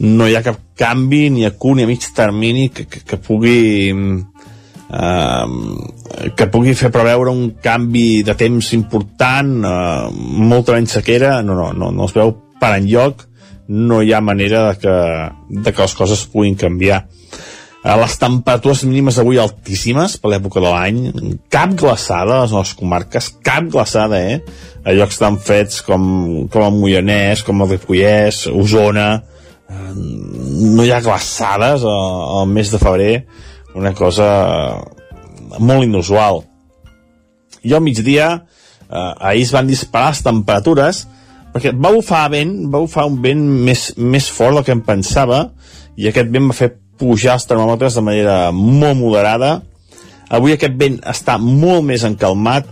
No 0.00 0.28
hi 0.28 0.36
ha 0.36 0.44
cap 0.44 0.60
canvi 0.80 1.28
ni 1.32 1.46
a 1.48 1.52
curt 1.52 1.78
ni 1.78 1.84
a 1.84 1.88
mig 1.88 2.04
termini 2.16 2.68
que, 2.74 2.84
que, 2.90 3.04
que 3.06 3.16
pugui 3.20 3.94
eh, 4.90 6.30
que 6.36 6.50
pugui 6.50 6.74
fer 6.74 6.90
preveure 6.94 7.32
un 7.32 7.56
canvi 7.62 8.22
de 8.26 8.34
temps 8.38 8.72
important, 8.76 9.56
eh, 9.64 10.08
molta 10.50 10.76
menys 10.76 10.98
sequera, 10.98 11.40
no, 11.42 11.56
no, 11.58 11.72
no, 11.72 11.90
no 11.94 12.08
es 12.08 12.16
veu 12.16 12.34
per 12.60 12.74
enlloc, 12.76 13.26
no 13.70 14.02
hi 14.02 14.12
ha 14.12 14.20
manera 14.20 14.66
de 14.70 14.78
que, 14.82 14.98
de 15.62 15.72
que 15.72 15.82
les 15.82 15.94
coses 15.94 16.26
puguin 16.32 16.58
canviar. 16.58 17.04
Eh, 17.80 17.96
les 17.96 18.16
temperatures 18.20 18.82
mínimes 18.84 19.18
avui 19.22 19.38
altíssimes 19.40 20.18
per 20.20 20.34
l'època 20.34 20.60
de 20.60 20.68
l'any, 20.68 20.98
cap 21.52 21.72
glaçada 21.80 22.36
a 22.36 22.42
les 22.44 22.54
nostres 22.56 22.76
comarques, 22.76 23.30
cap 23.46 23.70
glaçada, 23.72 24.20
eh? 24.20 24.40
A 24.84 24.92
llocs 24.96 25.20
tan 25.20 25.38
fets 25.40 25.80
com, 25.86 26.02
com 26.52 26.66
el 26.66 26.76
Moianès, 26.76 27.44
com 27.46 27.62
el 27.62 27.70
Ripollès, 27.76 28.46
Osona, 28.52 29.08
eh, 29.70 29.92
no 29.94 30.84
hi 30.84 30.92
ha 30.92 31.00
glaçades 31.04 31.86
al, 31.86 32.20
al 32.40 32.52
mes 32.52 32.74
de 32.74 32.82
febrer, 32.82 33.14
una 33.74 33.92
cosa 33.94 34.28
molt 35.58 35.84
inusual. 35.84 36.44
I 37.62 37.74
al 37.74 37.82
migdia, 37.84 38.44
eh, 38.88 39.12
ahir 39.18 39.42
es 39.42 39.52
van 39.52 39.66
disparar 39.66 40.14
les 40.14 40.22
temperatures, 40.22 41.06
perquè 41.52 41.72
va 41.74 41.92
bufar 41.92 42.28
vent, 42.32 42.54
va 42.70 42.82
bufar 42.82 43.06
un 43.10 43.20
vent 43.22 43.42
més, 43.66 43.90
més 43.96 44.30
fort 44.30 44.56
del 44.56 44.64
que 44.64 44.76
em 44.76 44.84
pensava, 44.86 45.50
i 45.96 46.08
aquest 46.08 46.30
vent 46.32 46.48
va 46.50 46.56
fer 46.56 46.72
pujar 47.00 47.38
els 47.38 47.48
termòmetres 47.48 47.96
de 47.96 48.04
manera 48.04 48.36
molt 48.52 48.98
moderada. 48.98 49.60
Avui 50.30 50.54
aquest 50.54 50.76
vent 50.78 51.00
està 51.08 51.38
molt 51.40 51.84
més 51.88 52.04
encalmat 52.06 52.68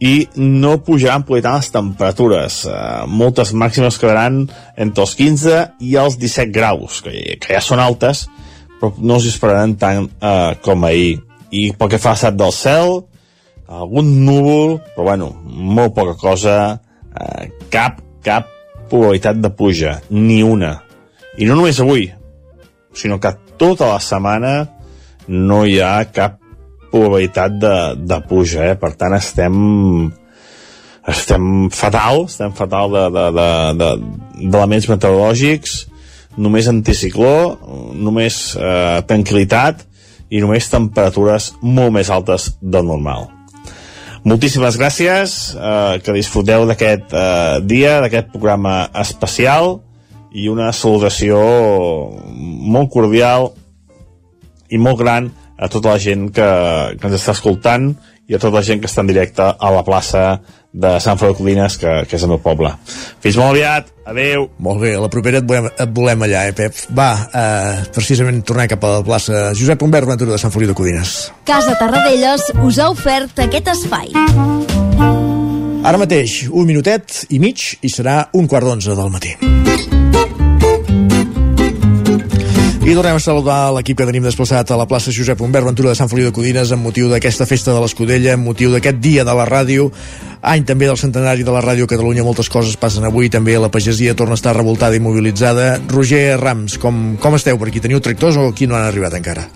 i 0.00 0.28
no 0.38 0.78
pujaran 0.86 1.24
per 1.26 1.40
tant 1.42 1.58
les 1.58 1.70
temperatures. 1.74 2.58
Uh, 2.66 3.04
moltes 3.10 3.52
màximes 3.52 3.98
quedaran 3.98 4.44
entre 4.76 5.04
els 5.04 5.14
15 5.18 5.62
i 5.84 5.96
els 6.00 6.18
17 6.18 6.54
graus, 6.54 7.02
que, 7.04 7.12
que 7.42 7.54
ja 7.54 7.62
són 7.64 7.82
altes, 7.82 8.26
però 8.78 8.92
no 8.98 9.18
els 9.18 9.28
esperaran 9.30 9.76
tant 9.80 10.08
uh, 10.08 10.54
com 10.64 10.86
ahir. 10.88 11.18
I 11.50 11.70
pel 11.76 11.90
que 11.92 12.00
fa 12.00 12.12
a 12.12 12.16
l'estat 12.16 12.36
del 12.38 12.52
cel, 12.54 13.00
algun 13.68 14.10
núvol, 14.24 14.78
però 14.94 15.10
bueno, 15.10 15.32
molt 15.46 15.94
poca 15.96 16.16
cosa, 16.20 16.56
uh, 16.78 17.44
cap, 17.72 18.02
cap 18.24 18.48
probabilitat 18.88 19.40
de 19.42 19.52
pluja, 19.54 19.98
ni 20.10 20.42
una. 20.42 20.78
I 21.38 21.46
no 21.48 21.58
només 21.58 21.80
avui, 21.80 22.08
sinó 22.96 23.18
que 23.22 23.34
tota 23.60 23.92
la 23.92 24.00
setmana 24.02 24.54
no 25.28 25.64
hi 25.66 25.78
ha 25.84 26.08
cap 26.12 26.38
probabilitat 26.90 27.58
de, 27.60 27.74
de 28.08 28.20
pluja, 28.28 28.70
eh? 28.72 28.78
per 28.80 28.94
tant 28.96 29.14
estem 29.18 29.58
estem 31.08 31.68
fatal, 31.72 32.26
estem 32.28 32.52
fatal 32.56 32.92
d'elements 32.92 33.76
de, 33.78 33.90
de, 34.48 34.50
de, 34.50 34.88
de 34.88 34.92
meteorològics, 34.92 35.78
només 36.38 36.68
anticicló, 36.70 37.58
només 37.98 38.54
eh, 38.56 39.00
tranquil·litat 39.08 39.84
i 40.30 40.42
només 40.44 40.70
temperatures 40.70 41.52
molt 41.62 41.94
més 41.96 42.10
altes 42.12 42.52
del 42.60 42.86
normal. 42.86 43.28
Moltíssimes 44.28 44.76
gràcies, 44.78 45.36
eh, 45.54 45.98
que 46.04 46.16
disfruteu 46.16 46.66
d'aquest 46.68 47.14
eh, 47.14 47.58
dia, 47.64 47.98
d'aquest 48.04 48.32
programa 48.34 48.88
especial 49.02 49.78
i 50.34 50.48
una 50.52 50.72
salutació 50.76 51.38
molt 52.28 52.90
cordial 52.92 53.52
i 54.68 54.78
molt 54.78 54.98
gran 55.00 55.30
a 55.56 55.68
tota 55.72 55.94
la 55.94 56.02
gent 56.02 56.28
que, 56.34 56.48
que 56.98 57.08
ens 57.08 57.16
està 57.18 57.34
escoltant 57.34 57.94
i 58.28 58.36
a 58.36 58.38
tota 58.38 58.58
la 58.58 58.64
gent 58.64 58.82
que 58.82 58.88
està 58.90 59.02
en 59.02 59.08
directe 59.08 59.42
a 59.42 59.70
la 59.72 59.82
plaça 59.86 60.38
de 60.72 60.90
Sant 61.00 61.16
Feliu 61.18 61.32
de 61.32 61.38
Codines, 61.38 61.78
que, 61.80 61.92
que 62.08 62.18
és 62.18 62.24
el 62.24 62.30
meu 62.34 62.40
poble. 62.44 62.70
Fins 63.24 63.38
molt 63.40 63.54
aviat, 63.54 63.88
adeu. 64.06 64.50
Molt 64.62 64.82
bé, 64.84 64.92
a 64.98 65.02
la 65.02 65.08
propera 65.12 65.40
et 65.40 65.48
volem, 65.48 65.70
et 65.72 65.94
volem 65.96 66.26
allà, 66.28 66.44
eh, 66.50 66.54
Pep? 66.56 66.76
Va, 66.94 67.08
eh, 67.32 67.86
precisament 67.94 68.42
tornar 68.44 68.68
cap 68.70 68.84
a 68.84 68.98
la 68.98 69.06
plaça 69.06 69.48
Josep 69.56 69.82
Humbert 69.82 70.10
Ventura 70.10 70.36
de 70.36 70.42
Sant 70.42 70.52
Feliu 70.54 70.70
de 70.70 70.76
Codines. 70.76 71.16
Casa 71.48 71.76
Tarradellas 71.80 72.50
us 72.60 72.78
ha 72.78 72.90
ofert 72.92 73.40
aquest 73.48 73.72
espai. 73.74 74.12
Ara 75.88 75.96
mateix, 75.96 76.42
un 76.50 76.68
minutet 76.68 77.24
i 77.32 77.40
mig 77.40 77.78
i 77.80 77.88
serà 77.88 78.26
un 78.36 78.50
quart 78.50 78.68
d'onze 78.68 78.98
del 78.98 79.14
matí. 79.14 79.36
I 82.88 82.94
tornem 82.96 83.18
a 83.18 83.20
saludar 83.20 83.68
l'equip 83.76 83.98
que 84.00 84.04
tenim 84.08 84.24
desplaçat 84.24 84.70
a 84.72 84.76
la 84.80 84.86
plaça 84.88 85.12
Josep 85.12 85.42
Humbert 85.44 85.66
Ventura 85.66 85.90
de 85.92 85.98
Sant 85.98 86.08
Feliu 86.08 86.30
de 86.30 86.32
Codines 86.32 86.72
amb 86.72 86.88
motiu 86.88 87.10
d'aquesta 87.12 87.44
festa 87.44 87.74
de 87.76 87.82
l'Escudella, 87.82 88.32
amb 88.32 88.48
motiu 88.48 88.72
d'aquest 88.72 88.96
dia 89.04 89.26
de 89.28 89.34
la 89.36 89.44
ràdio, 89.44 89.90
any 90.40 90.64
també 90.64 90.88
del 90.88 90.96
centenari 90.96 91.44
de 91.44 91.52
la 91.52 91.60
ràdio 91.60 91.84
Catalunya, 91.84 92.24
moltes 92.24 92.48
coses 92.48 92.80
passen 92.80 93.04
avui, 93.04 93.28
també 93.28 93.60
la 93.60 93.68
pagesia 93.68 94.16
torna 94.16 94.38
a 94.38 94.40
estar 94.40 94.56
revoltada 94.56 94.96
i 94.96 95.04
mobilitzada. 95.04 95.74
Roger 95.92 96.40
Rams, 96.40 96.80
com, 96.80 97.18
com 97.20 97.36
esteu 97.36 97.60
per 97.60 97.68
aquí? 97.68 97.84
Teniu 97.84 98.00
tractors 98.00 98.40
o 98.40 98.48
aquí 98.48 98.64
no 98.64 98.80
han 98.80 98.88
arribat 98.88 99.20
encara? 99.20 99.50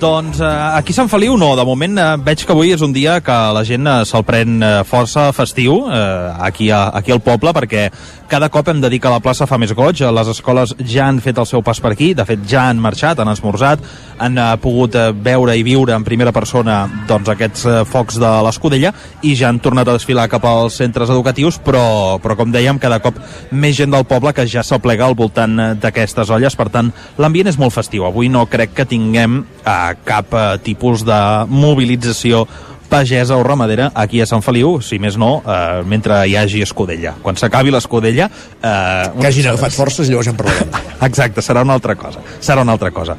Doncs 0.00 0.38
eh, 0.40 0.46
aquí 0.78 0.94
Sant 0.96 1.10
Feliu 1.12 1.34
no, 1.36 1.50
de 1.58 1.64
moment 1.68 1.98
eh, 2.00 2.04
veig 2.24 2.46
que 2.46 2.54
avui 2.54 2.72
és 2.72 2.80
un 2.80 2.94
dia 2.96 3.18
que 3.20 3.36
la 3.52 3.60
gent 3.68 3.84
eh, 3.84 3.98
se'l 4.08 4.24
pren 4.24 4.56
eh, 4.64 4.70
força 4.88 5.26
festiu 5.36 5.82
eh, 5.92 6.30
aquí, 6.48 6.70
a, 6.72 6.86
aquí 6.96 7.12
al 7.12 7.20
poble 7.20 7.52
perquè 7.52 7.90
cada 8.30 8.48
cop 8.48 8.68
hem 8.70 8.78
de 8.80 8.88
dir 8.88 9.00
que 9.02 9.10
la 9.10 9.18
plaça 9.18 9.44
fa 9.50 9.58
més 9.58 9.72
goig, 9.74 10.04
les 10.06 10.28
escoles 10.30 10.72
ja 10.86 11.08
han 11.10 11.18
fet 11.20 11.40
el 11.42 11.48
seu 11.50 11.64
pas 11.66 11.80
per 11.82 11.90
aquí, 11.92 12.12
de 12.14 12.22
fet 12.24 12.44
ja 12.46 12.68
han 12.70 12.78
marxat, 12.78 13.18
han 13.18 13.28
esmorzat, 13.32 13.82
han 14.22 14.38
eh, 14.38 14.44
pogut 14.62 14.94
eh, 14.94 15.08
veure 15.12 15.56
i 15.58 15.64
viure 15.66 15.96
en 15.96 16.06
primera 16.06 16.30
persona 16.32 16.84
doncs, 17.08 17.32
aquests 17.34 17.66
eh, 17.66 17.80
focs 17.90 18.20
de 18.22 18.30
l'Escudella 18.46 18.92
i 19.26 19.34
ja 19.34 19.50
han 19.50 19.58
tornat 19.60 19.90
a 19.90 19.96
desfilar 19.98 20.28
cap 20.30 20.46
als 20.46 20.78
centres 20.78 21.10
educatius, 21.10 21.58
però, 21.58 22.20
però 22.22 22.38
com 22.38 22.54
dèiem, 22.54 22.78
cada 22.78 23.00
cop 23.02 23.18
més 23.50 23.74
gent 23.76 23.90
del 23.90 24.06
poble 24.06 24.32
que 24.32 24.46
ja 24.46 24.62
s'aplega 24.62 25.10
al 25.10 25.18
voltant 25.18 25.58
eh, 25.58 25.68
d'aquestes 25.82 26.30
olles, 26.30 26.54
per 26.54 26.70
tant, 26.70 26.94
l'ambient 27.18 27.50
és 27.50 27.58
molt 27.58 27.74
festiu. 27.74 28.06
Avui 28.06 28.30
no 28.30 28.46
crec 28.46 28.78
que 28.78 28.86
tinguem 28.94 29.40
eh, 29.64 29.89
cap 30.04 30.34
eh, 30.34 30.48
tipus 30.64 31.04
de 31.06 31.20
mobilització 31.48 32.46
pagesa 32.90 33.36
o 33.36 33.42
ramadera 33.46 33.92
aquí 33.94 34.20
a 34.20 34.26
Sant 34.26 34.42
Feliu, 34.42 34.80
si 34.82 34.98
més 35.00 35.16
no, 35.16 35.38
eh, 35.46 35.80
mentre 35.86 36.18
hi 36.26 36.34
hagi 36.36 36.60
escudella. 36.66 37.14
Quan 37.22 37.38
s'acabi 37.38 37.70
l'escudella... 37.72 38.26
Eh, 38.58 39.20
Que 39.20 39.30
hagin 39.30 39.46
agafat 39.52 39.72
forces 39.78 40.10
i 40.10 40.12
llavors 40.12 40.28
en 40.32 40.36
parlarem. 40.36 40.74
Exacte, 41.08 41.40
serà 41.40 41.62
una 41.62 41.78
altra 41.78 41.94
cosa. 41.94 42.20
Serà 42.42 42.66
una 42.66 42.74
altra 42.74 42.90
cosa. 42.90 43.16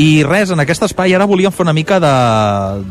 I 0.00 0.24
res, 0.24 0.50
en 0.50 0.64
aquest 0.64 0.88
espai 0.88 1.14
ara 1.14 1.28
volíem 1.28 1.52
fer 1.52 1.66
una 1.68 1.76
mica 1.76 2.00
de, 2.02 2.14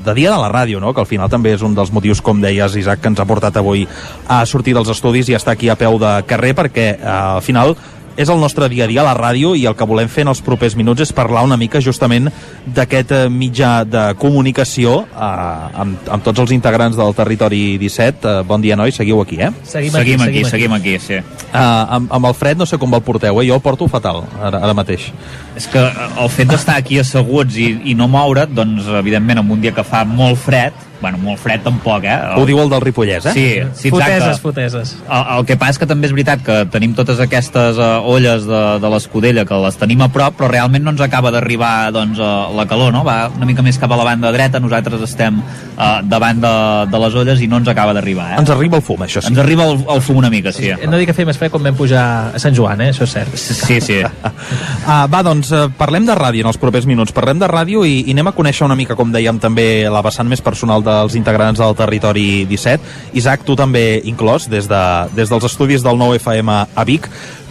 de 0.06 0.15
dia 0.15 0.31
de 0.31 0.39
la 0.39 0.51
ràdio, 0.53 0.80
no? 0.80 0.93
que 0.93 1.01
al 1.01 1.10
final 1.10 1.31
també 1.34 1.56
és 1.57 1.65
un 1.65 1.76
dels 1.76 1.91
motius, 1.91 2.22
com 2.22 2.39
deies, 2.39 2.77
Isaac, 2.77 3.01
que 3.01 3.11
ens 3.11 3.19
ha 3.19 3.27
portat 3.27 3.57
avui 3.57 3.88
a 4.30 4.43
sortir 4.45 4.77
dels 4.77 4.93
estudis 4.93 5.34
i 5.34 5.39
estar 5.39 5.57
aquí 5.57 5.73
a 5.73 5.80
peu 5.80 5.97
de 5.99 6.19
carrer, 6.30 6.53
perquè 6.56 6.91
eh, 6.93 6.99
al 7.10 7.41
final 7.41 7.73
és 8.19 8.27
el 8.27 8.39
nostre 8.41 8.67
dia 8.67 8.83
a 8.83 8.89
dia 8.91 8.99
a 8.99 9.07
la 9.07 9.15
ràdio 9.15 9.53
i 9.55 9.63
el 9.69 9.75
que 9.79 9.87
volem 9.87 10.09
fer 10.11 10.25
en 10.25 10.33
els 10.33 10.41
propers 10.43 10.75
minuts 10.75 11.05
és 11.05 11.13
parlar 11.15 11.45
una 11.47 11.55
mica 11.57 11.79
justament 11.79 12.27
d'aquest 12.75 13.13
eh, 13.15 13.21
mitjà 13.31 13.85
de 13.87 14.01
comunicació 14.19 14.97
eh, 15.07 15.79
amb, 15.83 16.09
amb 16.17 16.25
tots 16.25 16.43
els 16.43 16.51
integrants 16.51 16.99
del 16.99 17.15
Territori 17.15 17.77
17. 17.79 18.27
Eh, 18.27 18.43
bon 18.49 18.59
dia, 18.65 18.75
nois, 18.79 18.95
seguiu 18.99 19.21
aquí, 19.23 19.39
eh? 19.39 19.53
Seguim, 19.63 19.95
Seguim 19.95 20.25
aquí, 20.25 20.43
seguim 20.51 20.75
aquí, 20.75 20.97
sí. 20.99 21.21
Uh, 21.49 21.55
amb, 21.95 22.11
amb 22.13 22.27
el 22.29 22.35
fred 22.37 22.59
no 22.59 22.67
sé 22.69 22.77
com 22.77 22.91
el 22.93 23.01
porteu, 23.05 23.39
eh? 23.39 23.47
jo 23.47 23.55
el 23.55 23.63
porto 23.63 23.87
fatal 23.87 24.25
ara, 24.35 24.59
ara 24.59 24.75
mateix. 24.75 25.09
És 25.57 25.69
que 25.71 25.79
el 25.79 26.29
fet 26.33 26.51
d'estar 26.51 26.75
aquí 26.83 26.99
asseguts 26.99 27.55
i, 27.57 27.71
i 27.89 27.95
no 27.97 28.09
moure't, 28.11 28.51
doncs, 28.53 28.91
evidentment, 28.99 29.39
en 29.41 29.55
un 29.55 29.63
dia 29.63 29.73
que 29.75 29.87
fa 29.87 30.03
molt 30.05 30.37
fred, 30.43 30.75
bueno, 31.01 31.19
molt 31.21 31.39
fred 31.39 31.63
tampoc, 31.63 32.03
eh? 32.03 32.17
Ho 32.38 32.45
diu 32.47 32.59
el 32.61 32.69
del 32.71 32.81
Ripollès, 32.84 33.30
eh? 33.31 33.34
Sí, 33.34 33.47
sí 33.73 33.91
exacte. 33.91 34.19
Foteses, 34.19 34.41
foteses. 34.43 34.93
El, 35.07 35.26
el 35.38 35.47
que 35.47 35.57
passa 35.59 35.77
és 35.77 35.81
que 35.81 35.88
també 35.89 36.09
és 36.09 36.13
veritat 36.15 36.43
que 36.45 36.57
tenim 36.73 36.95
totes 36.97 37.21
aquestes 37.23 37.80
uh, 37.80 38.01
olles 38.09 38.45
de, 38.49 38.61
de 38.81 38.91
l'escudella 38.91 39.45
que 39.47 39.59
les 39.63 39.80
tenim 39.80 40.03
a 40.03 40.09
prop, 40.13 40.35
però 40.39 40.49
realment 40.51 40.84
no 40.85 40.93
ens 40.95 41.03
acaba 41.05 41.31
d'arribar 41.31 41.91
doncs, 41.95 42.19
uh, 42.19 42.49
la 42.57 42.65
calor, 42.69 42.91
no? 42.95 43.03
Va 43.07 43.30
una 43.30 43.47
mica 43.47 43.63
més 43.65 43.80
cap 43.80 43.93
a 43.93 43.99
la 43.99 44.07
banda 44.07 44.34
dreta, 44.35 44.61
nosaltres 44.63 45.03
estem 45.07 45.39
uh, 45.39 45.99
davant 46.03 46.41
de, 46.43 46.53
de 46.91 47.03
les 47.05 47.19
olles 47.23 47.43
i 47.43 47.49
no 47.51 47.61
ens 47.61 47.71
acaba 47.71 47.93
d'arribar, 47.95 48.34
eh? 48.34 48.41
Ens 48.41 48.51
arriba 48.55 48.80
el 48.80 48.85
fum, 48.85 49.05
això 49.05 49.23
sí. 49.23 49.31
Ens 49.31 49.39
arriba 49.41 49.67
el, 49.69 49.80
el 49.95 50.03
fum 50.05 50.19
una 50.19 50.31
mica, 50.34 50.53
sí. 50.55 50.71
Hem 50.73 50.89
de 50.89 51.01
dir 51.01 51.07
que 51.09 51.15
feia 51.17 51.30
més 51.30 51.39
fred 51.39 51.53
quan 51.53 51.63
vam 51.65 51.77
pujar 51.80 52.03
a 52.35 52.41
Sant 52.41 52.55
Joan, 52.57 52.84
eh? 52.84 52.91
això 52.93 53.07
és 53.07 53.15
cert. 53.15 53.39
Sí, 53.39 53.80
sí. 53.84 54.01
Uh, 54.03 55.05
va, 55.13 55.23
doncs, 55.26 55.53
uh, 55.55 55.67
parlem 55.80 56.07
de 56.09 56.17
ràdio 56.17 56.43
en 56.45 56.51
els 56.51 56.59
propers 56.61 56.88
minuts. 56.89 57.15
Parlem 57.15 57.39
de 57.41 57.49
ràdio 57.51 57.85
i, 57.88 58.01
i 58.05 58.17
anem 58.17 58.31
a 58.31 58.35
conèixer 58.35 58.67
una 58.67 58.77
mica, 58.80 58.97
com 58.99 59.13
dèiem, 59.13 59.39
també 59.41 59.69
la 59.91 60.03
vessant 60.05 60.27
més 60.30 60.43
personal 60.43 60.84
dels 60.90 61.16
integrants 61.20 61.61
del 61.61 61.76
Territori 61.78 62.45
17. 62.49 63.14
Isaac, 63.22 63.45
tu 63.48 63.56
també 63.60 64.02
inclòs, 64.10 64.49
des, 64.52 64.68
de, 64.70 64.84
des 65.18 65.30
dels 65.32 65.45
estudis 65.49 65.86
del 65.86 65.98
9FM 66.02 66.56
a 66.76 66.84
Vic, 66.90 67.07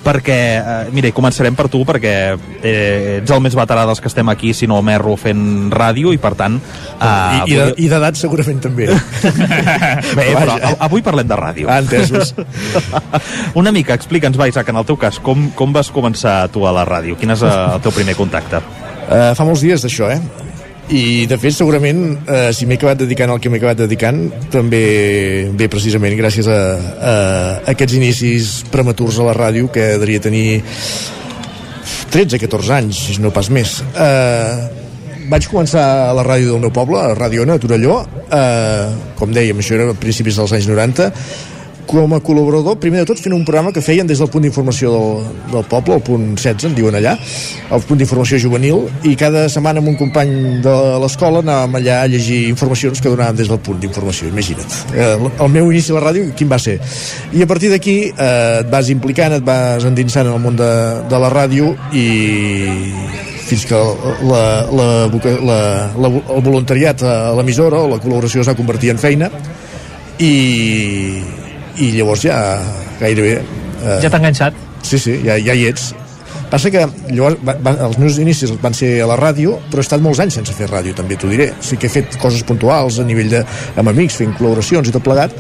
perquè, 0.09 0.37
eh, 0.57 0.91
mira, 0.95 1.11
començarem 1.13 1.57
per 1.59 1.67
tu 1.69 1.81
perquè 1.85 2.13
eh, 2.63 3.19
ets 3.19 3.33
el 3.35 3.41
més 3.45 3.53
veterà 3.59 3.83
dels 3.85 3.99
que 4.01 4.09
estem 4.09 4.29
aquí, 4.31 4.53
si 4.57 4.69
no 4.71 4.79
merro 4.81 5.17
fent 5.21 5.69
ràdio 5.75 6.15
i 6.15 6.21
per 6.23 6.31
tant... 6.39 6.57
Eh, 6.97 7.09
I, 7.11 7.53
i, 7.53 7.57
de- 7.59 7.75
i 7.85 7.89
d'edat 7.91 8.17
segurament 8.17 8.63
també. 8.63 8.87
Bé, 10.19 10.29
però 10.33 10.55
Vaja. 10.55 10.71
a- 10.71 10.77
avui 10.87 11.03
parlem 11.05 11.29
de 11.29 11.37
ràdio. 11.37 11.69
Ah, 11.69 11.81
entesos. 11.83 12.33
Una 13.59 13.73
mica, 13.75 13.95
explica'ns, 13.99 14.39
va, 14.39 14.49
Isaac, 14.49 14.71
en 14.73 14.81
el 14.81 14.87
teu 14.89 14.97
cas, 14.97 15.19
com, 15.21 15.51
com 15.59 15.75
vas 15.77 15.91
començar 15.93 16.41
tu 16.55 16.65
a 16.65 16.73
la 16.73 16.87
ràdio? 16.89 17.19
Quin 17.21 17.35
és 17.35 17.43
eh, 17.45 17.53
el 17.75 17.83
teu 17.85 17.93
primer 17.95 18.17
contacte? 18.19 18.63
Uh, 19.09 19.33
fa 19.37 19.45
molts 19.49 19.63
dies 19.65 19.81
d'això, 19.85 20.11
eh? 20.13 20.21
I, 20.89 21.27
de 21.29 21.37
fet, 21.37 21.53
segurament, 21.53 21.99
uh, 22.25 22.49
si 22.57 22.65
m'he 22.65 22.79
acabat 22.79 23.03
dedicant 23.03 23.29
al 23.29 23.41
que 23.45 23.51
m'he 23.53 23.59
acabat 23.61 23.83
dedicant, 23.83 24.23
també 24.49 24.81
ve 25.53 25.69
precisament 25.69 26.17
gràcies 26.17 26.49
a, 26.49 26.57
a, 26.81 27.17
aquests 27.75 27.99
inicis 27.99 28.53
prematurs 28.73 29.19
a 29.21 29.27
la 29.29 29.35
ràdio, 29.37 29.69
que 29.75 29.85
devia 30.01 30.23
tenir 30.25 30.63
13-14 32.09 32.73
anys, 32.79 33.03
si 33.11 33.19
no 33.21 33.35
pas 33.37 33.53
més. 33.53 33.83
Uh, 33.93 34.65
vaig 35.29 35.51
començar 35.53 35.85
a 36.09 36.17
la 36.17 36.25
ràdio 36.25 36.55
del 36.55 36.65
meu 36.65 36.73
poble, 36.73 36.97
a 37.05 37.13
Ràdio 37.19 37.45
Ona, 37.45 37.59
a 37.61 37.63
Torelló, 37.63 38.01
uh, 38.25 39.13
com 39.21 39.37
dèiem, 39.37 39.61
això 39.61 39.77
era 39.77 39.91
a 39.93 39.99
principis 40.01 40.41
dels 40.41 40.57
anys 40.57 40.73
90, 40.73 41.13
com 41.89 42.13
a 42.13 42.21
col·laborador, 42.21 42.77
primer 42.83 43.03
de 43.03 43.09
tot 43.09 43.21
fent 43.23 43.33
un 43.33 43.45
programa 43.49 43.73
que 43.73 43.81
feien 43.85 44.07
des 44.07 44.21
del 44.21 44.29
punt 44.29 44.45
d'informació 44.45 44.91
del, 44.93 45.29
del 45.55 45.65
poble, 45.71 45.97
el 45.97 46.05
punt 46.05 46.27
16, 46.35 46.69
en 46.69 46.77
diuen 46.77 46.99
allà, 46.99 47.15
el 47.73 47.85
punt 47.89 48.01
d'informació 48.01 48.41
juvenil, 48.43 48.85
i 49.09 49.15
cada 49.19 49.47
setmana 49.53 49.81
amb 49.81 49.93
un 49.95 49.97
company 50.01 50.35
de 50.65 50.75
l'escola 51.03 51.41
anàvem 51.45 51.79
allà 51.81 52.03
a 52.03 52.11
llegir 52.13 52.43
informacions 52.51 53.01
que 53.01 53.13
donàvem 53.13 53.41
des 53.41 53.49
del 53.49 53.63
punt 53.65 53.81
d'informació, 53.81 54.29
imagina't. 54.29 54.77
Eh, 54.93 55.09
el, 55.15 55.31
el 55.31 55.55
meu 55.55 55.73
inici 55.73 55.95
a 55.95 55.99
la 55.99 56.05
ràdio, 56.11 56.29
quin 56.37 56.53
va 56.53 56.61
ser? 56.63 56.77
I 57.33 57.47
a 57.47 57.49
partir 57.49 57.73
d'aquí 57.73 57.97
eh, 58.11 58.61
et 58.61 58.71
vas 58.71 58.93
implicant, 58.93 59.39
et 59.39 59.49
vas 59.49 59.89
endinsant 59.89 60.29
en 60.29 60.37
el 60.37 60.45
món 60.45 60.61
de, 60.61 60.71
de 61.09 61.23
la 61.25 61.33
ràdio 61.33 61.73
i 61.97 62.07
fins 63.49 63.65
que 63.65 63.81
la, 64.29 64.43
la, 64.69 64.89
la, 65.09 65.59
la, 65.97 66.09
el 66.37 66.43
voluntariat 66.45 67.01
a 67.01 67.17
l'emissora 67.39 67.81
o 67.81 67.89
la 67.95 68.01
col·laboració 68.03 68.45
es 68.45 68.51
va 68.51 68.59
convertir 68.59 68.93
en 68.93 69.01
feina 69.01 69.31
i, 70.21 70.35
i 71.79 71.93
llavors 71.97 72.25
ja 72.27 72.37
gairebé... 73.01 73.39
Eh, 73.79 73.97
Ja 74.03 74.11
t'ha 74.11 74.21
enganxat. 74.21 74.55
Sí, 74.83 74.99
sí, 74.99 75.19
ja, 75.25 75.39
ja 75.39 75.55
hi 75.55 75.67
ets. 75.71 75.93
Passa 76.49 76.71
que 76.73 76.81
llavors 77.11 77.37
va, 77.45 77.55
va, 77.61 77.75
els 77.87 77.99
meus 78.01 78.17
inicis 78.23 78.55
van 78.63 78.73
ser 78.77 78.95
a 79.05 79.09
la 79.11 79.19
ràdio, 79.21 79.59
però 79.69 79.83
he 79.83 79.85
estat 79.85 80.01
molts 80.01 80.21
anys 80.25 80.39
sense 80.39 80.55
fer 80.57 80.69
ràdio, 80.71 80.95
també 80.97 81.19
t'ho 81.21 81.29
diré. 81.29 81.51
Sí 81.61 81.77
que 81.77 81.91
he 81.91 81.93
fet 81.93 82.17
coses 82.23 82.45
puntuals 82.49 83.01
a 83.03 83.05
nivell 83.05 83.29
de, 83.35 83.43
amb 83.77 83.93
amics, 83.93 84.17
fent 84.23 84.33
col·laboracions 84.39 84.89
i 84.89 84.95
tot 84.95 85.05
plegat, 85.05 85.35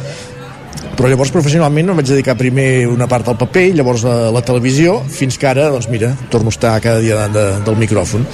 però 0.98 1.06
llavors 1.08 1.30
professionalment 1.30 1.92
em 1.92 1.96
vaig 2.00 2.08
dedicar 2.10 2.34
primer 2.34 2.88
una 2.90 3.06
part 3.06 3.28
al 3.30 3.36
paper 3.38 3.62
i 3.68 3.74
llavors 3.78 4.02
a 4.08 4.16
la 4.34 4.42
televisió 4.42 4.96
fins 5.06 5.36
que 5.38 5.46
ara, 5.46 5.68
doncs 5.70 5.86
mira, 5.92 6.10
torno 6.32 6.50
a 6.50 6.54
estar 6.56 6.72
cada 6.82 6.98
dia 6.98 7.14
davant 7.14 7.36
de, 7.36 7.44
del 7.68 7.76
micròfon. 7.78 8.24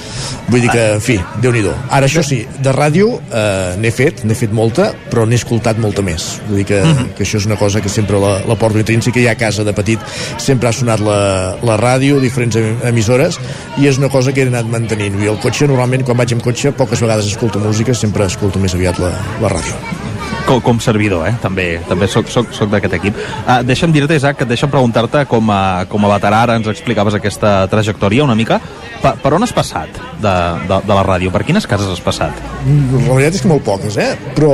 Vull 0.49 0.63
dir 0.65 0.71
que, 0.73 0.85
en 0.95 1.01
fi, 1.05 1.19
déu 1.43 1.53
nhi 1.53 1.61
ara 1.93 2.07
això 2.09 2.23
sí, 2.25 2.39
de 2.65 2.71
ràdio 2.73 3.11
eh, 3.29 3.75
n'he 3.77 3.91
fet 3.93 4.23
n'he 4.25 4.33
fet 4.37 4.51
molta, 4.53 4.89
però 5.11 5.27
n'he 5.29 5.37
escoltat 5.37 5.77
molta 5.77 6.01
més. 6.01 6.39
Vull 6.49 6.57
dir 6.63 6.65
que, 6.71 6.81
Mhm. 6.85 7.13
que 7.17 7.23
això 7.23 7.37
és 7.37 7.45
una 7.45 7.55
cosa 7.57 7.81
que 7.81 7.89
sempre 7.89 8.19
la, 8.19 8.39
la 8.47 8.55
porto 8.55 8.77
intrínseca, 8.81 9.19
ja 9.21 9.31
a 9.31 9.35
casa 9.37 9.63
de 9.63 9.73
petit 9.73 9.99
sempre 10.37 10.69
ha 10.69 10.73
sonat 10.73 10.99
la, 10.99 11.55
la 11.61 11.77
ràdio 11.77 12.19
diferents 12.19 12.55
em- 12.57 12.77
emissores, 12.83 13.39
i 13.77 13.87
és 13.87 13.97
una 13.97 14.09
cosa 14.09 14.33
que 14.33 14.41
he 14.41 14.47
anat 14.47 14.65
mantenint, 14.65 15.21
i 15.21 15.27
el 15.29 15.37
cotxe, 15.39 15.67
normalment 15.67 16.03
quan 16.03 16.17
vaig 16.17 16.33
amb 16.33 16.41
cotxe 16.43 16.71
poques 16.73 17.01
vegades 17.01 17.25
escolto 17.29 17.59
música, 17.59 17.93
sempre 17.93 18.25
escolto 18.25 18.59
més 18.59 18.73
aviat 18.73 18.99
la, 18.99 19.13
la 19.41 19.49
ràdio 19.53 20.04
Com, 20.45 20.59
com 20.61 20.79
servidor, 20.83 21.25
eh? 21.25 21.33
També, 21.41 21.65
també 21.89 22.07
soc, 22.11 22.29
soc, 22.29 22.51
soc 22.53 22.69
d'aquest 22.69 22.97
equip. 22.99 23.17
Uh, 23.17 23.61
deixa'm 23.65 23.93
dir-te, 23.93 24.17
Isaac, 24.19 24.43
deixa'm 24.45 24.69
preguntar-te 24.73 25.23
com 25.29 25.49
a, 25.49 25.85
com 25.89 26.05
a 26.05 26.11
veterà, 26.15 26.43
ara 26.45 26.57
ens 26.59 26.69
explicaves 26.69 27.17
aquesta 27.17 27.57
trajectòria 27.71 28.27
una 28.27 28.37
mica. 28.37 28.59
Per, 29.01 29.15
per 29.21 29.33
on 29.37 29.45
has 29.45 29.53
passat 29.53 29.97
de, 30.21 30.35
de, 30.69 30.77
de 30.85 30.93
la 30.93 31.03
ràdio? 31.05 31.33
Per 31.33 31.41
quines 31.47 31.65
cases 31.69 31.89
has 31.91 32.03
passat? 32.03 32.37
La 32.65 33.17
veritat 33.17 33.39
és 33.39 33.43
que 33.43 33.49
molt 33.49 33.65
poques, 33.65 33.97
eh? 34.01 34.13
Però 34.37 34.53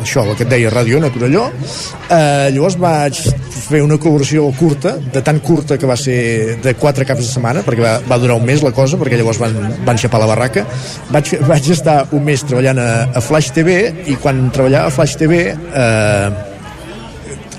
això, 0.00 0.24
el 0.24 0.36
que 0.36 0.44
et 0.46 0.52
deia, 0.52 0.70
Ràdio 0.72 1.00
Ona, 1.00 1.10
Torelló. 1.12 1.46
Eh, 2.12 2.50
llavors 2.54 2.76
vaig 2.80 3.20
fer 3.64 3.80
una 3.84 3.96
col·laboració 4.00 4.46
curta, 4.58 4.94
de 5.12 5.22
tan 5.24 5.40
curta 5.44 5.78
que 5.80 5.88
va 5.88 5.96
ser 6.00 6.58
de 6.62 6.74
quatre 6.80 7.06
caps 7.08 7.24
de 7.24 7.28
setmana, 7.30 7.64
perquè 7.66 7.84
va, 7.84 7.94
va 8.08 8.20
durar 8.20 8.36
un 8.40 8.46
mes 8.46 8.62
la 8.64 8.74
cosa, 8.76 8.98
perquè 9.00 9.18
llavors 9.20 9.40
van, 9.40 9.56
van 9.86 10.00
xapar 10.00 10.20
la 10.22 10.28
barraca. 10.30 10.66
Vaig, 11.14 11.34
vaig 11.48 11.70
estar 11.74 11.96
un 12.16 12.24
mes 12.26 12.44
treballant 12.44 12.80
a, 12.80 12.88
a 13.16 13.24
Flash 13.24 13.52
TV 13.56 13.78
i 14.12 14.18
quan 14.20 14.46
treballava 14.54 14.92
a 14.92 14.94
Flash 14.94 15.13
TV 15.20 15.40
eh, 15.54 16.28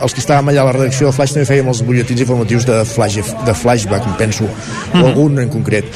els 0.01 0.13
que 0.13 0.21
estàvem 0.21 0.51
allà 0.51 0.65
a 0.65 0.69
la 0.69 0.75
redacció 0.75 1.09
de 1.09 1.15
Flash 1.15 1.35
també 1.35 1.47
fèiem 1.49 1.71
els 1.71 1.81
butlletins 1.87 2.23
informatius 2.25 2.67
de, 2.67 2.79
flash, 2.89 3.19
de 3.47 3.57
Flashback, 3.57 4.07
em 4.11 4.15
penso, 4.19 4.47
o 4.93 5.03
algun 5.03 5.39
en 5.43 5.51
concret. 5.53 5.87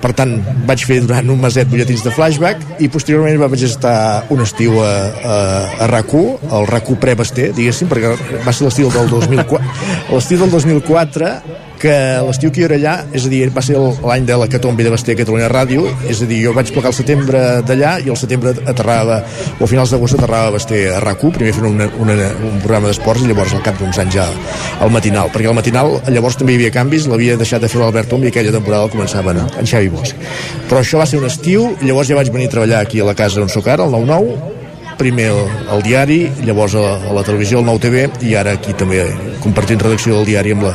Per 0.00 0.12
tant, 0.14 0.32
vaig 0.68 0.82
fer 0.86 0.98
durant 1.02 1.32
un 1.32 1.40
meset 1.40 1.68
butlletins 1.70 2.04
de 2.04 2.12
flashback 2.14 2.82
i 2.84 2.88
posteriorment 2.92 3.40
vaig 3.40 3.62
estar 3.66 4.26
un 4.30 4.42
estiu 4.44 4.76
a, 4.84 4.90
a, 5.16 5.36
a 5.82 5.88
RAC1, 5.90 6.50
el 6.58 6.68
RAC1 6.68 6.98
pre-Basté, 7.02 7.48
diguéssim, 7.56 7.88
perquè 7.90 8.12
va 8.44 8.54
ser 8.54 8.68
l'estiu 8.68 8.92
del 8.92 9.08
2004. 9.10 9.72
L'estiu 10.12 10.42
del 10.44 10.52
2004 10.52 11.32
que 11.80 11.94
l'estiu 12.26 12.52
que 12.52 12.64
era 12.66 12.76
allà, 12.78 12.94
és 13.16 13.26
a 13.26 13.30
dir, 13.32 13.42
va 13.54 13.62
ser 13.64 13.76
l'any 13.78 14.26
de 14.28 14.36
la 14.40 14.48
Catombi 14.50 14.84
de 14.86 14.92
Basté 14.92 15.14
a 15.14 15.18
Catalunya 15.20 15.48
Ràdio, 15.52 15.84
és 16.10 16.22
a 16.22 16.28
dir, 16.28 16.40
jo 16.44 16.54
vaig 16.56 16.72
plegar 16.74 16.92
el 16.92 16.96
setembre 16.96 17.42
d'allà 17.66 17.96
i 18.04 18.12
el 18.12 18.18
setembre 18.18 18.54
aterrava, 18.64 19.20
o 19.58 19.64
a 19.64 19.70
finals 19.70 19.92
d'agost 19.92 20.18
aterrava 20.18 20.50
a 20.50 20.56
Basté 20.56 20.82
a 20.92 21.00
RAC1, 21.04 21.34
primer 21.36 21.54
fent 21.56 21.68
una, 21.70 21.88
una, 22.02 22.16
un 22.48 22.58
programa 22.64 22.90
d'esports 22.90 23.24
i 23.24 23.30
llavors 23.30 23.54
al 23.56 23.64
cap 23.66 23.78
d'uns 23.80 24.00
anys 24.02 24.16
ja 24.16 24.26
al 24.80 24.92
matinal, 24.92 25.30
perquè 25.34 25.50
al 25.52 25.58
matinal 25.58 25.98
llavors 26.12 26.38
també 26.40 26.56
hi 26.56 26.60
havia 26.60 26.74
canvis, 26.74 27.08
l'havia 27.10 27.38
deixat 27.40 27.64
de 27.64 27.70
fer 27.72 27.82
l'Albert 27.82 28.10
Tom 28.12 28.24
i 28.24 28.32
aquella 28.32 28.54
temporada 28.54 28.88
el 28.88 28.94
començava 28.94 29.34
en, 29.34 29.44
en 29.44 29.68
Xavi 29.68 29.92
Bosch. 29.92 30.16
Però 30.70 30.82
això 30.82 31.00
va 31.02 31.08
ser 31.08 31.20
un 31.20 31.28
estiu, 31.28 31.72
llavors 31.82 32.08
ja 32.10 32.18
vaig 32.18 32.32
venir 32.32 32.50
a 32.50 32.56
treballar 32.56 32.84
aquí 32.84 33.00
a 33.00 33.08
la 33.08 33.16
casa 33.18 33.42
on 33.44 33.52
sóc 33.52 33.68
ara, 33.72 33.84
al 33.84 33.92
9-9, 33.92 34.54
primer 34.96 35.28
al, 35.68 35.82
diari, 35.84 36.22
llavors 36.46 36.74
a, 36.78 36.86
a 37.10 37.12
la 37.16 37.24
televisió, 37.26 37.60
al 37.60 37.68
9TV, 37.68 38.24
i 38.24 38.34
ara 38.38 38.56
aquí 38.56 38.72
també 38.78 39.04
compartint 39.44 39.82
redacció 39.84 40.16
del 40.16 40.28
diari 40.30 40.56
amb 40.56 40.64
la, 40.66 40.74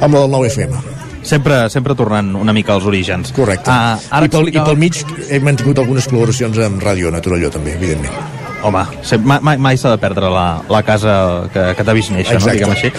amb 0.00 0.14
la 0.14 0.20
del 0.24 0.30
9FM. 0.30 0.80
Sempre, 1.22 1.68
sempre 1.68 1.94
tornant 1.94 2.32
una 2.40 2.52
mica 2.56 2.72
als 2.72 2.86
orígens. 2.88 3.32
Correcte. 3.36 3.68
Ah, 3.70 3.98
ara 4.10 4.26
I, 4.26 4.30
pel, 4.32 4.48
I 4.48 4.60
pel 4.64 4.78
mig 4.80 5.02
he 5.28 5.40
mantingut 5.44 5.78
algunes 5.82 6.08
col·laboracions 6.08 6.56
amb 6.64 6.80
Ràdio 6.82 7.12
Naturalló 7.12 7.50
també, 7.52 7.74
evidentment. 7.76 8.14
Home, 8.64 8.82
sem- 9.08 9.22
mai, 9.24 9.56
mai, 9.56 9.76
s'ha 9.80 9.92
de 9.94 9.98
perdre 10.00 10.28
la, 10.32 10.60
la 10.68 10.82
casa 10.84 11.12
que, 11.52 11.62
que 11.76 11.84
t'ha 11.84 11.94
vist 11.96 12.10
néixer, 12.12 12.34
no? 12.36 12.40
Exacte. 12.40 12.58
diguem 12.58 12.74
així. 12.74 12.90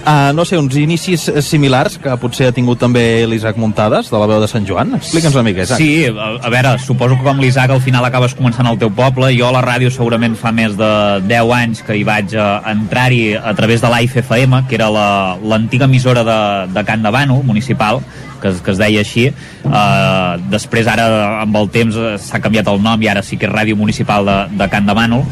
Uh, 0.00 0.32
no 0.32 0.46
sé, 0.48 0.56
uns 0.56 0.72
inicis 0.80 1.26
eh, 1.28 1.42
similars 1.44 1.98
que 2.00 2.14
potser 2.22 2.46
ha 2.48 2.52
tingut 2.56 2.78
també 2.80 3.26
l'Isaac 3.28 3.58
Muntades, 3.60 4.08
de 4.08 4.16
la 4.18 4.26
veu 4.30 4.40
de 4.40 4.46
Sant 4.48 4.64
Joan. 4.66 4.94
Explica'ns 4.96 5.34
una 5.36 5.44
mica, 5.44 5.66
Isaac. 5.66 5.76
Sí, 5.78 6.06
a, 6.08 6.28
a 6.40 6.50
veure, 6.50 6.72
suposo 6.80 7.18
que 7.18 7.26
com 7.26 7.38
l'Isaac 7.42 7.74
al 7.74 7.82
final 7.84 8.06
acabes 8.08 8.32
començant 8.38 8.66
al 8.70 8.78
teu 8.80 8.88
poble. 8.96 9.28
Jo 9.36 9.50
a 9.50 9.52
la 9.58 9.60
ràdio 9.66 9.92
segurament 9.92 10.38
fa 10.40 10.54
més 10.56 10.72
de 10.80 10.88
10 11.28 11.52
anys 11.58 11.84
que 11.84 11.98
hi 12.00 12.06
vaig 12.08 12.32
eh, 12.32 12.46
entrar-hi 12.72 13.20
a 13.36 13.52
través 13.58 13.84
de 13.84 13.92
l'AIFFM, 13.92 14.62
que 14.70 14.78
era 14.80 14.88
la- 14.90 15.36
l'antiga 15.44 15.84
emissora 15.84 16.24
de, 16.24 16.40
de 16.72 16.84
Can 16.88 17.04
Bànol, 17.04 17.44
municipal, 17.44 18.00
que, 18.40 18.54
que 18.64 18.72
es 18.72 18.80
deia 18.80 19.04
així. 19.04 19.28
Uh, 19.68 20.40
després 20.48 20.88
ara, 20.88 21.42
amb 21.42 21.60
el 21.60 21.68
temps, 21.68 22.00
s'ha 22.24 22.40
canviat 22.40 22.72
el 22.72 22.80
nom 22.80 23.02
i 23.04 23.12
ara 23.12 23.20
sí 23.22 23.36
que 23.36 23.44
és 23.44 23.52
Ràdio 23.52 23.76
Municipal 23.76 24.24
de, 24.24 24.38
de 24.56 24.68
Can 24.72 24.88
Bànol 24.88 25.26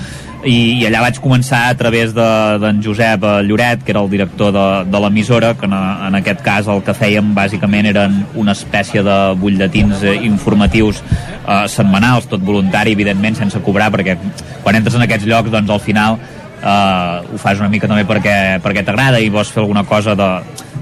i, 0.48 0.56
i 0.80 0.86
allà 0.88 1.02
vaig 1.04 1.18
començar 1.20 1.66
a 1.68 1.74
través 1.76 2.14
de- 2.16 2.58
d'en 2.62 2.78
de, 2.80 2.84
Josep 2.86 3.24
eh, 3.24 3.42
Lloret, 3.44 3.82
que 3.84 3.92
era 3.92 4.00
el 4.00 4.08
director 4.10 4.52
de, 4.54 4.66
de 4.90 5.00
l'emissora, 5.04 5.52
que 5.58 5.68
en, 5.68 5.74
en 6.08 6.18
aquest 6.18 6.40
cas 6.46 6.68
el 6.72 6.80
que 6.86 6.94
fèiem 6.96 7.34
bàsicament 7.36 7.90
eren 7.92 8.22
una 8.34 8.54
espècie 8.56 9.02
de 9.04 9.16
butlletins 9.40 10.02
eh, 10.02 10.16
informatius 10.28 11.02
eh, 11.04 11.66
setmanals, 11.68 12.30
tot 12.32 12.40
voluntari, 12.44 12.96
evidentment, 12.96 13.36
sense 13.36 13.60
cobrar, 13.64 13.90
perquè 13.92 14.16
quan 14.64 14.80
entres 14.80 14.96
en 14.96 15.04
aquests 15.04 15.28
llocs, 15.28 15.52
doncs 15.52 15.70
al 15.70 15.84
final 15.84 16.18
eh, 16.62 17.34
ho 17.34 17.38
fas 17.38 17.60
una 17.60 17.68
mica 17.68 17.90
també 17.90 18.06
perquè, 18.08 18.58
perquè 18.64 18.84
t'agrada 18.86 19.20
i 19.20 19.28
vols 19.30 19.52
fer 19.52 19.62
alguna 19.62 19.84
cosa 19.84 20.16
de, 20.18 20.30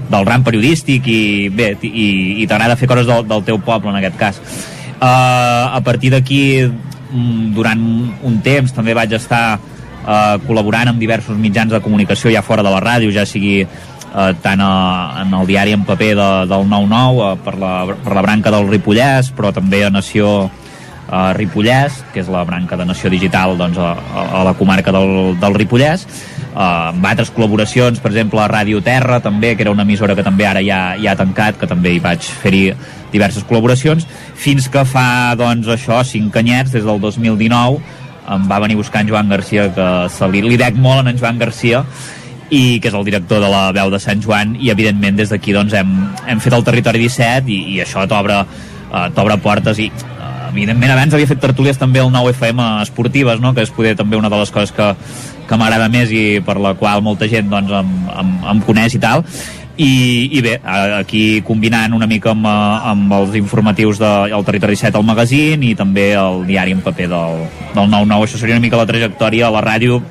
del 0.07 0.25
ram 0.25 0.43
periodístic 0.47 1.07
i 1.11 1.21
bé, 1.53 1.73
i, 1.83 2.41
i 2.43 2.47
t'agrada 2.47 2.79
fer 2.79 2.87
coses 2.89 3.07
del, 3.09 3.27
del 3.27 3.43
teu 3.43 3.59
poble 3.59 3.91
en 3.91 3.99
aquest 3.99 4.17
cas. 4.17 4.41
Uh, 4.97 5.77
a 5.77 5.81
partir 5.85 6.09
d'aquí, 6.09 6.39
durant 7.55 7.81
un 8.27 8.39
temps, 8.43 8.73
també 8.75 8.95
vaig 8.97 9.13
estar 9.15 9.57
uh, 9.57 10.37
col·laborant 10.47 10.91
amb 10.91 10.99
diversos 10.99 11.37
mitjans 11.39 11.71
de 11.71 11.81
comunicació 11.83 12.31
ja 12.33 12.43
fora 12.45 12.65
de 12.65 12.73
la 12.73 12.81
ràdio, 12.83 13.11
ja 13.15 13.25
sigui 13.27 13.61
uh, 13.63 14.31
tant 14.43 14.61
a, 14.63 14.71
en 15.23 15.33
el 15.39 15.47
diari 15.49 15.75
en 15.75 15.85
paper 15.87 16.13
de, 16.19 16.29
del 16.51 16.67
9-9 16.67 17.19
uh, 17.21 17.35
per, 17.43 17.55
la, 17.61 17.73
per 18.03 18.15
la 18.17 18.25
branca 18.25 18.53
del 18.53 18.67
Ripollès, 18.71 19.31
però 19.35 19.53
també 19.55 19.83
a 19.85 19.91
Nació 19.93 20.47
uh, 20.47 21.31
Ripollès, 21.37 22.03
que 22.13 22.23
és 22.23 22.31
la 22.31 22.43
branca 22.47 22.79
de 22.79 22.87
Nació 22.87 23.11
Digital 23.13 23.57
doncs, 23.59 23.79
a, 23.79 23.93
a, 23.95 24.27
a 24.41 24.43
la 24.49 24.55
comarca 24.59 24.95
del, 24.95 25.37
del 25.39 25.57
Ripollès, 25.63 26.07
amb 26.57 27.05
altres 27.05 27.29
col·laboracions, 27.29 27.99
per 28.01 28.09
exemple 28.09 28.41
a 28.41 28.47
Ràdio 28.49 28.81
Terra 28.81 29.19
també, 29.21 29.53
que 29.55 29.61
era 29.61 29.73
una 29.73 29.85
emissora 29.85 30.15
que 30.17 30.25
també 30.25 30.47
ara 30.49 30.63
ja, 30.65 30.95
ja 30.97 31.13
ha 31.13 31.19
tancat, 31.19 31.59
que 31.61 31.69
també 31.69 31.93
hi 31.93 32.01
vaig 32.01 32.25
fer-hi 32.41 32.71
diverses 33.13 33.45
col·laboracions, 33.45 34.07
fins 34.33 34.65
que 34.73 34.81
fa 34.89 35.35
doncs 35.37 35.69
això, 35.69 36.01
cinc 36.03 36.35
anyets, 36.41 36.73
des 36.73 36.87
del 36.87 37.01
2019 37.03 38.05
em 38.27 38.47
va 38.49 38.59
venir 38.59 38.75
buscant 38.75 39.07
Joan 39.07 39.29
Garcia 39.31 39.69
que 39.73 39.87
se 40.11 40.27
li, 40.31 40.41
li 40.43 40.57
dec 40.59 40.75
molt 40.75 41.05
en 41.05 41.13
en 41.13 41.19
Joan 41.19 41.37
Garcia 41.39 41.83
i 42.49 42.79
que 42.79 42.89
és 42.89 42.95
el 42.95 43.05
director 43.07 43.39
de 43.43 43.51
la 43.51 43.71
veu 43.75 43.91
de 43.91 43.99
Sant 44.03 44.19
Joan 44.23 44.55
i 44.59 44.71
evidentment 44.71 45.15
des 45.15 45.31
d'aquí 45.31 45.55
doncs, 45.55 45.73
hem, 45.73 45.93
hem 46.27 46.41
fet 46.43 46.55
el 46.55 46.65
Territori 46.67 46.99
17 47.05 47.51
i, 47.51 47.61
i 47.75 47.79
això 47.83 48.03
t'obre 48.07 48.41
uh, 48.43 49.07
t'obre 49.15 49.37
portes 49.43 49.79
i 49.79 49.87
uh, 49.91 50.49
evidentment 50.49 50.95
abans 50.95 51.15
havia 51.15 51.29
fet 51.29 51.39
tertúlies 51.43 51.79
també 51.79 52.03
al 52.03 52.11
9FM 52.11 52.63
esportives 52.81 53.39
no? 53.43 53.53
que 53.53 53.63
és 53.67 53.71
poder 53.71 53.95
també 53.95 54.19
una 54.19 54.31
de 54.31 54.39
les 54.43 54.51
coses 54.51 54.75
que, 54.75 54.93
que 55.47 55.59
m'agrada 55.59 55.87
més 55.91 56.11
i 56.11 56.41
per 56.45 56.57
la 56.61 56.73
qual 56.79 57.01
molta 57.05 57.29
gent 57.31 57.49
doncs, 57.51 57.71
em, 57.71 57.95
em, 58.19 58.35
em 58.53 58.61
coneix 58.67 58.97
i 58.97 59.01
tal. 59.03 59.25
I, 59.77 60.29
i 60.33 60.41
bé, 60.41 60.55
aquí 60.97 61.43
combinant 61.45 61.93
una 61.93 62.07
mica 62.09 62.31
amb, 62.33 62.47
eh, 62.49 62.77
amb 62.91 63.11
els 63.19 63.35
informatius 63.37 63.99
del 64.01 64.33
de, 64.33 64.43
Territori 64.47 64.73
17 64.73 64.97
al 64.97 65.05
magazín 65.05 65.65
i 65.67 65.75
també 65.77 66.09
el 66.17 66.47
diari 66.47 66.73
en 66.73 66.81
paper 66.81 67.09
del, 67.11 67.43
del 67.75 67.91
9-9 67.93 68.25
això 68.25 68.41
seria 68.41 68.57
una 68.57 68.65
mica 68.65 68.79
la 68.79 68.87
trajectòria 68.89 69.47
a 69.47 69.53
la 69.53 69.61
ràdio 69.61 70.01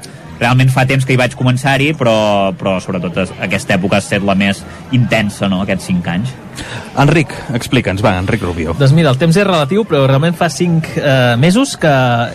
realment 0.40 0.70
fa 0.70 0.84
temps 0.86 1.04
que 1.06 1.12
hi 1.14 1.16
vaig 1.20 1.34
començar-hi 1.34 1.92
però, 1.96 2.52
però 2.56 2.78
sobretot 2.80 3.16
es- 3.24 3.32
aquesta 3.40 3.74
època 3.78 3.96
ha 3.96 3.98
estat 4.04 4.22
la 4.22 4.34
més 4.34 4.62
intensa, 4.92 5.48
no?, 5.48 5.62
aquests 5.62 5.84
5 5.92 6.10
anys 6.10 6.34
Enric, 6.96 7.28
explica'ns, 7.52 8.00
va, 8.00 8.14
Enric 8.16 8.40
Rubio. 8.40 8.72
Doncs 8.78 8.94
mira, 8.96 9.10
el 9.12 9.18
temps 9.20 9.36
és 9.36 9.44
relatiu, 9.44 9.82
però 9.84 10.06
realment 10.08 10.32
fa 10.38 10.48
5 10.48 10.88
eh, 10.96 11.34
mesos 11.36 11.74
que 11.76 11.90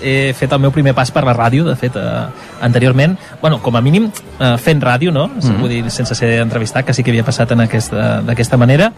he 0.05 0.33
fet 0.37 0.51
el 0.53 0.59
meu 0.61 0.69
primer 0.71 0.93
pas 0.93 1.09
per 1.09 1.23
la 1.25 1.33
ràdio, 1.33 1.63
de 1.65 1.73
fet, 1.75 1.95
eh, 1.97 2.27
anteriorment, 2.61 3.17
bueno, 3.41 3.57
com 3.65 3.75
a 3.75 3.81
mínim 3.81 4.11
eh, 4.39 4.57
fent 4.61 4.83
ràdio, 4.85 5.11
no? 5.11 5.27
Mhm. 5.27 5.57
Vull 5.59 5.69
dir, 5.73 5.89
sense 5.89 6.13
ser 6.13 6.35
entrevistat, 6.43 6.85
que 6.85 6.93
sí 6.93 7.01
que 7.01 7.09
havia 7.09 7.25
passat 7.25 7.51
en 7.51 7.61
aquesta- 7.65 8.21
d'aquesta 8.21 8.57
manera, 8.57 8.91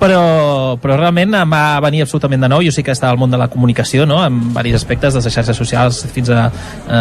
però, 0.00 0.76
però 0.80 0.96
realment 0.96 1.36
em 1.36 1.52
va 1.52 1.78
venir 1.84 2.02
absolutament 2.06 2.42
de 2.42 2.50
nou. 2.50 2.64
Jo 2.64 2.72
sí 2.74 2.82
que 2.82 2.94
estava 2.94 3.12
al 3.14 3.20
món 3.20 3.30
de 3.30 3.38
la 3.40 3.50
comunicació 3.52 4.06
no? 4.08 4.22
en 4.24 4.40
diversos 4.50 4.82
aspectes, 4.82 5.14
des 5.14 5.26
de 5.26 5.32
xarxes 5.34 5.60
socials 5.60 6.02
fins 6.14 6.32
a, 6.32 6.48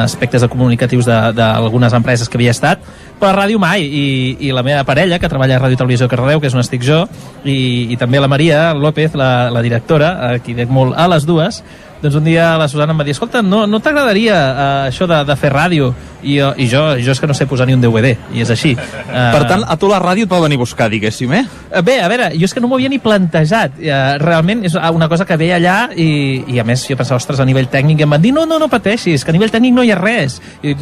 aspectes 0.03 0.43
de 0.43 0.51
comunicatius 0.51 1.07
d'algunes 1.07 1.95
empreses 1.95 2.29
que 2.29 2.39
havia 2.39 2.53
estat. 2.55 2.83
Però 3.19 3.31
a 3.31 3.35
ràdio 3.35 3.59
mai, 3.59 3.83
i, 3.83 4.05
i 4.47 4.53
la 4.55 4.63
meva 4.63 4.85
parella 4.87 5.19
que 5.19 5.27
treballa 5.31 5.57
a 5.57 5.63
Ràdio 5.63 5.79
Televisió 5.81 6.07
Cardedeu, 6.07 6.39
que 6.39 6.47
és 6.47 6.55
on 6.55 6.63
estic 6.63 6.85
jo 6.87 7.01
i, 7.43 7.89
i 7.91 7.97
també 7.99 8.21
la 8.21 8.29
Maria 8.31 8.69
López 8.75 9.15
la, 9.19 9.49
la 9.51 9.63
directora, 9.65 10.13
a 10.29 10.29
qui 10.43 10.55
dec 10.55 10.71
molt 10.71 10.95
a 10.95 11.09
les 11.11 11.27
dues 11.27 11.63
doncs 12.01 12.15
un 12.15 12.23
dia 12.23 12.53
la 12.59 12.67
Susana 12.71 12.93
em 12.95 13.01
va 13.01 13.07
dir 13.07 13.15
escolta, 13.15 13.41
no, 13.43 13.65
no 13.67 13.81
t'agradaria 13.83 14.35
uh, 14.35 14.61
això 14.87 15.07
de, 15.09 15.23
de 15.27 15.35
fer 15.39 15.51
ràdio 15.53 15.91
I, 16.19 16.35
jo, 16.35 16.49
i 16.59 16.67
jo, 16.67 16.81
jo 16.99 17.13
és 17.13 17.19
que 17.19 17.27
no 17.27 17.35
sé 17.35 17.47
posar 17.47 17.67
ni 17.67 17.75
un 17.75 17.83
DVD 17.83 18.13
i 18.35 18.43
és 18.43 18.51
així 18.51 18.73
uh, 18.75 19.31
Per 19.35 19.43
tant, 19.49 19.63
a 19.67 19.75
tu 19.79 19.89
la 19.91 19.99
ràdio 20.01 20.27
et 20.27 20.31
va 20.31 20.39
venir 20.43 20.59
a 20.59 20.63
buscar, 20.63 20.89
diguéssim, 20.91 21.33
eh? 21.35 21.43
Eh, 21.69 21.81
Bé, 21.85 21.99
a 22.01 22.07
veure, 22.11 22.29
jo 22.35 22.47
és 22.47 22.53
que 22.53 22.61
no 22.63 22.69
m'ho 22.69 22.79
havia 22.79 22.89
ni 22.91 22.99
plantejat. 23.01 23.77
Eh, 23.81 23.99
realment 24.21 24.63
és 24.67 24.75
una 24.75 25.07
cosa 25.11 25.25
que 25.27 25.37
ve 25.39 25.51
allà 25.55 25.77
i, 25.95 26.09
i 26.49 26.59
a 26.59 26.65
més 26.67 26.85
jo 26.89 26.97
pensava, 26.99 27.19
ostres, 27.21 27.39
a 27.39 27.47
nivell 27.47 27.69
tècnic 27.71 28.01
i 28.01 28.07
em 28.07 28.15
van 28.15 28.23
dir, 28.23 28.33
no, 28.35 28.45
no, 28.49 28.59
no 28.61 28.69
pateixis, 28.71 29.23
que 29.23 29.33
a 29.33 29.37
nivell 29.37 29.53
tècnic 29.53 29.75
no 29.75 29.85
hi 29.85 29.93
ha 29.93 29.99
res. 29.99 30.39
I, 30.63 30.75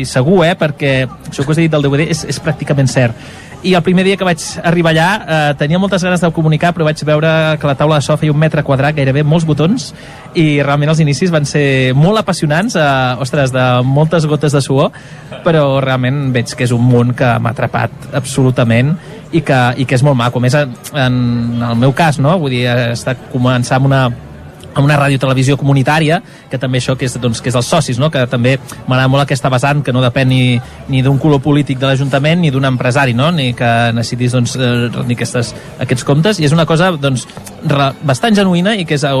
i 0.00 0.04
segur, 0.08 0.42
eh, 0.46 0.54
perquè 0.58 0.94
això 1.06 1.44
que 1.44 1.54
us 1.54 1.58
he 1.58 1.66
dit 1.66 1.74
del 1.74 1.86
DVD 1.86 2.08
és, 2.14 2.24
és 2.30 2.40
pràcticament 2.44 2.90
cert. 2.90 3.18
I 3.64 3.72
el 3.72 3.82
primer 3.82 4.04
dia 4.04 4.18
que 4.20 4.26
vaig 4.26 4.42
arribar 4.60 4.92
allà 4.92 5.08
eh, 5.16 5.52
tenia 5.56 5.78
moltes 5.80 6.02
ganes 6.04 6.20
de 6.20 6.28
comunicar, 6.36 6.74
però 6.76 6.84
vaig 6.84 7.00
veure 7.08 7.30
que 7.56 7.68
la 7.70 7.76
taula 7.78 7.96
de 7.96 8.04
so 8.04 8.16
feia 8.20 8.32
un 8.34 8.38
metre 8.38 8.60
quadrat, 8.66 8.92
gairebé 8.96 9.22
molts 9.24 9.46
botons, 9.48 9.86
i 10.36 10.60
realment 10.60 10.92
els 10.92 11.00
inicis 11.00 11.32
van 11.32 11.48
ser 11.48 11.94
molt 11.96 12.20
apassionants, 12.20 12.76
eh, 12.76 13.22
ostres, 13.24 13.54
de 13.54 13.64
moltes 13.88 14.28
gotes 14.28 14.52
de 14.52 14.60
suor, 14.60 14.92
però 15.46 15.64
realment 15.80 16.28
veig 16.34 16.52
que 16.52 16.68
és 16.68 16.76
un 16.76 16.84
món 16.84 17.14
que 17.16 17.30
m'ha 17.40 17.54
atrapat 17.56 18.12
absolutament 18.12 18.92
i 19.32 19.40
que, 19.40 19.62
i 19.80 19.88
que 19.88 19.96
és 19.96 20.04
molt 20.04 20.20
maco. 20.20 20.42
A 20.42 20.44
més, 20.44 20.58
en, 20.60 20.76
en 20.92 21.64
el 21.70 21.80
meu 21.80 21.96
cas, 21.96 22.20
no? 22.20 22.36
vull 22.42 22.52
dir, 22.52 22.66
he 22.68 22.92
estat 22.92 23.30
començar 23.32 23.80
amb 23.80 23.88
una 23.88 24.04
amb 24.74 24.84
una 24.84 24.98
ràdio-televisió 24.98 25.56
comunitària, 25.60 26.20
que 26.50 26.58
també 26.58 26.80
això 26.82 26.96
que 26.98 27.06
és, 27.08 27.16
doncs, 27.20 27.40
que 27.42 27.50
és 27.52 27.58
els 27.58 27.70
socis, 27.70 27.98
no? 28.00 28.10
que 28.10 28.24
també 28.30 28.56
m'agrada 28.86 29.10
molt 29.10 29.24
aquesta 29.24 29.50
vessant, 29.52 29.82
que 29.86 29.94
no 29.94 30.02
depèn 30.04 30.28
ni, 30.28 30.42
ni 30.90 31.02
d'un 31.06 31.18
color 31.22 31.42
polític 31.44 31.78
de 31.80 31.88
l'Ajuntament 31.88 32.42
ni 32.42 32.52
d'un 32.54 32.66
empresari, 32.68 33.14
no? 33.14 33.30
ni 33.34 33.52
que 33.56 33.70
necessitis 33.94 34.34
doncs, 34.34 34.56
eh, 34.58 34.72
rendir 34.94 35.18
aquestes, 35.18 35.54
aquests 35.84 36.06
comptes, 36.06 36.40
i 36.40 36.48
és 36.48 36.56
una 36.56 36.66
cosa 36.66 36.92
doncs, 36.98 37.28
bastant 38.04 38.36
genuïna 38.36 38.74
i 38.78 38.88
que 38.88 38.98
és 38.98 39.06
eh, 39.06 39.14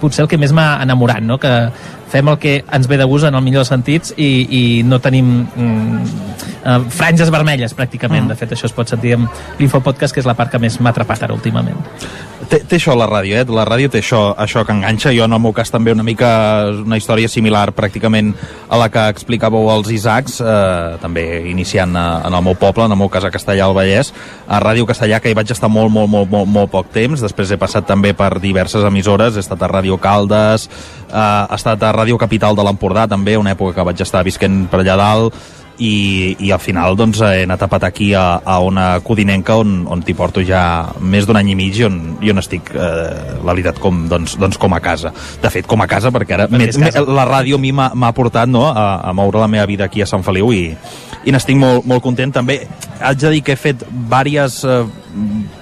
potser 0.00 0.24
el 0.24 0.32
que 0.32 0.40
més 0.40 0.54
m'ha 0.56 0.80
enamorat, 0.84 1.22
no? 1.24 1.38
que 1.42 1.54
fem 2.14 2.28
el 2.30 2.38
que 2.38 2.58
ens 2.70 2.86
ve 2.86 2.98
de 3.00 3.06
gust 3.10 3.26
en 3.26 3.34
el 3.34 3.42
millor 3.42 3.64
dels 3.64 3.72
sentits 3.72 4.14
i, 4.16 4.28
i 4.46 4.62
no 4.86 5.00
tenim 5.02 5.30
mm, 5.44 6.04
eh, 6.62 6.76
franges 6.94 7.32
vermelles 7.34 7.74
pràcticament, 7.74 8.26
mm. 8.26 8.34
de 8.34 8.38
fet 8.38 8.54
això 8.54 8.70
es 8.70 8.76
pot 8.76 8.90
sentir 8.90 9.16
amb 9.16 9.58
l'Infopodcast 9.58 10.14
que 10.14 10.22
és 10.22 10.28
la 10.28 10.36
part 10.38 10.52
que 10.52 10.62
més 10.62 10.78
m'ha 10.80 10.94
atrapat 10.94 11.26
ara 11.26 11.34
últimament 11.34 11.80
Té, 12.50 12.58
té 12.68 12.76
això 12.76 12.92
la 12.98 13.06
ràdio, 13.08 13.38
eh? 13.38 13.44
La 13.56 13.64
ràdio 13.64 13.88
té 13.92 14.00
això, 14.02 14.20
això 14.40 14.64
que 14.66 14.74
enganxa. 14.74 15.12
Jo, 15.16 15.24
en 15.28 15.32
el 15.36 15.40
meu 15.40 15.52
cas, 15.56 15.70
també 15.72 15.92
una 15.94 16.04
mica 16.04 16.28
una 16.82 16.98
història 17.00 17.30
similar 17.30 17.70
pràcticament 17.76 18.32
a 18.68 18.80
la 18.80 18.90
que 18.92 19.04
explicàveu 19.12 19.70
els 19.72 19.90
Isaacs, 19.94 20.40
eh, 20.42 20.98
també 21.02 21.24
iniciant 21.50 21.96
a, 21.96 22.04
en 22.28 22.36
el 22.36 22.44
meu 22.44 22.58
poble, 22.60 22.84
en 22.84 22.92
el 22.92 23.00
meu 23.00 23.08
cas 23.12 23.24
a 23.24 23.32
Castellà 23.34 23.68
al 23.68 23.76
Vallès, 23.76 24.12
a 24.48 24.60
Ràdio 24.60 24.86
Castellà, 24.90 25.22
que 25.22 25.32
hi 25.32 25.38
vaig 25.38 25.54
estar 25.54 25.70
molt, 25.72 25.92
molt, 25.94 26.10
molt, 26.10 26.30
molt, 26.30 26.50
molt 26.50 26.72
poc 26.74 26.92
temps. 26.92 27.24
Després 27.24 27.54
he 27.54 27.60
passat 27.60 27.88
també 27.88 28.12
per 28.18 28.34
diverses 28.42 28.84
emissores, 28.84 29.36
he 29.36 29.44
estat 29.44 29.62
a 29.62 29.70
Ràdio 29.70 29.98
Caldes, 30.02 30.68
eh, 31.08 31.18
he 31.18 31.60
estat 31.60 31.82
a 31.82 31.94
Ràdio 31.96 32.20
Capital 32.20 32.58
de 32.58 32.66
l'Empordà, 32.66 33.08
també, 33.08 33.38
una 33.40 33.56
època 33.56 33.78
que 33.78 33.90
vaig 33.92 34.04
estar 34.04 34.24
visquent 34.26 34.66
per 34.68 34.84
allà 34.84 34.98
dalt, 35.00 35.44
i, 35.78 36.36
i 36.38 36.50
al 36.54 36.60
final 36.62 36.96
doncs, 36.98 37.20
he 37.24 37.44
anat 37.44 37.64
a 37.64 37.68
patar 37.70 37.90
aquí 37.90 38.12
a, 38.14 38.40
a 38.44 38.58
una 38.62 39.00
codinenca 39.04 39.56
on, 39.60 39.84
on 39.90 40.04
t'hi 40.04 40.14
porto 40.14 40.42
ja 40.46 40.92
més 41.00 41.26
d'un 41.26 41.38
any 41.40 41.50
i 41.54 41.56
mig 41.58 41.78
i 41.80 41.86
on, 41.88 41.98
i 42.22 42.30
on 42.30 42.42
estic, 42.42 42.70
eh, 42.74 43.40
la 43.42 43.52
veritat, 43.52 43.80
com, 43.82 44.04
doncs, 44.10 44.36
doncs 44.40 44.60
com 44.60 44.74
a 44.76 44.80
casa. 44.84 45.12
De 45.42 45.50
fet, 45.50 45.66
com 45.70 45.82
a 45.82 45.88
casa, 45.90 46.12
perquè 46.14 46.38
ara 46.38 46.48
Perquè 46.50 46.78
casa. 46.86 47.04
la 47.06 47.26
ràdio 47.28 47.58
a 47.58 47.62
mi 47.62 47.72
m'ha 47.74 48.12
portat 48.14 48.50
no, 48.50 48.68
a, 48.70 49.00
a 49.02 49.12
moure 49.16 49.42
la 49.42 49.50
meva 49.50 49.66
vida 49.66 49.88
aquí 49.88 50.02
a 50.04 50.06
Sant 50.10 50.22
Feliu 50.26 50.52
i, 50.54 50.64
i 51.24 51.32
n'estic 51.32 51.56
molt, 51.58 51.86
molt 51.88 52.02
content. 52.04 52.32
També 52.34 52.60
haig 53.00 53.20
de 53.20 53.32
dir 53.34 53.42
que 53.44 53.54
he 53.54 53.60
fet 53.60 53.84
diverses 53.84 54.62
eh, 54.68 54.82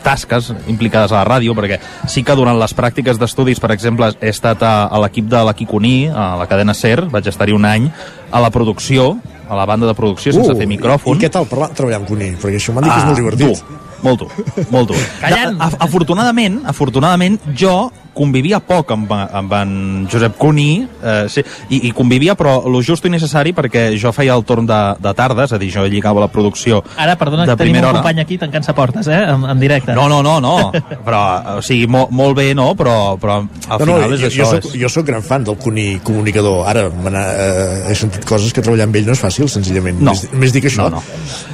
tasques 0.03 0.51
implicades 0.71 1.13
a 1.13 1.21
la 1.21 1.27
ràdio, 1.29 1.55
perquè 1.59 1.79
sí 2.11 2.25
que 2.27 2.37
durant 2.39 2.59
les 2.59 2.75
pràctiques 2.77 3.21
d'estudis, 3.21 3.61
per 3.63 3.73
exemple, 3.75 4.11
he 4.21 4.33
estat 4.33 4.63
a, 4.67 4.75
a 4.87 5.03
l'equip 5.05 5.29
de 5.31 5.45
la 5.47 5.55
Quiconí, 5.57 6.09
a 6.09 6.33
la 6.41 6.49
cadena 6.51 6.75
SER, 6.75 7.07
vaig 7.13 7.31
estar-hi 7.31 7.55
un 7.57 7.69
any, 7.69 7.89
a 8.33 8.43
la 8.43 8.51
producció, 8.51 9.15
a 9.49 9.57
la 9.59 9.67
banda 9.69 9.87
de 9.87 9.95
producció, 9.95 10.33
sense 10.33 10.53
Uh, 10.53 10.59
fer 10.59 10.69
micròfon. 10.71 11.17
I, 11.17 11.21
i 11.21 11.25
què 11.27 11.33
tal 11.33 11.49
parlar, 11.51 11.71
treballar 11.77 12.03
amb 12.03 12.09
Cuní? 12.09 12.33
Perquè 12.41 12.61
això 12.61 12.75
m'han 12.75 12.89
dit 12.89 12.93
que 12.93 13.01
és 13.03 13.09
molt 13.09 13.21
divertit. 13.21 13.47
Dur, 13.49 13.81
molt 14.03 14.23
dur, 14.25 14.65
molt 14.73 14.93
dur. 14.93 15.03
Callant. 15.21 15.61
Afortunadament, 15.87 16.63
afortunadament, 16.73 17.39
jo 17.59 17.77
convivia 18.15 18.61
poc 18.61 18.91
amb, 18.95 19.11
amb 19.13 19.53
en 19.59 19.73
Josep 20.13 20.37
Cuní, 20.41 20.87
eh, 21.03 21.25
sí, 21.33 21.43
i, 21.71 21.89
i 21.89 21.93
convivia, 21.97 22.35
però 22.39 22.59
lo 22.69 22.83
just 22.85 23.05
i 23.07 23.13
necessari 23.13 23.53
perquè 23.57 23.89
jo 24.01 24.13
feia 24.13 24.35
el 24.37 24.45
torn 24.49 24.67
de, 24.69 24.81
de 25.03 25.15
tarda, 25.17 25.47
és 25.49 25.53
a 25.57 25.59
dir, 25.61 25.71
jo 25.75 25.85
lligava 25.89 26.21
la 26.25 26.29
producció 26.33 26.83
Ara, 26.97 27.17
perdona, 27.21 27.47
de 27.47 27.53
que 27.57 27.63
tenim 27.65 27.79
un 27.81 27.89
hora. 27.89 28.01
company 28.01 28.21
aquí 28.25 28.39
tancant-se 28.39 28.75
portes, 28.77 29.09
eh? 29.09 29.23
En, 29.33 29.45
en 29.51 29.61
directe. 29.61 29.95
No, 29.97 30.09
no, 30.09 30.23
no, 30.23 30.39
no, 30.45 30.55
però, 31.07 31.23
o 31.59 31.63
sigui, 31.65 31.87
molt, 31.91 32.11
molt 32.13 32.37
bé, 32.37 32.51
no, 32.55 32.73
però, 32.79 33.17
però 33.21 33.41
al 33.43 33.81
No, 33.83 33.87
no, 33.87 33.97
final 33.97 34.17
és 34.19 34.21
jo, 34.21 34.31
això. 34.31 34.45
jo, 34.45 34.61
soc, 34.61 34.77
jo 34.85 34.93
soc 34.93 35.07
gran 35.09 35.23
fan 35.27 35.45
del 35.45 35.57
Cuní 35.61 36.01
comunicador. 36.05 36.67
Ara 36.69 36.87
eh, 36.89 37.91
he 37.91 37.95
sentit 37.99 38.25
coses 38.29 38.53
que 38.53 38.63
treballar 38.65 38.87
amb 38.89 38.97
ell 39.01 39.07
no 39.09 39.17
és 39.17 39.23
fàcil, 39.23 39.49
senzillament. 39.51 40.01
No. 40.03 40.13
Més, 40.15 40.29
més 40.45 40.53
dic 40.55 40.69
això. 40.71 40.89
No, 40.91 41.01
no. 41.01 41.03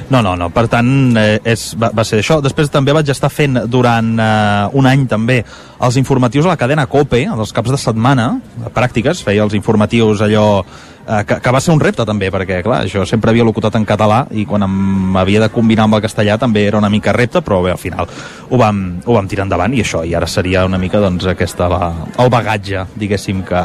No, 0.09 0.21
no, 0.25 0.35
no. 0.35 0.49
Per 0.53 0.65
tant, 0.71 0.89
eh, 1.19 1.39
és, 1.47 1.69
va, 1.79 1.91
va 1.95 2.05
ser 2.07 2.19
això. 2.23 2.39
Després 2.43 2.71
també 2.73 2.93
vaig 2.95 3.09
estar 3.13 3.29
fent 3.31 3.63
durant 3.69 4.13
eh, 4.19 4.69
un 4.79 4.89
any 4.89 5.05
també 5.09 5.43
els 5.79 5.95
informatius 5.97 6.45
a 6.45 6.49
la 6.53 6.57
cadena 6.59 6.85
COPE, 6.91 7.23
els 7.31 7.53
caps 7.55 7.71
de 7.71 7.77
setmana, 7.79 8.29
a 8.65 8.69
pràctiques, 8.73 9.21
feia 9.23 9.43
els 9.45 9.53
informatius 9.55 10.19
allò 10.25 10.45
eh, 10.59 11.23
que, 11.23 11.37
que 11.39 11.51
va 11.55 11.61
ser 11.63 11.71
un 11.71 11.79
repte 11.79 12.03
també, 12.05 12.27
perquè 12.33 12.59
clar, 12.65 12.81
jo 12.91 13.05
sempre 13.07 13.31
havia 13.31 13.45
locutat 13.47 13.77
en 13.79 13.85
català 13.87 14.25
i 14.35 14.43
quan 14.45 14.65
em 14.67 15.15
havia 15.17 15.45
de 15.45 15.49
combinar 15.53 15.85
amb 15.87 15.95
el 15.95 16.03
castellà 16.03 16.35
també 16.37 16.65
era 16.67 16.77
una 16.81 16.89
mica 16.91 17.13
repte, 17.15 17.39
però 17.41 17.61
bé, 17.63 17.71
al 17.71 17.79
final 17.81 18.07
ho 18.49 18.59
vam, 18.59 18.83
ho 19.05 19.15
vam 19.15 19.27
tirar 19.31 19.47
endavant 19.47 19.73
i 19.73 19.81
això, 19.85 20.03
i 20.03 20.13
ara 20.17 20.27
seria 20.27 20.65
una 20.67 20.77
mica 20.81 20.99
doncs 20.99 21.25
aquesta 21.31 21.69
la, 21.71 21.91
el 22.19 22.29
bagatge, 22.29 22.83
diguéssim, 22.99 23.43
que, 23.47 23.63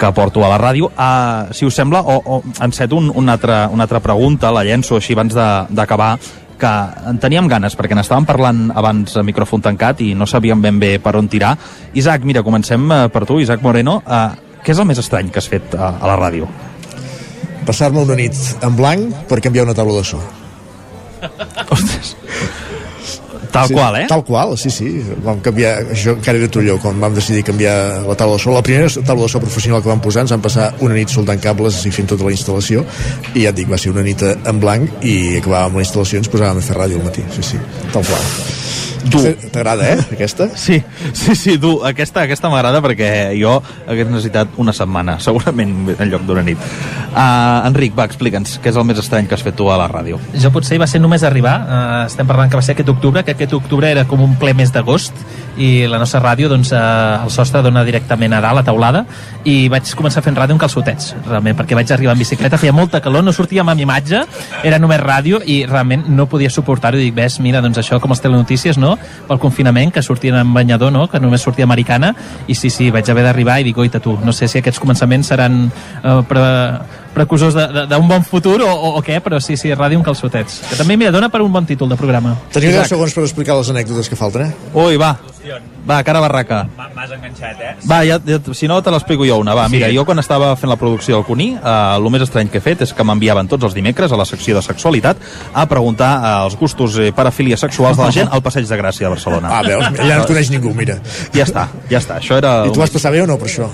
que 0.00 0.12
porto 0.16 0.44
a 0.46 0.48
la 0.54 0.58
ràdio. 0.62 0.86
Uh, 0.94 1.50
si 1.52 1.66
us 1.66 1.74
sembla, 1.76 2.00
o, 2.06 2.20
o 2.38 2.42
encet 2.64 2.92
un, 2.96 3.10
una, 3.14 3.34
altra, 3.36 3.64
una 3.72 3.84
altra 3.88 4.00
pregunta, 4.00 4.52
la 4.54 4.62
llenço 4.64 4.96
així 4.96 5.18
abans 5.18 5.34
de- 5.34 5.66
d'acabar, 5.76 6.14
que 6.60 6.70
en 7.10 7.18
teníem 7.22 7.48
ganes, 7.50 7.74
perquè 7.78 7.96
n'estàvem 7.96 8.26
parlant 8.28 8.68
abans 8.76 9.16
a 9.16 9.24
micròfon 9.26 9.64
tancat 9.64 10.02
i 10.04 10.12
no 10.14 10.28
sabíem 10.28 10.60
ben 10.62 10.78
bé 10.82 10.98
per 11.02 11.16
on 11.18 11.28
tirar. 11.32 11.56
Isaac, 11.96 12.26
mira, 12.28 12.44
comencem 12.46 12.84
eh, 12.92 13.02
per 13.12 13.24
tu, 13.28 13.40
Isaac 13.40 13.64
Moreno. 13.64 14.00
Uh, 14.04 14.58
què 14.60 14.74
és 14.74 14.80
el 14.80 14.88
més 14.88 15.00
estrany 15.00 15.32
que 15.32 15.40
has 15.40 15.48
fet 15.48 15.74
a, 15.74 15.94
a 15.96 16.10
la 16.12 16.18
ràdio? 16.20 16.48
Passar-me 17.66 18.04
una 18.04 18.16
nit 18.18 18.36
en 18.64 18.76
blanc 18.76 19.24
per 19.30 19.40
canviar 19.44 19.66
una 19.68 19.76
taula 19.76 20.00
de 20.00 20.04
so. 20.12 20.20
Tal 23.50 23.68
sí, 23.68 23.74
qual, 23.74 23.96
eh? 23.96 24.06
Tal 24.08 24.24
qual, 24.24 24.56
sí, 24.58 24.70
sí. 24.70 24.90
Vam 25.24 25.40
canviar, 25.44 25.72
això 25.94 26.14
encara 26.16 26.38
era 26.38 26.50
Trulló, 26.52 26.78
quan 26.82 27.00
vam 27.02 27.16
decidir 27.16 27.42
canviar 27.46 27.74
la 28.06 28.16
taula 28.18 28.38
de 28.38 28.44
so. 28.44 28.54
La 28.54 28.62
primera 28.66 28.90
taula 29.06 29.26
de 29.26 29.32
so 29.32 29.42
professional 29.42 29.82
que 29.82 29.90
vam 29.90 30.02
posar 30.04 30.26
ens 30.26 30.34
vam 30.34 30.44
passar 30.44 30.70
una 30.86 30.94
nit 30.94 31.10
soldant 31.10 31.42
cables 31.42 31.82
i 31.86 31.94
fent 31.94 32.10
tota 32.14 32.28
la 32.28 32.34
instal·lació 32.36 32.84
i 33.34 33.46
ja 33.46 33.54
et 33.54 33.58
dic, 33.58 33.70
va 33.70 33.80
ser 33.80 33.94
una 33.94 34.06
nit 34.06 34.22
en 34.22 34.62
blanc 34.62 35.02
i 35.02 35.16
acabàvem 35.42 35.80
la 35.80 35.86
instal·lació 35.86 36.20
i 36.20 36.24
ens 36.24 36.32
posàvem 36.32 36.62
a 36.62 36.68
fer 36.70 36.78
ràdio 36.78 37.02
al 37.02 37.10
matí, 37.10 37.26
sí, 37.36 37.52
sí, 37.52 37.62
tal 37.90 38.06
qual. 38.06 38.89
Tu. 39.08 39.22
T'agrada, 39.52 39.86
eh, 39.94 39.98
aquesta? 40.12 40.50
Sí, 40.56 40.80
sí, 41.16 41.34
sí, 41.34 41.56
tu, 41.60 41.72
aquesta, 41.86 42.24
aquesta 42.26 42.50
m'agrada 42.52 42.82
perquè 42.84 43.08
jo 43.38 43.56
hagués 43.88 44.10
necessitat 44.10 44.58
una 44.60 44.74
setmana, 44.76 45.16
segurament 45.24 45.94
en 45.96 46.12
lloc 46.12 46.26
d'una 46.28 46.44
nit. 46.46 46.60
Uh, 47.10 47.66
Enric, 47.66 47.96
va, 47.96 48.06
explica'ns, 48.10 48.58
què 48.62 48.70
és 48.70 48.78
el 48.78 48.86
més 48.86 49.00
estrany 49.00 49.28
que 49.28 49.36
has 49.38 49.44
fet 49.46 49.56
tu 49.58 49.70
a 49.72 49.78
la 49.80 49.88
ràdio? 49.90 50.20
Jo 50.38 50.52
potser 50.54 50.78
va 50.80 50.88
ser 50.90 51.00
només 51.02 51.24
arribar, 51.26 51.56
uh, 51.64 52.02
estem 52.10 52.28
parlant 52.28 52.52
que 52.52 52.60
va 52.60 52.64
ser 52.66 52.76
aquest 52.76 52.92
octubre, 52.92 53.24
que 53.24 53.34
aquest 53.36 53.56
octubre 53.56 53.88
era 53.90 54.04
com 54.10 54.22
un 54.26 54.36
ple 54.40 54.54
mes 54.58 54.72
d'agost, 54.74 55.16
i 55.58 55.86
la 55.90 55.98
nostra 55.98 56.20
ràdio, 56.22 56.48
doncs, 56.50 56.72
uh, 56.72 57.24
el 57.24 57.30
sostre 57.32 57.62
dona 57.64 57.82
directament 57.86 58.34
a 58.36 58.40
dalt, 58.44 58.62
a 58.62 58.66
taulada, 58.66 59.04
i 59.44 59.68
vaig 59.72 59.90
començar 59.98 60.22
fent 60.22 60.36
ràdio 60.36 60.54
en 60.54 60.60
calçotets, 60.62 61.14
realment, 61.26 61.56
perquè 61.58 61.78
vaig 61.78 61.90
arribar 61.92 62.14
en 62.14 62.22
bicicleta, 62.22 62.58
feia 62.60 62.74
molta 62.76 63.00
calor, 63.02 63.24
no 63.24 63.34
sortíem 63.34 63.68
amb 63.68 63.82
imatge, 63.82 64.22
era 64.66 64.78
només 64.78 65.00
ràdio, 65.02 65.40
i 65.44 65.64
realment 65.66 66.06
no 66.08 66.28
podia 66.30 66.50
suportar-ho, 66.52 67.00
dic, 67.00 67.14
ves, 67.16 67.40
mira, 67.40 67.62
doncs 67.64 67.80
això 67.82 68.00
com 68.00 68.14
els 68.14 68.22
telenotícies, 68.22 68.78
no?, 68.78 68.96
pel 69.28 69.42
confinament, 69.42 69.92
que 69.94 70.02
sortien 70.02 70.38
en 70.40 70.54
banyador, 70.54 70.92
no?, 70.92 71.08
que 71.10 71.20
només 71.20 71.42
sortia 71.42 71.66
americana, 71.68 72.14
i 72.46 72.54
sí, 72.54 72.70
sí, 72.70 72.90
vaig 72.94 73.10
haver 73.10 73.26
d'arribar 73.26 73.60
i 73.60 73.70
dic, 73.70 73.78
oita 73.78 74.00
tu, 74.00 74.16
no 74.24 74.32
sé 74.36 74.48
si 74.48 74.60
aquests 74.60 74.80
començaments 74.82 75.32
seran 75.32 75.62
uh, 75.68 76.20
pre 76.28 76.44
precursors 77.14 77.56
d'un 77.90 78.08
bon 78.08 78.24
futur 78.24 78.60
o, 78.62 78.70
o, 78.70 78.92
o 79.00 79.02
què, 79.04 79.18
però 79.24 79.40
sí, 79.42 79.56
sí, 79.60 79.72
ràdio 79.74 79.98
en 79.98 80.06
calçotets. 80.06 80.60
Que 80.70 80.78
també, 80.78 80.96
mira, 81.00 81.12
dona 81.14 81.30
per 81.32 81.42
un 81.44 81.52
bon 81.52 81.66
títol 81.66 81.90
de 81.90 81.98
programa. 82.00 82.36
Teniu 82.54 82.70
10 82.70 82.78
Isaac. 82.78 82.92
segons 82.94 83.16
per 83.16 83.26
explicar 83.26 83.58
les 83.58 83.70
anècdotes 83.72 84.08
que 84.10 84.18
falten, 84.18 84.50
eh? 84.50 84.70
Ui, 84.78 84.98
va, 85.00 85.16
va, 85.88 86.00
cara 86.06 86.20
barraca. 86.22 86.62
M'has 86.76 87.14
enganxat, 87.16 87.60
eh? 87.64 87.72
Va, 87.90 88.02
ja, 88.06 88.20
ja, 88.26 88.38
si 88.54 88.68
no 88.70 88.80
te 88.82 88.92
l'explico 88.94 89.26
jo 89.26 89.38
una. 89.42 89.54
Va, 89.58 89.66
mira, 89.72 89.90
jo 89.94 90.04
quan 90.08 90.22
estava 90.22 90.52
fent 90.60 90.70
la 90.70 90.78
producció 90.80 91.18
del 91.18 91.26
Cuní, 91.26 91.50
eh, 91.56 91.76
el 91.96 92.10
més 92.12 92.26
estrany 92.26 92.50
que 92.52 92.60
he 92.60 92.64
fet 92.64 92.84
és 92.86 92.94
que 92.96 93.06
m'enviaven 93.06 93.50
tots 93.50 93.68
els 93.68 93.76
dimecres 93.76 94.12
a 94.12 94.20
la 94.20 94.28
secció 94.28 94.56
de 94.58 94.64
sexualitat 94.64 95.22
a 95.54 95.66
preguntar 95.70 96.12
eh, 96.18 96.34
els 96.46 96.58
gustos 96.60 97.00
i 97.00 97.10
parafílies 97.16 97.60
sexuals 97.66 97.98
de 97.98 98.06
la 98.06 98.12
gent 98.14 98.30
al 98.30 98.44
Passeig 98.44 98.68
de 98.68 98.80
Gràcia 98.80 99.08
de 99.08 99.14
Barcelona. 99.16 99.50
Ah, 99.50 99.64
veus, 99.66 99.86
allà 99.90 100.20
no 100.20 100.26
et 100.26 100.34
coneix 100.34 100.52
ningú, 100.52 100.74
mira. 100.76 101.00
Ja 101.34 101.48
està, 101.48 101.68
ja 101.90 101.98
està. 102.02 102.20
Això 102.20 102.38
era... 102.38 102.60
I 102.68 102.74
tu 102.74 102.82
vas 102.82 102.92
passar 102.92 103.12
bé 103.14 103.24
o 103.24 103.28
no 103.30 103.38
per 103.40 103.50
això? 103.50 103.70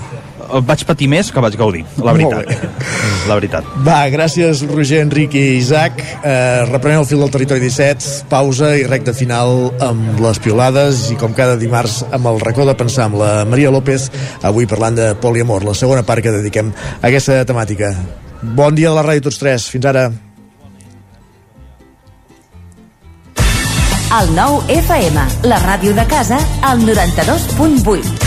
Vaig 0.67 0.83
patir 0.87 1.09
més 1.11 1.29
que 1.33 1.41
vaig 1.43 1.55
gaudir, 1.59 1.83
la 1.99 2.13
Molt 2.15 2.33
veritat. 2.33 2.75
La 3.27 3.35
veritat. 3.35 3.65
Va, 3.83 3.97
gràcies 4.07 4.61
Roger, 4.69 5.01
Enric 5.03 5.33
i 5.35 5.57
Isaac. 5.57 5.99
Eh, 5.99 6.63
reprenem 6.69 7.01
el 7.01 7.07
fil 7.09 7.19
del 7.19 7.31
territori 7.33 7.59
17, 7.65 8.27
pausa 8.31 8.71
i 8.79 8.85
recta 8.87 9.11
final 9.17 9.73
amb 9.83 10.21
les 10.23 10.39
piolades 10.43 11.07
i 11.11 11.17
com 11.19 11.35
cada 11.35 11.57
dimarts 11.59 11.99
amb 12.15 12.31
el 12.31 12.39
racó 12.43 12.63
de 12.67 12.77
pensar 12.79 13.09
amb 13.09 13.19
la 13.19 13.31
Maria 13.49 13.73
López, 13.73 14.07
avui 14.47 14.69
parlant 14.69 14.95
de 14.95 15.09
poliamor, 15.19 15.67
la 15.67 15.75
segona 15.75 16.05
part 16.07 16.23
que 16.23 16.35
dediquem 16.37 16.71
a 16.71 17.09
aquesta 17.09 17.41
temàtica. 17.47 17.91
Bon 18.41 18.75
dia 18.75 18.93
de 18.93 18.95
la 18.95 19.03
ràdio 19.03 19.27
tots 19.27 19.41
tres, 19.43 19.67
fins 19.73 19.89
ara. 19.91 20.07
El 24.07 24.29
nou 24.37 24.61
FM, 24.71 25.27
la 25.51 25.59
ràdio 25.65 25.91
de 25.97 26.07
casa, 26.07 26.39
al 26.63 26.79
92.8. 26.87 28.26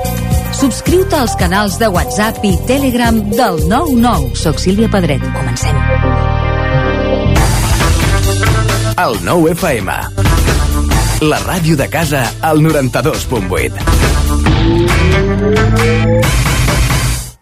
Subscriu-te 0.61 1.15
als 1.17 1.33
canals 1.41 1.79
de 1.81 1.87
WhatsApp 1.89 2.43
i 2.45 2.51
Telegram 2.69 3.15
del 3.31 3.55
99. 3.65 4.35
Soc 4.37 4.59
Sílvia 4.61 4.85
Pedret. 4.93 5.23
Comencem. 5.33 5.73
El 9.01 9.17
9 9.25 9.55
FM. 9.55 9.95
La 11.25 11.39
ràdio 11.47 11.73
de 11.81 11.89
casa 11.89 12.21
al 12.45 12.61
92.8. 12.61 13.73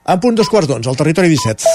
En 0.08 0.24
punt 0.24 0.40
dos 0.40 0.48
quarts 0.48 0.72
d'onze, 0.72 0.88
al 0.88 0.96
territori 1.04 1.36
17. 1.36 1.68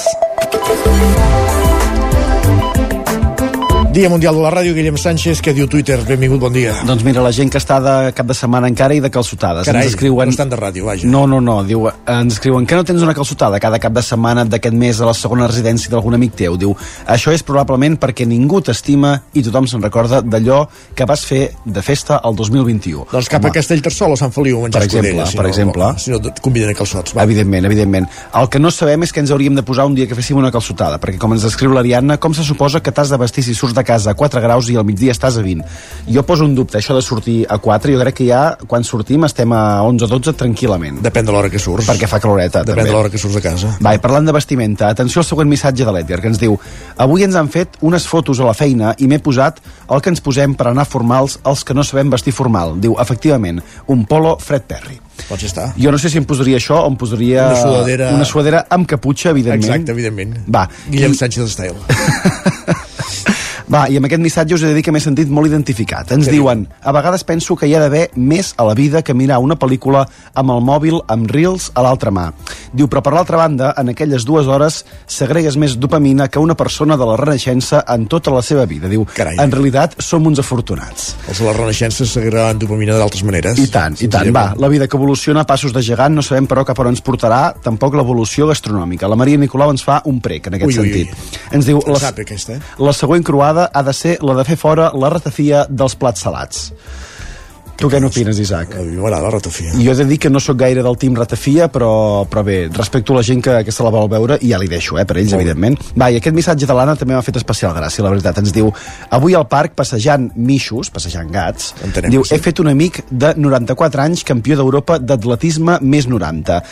Dia 3.94 4.08
Mundial 4.10 4.34
de 4.34 4.42
la 4.42 4.50
Ràdio, 4.50 4.74
Guillem 4.74 4.96
Sánchez, 4.98 5.38
que 5.38 5.52
diu 5.54 5.68
Twitter. 5.70 6.00
Benvingut, 6.02 6.40
bon 6.42 6.50
dia. 6.50 6.72
Doncs 6.82 7.04
mira, 7.06 7.22
la 7.22 7.30
gent 7.30 7.46
que 7.46 7.60
està 7.60 7.76
de 7.78 8.10
cap 8.10 8.26
de 8.26 8.34
setmana 8.34 8.66
encara 8.66 8.96
i 8.96 8.98
de 8.98 9.06
calçotades. 9.06 9.68
Carai, 9.68 9.84
ens 9.86 9.92
escriuen... 9.92 10.26
no 10.26 10.34
estan 10.34 10.50
de 10.50 10.56
ràdio, 10.58 10.88
vaja. 10.88 11.06
No, 11.06 11.20
no, 11.30 11.38
no, 11.38 11.60
diu, 11.62 11.86
ens 12.10 12.34
escriuen 12.34 12.66
que 12.66 12.74
no 12.74 12.82
tens 12.82 13.04
una 13.06 13.14
calçotada 13.14 13.60
cada 13.62 13.78
cap 13.78 13.94
de 13.94 14.02
setmana 14.02 14.42
d'aquest 14.50 14.74
mes 14.74 14.98
a 14.98 15.06
la 15.06 15.14
segona 15.14 15.46
residència 15.46 15.92
d'algun 15.92 16.18
amic 16.18 16.34
teu. 16.40 16.56
Diu, 16.58 16.72
això 17.06 17.30
és 17.30 17.46
probablement 17.46 17.94
perquè 18.02 18.26
ningú 18.26 18.58
t'estima 18.66 19.12
i 19.30 19.44
tothom 19.46 19.70
se'n 19.70 19.86
recorda 19.86 20.24
d'allò 20.26 20.64
que 20.98 21.06
vas 21.06 21.22
fer 21.30 21.44
de 21.62 21.86
festa 21.86 22.18
el 22.26 22.34
2021. 22.42 23.06
Doncs 23.14 23.30
cap 23.30 23.46
a 23.46 23.54
Castellterçol 23.54 24.16
o 24.16 24.18
Sant 24.18 24.34
Feliu, 24.34 24.58
a 24.58 24.66
menjar 24.66 24.82
Per 24.82 24.90
exemple, 24.90 25.28
si 25.30 25.38
per 25.38 25.46
no, 25.46 25.54
exemple. 25.54 25.92
Si 26.02 26.16
no, 26.16 26.18
et 26.32 26.42
conviden 26.42 26.74
a 26.74 26.76
calçots. 26.80 27.14
Va. 27.14 27.28
Evidentment, 27.30 27.70
evidentment. 27.70 28.10
El 28.42 28.50
que 28.50 28.58
no 28.58 28.74
sabem 28.74 29.06
és 29.06 29.14
que 29.14 29.22
ens 29.22 29.30
hauríem 29.30 29.54
de 29.54 29.62
posar 29.62 29.86
un 29.86 29.94
dia 29.94 30.10
que 30.10 30.18
féssim 30.18 30.42
una 30.42 30.50
calçotada, 30.50 30.98
perquè 30.98 31.22
com 31.22 31.38
ens 31.38 31.46
escriu 31.46 31.78
l'Ariadna, 31.78 32.18
com 32.18 32.34
se 32.34 32.42
suposa 32.42 32.82
que 32.82 32.90
t'has 32.90 33.14
de 33.14 33.22
vestir 33.22 33.46
si 33.46 33.54
surts 33.54 33.78
de 33.78 33.83
casa 33.84 34.10
a 34.10 34.14
4 34.18 34.40
graus 34.42 34.68
i 34.72 34.76
al 34.76 34.84
migdia 34.84 35.12
estàs 35.12 35.38
a 35.38 35.42
20? 35.44 35.64
Jo 36.10 36.22
poso 36.26 36.44
un 36.44 36.54
dubte, 36.54 36.78
això 36.80 36.94
de 36.96 37.02
sortir 37.02 37.46
a 37.48 37.58
4, 37.58 37.92
jo 37.94 38.00
crec 38.00 38.14
que 38.18 38.26
ja, 38.28 38.56
quan 38.66 38.84
sortim, 38.84 39.24
estem 39.28 39.52
a 39.52 39.82
11 39.86 40.04
o 40.04 40.08
12 40.16 40.34
tranquil·lament. 40.40 40.98
Depèn 41.04 41.24
de 41.28 41.32
l'hora 41.32 41.50
que 41.52 41.58
surts. 41.62 41.86
Perquè 41.88 42.08
fa 42.10 42.18
caloreta, 42.20 42.64
Depèn 42.64 42.74
també. 42.82 42.88
de 42.90 42.96
l'hora 42.96 43.10
que 43.10 43.18
surts 43.18 43.36
de 43.38 43.42
casa. 43.44 43.76
Va, 43.84 43.94
i 43.94 43.98
parlant 44.02 44.26
de 44.26 44.32
vestimenta, 44.32 44.88
atenció 44.88 45.20
al 45.22 45.28
següent 45.28 45.48
missatge 45.48 45.84
de 45.84 45.92
l'Edgar, 45.92 46.20
que 46.20 46.28
ens 46.32 46.38
diu 46.40 46.58
Avui 46.96 47.24
ens 47.24 47.34
han 47.36 47.48
fet 47.50 47.76
unes 47.82 48.06
fotos 48.06 48.40
a 48.40 48.44
la 48.48 48.54
feina 48.54 48.94
i 48.98 49.06
m'he 49.10 49.18
posat 49.18 49.58
el 49.90 50.00
que 50.00 50.10
ens 50.12 50.20
posem 50.24 50.54
per 50.54 50.68
anar 50.70 50.84
formals 50.86 51.38
els 51.44 51.64
que 51.64 51.74
no 51.74 51.82
sabem 51.84 52.10
vestir 52.10 52.32
formal. 52.32 52.76
Diu, 52.80 52.94
efectivament, 53.00 53.60
un 53.88 54.04
polo 54.06 54.36
Fred 54.38 54.62
Perry. 54.68 55.00
Pots 55.28 55.44
estar. 55.46 55.68
Jo 55.78 55.92
no 55.94 55.98
sé 55.98 56.10
si 56.10 56.18
em 56.18 56.24
posaria 56.26 56.56
això 56.58 56.80
o 56.82 56.88
em 56.90 56.96
posaria... 56.98 57.44
Una 57.50 57.60
sudadera- 57.62 58.08
Una 58.14 58.24
sudadera 58.24 58.64
amb 58.70 58.86
caputxa, 58.86 59.30
evidentment. 59.30 59.64
Exacte, 59.70 59.92
evidentment. 59.92 60.38
Va. 60.48 60.68
Guillem 60.90 61.12
I- 61.12 61.20
Sánchez 61.20 61.52
Style. 61.52 61.74
Va, 63.74 63.88
i 63.90 63.96
amb 63.98 64.06
aquest 64.06 64.22
missatge 64.22 64.54
us 64.54 64.62
he 64.62 64.68
de 64.70 64.76
dir 64.76 64.84
que 64.86 64.92
m'he 64.94 65.00
sentit 65.02 65.30
molt 65.34 65.48
identificat. 65.48 66.12
Ens 66.14 66.28
diuen, 66.30 66.60
a 66.78 66.92
vegades 66.94 67.24
penso 67.26 67.56
que 67.58 67.66
hi 67.66 67.72
ha 67.74 67.80
d'haver 67.82 68.04
més 68.14 68.52
a 68.54 68.66
la 68.68 68.74
vida 68.78 69.00
que 69.02 69.16
mirar 69.18 69.40
una 69.42 69.56
pel·lícula 69.58 70.04
amb 70.38 70.52
el 70.54 70.60
mòbil 70.62 71.00
amb 71.10 71.26
Reels 71.34 71.72
a 71.74 71.82
l'altra 71.82 72.12
mà. 72.14 72.28
Diu, 72.70 72.86
però 72.86 73.02
per 73.02 73.14
l'altra 73.16 73.40
banda, 73.40 73.72
en 73.80 73.90
aquelles 73.90 74.22
dues 74.28 74.46
hores 74.46 74.84
s'agregues 75.10 75.56
més 75.58 75.74
dopamina 75.82 76.28
que 76.30 76.38
una 76.38 76.54
persona 76.54 76.94
de 77.00 77.08
la 77.08 77.16
Renaixença 77.18 77.80
en 77.96 78.06
tota 78.06 78.30
la 78.30 78.44
seva 78.46 78.62
vida. 78.70 78.86
Diu, 78.92 79.08
Carai. 79.16 79.40
en 79.42 79.50
realitat 79.50 79.98
som 79.98 80.22
uns 80.30 80.38
afortunats. 80.38 81.10
Els 81.26 81.42
de 81.42 81.48
la 81.48 81.56
Renaixença 81.58 82.06
s'agradaven 82.06 82.62
dopamina 82.62 83.00
d'altres 83.00 83.26
maneres. 83.26 83.58
I 83.58 83.66
tant, 83.74 83.98
i 83.98 84.06
tant. 84.06 84.30
Va, 84.34 84.46
la 84.54 84.70
vida 84.70 84.86
que 84.86 84.96
evoluciona 85.00 85.42
a 85.42 85.50
passos 85.50 85.74
de 85.74 85.82
gegant, 85.82 86.14
no 86.14 86.22
sabem 86.22 86.46
però 86.46 86.62
cap 86.62 86.78
on 86.78 86.92
ens 86.92 87.02
portarà 87.02 87.42
tampoc 87.66 87.98
l'evolució 87.98 88.46
gastronòmica. 88.52 89.10
La 89.10 89.18
Maria 89.18 89.42
Nicolau 89.42 89.74
ens 89.74 89.82
fa 89.82 89.98
un 90.06 90.22
prec 90.22 90.46
en 90.46 90.60
aquest 90.60 90.70
Ui, 90.70 90.78
ui, 90.78 90.94
ui. 90.94 91.04
sentit. 91.10 91.50
Ens 91.58 91.66
diu, 91.66 91.82
la, 91.90 91.98
sap, 91.98 92.22
aquesta, 92.22 92.60
eh? 92.60 92.74
la 92.78 92.94
següent 92.94 93.26
croada 93.26 93.63
ha 93.72 93.82
de 93.82 93.92
ser 93.96 94.18
la 94.22 94.36
de 94.38 94.44
fer 94.48 94.56
fora 94.60 94.90
la 94.94 95.10
ratafia 95.12 95.66
dels 95.70 95.96
plats 95.96 96.24
salats. 96.26 96.70
Tu 97.74 97.88
què 97.90 97.98
n'opines, 97.98 98.38
Isaac? 98.38 98.76
A 98.78 98.84
mi 98.86 98.94
m'agrada 98.94 99.24
la 99.26 99.30
ratafia. 99.34 99.72
Jo 99.74 99.92
he 99.92 99.96
de 99.98 100.06
dir 100.06 100.18
que 100.22 100.30
no 100.30 100.38
sóc 100.42 100.56
gaire 100.60 100.82
del 100.86 100.96
team 101.00 101.16
ratafia, 101.18 101.66
però, 101.72 102.22
però 102.30 102.44
bé, 102.46 102.56
respecto 102.72 103.12
a 103.12 103.18
la 103.18 103.24
gent 103.26 103.42
que, 103.42 103.56
que 103.66 103.74
se 103.74 103.82
la 103.82 103.90
vol 103.90 104.06
veure, 104.12 104.38
i 104.46 104.52
ja 104.52 104.60
li 104.62 104.70
deixo, 104.70 104.98
eh, 105.00 105.04
per 105.04 105.18
ells, 105.18 105.34
Molt 105.34 105.42
evidentment. 105.42 105.78
Va, 105.98 106.10
i 106.14 106.20
aquest 106.20 106.36
missatge 106.36 106.70
de 106.70 106.76
l'Anna 106.78 106.94
també 107.00 107.16
m'ha 107.16 107.24
fet 107.26 107.40
especial 107.42 107.74
gràcia, 107.74 108.04
la 108.06 108.14
veritat. 108.14 108.38
Ens 108.44 108.54
diu, 108.54 108.70
avui 109.18 109.34
al 109.34 109.48
parc, 109.50 109.74
passejant 109.80 110.30
mixos, 110.36 110.92
passejant 110.94 111.32
gats, 111.34 111.72
Entenem 111.84 112.14
diu, 112.14 112.22
sí. 112.22 112.36
he 112.36 112.42
fet 112.42 112.62
un 112.62 112.70
amic 112.70 113.02
de 113.10 113.34
94 113.36 114.06
anys, 114.06 114.22
campió 114.28 114.60
d'Europa 114.60 115.00
d'atletisme 115.02 115.80
més 115.82 116.06
90. 116.06 116.62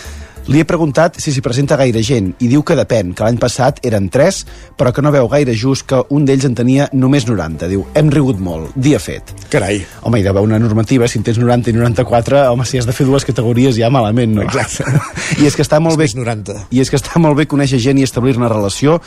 Li 0.51 0.59
he 0.59 0.67
preguntat 0.67 1.21
si 1.23 1.31
s'hi 1.31 1.43
presenta 1.45 1.77
gaire 1.79 2.01
gent 2.03 2.33
i 2.43 2.49
diu 2.51 2.65
que 2.67 2.75
depèn, 2.75 3.13
que 3.15 3.23
l'any 3.23 3.37
passat 3.39 3.77
eren 3.87 4.09
3, 4.11 4.39
però 4.79 4.91
que 4.91 5.03
no 5.05 5.13
veu 5.15 5.29
gaire 5.31 5.55
just 5.55 5.87
que 5.87 6.01
un 6.11 6.25
d'ells 6.27 6.49
en 6.49 6.57
tenia 6.59 6.89
només 6.93 7.29
90. 7.29 7.69
Diu, 7.71 7.85
hem 7.95 8.11
rigut 8.11 8.41
molt, 8.43 8.73
dia 8.75 8.99
fet. 8.99 9.31
Carai. 9.53 9.79
Home, 10.03 10.19
hi 10.19 10.27
d'haver 10.27 10.43
una 10.43 10.59
normativa, 10.59 11.07
si 11.07 11.21
en 11.21 11.27
tens 11.29 11.39
90 11.39 11.71
i 11.71 11.77
94, 11.77 12.41
home, 12.51 12.67
si 12.67 12.81
has 12.81 12.89
de 12.91 12.95
fer 12.97 13.07
dues 13.07 13.27
categories 13.29 13.79
ja 13.79 13.91
malament, 13.95 14.35
no? 14.35 14.43
Exacte. 14.43 14.83
I 15.41 15.47
és 15.47 15.55
que 15.55 15.63
està 15.63 15.79
molt 15.79 16.01
bé... 16.01 16.09
90. 16.11 16.59
I 16.75 16.83
és 16.83 16.91
que 16.91 16.99
està 16.99 17.23
molt 17.23 17.39
bé 17.39 17.47
conèixer 17.47 17.79
gent 17.85 18.03
i 18.03 18.07
establir 18.09 18.35
una 18.41 18.51
relació, 18.51 18.99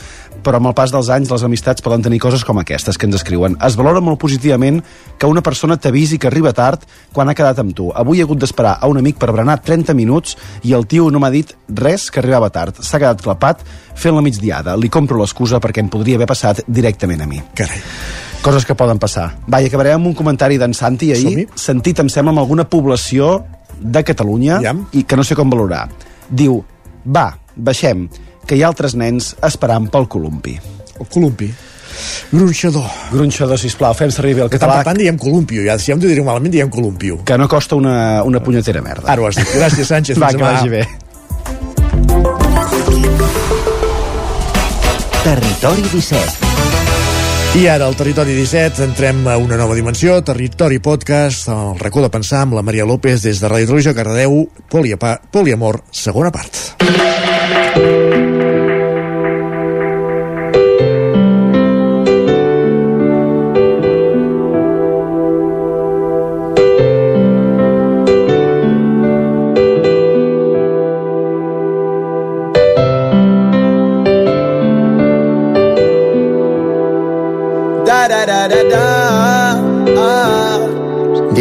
però 0.45 0.61
amb 0.61 0.71
el 0.71 0.77
pas 0.79 0.95
dels 0.95 1.11
anys 1.11 1.35
les 1.35 1.43
amistats 1.43 1.83
poden 1.83 2.07
tenir 2.07 2.21
coses 2.23 2.47
com 2.47 2.63
aquestes 2.63 2.95
que 2.95 3.09
ens 3.09 3.19
escriuen. 3.19 3.59
Es 3.59 3.75
valora 3.75 3.99
molt 3.99 4.21
positivament 4.23 4.79
que 5.19 5.27
una 5.27 5.43
persona 5.43 5.75
t'avisi 5.75 6.15
que 6.15 6.31
arriba 6.31 6.55
tard 6.55 6.87
quan 7.11 7.27
ha 7.27 7.35
quedat 7.35 7.59
amb 7.59 7.75
tu. 7.75 7.91
Avui 7.91 8.23
he 8.23 8.25
hagut 8.27 8.39
d'esperar 8.39 8.77
a 8.79 8.87
un 8.87 9.03
amic 9.03 9.19
per 9.19 9.33
berenar 9.35 9.59
30 9.67 9.99
minuts 9.99 10.39
i 10.63 10.71
el 10.77 10.87
tio 10.87 11.11
no 11.11 11.24
m'ha 11.25 11.31
dit 11.33 11.55
res 11.81 12.07
que 12.13 12.21
arribava 12.21 12.51
tard. 12.53 12.77
S'ha 12.85 13.01
quedat 13.01 13.23
clapat 13.25 13.65
fent 13.97 14.13
la 14.15 14.21
migdiada. 14.25 14.77
Li 14.77 14.91
compro 14.93 15.17
l'excusa 15.19 15.59
perquè 15.63 15.81
em 15.83 15.89
podria 15.89 16.19
haver 16.21 16.29
passat 16.29 16.61
directament 16.69 17.25
a 17.25 17.27
mi. 17.29 17.41
Carai. 17.57 17.81
Coses 18.45 18.65
que 18.67 18.75
poden 18.77 18.99
passar. 19.01 19.31
Va, 19.49 19.57
i 19.63 19.71
acabarem 19.71 19.97
amb 19.97 20.11
un 20.11 20.13
comentari 20.13 20.59
d'en 20.61 20.75
Santi 20.77 21.09
ahir, 21.15 21.47
sentit, 21.57 21.99
em 22.03 22.11
sembla, 22.13 22.35
amb 22.35 22.43
alguna 22.43 22.67
població 22.69 23.39
de 23.81 24.03
Catalunya 24.05 24.59
i 24.93 25.01
que 25.03 25.17
no 25.17 25.25
sé 25.25 25.35
com 25.35 25.49
valorar. 25.49 25.87
Diu, 26.29 26.59
va, 27.09 27.31
baixem, 27.55 28.05
que 28.45 28.55
hi 28.55 28.61
ha 28.61 28.69
altres 28.69 28.93
nens 28.93 29.33
esperant 29.43 29.89
pel 29.89 30.05
columpi. 30.07 30.59
El 30.99 31.09
columpi. 31.09 31.49
Gronxador. 32.31 32.85
Gronxador, 33.11 33.57
sisplau, 33.59 33.95
fem 33.97 34.11
servir 34.13 34.35
bé 34.35 34.43
el 34.45 34.51
Que 34.51 34.59
tant 34.59 34.67
català, 34.69 34.83
per 34.83 34.91
tant 34.91 34.99
diem 34.99 35.17
columpio, 35.17 35.63
ja, 35.65 35.77
si 35.79 35.89
ja 35.89 35.95
em 35.97 36.03
diré 36.03 36.21
malament, 36.25 36.53
diem 36.53 36.69
columpio. 36.69 37.21
que 37.25 37.37
no 37.39 37.47
costa 37.49 37.75
una, 37.79 38.21
una 38.23 38.41
punyetera 38.43 38.81
merda. 38.85 39.09
Ara 39.11 39.21
ho 39.23 39.27
has 39.29 39.39
dit. 39.39 39.47
Gràcies, 39.55 39.87
Sánchez. 39.89 40.19
Va, 40.21 40.33
que 40.35 40.43
vagi 40.43 40.69
bé. 40.69 40.85
Territori 45.23 45.81
17. 45.81 46.45
I 47.55 47.67
ara, 47.71 47.85
al 47.87 47.95
Territori 47.95 48.35
17, 48.35 48.83
entrem 48.83 49.27
a 49.31 49.37
una 49.39 49.55
nova 49.55 49.73
dimensió, 49.73 50.19
Territori 50.23 50.79
Podcast, 50.83 51.47
el 51.49 51.79
racó 51.79 52.03
de 52.03 52.11
pensar 52.11 52.43
amb 52.43 52.53
la 52.57 52.61
Maria 52.67 52.85
López 52.85 53.23
des 53.23 53.39
de 53.39 53.49
Ràdio 53.49 53.71
Troja, 53.71 53.95
Cardedeu, 53.95 54.43
Poliamor, 54.69 55.81
segona 55.91 56.33
part. 56.35 56.75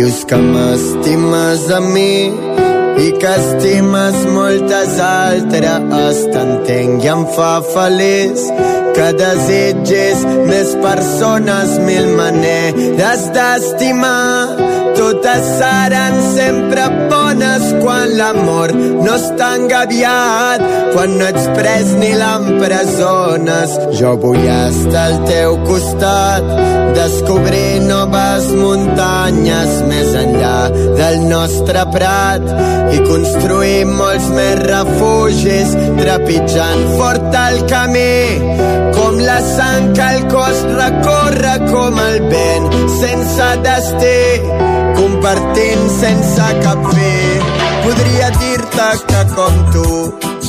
Dius 0.05 0.24
que 0.28 0.36
m'estimes 0.36 1.62
a 1.72 1.78
mi 1.81 2.28
i 3.01 3.06
que 3.20 3.31
estimes 3.40 4.18
moltes 4.35 4.98
altres. 5.01 6.20
T'entenc 6.35 7.06
i 7.06 7.12
em 7.14 7.22
fa 7.32 7.55
feliç 7.70 8.44
que 8.94 9.10
desitgis 9.18 10.22
més 10.48 10.74
persones, 10.82 11.78
mil 11.86 12.08
maneres 12.18 13.26
d'estimar. 13.34 14.62
Totes 14.94 15.46
seran 15.58 16.20
sempre 16.36 16.84
bones 17.10 17.64
quan 17.80 18.12
l'amor 18.14 18.70
no 18.76 19.16
està 19.16 19.48
engaviat, 19.58 20.62
quan 20.94 21.16
no 21.18 21.26
ets 21.32 21.48
pres 21.56 21.90
ni 21.98 22.12
l'empresones. 22.20 23.74
Jo 23.98 24.14
vull 24.22 24.38
estar 24.44 25.08
al 25.08 25.18
teu 25.26 25.58
costat, 25.66 26.46
descobrir 26.94 27.82
noves 27.88 28.48
muntanyes 28.54 29.74
més 29.90 30.14
enllà 30.22 30.56
del 31.00 31.26
nostre 31.26 31.84
prat 31.90 32.46
i 32.94 33.02
construir 33.10 33.84
molts 33.90 34.30
més 34.38 34.62
refugis 34.62 35.74
trepitjant 35.98 36.88
fort 36.94 37.40
el 37.44 37.62
camí 37.70 38.84
com 38.97 39.19
la 39.19 39.39
sang 39.40 39.93
que 39.97 40.09
el 40.16 40.27
cos 40.32 40.62
recorre 40.81 41.55
com 41.70 42.01
el 42.06 42.19
vent 42.32 42.69
sense 43.01 43.51
destí 43.66 44.19
compartint 45.01 45.85
sense 45.98 46.48
cap 46.65 46.89
fi 46.93 47.15
podria 47.86 48.31
dir-te 48.40 48.90
que 49.11 49.23
com 49.35 49.62
tu 49.77 50.43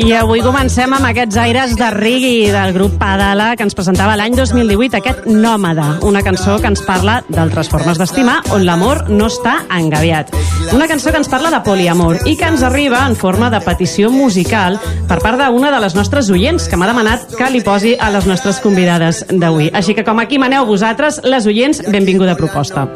I 0.00 0.12
avui 0.16 0.42
comencem 0.44 0.92
amb 0.92 1.06
aquests 1.08 1.36
aires 1.40 1.72
de 1.78 1.88
Rigui 1.94 2.50
del 2.52 2.74
grup 2.76 2.98
Padala 3.00 3.54
que 3.56 3.64
ens 3.64 3.76
presentava 3.76 4.16
l'any 4.20 4.34
2018 4.36 4.98
aquest 4.98 5.26
Nòmada, 5.28 5.98
una 6.04 6.20
cançó 6.26 6.58
que 6.60 6.68
ens 6.68 6.82
parla 6.84 7.20
d'altres 7.28 7.70
formes 7.72 8.00
d'estimar 8.00 8.40
on 8.54 8.66
l'amor 8.68 9.06
no 9.08 9.30
està 9.30 9.60
engaviat. 9.76 10.32
Una 10.76 10.88
cançó 10.90 11.10
que 11.10 11.20
ens 11.22 11.30
parla 11.32 11.50
de 11.54 11.62
poliamor 11.64 12.20
i 12.28 12.36
que 12.36 12.48
ens 12.48 12.62
arriba 12.66 13.00
en 13.06 13.16
forma 13.16 13.48
de 13.50 13.62
petició 13.64 14.10
musical 14.12 14.76
per 15.08 15.20
part 15.24 15.40
d'una 15.40 15.72
de 15.72 15.80
les 15.80 15.96
nostres 15.96 16.28
oients 16.30 16.68
que 16.68 16.76
m'ha 16.76 16.90
demanat 16.90 17.32
que 17.36 17.50
li 17.50 17.64
posi 17.64 17.96
a 17.98 18.10
les 18.12 18.28
nostres 18.28 18.60
convidades 18.60 19.24
d'avui. 19.30 19.70
Així 19.72 19.96
que 19.96 20.04
com 20.04 20.20
aquí 20.20 20.38
maneu 20.38 20.68
vosaltres, 20.68 21.22
les 21.24 21.48
oients, 21.48 21.82
benvinguda 21.88 22.36
proposta. 22.36 22.86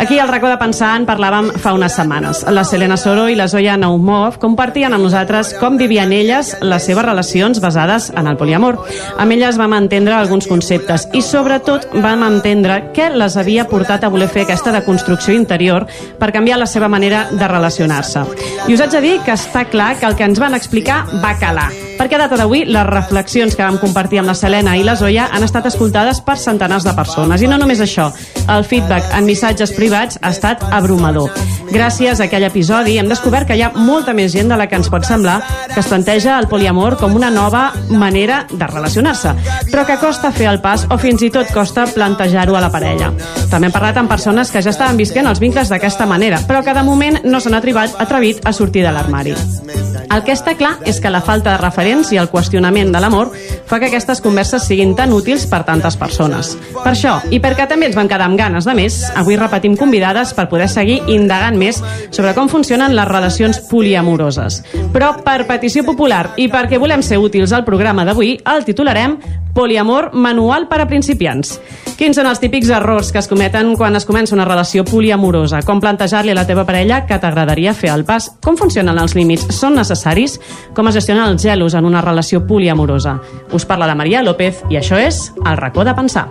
Aquí 0.00 0.18
al 0.18 0.28
racó 0.28 0.48
de 0.48 0.56
pensar 0.56 0.94
en 0.96 1.04
parlàvem 1.08 1.50
fa 1.60 1.74
unes 1.76 1.92
setmanes. 1.92 2.44
La 2.48 2.64
Selena 2.64 2.96
Soro 2.96 3.28
i 3.28 3.36
la 3.36 3.48
Zoya 3.52 3.76
Naumov 3.76 4.38
compartien 4.40 4.89
amb 4.94 5.06
nosaltres 5.06 5.52
com 5.60 5.76
vivien 5.80 6.12
elles 6.12 6.52
les 6.60 6.86
seves 6.86 7.04
relacions 7.04 7.60
basades 7.60 8.10
en 8.14 8.30
el 8.30 8.38
poliamor. 8.40 8.78
Amb 9.18 9.36
elles 9.36 9.58
vam 9.60 9.74
entendre 9.76 10.16
alguns 10.16 10.48
conceptes 10.50 11.08
i 11.16 11.22
sobretot 11.24 11.88
vam 12.04 12.24
entendre 12.26 12.80
què 12.96 13.10
les 13.14 13.36
havia 13.40 13.68
portat 13.70 14.04
a 14.04 14.12
voler 14.12 14.30
fer 14.30 14.46
aquesta 14.46 14.74
deconstrucció 14.74 15.34
interior 15.36 15.86
per 16.18 16.32
canviar 16.32 16.58
la 16.60 16.70
seva 16.70 16.88
manera 16.88 17.26
de 17.30 17.48
relacionar-se. 17.48 18.26
I 18.68 18.74
us 18.74 18.80
haig 18.80 18.96
de 18.96 19.04
dir 19.04 19.14
que 19.26 19.36
està 19.36 19.66
clar 19.70 19.94
que 20.00 20.10
el 20.10 20.18
que 20.18 20.28
ens 20.28 20.42
van 20.42 20.58
explicar 20.58 21.04
va 21.22 21.36
calar 21.40 21.70
perquè 22.00 22.16
a 22.16 22.22
data 22.22 22.36
d'avui 22.40 22.62
les 22.64 22.86
reflexions 22.88 23.52
que 23.52 23.60
vam 23.60 23.76
compartir 23.76 24.22
amb 24.22 24.30
la 24.30 24.34
Selena 24.38 24.72
i 24.78 24.84
la 24.86 24.94
Zoya 24.96 25.26
han 25.36 25.44
estat 25.44 25.66
escoltades 25.68 26.22
per 26.24 26.38
centenars 26.40 26.86
de 26.86 26.94
persones. 26.96 27.42
I 27.44 27.48
no 27.50 27.58
només 27.60 27.82
això, 27.84 28.06
el 28.48 28.64
feedback 28.64 29.10
en 29.18 29.28
missatges 29.28 29.74
privats 29.76 30.16
ha 30.22 30.30
estat 30.32 30.64
abrumador. 30.72 31.28
Gràcies 31.70 32.18
a 32.18 32.24
aquell 32.24 32.46
episodi 32.48 32.96
hem 32.98 33.10
descobert 33.10 33.46
que 33.50 33.58
hi 33.58 33.60
ha 33.66 33.68
molta 33.76 34.14
més 34.16 34.32
gent 34.32 34.48
de 34.48 34.56
la 34.56 34.66
que 34.66 34.80
ens 34.80 34.88
pot 34.88 35.04
semblar 35.04 35.36
que 35.74 35.82
es 35.82 35.90
planteja 35.92 36.38
el 36.40 36.48
poliamor 36.48 36.96
com 36.96 37.18
una 37.18 37.28
nova 37.30 37.66
manera 37.90 38.46
de 38.48 38.66
relacionar-se, 38.66 39.34
però 39.68 39.84
que 39.84 40.00
costa 40.00 40.32
fer 40.32 40.48
el 40.48 40.62
pas 40.64 40.86
o 40.88 40.98
fins 40.98 41.20
i 41.22 41.30
tot 41.30 41.52
costa 41.52 41.84
plantejar-ho 41.84 42.56
a 42.56 42.64
la 42.64 42.72
parella. 42.72 43.12
També 43.52 43.68
hem 43.68 43.76
parlat 43.76 44.00
amb 44.00 44.08
persones 44.08 44.50
que 44.50 44.64
ja 44.64 44.72
estaven 44.72 44.96
visquent 44.96 45.28
els 45.28 45.42
vincles 45.42 45.68
d'aquesta 45.68 46.08
manera, 46.08 46.40
però 46.48 46.64
que 46.64 46.74
de 46.74 46.86
moment 46.86 47.20
no 47.28 47.44
s'han 47.44 47.60
atrevit, 47.60 47.92
atrevit 48.00 48.40
a 48.42 48.56
sortir 48.56 48.88
de 48.88 48.96
l'armari. 48.96 49.36
El 50.10 50.24
que 50.26 50.34
està 50.34 50.56
clar 50.58 50.72
és 50.90 50.98
que 50.98 51.10
la 51.12 51.20
falta 51.22 51.52
de 51.52 51.62
referents 51.90 52.12
i 52.12 52.18
el 52.20 52.28
qüestionament 52.30 52.92
de 52.92 53.00
l'amor 53.02 53.30
fa 53.66 53.78
que 53.80 53.88
aquestes 53.88 54.20
converses 54.22 54.66
siguin 54.66 54.94
tan 54.96 55.12
útils 55.12 55.46
per 55.50 55.64
tantes 55.66 55.96
persones. 55.98 56.54
Per 56.74 56.92
això, 56.92 57.18
i 57.30 57.40
perquè 57.42 57.66
també 57.68 57.88
ens 57.88 57.96
van 57.96 58.08
quedar 58.08 58.28
amb 58.28 58.38
ganes 58.38 58.64
de 58.64 58.74
més, 58.74 59.02
avui 59.16 59.36
repetim 59.36 59.76
convidades 59.76 60.34
per 60.34 60.48
poder 60.48 60.68
seguir 60.68 61.00
indagant 61.08 61.58
més 61.58 61.82
sobre 62.10 62.34
com 62.34 62.48
funcionen 62.48 62.94
les 62.94 63.08
relacions 63.08 63.60
poliamoroses. 63.70 64.62
Però 64.94 65.12
per 65.24 65.46
petició 65.48 65.84
popular 65.84 66.30
i 66.36 66.48
perquè 66.50 66.78
volem 66.78 67.02
ser 67.02 67.18
útils 67.18 67.52
al 67.52 67.66
programa 67.66 68.04
d'avui, 68.06 68.38
el 68.44 68.64
titularem 68.64 69.18
Poliamor 69.52 70.14
manual 70.14 70.68
per 70.68 70.80
a 70.80 70.86
principiants. 70.86 71.56
Quins 71.98 72.16
són 72.16 72.28
els 72.30 72.40
típics 72.40 72.70
errors 72.72 73.10
que 73.12 73.18
es 73.20 73.28
cometen 73.28 73.74
quan 73.76 73.96
es 73.98 74.06
comença 74.08 74.34
una 74.36 74.46
relació 74.46 74.84
poliamorosa? 74.86 75.60
Com 75.66 75.82
plantejar-li 75.82 76.32
a 76.32 76.38
la 76.38 76.46
teva 76.48 76.64
parella 76.68 77.02
que 77.06 77.18
t'agradaria 77.20 77.74
fer 77.74 77.90
el 77.92 78.06
pas? 78.08 78.30
Com 78.40 78.56
funcionen 78.56 78.98
els 79.02 79.16
límits? 79.18 79.48
Són 79.56 79.76
necessaris? 79.76 80.38
Com 80.76 80.88
es 80.88 80.96
gestionen 81.00 81.34
els 81.34 81.42
gelos 81.42 81.74
una 81.84 82.02
relació 82.02 82.46
poliamorosa? 82.46 83.18
Us 83.52 83.66
parla 83.66 83.86
la 83.86 83.94
Maria 83.94 84.22
López 84.22 84.64
i 84.70 84.78
això 84.80 84.98
és 84.98 85.32
El 85.44 85.56
racó 85.56 85.84
de 85.84 85.94
pensar. 85.94 86.28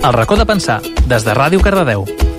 El 0.00 0.14
racó 0.16 0.36
de 0.36 0.46
pensar, 0.46 0.80
des 1.06 1.24
de 1.24 1.34
Ràdio 1.36 1.60
Cardedeu. 1.60 2.29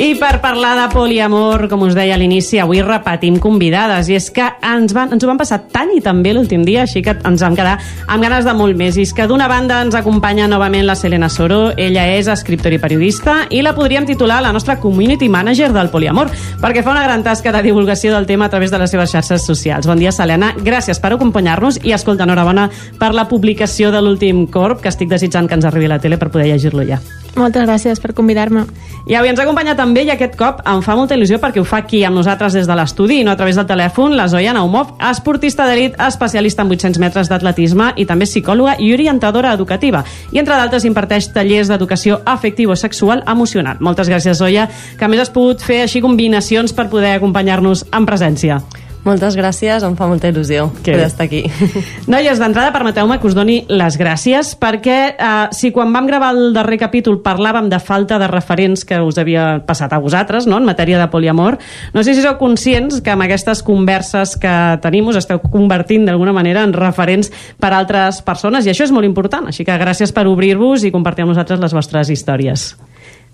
I 0.00 0.14
per 0.16 0.40
parlar 0.40 0.78
de 0.78 0.86
poliamor, 0.94 1.66
com 1.68 1.82
us 1.84 1.92
deia 1.92 2.14
a 2.16 2.18
l'inici, 2.18 2.56
avui 2.56 2.78
repetim 2.80 3.34
convidades. 3.36 4.08
I 4.08 4.14
és 4.16 4.30
que 4.32 4.46
ens, 4.64 4.94
van, 4.96 5.10
ens 5.12 5.20
ho 5.20 5.28
van 5.28 5.36
passar 5.36 5.58
tan 5.68 5.92
i 5.92 6.00
tan 6.00 6.22
bé 6.24 6.32
l'últim 6.32 6.64
dia, 6.64 6.86
així 6.86 7.02
que 7.04 7.12
ens 7.28 7.44
vam 7.44 7.52
quedar 7.58 7.74
amb 8.08 8.24
ganes 8.24 8.48
de 8.48 8.54
molt 8.56 8.80
més. 8.80 8.96
I 8.96 9.04
és 9.04 9.12
que 9.12 9.28
d'una 9.28 9.44
banda 9.52 9.82
ens 9.84 9.98
acompanya 9.98 10.48
novament 10.48 10.88
la 10.88 10.96
Selena 10.96 11.28
Soro. 11.28 11.74
Ella 11.76 12.06
és 12.14 12.32
escriptora 12.32 12.78
i 12.78 12.80
periodista 12.80 13.36
i 13.52 13.60
la 13.60 13.74
podríem 13.76 14.08
titular 14.08 14.40
la 14.40 14.56
nostra 14.56 14.80
community 14.80 15.28
manager 15.28 15.68
del 15.76 15.92
poliamor, 15.92 16.32
perquè 16.64 16.80
fa 16.80 16.96
una 16.96 17.04
gran 17.04 17.20
tasca 17.20 17.52
de 17.52 17.60
divulgació 17.68 18.16
del 18.16 18.24
tema 18.24 18.48
a 18.48 18.56
través 18.56 18.72
de 18.72 18.80
les 18.80 18.96
seves 18.96 19.12
xarxes 19.12 19.44
socials. 19.44 19.84
Bon 19.84 20.00
dia, 20.00 20.16
Selena. 20.16 20.54
Gràcies 20.56 20.96
per 20.96 21.12
acompanyar-nos 21.12 21.82
i, 21.84 21.92
escolta, 21.92 22.24
enhorabona 22.24 22.70
per 22.96 23.12
la 23.12 23.28
publicació 23.28 23.92
de 23.92 24.00
l'últim 24.00 24.46
corp, 24.48 24.80
que 24.80 24.88
estic 24.88 25.12
desitjant 25.12 25.44
que 25.44 25.60
ens 25.60 25.68
arribi 25.68 25.92
a 25.92 25.98
la 25.98 26.00
tele 26.00 26.16
per 26.16 26.32
poder 26.32 26.54
llegir-lo 26.54 26.88
ja. 26.88 27.04
Moltes 27.38 27.62
gràcies 27.62 28.00
per 28.02 28.12
convidar-me. 28.14 28.64
I 29.06 29.14
avui 29.14 29.30
ens 29.30 29.40
acompanya 29.40 29.76
també, 29.78 30.02
i 30.04 30.10
aquest 30.12 30.34
cop 30.38 30.60
em 30.66 30.82
fa 30.82 30.96
molta 30.98 31.14
il·lusió 31.16 31.38
perquè 31.40 31.62
ho 31.62 31.66
fa 31.66 31.80
aquí 31.84 32.02
amb 32.04 32.18
nosaltres 32.18 32.56
des 32.58 32.66
de 32.66 32.76
l'estudi 32.76 33.20
i 33.20 33.24
no 33.24 33.30
a 33.32 33.38
través 33.38 33.56
del 33.56 33.68
telèfon, 33.68 34.16
la 34.18 34.26
Zoya 34.28 34.52
Naumov, 34.56 34.96
esportista 35.10 35.68
d'elit, 35.68 35.94
especialista 36.08 36.66
en 36.66 36.74
800 36.74 37.00
metres 37.02 37.30
d'atletisme 37.30 37.92
i 37.96 38.06
també 38.06 38.26
psicòloga 38.26 38.76
i 38.78 38.92
orientadora 38.92 39.54
educativa. 39.54 40.02
I 40.32 40.42
entre 40.42 40.58
d'altres 40.58 40.84
imparteix 40.88 41.30
tallers 41.32 41.70
d'educació 41.70 42.20
afectivo-sexual 42.26 43.24
emocional. 43.26 43.78
Moltes 43.80 44.10
gràcies, 44.10 44.36
Zoya, 44.42 44.68
que 44.98 45.06
a 45.06 45.08
més 45.08 45.22
has 45.22 45.30
pogut 45.32 45.62
fer 45.62 45.84
així 45.86 46.02
combinacions 46.02 46.74
per 46.74 46.90
poder 46.90 47.14
acompanyar-nos 47.16 47.86
en 47.94 48.06
presència. 48.06 48.60
Moltes 49.00 49.32
gràcies, 49.38 49.80
em 49.86 49.94
fa 49.96 50.04
molta 50.10 50.28
il·lusió 50.28 50.66
Que 50.84 50.92
poder 50.92 51.06
estar 51.06 51.24
aquí. 51.24 51.40
Noies, 52.12 52.40
d'entrada 52.40 52.72
permeteu-me 52.74 53.16
que 53.20 53.28
us 53.30 53.36
doni 53.36 53.62
les 53.70 53.96
gràcies 54.00 54.52
perquè 54.60 54.98
eh, 55.14 55.30
si 55.56 55.70
quan 55.72 55.94
vam 55.94 56.08
gravar 56.10 56.34
el 56.36 56.52
darrer 56.52 56.76
capítol 56.82 57.20
parlàvem 57.24 57.70
de 57.72 57.78
falta 57.80 58.18
de 58.20 58.28
referents 58.28 58.84
que 58.84 59.00
us 59.00 59.16
havia 59.20 59.62
passat 59.66 59.94
a 59.96 60.00
vosaltres 60.02 60.48
no? 60.50 60.58
en 60.60 60.68
matèria 60.68 61.00
de 61.00 61.08
poliamor, 61.12 61.56
no 61.94 62.04
sé 62.04 62.14
si 62.14 62.24
sou 62.24 62.36
conscients 62.40 63.00
que 63.00 63.14
amb 63.14 63.24
aquestes 63.24 63.64
converses 63.64 64.36
que 64.40 64.54
tenim 64.84 65.08
us 65.08 65.20
esteu 65.22 65.40
convertint 65.48 66.04
d'alguna 66.04 66.36
manera 66.36 66.66
en 66.68 66.76
referents 66.76 67.32
per 67.60 67.72
a 67.72 67.80
altres 67.80 68.20
persones 68.26 68.68
i 68.68 68.74
això 68.74 68.84
és 68.84 68.92
molt 68.92 69.08
important, 69.08 69.48
així 69.48 69.64
que 69.64 69.80
gràcies 69.80 70.12
per 70.12 70.28
obrir-vos 70.28 70.84
i 70.84 70.92
compartir 70.92 71.24
amb 71.24 71.32
nosaltres 71.32 71.62
les 71.64 71.76
vostres 71.76 72.12
històries. 72.12 72.74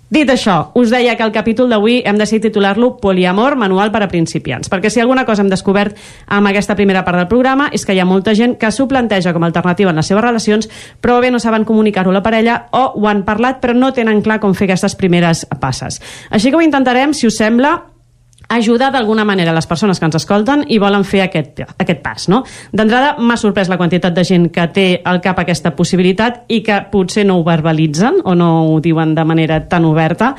Dit 0.09 0.29
això, 0.31 0.71
us 0.79 0.87
deia 0.87 1.17
que 1.19 1.25
el 1.25 1.33
capítol 1.35 1.67
d'avui 1.67 1.97
hem 2.07 2.15
decidit 2.15 2.45
titular-lo 2.47 2.93
Poliamor, 3.01 3.57
manual 3.59 3.91
per 3.91 4.05
a 4.05 4.07
principiants, 4.07 4.69
perquè 4.71 4.87
si 4.89 5.01
alguna 5.03 5.25
cosa 5.27 5.43
hem 5.43 5.49
descobert 5.51 5.97
amb 6.31 6.47
aquesta 6.47 6.77
primera 6.79 7.03
part 7.03 7.19
del 7.19 7.27
programa 7.27 7.67
és 7.75 7.83
que 7.83 7.91
hi 7.91 7.99
ha 7.99 8.07
molta 8.07 8.31
gent 8.31 8.55
que 8.55 8.71
s'ho 8.71 8.87
planteja 8.87 9.33
com 9.35 9.43
a 9.43 9.49
alternativa 9.51 9.91
en 9.91 9.99
les 9.99 10.07
seves 10.07 10.23
relacions, 10.23 10.69
però 11.03 11.19
bé 11.19 11.31
no 11.31 11.43
saben 11.43 11.67
comunicar-ho 11.67 12.15
a 12.15 12.19
la 12.19 12.23
parella 12.23 12.55
o 12.71 12.85
ho 12.95 13.11
han 13.11 13.25
parlat 13.27 13.59
però 13.59 13.75
no 13.75 13.91
tenen 13.91 14.23
clar 14.23 14.39
com 14.39 14.55
fer 14.55 14.69
aquestes 14.69 14.95
primeres 14.95 15.43
passes. 15.59 15.99
Així 16.31 16.51
que 16.51 16.61
ho 16.61 16.63
intentarem, 16.63 17.11
si 17.11 17.27
us 17.27 17.35
sembla, 17.43 17.75
ajudar 18.49 18.91
d'alguna 18.91 19.25
manera 19.25 19.53
les 19.53 19.67
persones 19.67 19.99
que 19.99 20.07
ens 20.07 20.15
escolten 20.19 20.63
i 20.67 20.79
volen 20.79 21.03
fer 21.07 21.23
aquest, 21.25 21.61
aquest 21.77 22.01
pas. 22.03 22.27
No? 22.31 22.43
D'entrada, 22.71 23.15
m'ha 23.19 23.37
sorprès 23.37 23.69
la 23.69 23.77
quantitat 23.77 24.15
de 24.15 24.23
gent 24.27 24.49
que 24.53 24.67
té 24.73 24.87
al 25.03 25.21
cap 25.23 25.39
aquesta 25.43 25.75
possibilitat 25.75 26.45
i 26.47 26.61
que 26.63 26.79
potser 26.91 27.25
no 27.27 27.39
ho 27.39 27.45
verbalitzen 27.47 28.23
o 28.23 28.35
no 28.35 28.49
ho 28.71 28.79
diuen 28.81 29.15
de 29.15 29.25
manera 29.27 29.61
tan 29.67 29.85
oberta. 29.85 30.35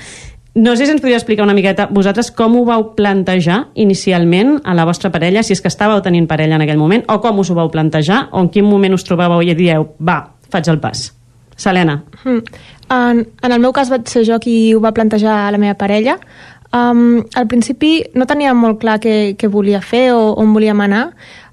No 0.58 0.74
sé 0.74 0.86
si 0.86 0.92
ens 0.92 1.02
podria 1.02 1.18
explicar 1.20 1.44
una 1.44 1.54
miqueta 1.54 1.86
vosaltres 1.92 2.32
com 2.34 2.56
ho 2.58 2.64
vau 2.66 2.88
plantejar 2.96 3.68
inicialment 3.78 4.56
a 4.64 4.74
la 4.74 4.88
vostra 4.88 5.12
parella, 5.14 5.44
si 5.46 5.54
és 5.54 5.62
que 5.62 5.70
estàveu 5.70 6.00
tenint 6.02 6.26
parella 6.26 6.56
en 6.56 6.64
aquell 6.64 6.80
moment, 6.80 7.04
o 7.06 7.20
com 7.22 7.38
us 7.38 7.52
ho 7.52 7.54
vau 7.54 7.70
plantejar, 7.70 8.24
o 8.32 8.42
en 8.42 8.48
quin 8.50 8.66
moment 8.66 8.96
us 8.96 9.06
trobàveu 9.06 9.44
i 9.44 9.54
dieu, 9.54 9.86
va, 10.02 10.18
faig 10.50 10.72
el 10.72 10.80
pas. 10.82 11.12
Selena. 11.58 12.02
Mm. 12.24 12.42
En, 12.94 13.24
en 13.42 13.52
el 13.52 13.60
meu 13.60 13.74
cas 13.76 13.90
vaig 13.90 14.08
ser 14.08 14.24
jo 14.26 14.38
qui 14.42 14.72
ho 14.74 14.80
va 14.80 14.94
plantejar 14.96 15.44
a 15.44 15.50
la 15.52 15.58
meva 15.60 15.76
parella. 15.78 16.16
Um, 16.68 17.24
al 17.34 17.46
principi 17.48 18.02
no 18.12 18.26
tenia 18.28 18.52
molt 18.52 18.82
clar 18.82 18.98
què, 19.00 19.34
què 19.40 19.48
volia 19.48 19.80
fer 19.80 20.10
o 20.12 20.34
on 20.36 20.52
volíem 20.52 20.82
anar, 20.84 21.06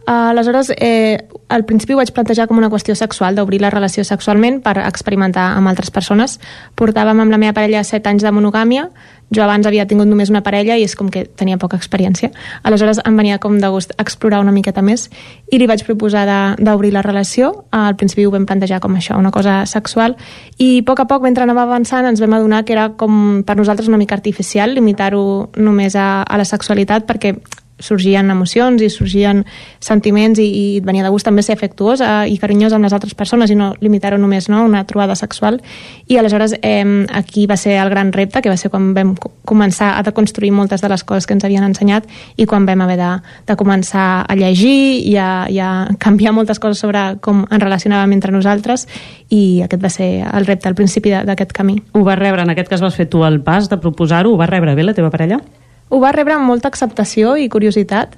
aleshores, 0.06 0.72
eh, 0.78 1.28
al 1.50 1.66
principi 1.66 1.94
ho 1.94 1.98
vaig 1.98 2.12
plantejar 2.14 2.48
com 2.48 2.58
una 2.58 2.70
qüestió 2.70 2.96
sexual, 2.96 3.36
d'obrir 3.36 3.62
la 3.62 3.72
relació 3.74 4.04
sexualment 4.04 4.62
per 4.62 4.78
experimentar 4.86 5.52
amb 5.58 5.68
altres 5.68 5.92
persones. 5.92 6.40
Portàvem 6.76 7.22
amb 7.22 7.32
la 7.32 7.38
meva 7.42 7.54
parella 7.54 7.84
7 7.84 8.10
anys 8.10 8.24
de 8.24 8.32
monogàmia, 8.32 8.90
jo 9.34 9.42
abans 9.42 9.66
havia 9.66 9.88
tingut 9.90 10.08
només 10.08 10.30
una 10.30 10.44
parella 10.46 10.76
i 10.78 10.84
és 10.86 10.94
com 10.96 11.10
que 11.10 11.26
tenia 11.26 11.58
poca 11.58 11.78
experiència. 11.78 12.30
Aleshores 12.64 13.02
em 13.06 13.18
venia 13.18 13.40
com 13.42 13.58
de 13.60 13.70
gust 13.74 13.96
explorar 13.98 14.40
una 14.44 14.54
miqueta 14.54 14.84
més 14.86 15.10
i 15.50 15.58
li 15.58 15.68
vaig 15.68 15.82
proposar 15.88 16.26
d'obrir 16.60 16.94
la 16.94 17.02
relació. 17.02 17.66
Al 17.72 17.98
principi 17.98 18.26
ho 18.26 18.32
vam 18.32 18.46
plantejar 18.46 18.80
com 18.84 18.96
això, 18.96 19.18
una 19.18 19.34
cosa 19.34 19.64
sexual, 19.66 20.16
i 20.58 20.80
a 20.80 20.86
poc 20.86 21.02
a 21.02 21.08
poc, 21.10 21.24
mentre 21.26 21.44
anava 21.44 21.66
avançant, 21.66 22.06
ens 22.06 22.22
vam 22.22 22.38
adonar 22.38 22.64
que 22.66 22.78
era 22.78 22.92
com 22.98 23.44
per 23.46 23.58
nosaltres 23.58 23.90
una 23.90 23.98
mica 23.98 24.16
artificial 24.16 24.76
limitar-ho 24.76 25.52
només 25.58 25.96
a, 25.96 26.22
a 26.22 26.38
la 26.38 26.46
sexualitat 26.46 27.10
perquè 27.10 27.36
sorgien 27.80 28.30
emocions 28.32 28.82
i 28.82 28.90
sorgien 28.90 29.44
sentiments 29.84 30.40
i, 30.40 30.46
i 30.46 30.66
et 30.80 30.86
venia 30.86 31.04
de 31.04 31.12
gust 31.12 31.28
també 31.28 31.44
ser 31.44 31.56
afectuós 31.58 32.02
eh, 32.02 32.32
i 32.32 32.38
carinyós 32.40 32.74
amb 32.74 32.88
les 32.88 32.96
altres 32.96 33.16
persones 33.18 33.52
i 33.52 33.58
no 33.60 33.74
limitar-ho 33.82 34.20
només 34.22 34.48
no, 34.50 34.64
una 34.66 34.86
trobada 34.88 35.16
sexual 35.20 35.60
i 36.08 36.18
aleshores 36.18 36.56
eh, 36.62 37.06
aquí 37.14 37.46
va 37.48 37.58
ser 37.60 37.78
el 37.82 37.92
gran 37.92 38.14
repte 38.16 38.42
que 38.42 38.52
va 38.52 38.58
ser 38.58 38.72
quan 38.72 38.94
vam 38.96 39.16
començar 39.46 39.96
a 39.98 40.04
deconstruir 40.08 40.54
moltes 40.56 40.82
de 40.82 40.92
les 40.92 41.04
coses 41.04 41.28
que 41.28 41.36
ens 41.36 41.44
havien 41.44 41.66
ensenyat 41.68 42.08
i 42.38 42.48
quan 42.48 42.66
vam 42.66 42.86
haver 42.86 42.98
de, 43.02 43.12
de 43.48 43.58
començar 43.60 44.26
a 44.28 44.40
llegir 44.40 45.02
i 45.04 45.18
a, 45.20 45.30
i 45.52 45.60
a 45.60 45.72
canviar 46.00 46.34
moltes 46.36 46.60
coses 46.64 46.80
sobre 46.80 47.04
com 47.22 47.44
ens 47.50 47.64
relacionàvem 47.64 48.16
entre 48.16 48.32
nosaltres 48.36 48.88
i 49.30 49.62
aquest 49.66 49.84
va 49.84 49.92
ser 49.92 50.10
el 50.26 50.48
repte 50.48 50.70
al 50.70 50.78
principi 50.78 51.12
d'aquest 51.12 51.52
camí. 51.56 51.80
Ho 51.94 52.06
va 52.08 52.16
rebre, 52.16 52.46
en 52.46 52.54
aquest 52.54 52.72
cas 52.72 52.84
vas 52.84 52.96
fer 52.96 53.10
tu 53.12 53.26
el 53.28 53.42
pas 53.44 53.70
de 53.70 53.80
proposar-ho, 53.82 54.32
ho 54.32 54.40
va 54.40 54.50
rebre 54.50 54.76
bé 54.76 54.86
la 54.86 54.96
teva 54.98 55.12
parella? 55.14 55.42
Ho 55.90 56.00
va 56.02 56.14
rebre 56.16 56.36
amb 56.36 56.48
molta 56.50 56.70
acceptació 56.72 57.36
i 57.38 57.50
curiositat. 57.50 58.16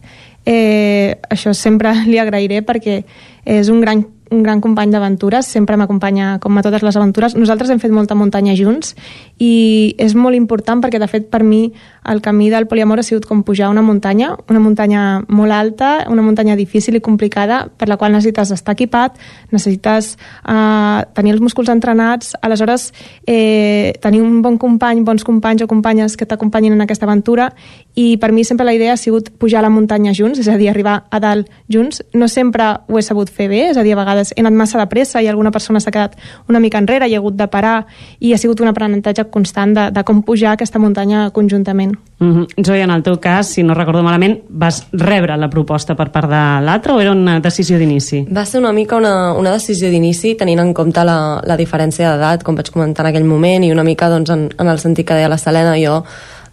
Eh, 0.48 1.18
això 1.30 1.54
sempre 1.54 1.94
li 2.12 2.20
agrairé 2.20 2.62
perquè 2.66 3.02
és 3.46 3.74
un 3.74 3.82
gran 3.84 4.06
un 4.30 4.44
gran 4.44 4.60
company 4.60 4.92
d'aventures, 4.92 5.48
sempre 5.48 5.78
m'acompanya 5.80 6.38
com 6.44 6.58
a 6.58 6.64
totes 6.66 6.84
les 6.84 6.98
aventures. 7.00 7.36
Nosaltres 7.40 7.70
hem 7.72 7.80
fet 7.80 7.94
molta 7.96 8.16
muntanya 8.16 8.58
junts 8.60 8.96
i 9.38 9.94
és 10.02 10.16
molt 10.18 10.36
important 10.36 10.82
perquè, 10.82 11.00
de 11.00 11.08
fet, 11.10 11.28
per 11.30 11.44
mi 11.46 11.68
el 12.08 12.22
camí 12.22 12.50
del 12.50 12.68
poliamor 12.68 13.00
ha 13.00 13.04
sigut 13.04 13.28
com 13.28 13.44
pujar 13.44 13.70
una 13.70 13.84
muntanya, 13.84 14.32
una 14.50 14.62
muntanya 14.64 15.02
molt 15.28 15.52
alta, 15.52 16.08
una 16.10 16.24
muntanya 16.24 16.56
difícil 16.56 16.96
i 16.96 17.02
complicada, 17.04 17.68
per 17.78 17.90
la 17.90 17.98
qual 17.98 18.14
necessites 18.16 18.54
estar 18.56 18.74
equipat, 18.78 19.18
necessites 19.52 20.16
eh, 20.48 21.04
tenir 21.14 21.36
els 21.36 21.44
músculs 21.44 21.70
entrenats, 21.70 22.34
aleshores 22.42 22.94
eh, 23.28 23.94
tenir 24.02 24.22
un 24.24 24.42
bon 24.42 24.58
company, 24.58 25.04
bons 25.04 25.28
companys 25.28 25.66
o 25.66 25.68
companyes 25.68 26.18
que 26.18 26.26
t'acompanyin 26.26 26.74
en 26.74 26.86
aquesta 26.86 27.06
aventura 27.06 27.52
i 27.94 28.16
per 28.18 28.32
mi 28.32 28.46
sempre 28.48 28.66
la 28.66 28.74
idea 28.74 28.94
ha 28.94 28.98
sigut 28.98 29.30
pujar 29.38 29.62
la 29.62 29.70
muntanya 29.70 30.16
junts, 30.16 30.40
és 30.40 30.48
a 30.48 30.58
dir, 30.58 30.70
arribar 30.72 31.04
a 31.12 31.20
dalt 31.20 31.52
junts. 31.68 32.02
No 32.14 32.28
sempre 32.32 32.70
ho 32.88 32.98
he 32.98 33.04
sabut 33.04 33.30
fer 33.30 33.50
bé, 33.52 33.68
és 33.72 33.78
a 33.78 33.84
dir, 33.84 33.94
a 33.94 34.00
vegades 34.00 34.34
he 34.36 34.42
anat 34.42 34.56
massa 34.56 34.80
de 34.80 34.88
pressa 34.88 35.22
i 35.22 35.28
alguna 35.28 35.52
persona 35.52 35.82
s'ha 35.84 35.92
quedat 35.92 36.16
una 36.48 36.62
mica 36.64 36.80
enrere 36.80 37.08
i 37.08 37.16
ha 37.16 37.22
hagut 37.22 37.36
de 37.38 37.48
parar 37.52 37.86
i 38.20 38.34
ha 38.34 38.40
sigut 38.42 38.62
un 38.64 38.72
aprenentatge 38.72 39.27
constant 39.34 39.74
de, 39.76 39.88
de 39.92 40.04
com 40.08 40.22
pujar 40.26 40.54
aquesta 40.56 40.80
muntanya 40.80 41.30
conjuntament. 41.32 41.96
Mm 42.20 42.34
-hmm. 42.34 42.66
Zoe, 42.66 42.82
en 42.82 42.92
el 42.92 43.04
teu 43.04 43.20
cas, 43.20 43.48
si 43.48 43.64
no 43.64 43.74
recordo 43.74 44.04
malament, 44.04 44.40
vas 44.50 44.88
rebre 44.92 45.38
la 45.38 45.50
proposta 45.50 45.96
per 45.96 46.10
part 46.12 46.30
de 46.30 46.66
l'altre 46.66 46.94
o 46.94 47.02
era 47.02 47.12
una 47.12 47.40
decisió 47.40 47.78
d'inici? 47.78 48.26
Va 48.32 48.46
ser 48.46 48.60
una 48.60 48.72
mica 48.72 48.96
una, 48.96 49.34
una 49.34 49.52
decisió 49.52 49.90
d'inici 49.90 50.36
tenint 50.36 50.60
en 50.60 50.74
compte 50.74 51.04
la, 51.04 51.42
la 51.44 51.58
diferència 51.58 52.12
d'edat, 52.12 52.44
com 52.44 52.56
vaig 52.56 52.72
comentar 52.72 53.06
en 53.06 53.10
aquell 53.10 53.28
moment, 53.28 53.64
i 53.64 53.72
una 53.72 53.84
mica 53.84 54.10
doncs, 54.10 54.30
en, 54.30 54.50
en 54.58 54.68
el 54.68 54.80
sentit 54.80 55.08
que 55.08 55.14
deia 55.14 55.30
la 55.30 55.38
Selena, 55.38 55.76
jo 55.78 56.04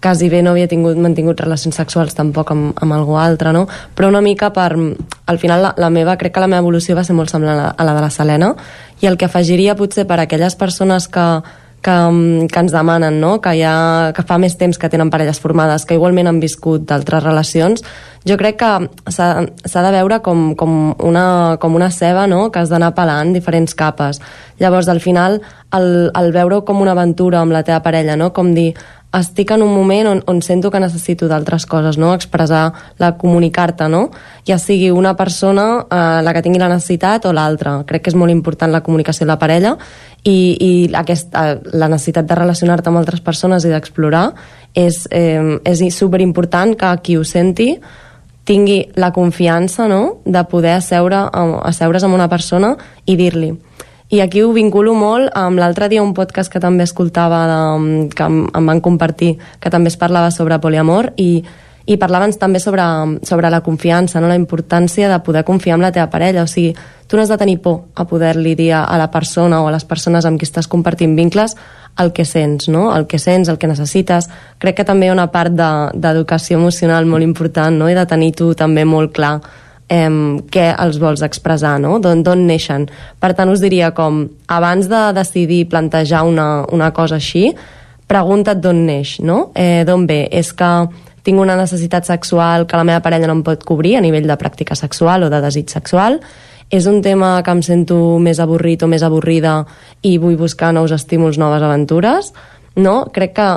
quasi 0.04 0.28
bé 0.28 0.42
no 0.42 0.50
havia 0.52 0.68
tingut, 0.68 0.98
mantingut 1.00 1.40
relacions 1.40 1.78
sexuals 1.80 2.12
tampoc 2.12 2.50
amb, 2.52 2.74
amb 2.76 2.92
algú 2.92 3.16
altre, 3.16 3.54
no? 3.56 3.64
Però 3.96 4.10
una 4.12 4.20
mica 4.20 4.50
per... 4.52 4.76
Al 5.24 5.38
final 5.40 5.62
la, 5.64 5.70
la 5.80 5.88
meva, 5.88 6.18
crec 6.20 6.34
que 6.34 6.42
la 6.44 6.48
meva 6.50 6.60
evolució 6.60 6.92
va 6.98 7.06
ser 7.08 7.16
molt 7.16 7.32
semblant 7.32 7.56
a, 7.62 7.70
a 7.72 7.86
la 7.88 7.94
de 7.96 8.02
la 8.04 8.10
Selena 8.12 8.50
i 9.00 9.08
el 9.08 9.16
que 9.16 9.24
afegiria 9.24 9.78
potser 9.78 10.04
per 10.04 10.18
a 10.18 10.26
aquelles 10.26 10.58
persones 10.60 11.08
que, 11.08 11.24
que, 11.84 12.48
que 12.48 12.62
ens 12.62 12.72
demanen, 12.72 13.20
no? 13.20 13.36
que, 13.44 13.52
ha, 13.68 14.12
que 14.16 14.24
fa 14.26 14.38
més 14.40 14.56
temps 14.60 14.80
que 14.80 14.88
tenen 14.90 15.12
parelles 15.12 15.40
formades, 15.42 15.84
que 15.84 15.98
igualment 15.98 16.30
han 16.30 16.40
viscut 16.40 16.86
d'altres 16.88 17.22
relacions, 17.22 17.84
jo 18.24 18.38
crec 18.40 18.56
que 18.62 18.70
s'ha 19.12 19.84
de 19.84 19.92
veure 19.92 20.22
com, 20.24 20.54
com, 20.56 20.94
una, 21.04 21.26
com 21.60 21.76
una 21.76 21.90
ceba 21.92 22.24
no? 22.30 22.48
que 22.50 22.62
has 22.62 22.72
d'anar 22.72 22.94
pelant 22.96 23.34
diferents 23.36 23.76
capes. 23.76 24.22
Llavors, 24.62 24.88
al 24.88 25.02
final, 25.04 25.42
el, 25.76 25.88
el 26.16 26.32
veure 26.32 26.62
com 26.64 26.80
una 26.80 26.96
aventura 26.96 27.42
amb 27.44 27.52
la 27.52 27.64
teva 27.66 27.82
parella, 27.84 28.16
no? 28.16 28.32
com 28.32 28.54
dir, 28.56 28.72
estic 29.18 29.50
en 29.54 29.62
un 29.62 29.72
moment 29.74 30.08
on, 30.10 30.22
on 30.26 30.40
sento 30.42 30.70
que 30.70 30.80
necessito 30.82 31.28
d'altres 31.30 31.66
coses, 31.66 31.98
no? 31.98 32.12
expressar, 32.14 32.72
la 32.98 33.14
comunicar-te, 33.18 33.88
no? 33.88 34.08
ja 34.46 34.58
sigui 34.58 34.90
una 34.90 35.14
persona 35.16 35.66
eh, 35.84 36.22
la 36.24 36.34
que 36.34 36.42
tingui 36.42 36.60
la 36.62 36.70
necessitat 36.72 37.26
o 37.26 37.32
l'altra. 37.32 37.78
Crec 37.86 38.04
que 38.04 38.12
és 38.12 38.18
molt 38.18 38.32
important 38.34 38.72
la 38.72 38.82
comunicació 38.86 39.26
de 39.26 39.32
la 39.32 39.38
parella 39.40 39.76
i, 40.22 40.36
i 40.58 40.70
aquesta, 40.94 41.60
la 41.72 41.90
necessitat 41.92 42.26
de 42.28 42.38
relacionar-te 42.38 42.90
amb 42.90 43.02
altres 43.02 43.22
persones 43.24 43.64
i 43.64 43.72
d'explorar 43.72 44.30
és, 44.74 45.04
eh, 45.10 45.60
és 45.64 45.84
superimportant 45.94 46.74
que 46.76 46.96
qui 47.02 47.18
ho 47.18 47.24
senti 47.24 47.74
tingui 48.44 48.90
la 49.00 49.12
confiança 49.12 49.88
no? 49.88 50.18
de 50.24 50.44
poder 50.44 50.76
asseure, 50.78 51.28
asseure's 51.64 52.04
amb 52.04 52.14
una 52.14 52.28
persona 52.28 52.74
i 53.06 53.16
dir-li 53.16 53.54
i 54.14 54.20
aquí 54.20 54.44
ho 54.44 54.52
vinculo 54.54 54.92
molt 54.94 55.32
amb 55.34 55.58
l'altre 55.58 55.88
dia 55.90 56.02
un 56.02 56.12
podcast 56.14 56.52
que 56.52 56.62
també 56.62 56.84
escoltava 56.86 57.40
de, 57.50 58.08
que 58.14 58.22
em, 58.22 58.44
em 58.46 58.68
van 58.70 58.80
compartir 58.80 59.32
que 59.58 59.72
també 59.74 59.90
es 59.90 59.98
parlava 59.98 60.30
sobre 60.30 60.60
poliamor 60.62 61.10
i, 61.18 61.42
i 61.90 61.96
parlaven 61.98 62.30
també 62.38 62.60
sobre, 62.62 62.84
sobre 63.26 63.50
la 63.50 63.60
confiança, 63.66 64.20
no? 64.22 64.30
la 64.30 64.38
importància 64.38 65.08
de 65.10 65.18
poder 65.26 65.42
confiar 65.44 65.80
en 65.80 65.82
la 65.82 65.90
teva 65.90 66.06
parella, 66.12 66.44
o 66.44 66.50
sigui, 66.50 66.76
tu 67.10 67.18
has 67.18 67.32
de 67.32 67.38
tenir 67.40 67.58
por 67.64 67.88
a 67.94 68.06
poder-li 68.06 68.54
dir 68.54 68.70
a, 68.72 68.84
a 68.84 68.98
la 69.02 69.10
persona 69.10 69.60
o 69.62 69.66
a 69.66 69.74
les 69.74 69.84
persones 69.84 70.24
amb 70.24 70.38
qui 70.38 70.46
estàs 70.46 70.70
compartint 70.70 71.18
vincles 71.18 71.56
el 71.98 72.12
que 72.14 72.24
sents, 72.24 72.68
no? 72.68 72.94
el 72.94 73.08
que 73.10 73.18
sents, 73.18 73.50
el 73.50 73.58
que 73.58 73.70
necessites. 73.70 74.30
Crec 74.62 74.78
que 74.78 74.86
també 74.86 75.06
hi 75.06 75.10
ha 75.10 75.18
una 75.18 75.30
part 75.34 75.50
d'educació 75.54 76.56
de, 76.56 76.62
emocional 76.62 77.06
molt 77.10 77.26
important 77.26 77.82
no? 77.82 77.90
i 77.90 77.98
de 77.98 78.06
tenir 78.06 78.30
tu 78.38 78.52
també 78.54 78.86
molt 78.86 79.10
clar 79.14 79.40
eh, 79.94 80.10
què 80.50 80.66
els 80.84 80.98
vols 81.02 81.22
expressar, 81.26 81.76
no? 81.82 82.00
d'on 82.02 82.44
neixen. 82.48 82.88
Per 83.20 83.32
tant, 83.38 83.52
us 83.52 83.62
diria 83.62 83.92
com, 83.96 84.24
abans 84.48 84.90
de 84.90 85.06
decidir 85.16 85.64
plantejar 85.70 86.24
una, 86.26 86.48
una 86.74 86.90
cosa 86.96 87.20
així, 87.20 87.50
pregunta't 88.10 88.60
d'on 88.60 88.84
neix, 88.86 89.18
no? 89.24 89.50
Eh, 89.54 89.84
d'on 89.86 90.06
ve? 90.08 90.24
És 90.30 90.52
que 90.56 90.70
tinc 91.24 91.40
una 91.40 91.56
necessitat 91.56 92.04
sexual 92.04 92.66
que 92.68 92.76
la 92.76 92.84
meva 92.84 93.00
parella 93.04 93.30
no 93.30 93.38
em 93.38 93.44
pot 93.46 93.62
cobrir 93.64 93.96
a 93.96 94.02
nivell 94.04 94.26
de 94.28 94.36
pràctica 94.36 94.76
sexual 94.76 95.24
o 95.24 95.30
de 95.32 95.40
desig 95.40 95.72
sexual? 95.72 96.20
És 96.74 96.88
un 96.90 97.00
tema 97.04 97.38
que 97.44 97.52
em 97.52 97.62
sento 97.64 98.18
més 98.20 98.40
avorrit 98.40 98.82
o 98.82 98.88
més 98.90 99.04
avorrida 99.04 99.62
i 100.02 100.16
vull 100.18 100.36
buscar 100.36 100.72
nous 100.74 100.92
estímuls, 100.92 101.38
noves 101.40 101.62
aventures? 101.62 102.32
No? 102.76 103.04
Crec 103.14 103.34
que 103.36 103.48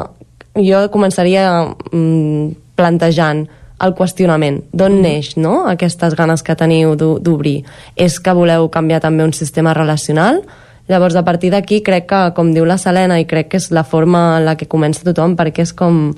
jo 0.64 0.84
començaria 0.94 1.48
mm, 1.92 2.74
plantejant 2.78 3.48
el 3.84 3.94
qüestionament. 3.98 4.62
D'on 4.74 4.98
mm. 4.98 5.04
neix 5.04 5.34
no? 5.38 5.68
aquestes 5.70 6.16
ganes 6.18 6.44
que 6.44 6.56
teniu 6.58 6.96
d'obrir? 6.98 7.62
És 7.96 8.20
que 8.20 8.34
voleu 8.34 8.70
canviar 8.74 9.02
també 9.04 9.26
un 9.28 9.36
sistema 9.38 9.76
relacional? 9.78 10.42
Llavors, 10.88 11.18
a 11.20 11.24
partir 11.28 11.52
d'aquí, 11.52 11.82
crec 11.84 12.08
que, 12.08 12.20
com 12.34 12.54
diu 12.56 12.66
la 12.66 12.78
Selena, 12.80 13.20
i 13.20 13.28
crec 13.28 13.52
que 13.52 13.60
és 13.60 13.72
la 13.76 13.84
forma 13.84 14.38
en 14.38 14.46
la 14.48 14.56
que 14.56 14.70
comença 14.72 15.04
tothom, 15.04 15.36
perquè 15.36 15.66
és 15.68 15.74
com 15.76 16.14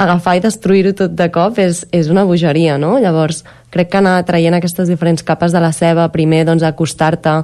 agafar 0.00 0.38
i 0.38 0.40
destruir-ho 0.40 0.94
tot 0.96 1.12
de 1.12 1.26
cop 1.32 1.58
és, 1.60 1.82
és 1.92 2.08
una 2.08 2.24
bogeria, 2.24 2.78
no? 2.80 2.94
Llavors, 3.02 3.42
crec 3.68 3.90
que 3.92 4.00
anar 4.00 4.22
traient 4.24 4.56
aquestes 4.56 4.88
diferents 4.88 5.22
capes 5.26 5.52
de 5.52 5.60
la 5.60 5.74
ceba, 5.76 6.08
primer, 6.14 6.46
doncs, 6.48 6.64
acostar-te 6.64 7.34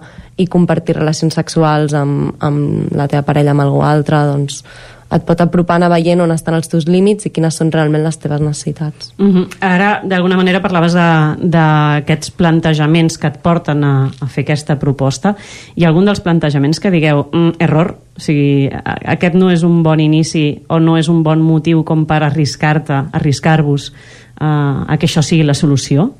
i 0.41 0.49
compartir 0.49 0.97
relacions 0.97 1.37
sexuals 1.37 1.93
amb, 1.93 2.33
amb 2.41 2.95
la 2.97 3.09
teva 3.13 3.27
parella, 3.29 3.53
amb 3.53 3.67
algú 3.67 3.85
altre, 3.85 4.23
doncs, 4.33 4.63
et 5.13 5.23
pot 5.27 5.41
apropar 5.41 5.77
anar 5.79 5.91
veient 5.93 6.21
on 6.23 6.33
estan 6.35 6.57
els 6.59 6.71
teus 6.71 6.89
límits 6.91 7.29
i 7.29 7.33
quines 7.35 7.55
són 7.55 7.71
realment 7.75 8.03
les 8.05 8.19
teves 8.19 8.41
necessitats. 8.43 9.13
Uh 9.19 9.25
mhm. 9.25 9.37
-huh. 9.37 9.57
Ara, 9.61 10.01
d'alguna 10.05 10.37
manera, 10.37 10.61
parlaves 10.61 10.95
d'aquests 10.95 12.31
plantejaments 12.31 13.19
que 13.19 13.27
et 13.27 13.39
porten 13.43 13.85
a, 13.85 14.11
a 14.21 14.27
fer 14.27 14.43
aquesta 14.45 14.79
proposta. 14.79 15.37
Ha 15.81 15.87
algun 15.87 16.05
dels 16.05 16.21
plantejaments 16.21 16.81
que 16.81 16.91
digueu, 16.91 17.29
mm, 17.33 17.51
error, 17.59 17.97
o 18.17 18.21
sigui, 18.21 18.71
aquest 19.05 19.35
no 19.35 19.51
és 19.51 19.63
un 19.63 19.83
bon 19.83 20.01
inici 20.01 20.63
o 20.69 20.79
no 20.79 20.97
és 20.97 21.09
un 21.09 21.23
bon 21.23 21.41
motiu 21.41 21.85
com 21.85 22.07
per 22.07 22.23
arriscar-te, 22.23 23.05
arriscar-vos 23.13 23.93
uh, 24.41 24.85
a 24.89 24.97
que 24.99 25.07
això 25.07 25.23
sigui 25.23 25.43
la 25.43 25.55
solució? 25.55 26.13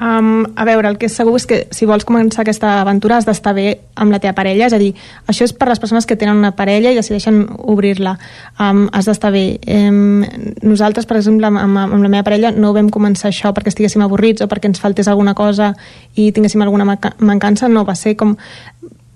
Um, 0.00 0.44
a 0.56 0.64
veure, 0.66 0.88
el 0.90 0.96
que 0.98 1.06
és 1.06 1.14
segur 1.14 1.36
és 1.38 1.46
que 1.46 1.60
si 1.70 1.86
vols 1.86 2.02
començar 2.06 2.42
aquesta 2.42 2.80
aventura 2.80 3.20
has 3.20 3.28
d'estar 3.28 3.52
bé 3.54 3.66
amb 3.94 4.10
la 4.10 4.18
teva 4.18 4.34
parella, 4.34 4.66
és 4.66 4.74
a 4.74 4.80
dir, 4.80 4.90
això 5.30 5.46
és 5.46 5.54
per 5.54 5.68
les 5.70 5.78
persones 5.78 6.06
que 6.06 6.16
tenen 6.18 6.40
una 6.40 6.50
parella 6.58 6.90
i 6.90 6.98
decideixen 6.98 7.44
obrir-la. 7.58 8.16
Um, 8.58 8.88
has 8.92 9.06
d'estar 9.06 9.30
bé. 9.34 9.44
Um, 9.70 10.24
nosaltres, 10.66 11.06
per 11.06 11.20
exemple, 11.20 11.46
amb, 11.46 11.78
amb 11.78 12.02
la 12.02 12.10
meva 12.10 12.26
parella 12.26 12.50
no 12.50 12.74
vam 12.74 12.90
començar 12.90 13.30
això 13.30 13.54
perquè 13.54 13.70
estiguéssim 13.70 14.02
avorrits 14.02 14.42
o 14.42 14.50
perquè 14.50 14.72
ens 14.72 14.82
faltés 14.82 15.08
alguna 15.08 15.36
cosa 15.38 15.72
i 16.16 16.32
tinguéssim 16.34 16.62
alguna 16.62 16.98
mancança, 17.18 17.70
no, 17.70 17.86
va 17.86 17.94
ser 17.94 18.16
com 18.18 18.34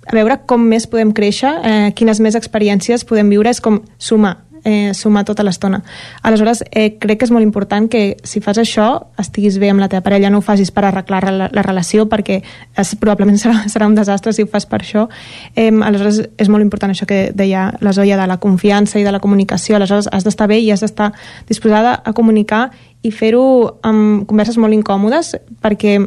a 0.09 0.15
veure 0.17 0.39
com 0.49 0.63
més 0.65 0.87
podem 0.89 1.11
créixer, 1.13 1.51
eh, 1.65 1.91
quines 1.95 2.21
més 2.25 2.39
experiències 2.39 3.05
podem 3.05 3.29
viure, 3.29 3.51
és 3.51 3.61
com 3.61 3.83
sumar 3.99 4.39
eh, 4.65 4.95
sumar 4.95 5.25
tota 5.25 5.45
l'estona. 5.45 5.83
Aleshores, 6.23 6.65
eh, 6.71 6.99
crec 6.99 7.19
que 7.21 7.27
és 7.27 7.33
molt 7.35 7.45
important 7.45 7.89
que 7.91 8.17
si 8.25 8.41
fas 8.41 8.59
això 8.59 8.89
estiguis 9.19 9.59
bé 9.59 9.71
amb 9.71 9.81
la 9.81 9.89
teva 9.89 10.03
parella, 10.03 10.31
no 10.31 10.39
ho 10.39 10.45
facis 10.45 10.71
per 10.71 10.85
arreglar 10.85 11.23
la, 11.31 11.49
la 11.53 11.63
relació 11.63 12.09
perquè 12.09 12.41
és, 12.77 12.95
probablement 12.97 13.39
serà, 13.43 13.65
serà 13.69 13.87
un 13.87 13.95
desastre 13.99 14.33
si 14.33 14.43
ho 14.43 14.51
fas 14.51 14.67
per 14.67 14.83
això. 14.83 15.09
Eh, 15.55 15.71
aleshores, 15.71 16.23
és 16.39 16.49
molt 16.49 16.65
important 16.65 16.95
això 16.95 17.07
que 17.07 17.31
deia 17.35 17.73
la 17.81 17.93
Zoya 17.93 18.19
de 18.21 18.27
la 18.27 18.39
confiança 18.39 18.99
i 18.99 19.07
de 19.07 19.13
la 19.13 19.21
comunicació. 19.21 19.77
Aleshores, 19.77 20.11
has 20.13 20.25
d'estar 20.25 20.49
bé 20.49 20.61
i 20.61 20.71
has 20.71 20.85
d'estar 20.85 21.13
disposada 21.49 22.01
a 22.05 22.13
comunicar 22.13 22.69
i 23.03 23.13
fer-ho 23.15 23.79
amb 23.87 24.27
converses 24.27 24.59
molt 24.59 24.75
incòmodes 24.75 25.37
perquè 25.63 25.99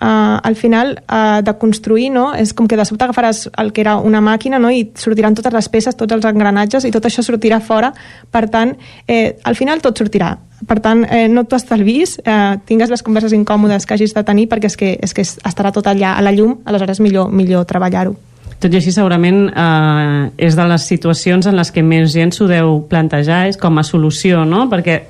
uh, 0.00 0.38
al 0.42 0.56
final 0.56 0.96
uh, 1.06 1.40
de 1.42 1.54
construir 1.58 2.10
no? 2.10 2.32
és 2.34 2.52
com 2.54 2.68
que 2.68 2.76
de 2.78 2.86
sobte 2.88 3.06
agafaràs 3.06 3.46
el 3.58 3.72
que 3.72 3.82
era 3.84 3.98
una 3.98 4.20
màquina 4.20 4.58
no? 4.58 4.70
i 4.70 4.88
sortiran 4.94 5.36
totes 5.38 5.54
les 5.54 5.68
peces, 5.68 5.96
tots 5.96 6.14
els 6.14 6.28
engranatges 6.28 6.84
i 6.84 6.92
tot 6.94 7.06
això 7.06 7.24
sortirà 7.26 7.60
fora 7.60 7.92
per 8.30 8.48
tant, 8.50 8.76
eh, 9.06 9.38
al 9.44 9.56
final 9.58 9.82
tot 9.84 9.98
sortirà 9.98 10.36
per 10.66 10.80
tant, 10.82 11.04
eh, 11.06 11.28
no 11.30 11.44
t'ho 11.46 11.56
estalvis, 11.56 12.18
eh, 12.24 12.56
tingues 12.66 12.90
les 12.90 13.02
converses 13.06 13.32
incòmodes 13.32 13.86
que 13.86 13.94
hagis 13.94 14.14
de 14.14 14.24
tenir 14.26 14.48
perquè 14.50 14.66
és 14.66 14.76
que, 14.76 14.96
és 15.00 15.14
que 15.14 15.22
estarà 15.22 15.70
tot 15.72 15.86
allà 15.86 16.16
a 16.16 16.22
la 16.22 16.32
llum, 16.32 16.58
aleshores 16.64 16.98
millor, 17.00 17.30
millor 17.30 17.64
treballar-ho. 17.64 18.16
Tot 18.58 18.72
i 18.74 18.80
així, 18.80 18.90
segurament 18.90 19.52
eh, 19.54 20.30
és 20.48 20.56
de 20.58 20.66
les 20.66 20.86
situacions 20.90 21.46
en 21.46 21.54
les 21.54 21.70
que 21.70 21.82
més 21.86 22.10
gent 22.10 22.34
s'ho 22.34 22.48
deu 22.50 22.80
plantejar, 22.90 23.46
és 23.52 23.56
com 23.56 23.78
a 23.78 23.84
solució, 23.86 24.42
no? 24.44 24.64
Perquè 24.70 25.04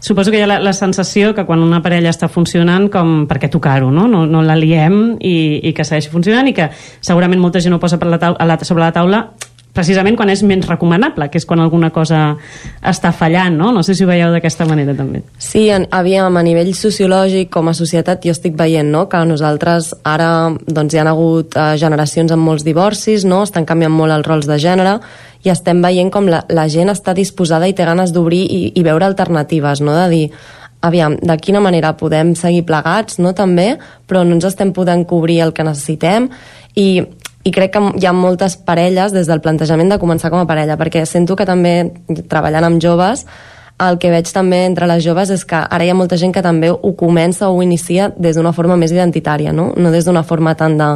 Suposo 0.00 0.30
que 0.30 0.38
hi 0.38 0.44
ha 0.46 0.48
la, 0.50 0.60
la 0.62 0.72
sensació 0.76 1.32
que 1.34 1.44
quan 1.46 1.62
una 1.64 1.82
parella 1.82 2.12
està 2.14 2.28
funcionant, 2.30 2.86
com 2.92 3.26
per 3.30 3.40
què 3.42 3.50
tocar-ho, 3.50 3.90
no? 3.90 4.06
No, 4.10 4.24
no 4.30 4.42
la 4.46 4.56
liem 4.56 5.18
i, 5.18 5.36
i 5.68 5.74
que 5.74 5.86
segueixi 5.86 6.12
funcionant 6.12 6.48
i 6.48 6.54
que 6.54 6.70
segurament 7.00 7.42
molta 7.42 7.62
gent 7.64 7.74
ho 7.74 7.82
posa 7.82 7.98
per 7.98 8.10
la 8.12 8.20
taula, 8.22 8.46
la, 8.46 8.58
sobre 8.62 8.86
la 8.86 8.94
taula 8.94 9.24
precisament 9.78 10.16
quan 10.18 10.30
és 10.32 10.42
menys 10.46 10.66
recomanable, 10.66 11.28
que 11.30 11.38
és 11.38 11.46
quan 11.46 11.60
alguna 11.62 11.90
cosa 11.94 12.32
està 12.82 13.12
fallant, 13.14 13.54
no? 13.58 13.70
No 13.74 13.84
sé 13.86 13.94
si 13.94 14.04
ho 14.04 14.10
veieu 14.10 14.32
d'aquesta 14.34 14.66
manera, 14.66 14.94
també. 14.98 15.22
Sí, 15.38 15.68
en, 15.74 15.86
aviam, 15.94 16.34
a 16.34 16.42
nivell 16.42 16.72
sociològic, 16.74 17.50
com 17.54 17.70
a 17.70 17.76
societat, 17.78 18.24
jo 18.24 18.34
estic 18.34 18.56
veient, 18.58 18.90
no?, 18.90 19.06
que 19.10 19.22
nosaltres 19.28 19.92
ara, 20.08 20.50
doncs, 20.66 20.94
hi 20.94 21.02
ha 21.02 21.06
hagut 21.12 21.54
uh, 21.54 21.70
generacions 21.78 22.34
amb 22.34 22.48
molts 22.48 22.66
divorcis, 22.66 23.26
no?, 23.28 23.44
estan 23.46 23.68
canviant 23.68 23.94
molt 23.94 24.16
els 24.16 24.26
rols 24.26 24.50
de 24.50 24.58
gènere, 24.62 24.98
i 25.44 25.52
estem 25.52 25.82
veient 25.82 26.10
com 26.14 26.28
la, 26.30 26.42
la 26.48 26.66
gent 26.68 26.90
està 26.92 27.14
disposada 27.14 27.68
i 27.68 27.74
té 27.76 27.86
ganes 27.86 28.14
d'obrir 28.14 28.44
i, 28.44 28.62
i 28.74 28.86
veure 28.86 29.06
alternatives, 29.06 29.82
no?, 29.84 29.94
de 29.96 30.08
dir, 30.12 30.24
aviam, 30.82 31.16
de 31.18 31.36
quina 31.42 31.60
manera 31.62 31.94
podem 31.98 32.34
seguir 32.38 32.64
plegats, 32.66 33.18
no?, 33.22 33.34
també, 33.34 33.76
però 34.06 34.24
no 34.24 34.38
ens 34.38 34.48
estem 34.50 34.72
podent 34.74 35.06
cobrir 35.08 35.40
el 35.46 35.54
que 35.54 35.66
necessitem, 35.66 36.30
i 36.74 36.90
i 37.46 37.52
crec 37.54 37.70
que 37.72 37.80
hi 38.02 38.04
ha 38.04 38.12
moltes 38.12 38.58
parelles 38.60 39.14
des 39.14 39.28
del 39.30 39.40
plantejament 39.40 39.88
de 39.88 39.96
començar 40.02 40.28
com 40.28 40.42
a 40.42 40.48
parella, 40.48 40.76
perquè 40.76 41.04
sento 41.06 41.36
que 41.38 41.46
també 41.48 41.94
treballant 42.28 42.66
amb 42.66 42.82
joves 42.82 43.24
el 43.78 43.98
que 44.02 44.10
veig 44.10 44.26
també 44.34 44.64
entre 44.66 44.88
les 44.90 45.04
joves 45.04 45.30
és 45.30 45.44
que 45.46 45.58
ara 45.58 45.86
hi 45.86 45.92
ha 45.92 45.96
molta 45.96 46.18
gent 46.18 46.34
que 46.34 46.42
també 46.42 46.70
ho 46.72 46.92
comença 46.98 47.48
o 47.48 47.54
ho 47.56 47.62
inicia 47.62 48.10
des 48.16 48.36
d'una 48.36 48.52
forma 48.52 48.76
més 48.76 48.92
identitària, 48.92 49.52
no, 49.54 49.70
no 49.76 49.92
des 49.94 50.04
d'una 50.04 50.24
forma 50.26 50.56
tant 50.58 50.78
de 50.78 50.92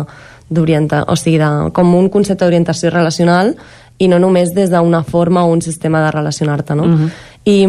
d'orientar, 0.53 1.07
o 1.09 1.15
sigui, 1.17 1.39
de, 1.41 1.71
com 1.73 1.95
un 1.97 2.11
concepte 2.13 2.45
d'orientació 2.45 2.91
relacional 2.91 3.55
i 3.99 4.09
no 4.09 4.19
només 4.19 4.55
des 4.55 4.71
d'una 4.71 5.03
forma 5.03 5.45
o 5.45 5.53
un 5.53 5.63
sistema 5.63 6.03
de 6.05 6.11
relacionar-te, 6.11 6.75
no? 6.75 6.85
Uh 6.85 6.89
-huh. 6.89 7.11
I, 7.45 7.67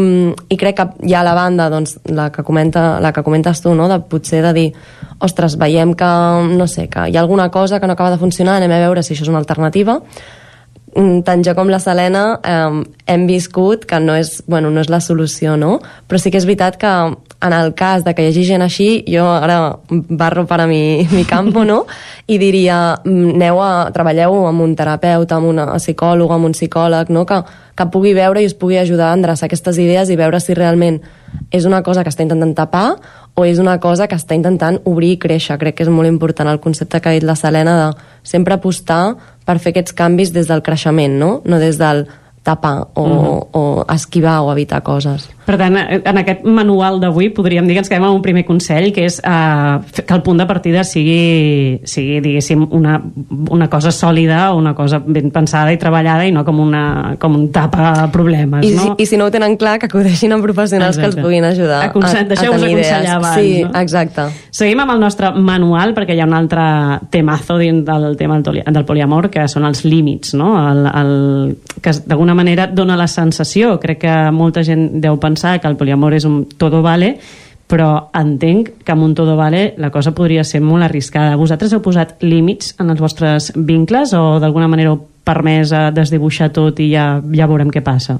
I 0.49 0.57
crec 0.57 0.75
que 0.75 0.87
hi 1.01 1.13
ha 1.13 1.23
la 1.23 1.33
banda, 1.33 1.69
doncs, 1.69 1.99
la 2.05 2.31
que, 2.31 2.43
comenta, 2.43 2.99
la 3.01 3.11
que 3.11 3.23
comentes 3.23 3.61
tu, 3.61 3.73
no? 3.73 3.87
de 3.89 3.99
potser 3.99 4.43
de 4.43 4.53
dir, 4.53 4.73
ostres, 5.19 5.57
veiem 5.57 5.95
que, 5.95 6.05
no 6.57 6.67
sé, 6.67 6.87
que 6.89 7.09
hi 7.09 7.17
ha 7.17 7.21
alguna 7.21 7.49
cosa 7.49 7.79
que 7.79 7.87
no 7.87 7.93
acaba 7.93 8.11
de 8.11 8.17
funcionar, 8.17 8.57
anem 8.57 8.71
a 8.71 8.79
veure 8.79 9.01
si 9.01 9.13
això 9.13 9.23
és 9.23 9.29
una 9.29 9.39
alternativa, 9.39 10.01
tant 11.25 11.43
jo 11.45 11.55
com 11.57 11.69
la 11.71 11.79
Selena 11.81 12.23
eh, 12.45 12.83
hem 13.09 13.27
viscut 13.27 13.87
que 13.89 13.99
no 13.99 14.15
és, 14.17 14.41
bueno, 14.47 14.69
no 14.71 14.81
és 14.83 14.89
la 14.93 15.01
solució, 15.01 15.57
no? 15.57 15.79
Però 16.07 16.19
sí 16.21 16.31
que 16.31 16.37
és 16.37 16.45
veritat 16.45 16.77
que 16.81 16.91
en 17.43 17.53
el 17.53 17.73
cas 17.75 18.05
de 18.05 18.13
que 18.15 18.23
hi 18.23 18.29
hagi 18.31 18.45
gent 18.47 18.63
així, 18.63 18.87
jo 19.09 19.25
ara 19.27 19.79
barro 19.89 20.45
per 20.47 20.61
a 20.63 20.67
mi, 20.67 21.07
mi 21.11 21.25
campo, 21.27 21.65
no? 21.67 21.83
I 22.33 22.37
diria, 22.39 22.99
mm, 23.03 23.33
aneu 23.35 23.59
a, 23.63 23.71
treballeu 23.95 24.45
amb 24.47 24.63
un 24.63 24.77
terapeuta, 24.79 25.41
amb 25.41 25.51
una 25.51 25.67
psicòloga, 25.75 26.37
amb 26.37 26.51
un 26.51 26.55
psicòleg, 26.55 27.11
no? 27.11 27.25
Que, 27.27 27.41
que 27.75 27.89
pugui 27.91 28.13
veure 28.15 28.41
i 28.41 28.47
us 28.47 28.55
pugui 28.55 28.77
ajudar 28.79 29.11
a 29.11 29.17
endreçar 29.17 29.49
aquestes 29.49 29.81
idees 29.81 30.13
i 30.13 30.19
veure 30.19 30.39
si 30.39 30.55
realment 30.55 31.01
és 31.51 31.65
una 31.65 31.81
cosa 31.83 32.03
que 32.03 32.11
està 32.13 32.23
intentant 32.23 32.53
tapar 32.55 32.87
o 33.33 33.45
és 33.45 33.59
una 33.59 33.79
cosa 33.81 34.07
que 34.07 34.15
està 34.15 34.37
intentant 34.37 34.77
obrir 34.85 35.15
i 35.15 35.19
créixer. 35.19 35.57
Crec 35.59 35.79
que 35.79 35.87
és 35.87 35.91
molt 35.91 36.07
important 36.07 36.49
el 36.49 36.61
concepte 36.61 37.01
que 37.01 37.09
ha 37.09 37.17
dit 37.17 37.25
la 37.25 37.35
Selena 37.35 37.75
de 37.79 37.87
sempre 38.23 38.53
apostar 38.53 39.15
per 39.45 39.59
fer 39.59 39.69
aquests 39.73 39.93
canvis 39.93 40.31
des 40.33 40.47
del 40.47 40.61
creixement, 40.61 41.17
no? 41.19 41.41
No 41.45 41.59
des 41.59 41.77
del 41.77 42.07
tapar 42.43 42.87
o, 42.93 43.01
uh 43.01 43.07
Mhm. 43.07 43.25
-huh. 43.25 43.47
o 43.53 43.85
esquivar 43.93 44.41
o 44.41 44.51
evitar 44.51 44.81
coses. 44.83 45.29
Per 45.45 45.57
tant, 45.59 45.75
eh, 45.77 46.01
en 46.05 46.19
aquest 46.21 46.45
manual 46.45 46.99
d'avui 47.01 47.29
podríem 47.35 47.67
dir 47.67 47.75
que 47.75 47.83
ens 47.83 47.89
quedem 47.91 48.05
amb 48.07 48.15
un 48.15 48.21
primer 48.23 48.45
consell, 48.47 48.91
que 48.95 49.05
és 49.09 49.19
eh, 49.23 50.03
que 50.05 50.13
el 50.15 50.21
punt 50.23 50.39
de 50.39 50.47
partida 50.47 50.83
sigui, 50.87 51.81
sigui 51.83 52.19
diguéssim, 52.23 52.67
una, 52.71 52.99
una 53.51 53.69
cosa 53.69 53.91
sòlida, 53.91 54.53
una 54.55 54.73
cosa 54.75 55.01
ben 55.03 55.31
pensada 55.31 55.73
i 55.73 55.79
treballada 55.81 56.27
i 56.27 56.31
no 56.31 56.45
com, 56.45 56.59
una, 56.63 57.15
com 57.19 57.35
un 57.35 57.49
tapa 57.51 58.07
problemes, 58.13 58.65
I, 58.65 58.71
no? 58.75 58.81
si, 58.95 59.03
I 59.03 59.09
si 59.09 59.17
no 59.19 59.27
ho 59.27 59.33
tenen 59.33 59.57
clar, 59.59 59.77
que 59.79 59.87
acudeixin 59.91 60.31
a 60.33 60.39
professionals 60.43 60.97
Exacte. 60.97 61.15
que 61.15 61.19
els 61.19 61.25
puguin 61.25 61.45
ajudar 61.45 61.81
Aconse- 61.89 62.17
a, 62.17 62.25
a 62.25 62.29
deixeu-vos 62.31 62.61
tenir 62.61 62.77
idees. 62.77 62.91
aconsellar 62.91 63.17
abans, 63.17 63.35
sí, 63.41 63.63
no? 63.63 63.81
exacte. 63.81 64.27
Seguim 64.53 64.79
amb 64.83 64.95
el 64.95 64.99
nostre 65.03 65.31
manual, 65.33 65.93
perquè 65.97 66.15
hi 66.15 66.21
ha 66.23 66.27
un 66.29 66.35
altre 66.37 66.63
temazo 67.11 67.57
dins 67.57 67.83
del 67.85 68.15
tema 68.17 68.39
del, 68.39 68.85
poliamor, 68.85 69.29
que 69.31 69.47
són 69.47 69.65
els 69.67 69.83
límits, 69.85 70.33
no? 70.37 70.53
El, 70.59 70.85
el, 70.87 71.13
que 71.81 71.93
d'alguna 72.05 72.35
manera 72.37 72.67
dona 72.67 72.97
la 72.99 73.07
sensació, 73.07 73.77
crec 73.81 74.03
que 74.03 74.15
molta 74.35 74.63
gent 74.65 75.01
deu 75.03 75.17
pensar 75.33 75.59
que 75.59 75.67
el 75.67 75.79
poliamor 75.79 76.13
és 76.13 76.27
un 76.29 76.45
todo 76.57 76.83
vale, 76.85 77.17
però 77.67 78.09
entenc 78.13 78.69
que 78.85 78.93
amb 78.93 79.05
un 79.05 79.15
todo 79.17 79.35
vale 79.39 79.73
la 79.81 79.89
cosa 79.89 80.13
podria 80.13 80.43
ser 80.45 80.61
molt 80.61 80.85
arriscada. 80.85 81.39
Vosaltres 81.39 81.73
heu 81.73 81.81
posat 81.81 82.21
límits 82.21 82.75
en 82.79 82.93
els 82.93 83.01
vostres 83.01 83.49
vincles 83.55 84.13
o 84.13 84.37
d'alguna 84.43 84.69
manera 84.69 84.93
heu 84.93 85.01
permès 85.23 85.71
a 85.73 85.87
desdibuixar 85.95 86.51
tot 86.53 86.79
i 86.83 86.91
ja, 86.91 87.17
ja 87.33 87.49
veurem 87.49 87.71
què 87.73 87.81
passa? 87.81 88.19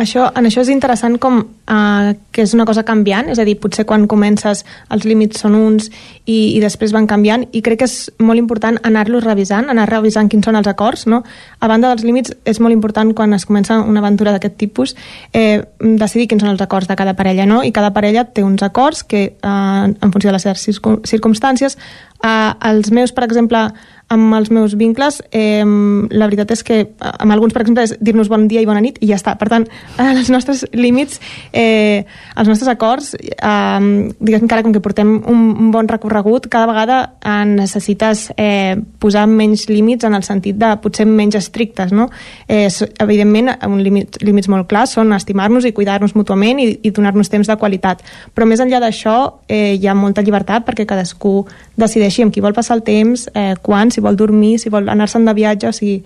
Això, 0.00 0.26
en 0.36 0.46
això 0.48 0.62
és 0.64 0.70
interessant 0.72 1.16
com 1.20 1.40
uh, 1.40 2.12
que 2.32 2.44
és 2.46 2.54
una 2.56 2.64
cosa 2.68 2.84
canviant, 2.86 3.28
és 3.32 3.38
a 3.38 3.44
dir, 3.46 3.56
potser 3.60 3.84
quan 3.88 4.06
comences 4.10 4.64
els 4.90 5.06
límits 5.06 5.42
són 5.42 5.54
uns 5.58 5.90
i, 6.24 6.56
i 6.56 6.60
després 6.62 6.94
van 6.96 7.06
canviant 7.10 7.46
i 7.52 7.62
crec 7.64 7.82
que 7.82 7.88
és 7.88 7.96
molt 8.18 8.40
important 8.40 8.78
anar-los 8.86 9.24
revisant, 9.26 9.70
anar 9.72 9.88
revisant 9.90 10.30
quins 10.32 10.48
són 10.48 10.58
els 10.60 10.70
acords, 10.70 11.06
no? 11.10 11.22
A 11.60 11.70
banda 11.70 11.92
dels 11.92 12.06
límits 12.06 12.34
és 12.48 12.60
molt 12.60 12.74
important 12.74 13.14
quan 13.16 13.36
es 13.36 13.46
comença 13.48 13.80
una 13.80 14.02
aventura 14.02 14.34
d'aquest 14.34 14.58
tipus 14.60 14.96
eh, 15.32 15.62
decidir 15.80 16.28
quins 16.30 16.44
són 16.44 16.54
els 16.54 16.64
acords 16.64 16.90
de 16.90 16.98
cada 16.98 17.14
parella, 17.18 17.46
no? 17.46 17.62
I 17.64 17.72
cada 17.72 17.92
parella 17.94 18.26
té 18.26 18.44
uns 18.46 18.62
acords 18.66 19.04
que 19.04 19.24
eh, 19.32 19.38
en 19.46 20.12
funció 20.12 20.30
de 20.30 20.36
les 20.38 20.48
seves 20.48 20.66
circum- 20.66 21.00
circumstàncies 21.06 21.78
eh, 22.24 22.52
els 22.70 22.90
meus, 22.90 23.12
per 23.12 23.24
exemple, 23.24 23.68
amb 24.10 24.34
els 24.34 24.50
meus 24.50 24.74
vincles, 24.74 25.20
eh, 25.30 25.62
la 26.10 26.26
veritat 26.26 26.50
és 26.50 26.64
que 26.66 26.78
amb 27.00 27.30
alguns, 27.30 27.54
per 27.54 27.62
exemple, 27.62 27.84
és 27.86 27.94
dir-nos 28.02 28.28
bon 28.28 28.48
dia 28.50 28.60
i 28.62 28.66
bona 28.66 28.82
nit 28.82 28.98
i 29.00 29.06
ja 29.12 29.18
està. 29.20 29.36
Per 29.38 29.46
tant, 29.48 29.66
els 30.02 30.30
nostres 30.34 30.64
límits, 30.74 31.20
eh, 31.52 32.04
els 32.36 32.48
nostres 32.50 32.68
acords, 32.68 33.14
eh, 33.14 34.10
diguéssim 34.18 34.48
que 34.48 34.56
ara 34.56 34.64
com 34.66 34.74
que 34.74 34.82
portem 34.82 35.12
un, 35.30 35.44
un 35.54 35.70
bon 35.70 35.86
recorregut, 35.88 36.48
cada 36.50 36.66
vegada 36.66 36.98
eh, 37.22 37.44
necessites 37.46 38.32
eh, 38.36 38.74
posar 38.98 39.28
menys 39.30 39.68
límits 39.70 40.04
en 40.04 40.18
el 40.18 40.26
sentit 40.26 40.58
de 40.58 40.72
potser 40.82 41.06
menys 41.06 41.38
estrictes, 41.38 41.94
no? 41.94 42.08
Eh, 42.48 42.66
evidentment, 42.98 43.52
un 43.68 43.78
límit, 43.82 44.18
límits 44.26 44.50
molt 44.50 44.66
clars 44.70 44.96
són 44.98 45.14
estimar-nos 45.14 45.68
i 45.68 45.74
cuidar-nos 45.76 46.16
mútuament 46.18 46.58
i, 46.58 46.68
i 46.82 46.90
donar-nos 46.90 47.30
temps 47.30 47.46
de 47.46 47.58
qualitat. 47.60 48.02
Però 48.34 48.48
més 48.48 48.60
enllà 48.60 48.82
d'això, 48.82 49.16
eh, 49.46 49.76
hi 49.78 49.86
ha 49.86 49.94
molta 49.94 50.26
llibertat 50.26 50.66
perquè 50.66 50.88
cadascú 50.88 51.44
decideixi 51.78 52.24
amb 52.26 52.34
qui 52.34 52.42
vol 52.42 52.56
passar 52.56 52.76
el 52.76 52.84
temps, 52.84 53.28
eh, 53.34 53.54
quan, 53.62 53.90
si 53.94 53.99
vol 54.00 54.16
dormir, 54.16 54.58
si 54.58 54.72
vol 54.72 54.88
anar-se'n 54.92 55.26
de 55.28 55.34
viatge, 55.36 55.70
o 55.70 55.76
sigui, 55.76 56.00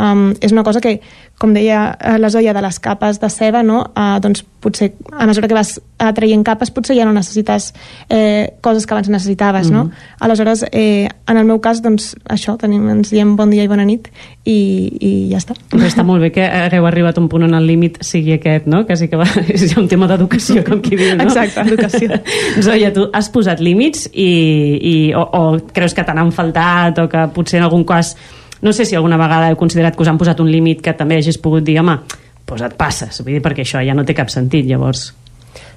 um, 0.00 0.30
és 0.40 0.52
una 0.52 0.64
cosa 0.64 0.80
que, 0.80 0.98
com 1.40 1.52
deia 1.56 1.96
eh, 1.96 2.18
la 2.20 2.28
Zoya 2.32 2.52
de 2.56 2.62
les 2.64 2.80
capes 2.80 3.20
de 3.20 3.30
ceba, 3.32 3.62
no? 3.64 3.84
uh, 3.94 4.18
doncs 4.20 4.42
potser 4.60 4.92
a 5.16 5.26
mesura 5.26 5.48
que 5.48 5.56
vas 5.56 5.78
uh, 5.78 6.10
traient 6.12 6.42
capes 6.44 6.68
potser 6.70 6.96
ja 6.98 7.06
no 7.08 7.14
necessites 7.16 7.70
eh, 8.12 8.58
coses 8.60 8.84
que 8.86 8.92
abans 8.92 9.08
necessitaves, 9.08 9.70
no? 9.72 9.86
Mhm. 9.86 9.92
Aleshores, 10.20 10.64
eh, 10.70 11.08
en 11.26 11.36
el 11.36 11.46
meu 11.48 11.60
cas, 11.60 11.80
doncs 11.82 12.14
això, 12.28 12.58
tenim, 12.60 12.86
ens 12.92 13.10
diem 13.10 13.36
bon 13.36 13.50
dia 13.50 13.64
i 13.64 13.70
bona 13.70 13.86
nit 13.88 14.10
i, 14.44 14.58
i 15.00 15.10
ja 15.30 15.40
està. 15.40 15.56
Però 15.72 15.86
està 15.88 16.04
molt 16.04 16.20
bé 16.20 16.30
que 16.34 16.44
hagueu 16.44 16.86
arribat 16.86 17.16
a 17.16 17.22
un 17.22 17.28
punt 17.32 17.46
on 17.48 17.56
el 17.56 17.66
límit 17.66 17.96
sigui 18.04 18.34
aquest, 18.36 18.68
no? 18.68 18.84
Quasi 18.86 19.08
que 19.08 19.16
va, 19.20 19.28
és 19.54 19.64
ja 19.72 19.80
un 19.80 19.88
tema 19.88 20.08
d'educació, 20.10 20.64
com 20.66 20.82
qui 20.84 20.98
diu, 21.00 21.14
no? 21.16 21.24
Exacte, 21.24 21.64
educació. 21.64 22.20
Zoya, 22.66 22.92
tu 22.92 23.08
has 23.16 23.30
posat 23.32 23.64
límits 23.64 24.10
i, 24.12 24.28
i, 24.76 24.96
o, 25.16 25.24
o 25.24 25.72
creus 25.72 25.96
que 25.96 26.04
te 26.04 26.16
n'han 26.16 26.34
faltat 26.36 27.00
o 27.00 27.08
que 27.08 27.24
potser 27.32 27.62
en 27.62 27.68
algun 27.70 27.88
cas 27.88 28.12
no 28.62 28.72
sé 28.72 28.84
si 28.84 28.96
alguna 28.96 29.18
vegada 29.20 29.50
heu 29.50 29.56
considerat 29.56 29.96
que 29.96 30.04
us 30.04 30.10
han 30.10 30.18
posat 30.20 30.40
un 30.40 30.50
límit 30.50 30.82
que 30.84 30.94
també 30.96 31.18
hagis 31.18 31.40
pogut 31.40 31.64
dir, 31.64 31.78
home, 31.80 31.98
doncs 32.46 32.66
et 32.66 32.76
passes, 32.78 33.22
vull 33.22 33.36
dir, 33.38 33.42
perquè 33.44 33.64
això 33.64 33.82
ja 33.86 33.96
no 33.96 34.04
té 34.04 34.16
cap 34.16 34.30
sentit, 34.32 34.66
llavors. 34.68 35.10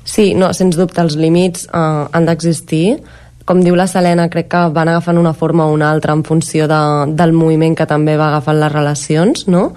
Sí, 0.04 0.34
no, 0.36 0.52
sens 0.54 0.76
dubte, 0.76 1.02
els 1.02 1.16
límits 1.16 1.68
eh, 1.70 2.06
han 2.12 2.26
d'existir. 2.28 2.98
Com 3.48 3.60
diu 3.64 3.76
la 3.76 3.88
Selena, 3.92 4.30
crec 4.32 4.50
que 4.52 4.62
van 4.76 4.92
agafant 4.92 5.20
una 5.20 5.34
forma 5.36 5.68
o 5.68 5.74
una 5.76 5.90
altra 5.92 6.16
en 6.16 6.24
funció 6.24 6.68
de, 6.68 6.80
del 7.12 7.34
moviment 7.36 7.76
que 7.76 7.88
també 7.88 8.16
va 8.20 8.30
agafant 8.32 8.60
les 8.60 8.72
relacions, 8.72 9.48
no? 9.52 9.70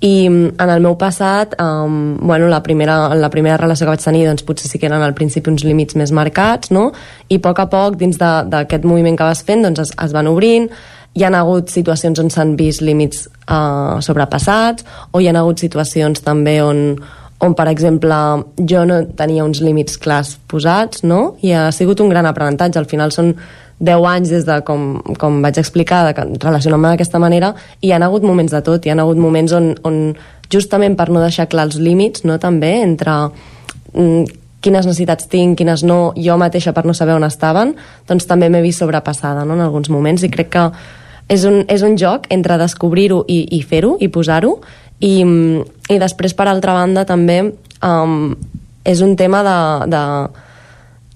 i 0.00 0.28
mm, 0.28 0.58
en 0.62 0.70
el 0.70 0.80
meu 0.80 0.94
passat 0.98 1.56
um, 1.58 2.16
bueno, 2.20 2.46
la, 2.46 2.62
primera, 2.62 3.14
la 3.14 3.30
primera 3.30 3.56
relació 3.56 3.86
que 3.86 3.96
vaig 3.96 4.04
tenir 4.04 4.26
doncs, 4.28 4.44
potser 4.46 4.70
sí 4.70 4.78
que 4.78 4.86
eren 4.86 5.02
al 5.02 5.14
principi 5.18 5.50
uns 5.50 5.64
límits 5.66 5.98
més 5.98 6.12
marcats 6.14 6.70
no? 6.70 6.92
i 7.28 7.40
a 7.40 7.42
poc 7.42 7.58
a 7.58 7.66
poc 7.70 7.98
dins 7.98 8.18
d'aquest 8.18 8.86
moviment 8.86 9.18
que 9.18 9.26
vas 9.26 9.42
fent 9.42 9.66
doncs, 9.66 9.82
es, 9.82 9.92
es 9.98 10.14
van 10.14 10.30
obrint 10.30 10.70
hi 11.14 11.24
han 11.24 11.36
hagut 11.38 11.70
situacions 11.72 12.18
on 12.22 12.30
s'han 12.30 12.56
vist 12.56 12.82
límits 12.84 13.26
uh, 13.48 13.98
sobrepassats 14.04 14.84
o 15.12 15.20
hi 15.20 15.28
han 15.28 15.38
hagut 15.40 15.60
situacions 15.62 16.20
també 16.24 16.58
on, 16.62 16.98
on 17.40 17.54
per 17.58 17.68
exemple 17.70 18.16
jo 18.58 18.84
no 18.88 19.02
tenia 19.18 19.46
uns 19.46 19.62
límits 19.64 19.98
clars 19.98 20.36
posats 20.50 21.04
no? 21.04 21.36
i 21.42 21.52
ha 21.52 21.70
sigut 21.72 22.00
un 22.00 22.12
gran 22.12 22.26
aprenentatge 22.26 22.78
al 22.78 22.90
final 22.90 23.14
són 23.14 23.34
10 23.80 24.06
anys 24.10 24.30
des 24.34 24.44
de, 24.46 24.56
com, 24.66 24.98
com 25.18 25.38
vaig 25.42 25.58
explicar, 25.60 26.02
de 26.08 26.24
relacionar-me 26.42 26.90
d'aquesta 26.90 27.20
manera, 27.22 27.52
i 27.80 27.88
hi 27.88 27.92
ha 27.94 28.00
hagut 28.02 28.26
moments 28.26 28.50
de 28.50 28.60
tot, 28.66 28.82
hi 28.82 28.90
ha 28.90 28.96
hagut 28.98 29.20
moments 29.22 29.54
on, 29.54 29.70
on 29.86 30.00
justament 30.50 30.96
per 30.98 31.08
no 31.14 31.22
deixar 31.22 31.46
clar 31.46 31.68
els 31.68 31.78
límits, 31.78 32.24
no, 32.26 32.40
també, 32.42 32.72
entre 32.82 33.14
mm, 33.94 34.24
quines 34.64 34.86
necessitats 34.86 35.28
tinc, 35.30 35.58
quines 35.60 35.84
no, 35.86 36.12
jo 36.18 36.38
mateixa 36.40 36.74
per 36.74 36.84
no 36.86 36.94
saber 36.96 37.14
on 37.14 37.26
estaven, 37.26 37.74
doncs 38.08 38.26
també 38.26 38.48
m'he 38.50 38.62
vist 38.64 38.82
sobrepassada 38.82 39.44
no, 39.44 39.54
en 39.54 39.62
alguns 39.66 39.90
moments, 39.90 40.24
i 40.26 40.32
crec 40.32 40.50
que 40.56 40.64
és 41.28 41.44
un, 41.44 41.62
és 41.68 41.84
un 41.84 41.96
joc 42.00 42.26
entre 42.34 42.58
descobrir-ho 42.58 43.22
i, 43.28 43.42
i 43.58 43.62
fer-ho, 43.62 43.96
i 44.00 44.08
posar-ho, 44.10 44.56
i, 45.04 45.22
i 45.22 45.98
després, 46.00 46.34
per 46.34 46.48
altra 46.48 46.74
banda, 46.74 47.04
també 47.06 47.42
um, 47.84 48.32
és 48.88 49.02
un 49.04 49.14
tema 49.20 49.44
de, 49.46 49.58
de, 49.92 50.02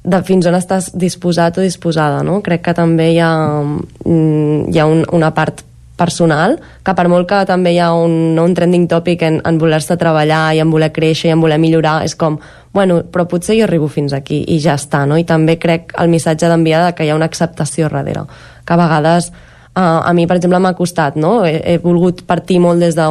de 0.04 0.22
fins 0.28 0.46
on 0.46 0.58
estàs 0.58 0.92
disposat 0.94 1.58
o 1.58 1.66
disposada, 1.66 2.22
no? 2.26 2.40
Crec 2.44 2.66
que 2.68 2.76
també 2.78 3.12
hi 3.14 3.20
ha, 3.24 3.34
mm, 3.62 4.70
hi 4.70 4.78
ha 4.78 4.86
un, 4.86 5.06
una 5.16 5.32
part 5.34 5.64
personal, 5.96 6.56
que 6.82 6.94
per 6.98 7.06
molt 7.10 7.28
que 7.30 7.42
també 7.46 7.74
hi 7.74 7.80
ha 7.82 7.92
un, 7.94 8.38
un 8.40 8.54
trending 8.56 8.88
topic 8.90 9.22
en, 9.26 9.40
en 9.46 9.58
voler-se 9.60 9.96
treballar 10.00 10.44
i 10.56 10.62
en 10.62 10.70
voler 10.72 10.90
créixer 10.94 11.30
i 11.30 11.34
en 11.34 11.42
voler 11.42 11.60
millorar, 11.62 12.00
és 12.06 12.16
com, 12.18 12.38
bueno, 12.72 13.02
però 13.04 13.26
potser 13.28 13.56
jo 13.58 13.64
arribo 13.64 13.88
fins 13.88 14.12
aquí 14.12 14.44
i 14.48 14.58
ja 14.60 14.74
està, 14.74 15.06
no? 15.06 15.16
I 15.20 15.24
també 15.24 15.58
crec 15.58 15.92
el 16.00 16.08
missatge 16.08 16.48
d'enviar 16.48 16.94
que 16.94 17.04
hi 17.04 17.10
ha 17.10 17.16
una 17.16 17.26
acceptació 17.28 17.88
darrere, 17.88 18.24
que 18.64 18.72
a 18.72 18.76
vegades 18.76 19.30
uh, 19.76 20.00
a 20.08 20.12
mi, 20.12 20.26
per 20.26 20.36
exemple, 20.36 20.58
m'ha 20.58 20.74
costat, 20.74 21.16
no? 21.16 21.44
He, 21.44 21.60
he 21.64 21.78
volgut 21.78 22.22
partir 22.26 22.58
molt 22.60 22.80
des 22.80 22.94
de 22.96 23.06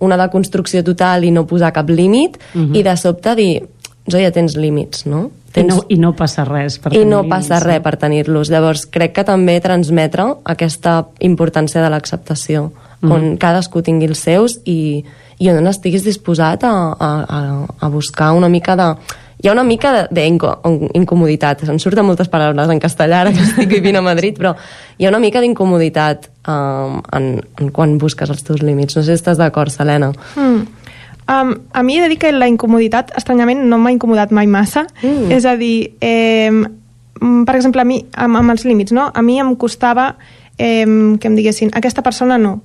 una 0.00 0.16
deconstrucció 0.16 0.82
total 0.84 1.24
i 1.24 1.30
no 1.30 1.46
posar 1.46 1.72
cap 1.72 1.88
límit 1.90 2.36
uh 2.54 2.58
Mhm. 2.58 2.72
-huh. 2.72 2.76
i 2.78 2.82
de 2.82 2.96
sobte 2.96 3.34
dir, 3.34 3.68
ja 4.08 4.30
tens 4.30 4.56
límits, 4.56 5.06
no? 5.06 5.30
I 5.56 5.64
no, 5.64 5.84
I 5.88 5.96
no 5.96 6.12
passa 6.14 6.44
res 6.44 6.78
per 6.78 6.94
I 6.94 7.04
no 7.04 7.24
passa 7.28 7.58
res 7.58 7.80
per 7.80 7.96
tenir-los. 7.96 8.48
Llavors, 8.50 8.86
crec 8.86 9.12
que 9.12 9.24
també 9.24 9.60
transmetre 9.60 10.22
aquesta 10.44 11.06
importància 11.18 11.82
de 11.82 11.90
l'acceptació, 11.90 12.70
Mhm. 13.00 13.12
on 13.12 13.36
cadascú 13.36 13.82
tingui 13.82 14.06
els 14.06 14.18
seus 14.18 14.60
i, 14.64 15.04
i 15.40 15.48
on 15.48 15.66
estiguis 15.70 16.04
disposat 16.04 16.64
a, 16.68 16.72
a, 16.92 17.10
a, 17.80 17.88
buscar 17.88 18.32
una 18.36 18.48
mica 18.52 18.76
de... 18.76 18.92
Hi 19.40 19.48
ha 19.48 19.54
una 19.54 19.64
mica 19.64 20.02
d'incomoditat, 20.12 21.62
em 21.72 21.78
surten 21.80 22.04
moltes 22.04 22.28
paraules 22.28 22.68
en 22.68 22.80
castellà, 22.82 23.22
ara 23.22 23.30
que 23.32 23.40
estic 23.40 23.70
vivint 23.72 23.96
a 23.96 24.02
Madrid, 24.04 24.36
però 24.36 24.52
hi 25.00 25.06
ha 25.06 25.08
una 25.08 25.20
mica 25.22 25.40
d'incomoditat 25.40 26.28
um, 26.44 26.98
en, 27.16 27.30
en 27.56 27.70
quan 27.72 27.94
busques 28.02 28.28
els 28.28 28.44
teus 28.44 28.60
límits. 28.60 28.98
No 28.98 29.00
sé 29.00 29.14
si 29.14 29.22
estàs 29.22 29.40
d'acord, 29.40 29.72
Selena. 29.72 30.10
Mm. 30.36 30.60
Um, 31.30 31.54
a 31.72 31.82
mi 31.86 31.96
he 31.96 32.02
de 32.04 32.10
dir 32.12 32.18
que 32.20 32.34
la 32.36 32.50
incomoditat, 32.52 33.14
estranyament, 33.16 33.64
no 33.64 33.80
m'ha 33.80 33.94
incomodat 33.96 34.36
mai 34.36 34.44
massa. 34.44 34.84
Mm. 35.00 35.32
És 35.32 35.48
a 35.48 35.56
dir, 35.56 35.94
eh, 36.04 36.52
per 37.16 37.56
exemple, 37.56 37.80
a 37.80 37.88
mi, 37.88 38.02
amb, 38.12 38.42
amb 38.42 38.52
els 38.58 38.68
límits, 38.68 38.92
no? 38.92 39.08
A 39.08 39.24
mi 39.24 39.40
em 39.40 39.56
costava 39.56 40.10
eh, 40.58 40.84
que 40.84 41.32
em 41.32 41.40
diguessin, 41.40 41.72
aquesta 41.72 42.04
persona 42.04 42.36
no. 42.36 42.58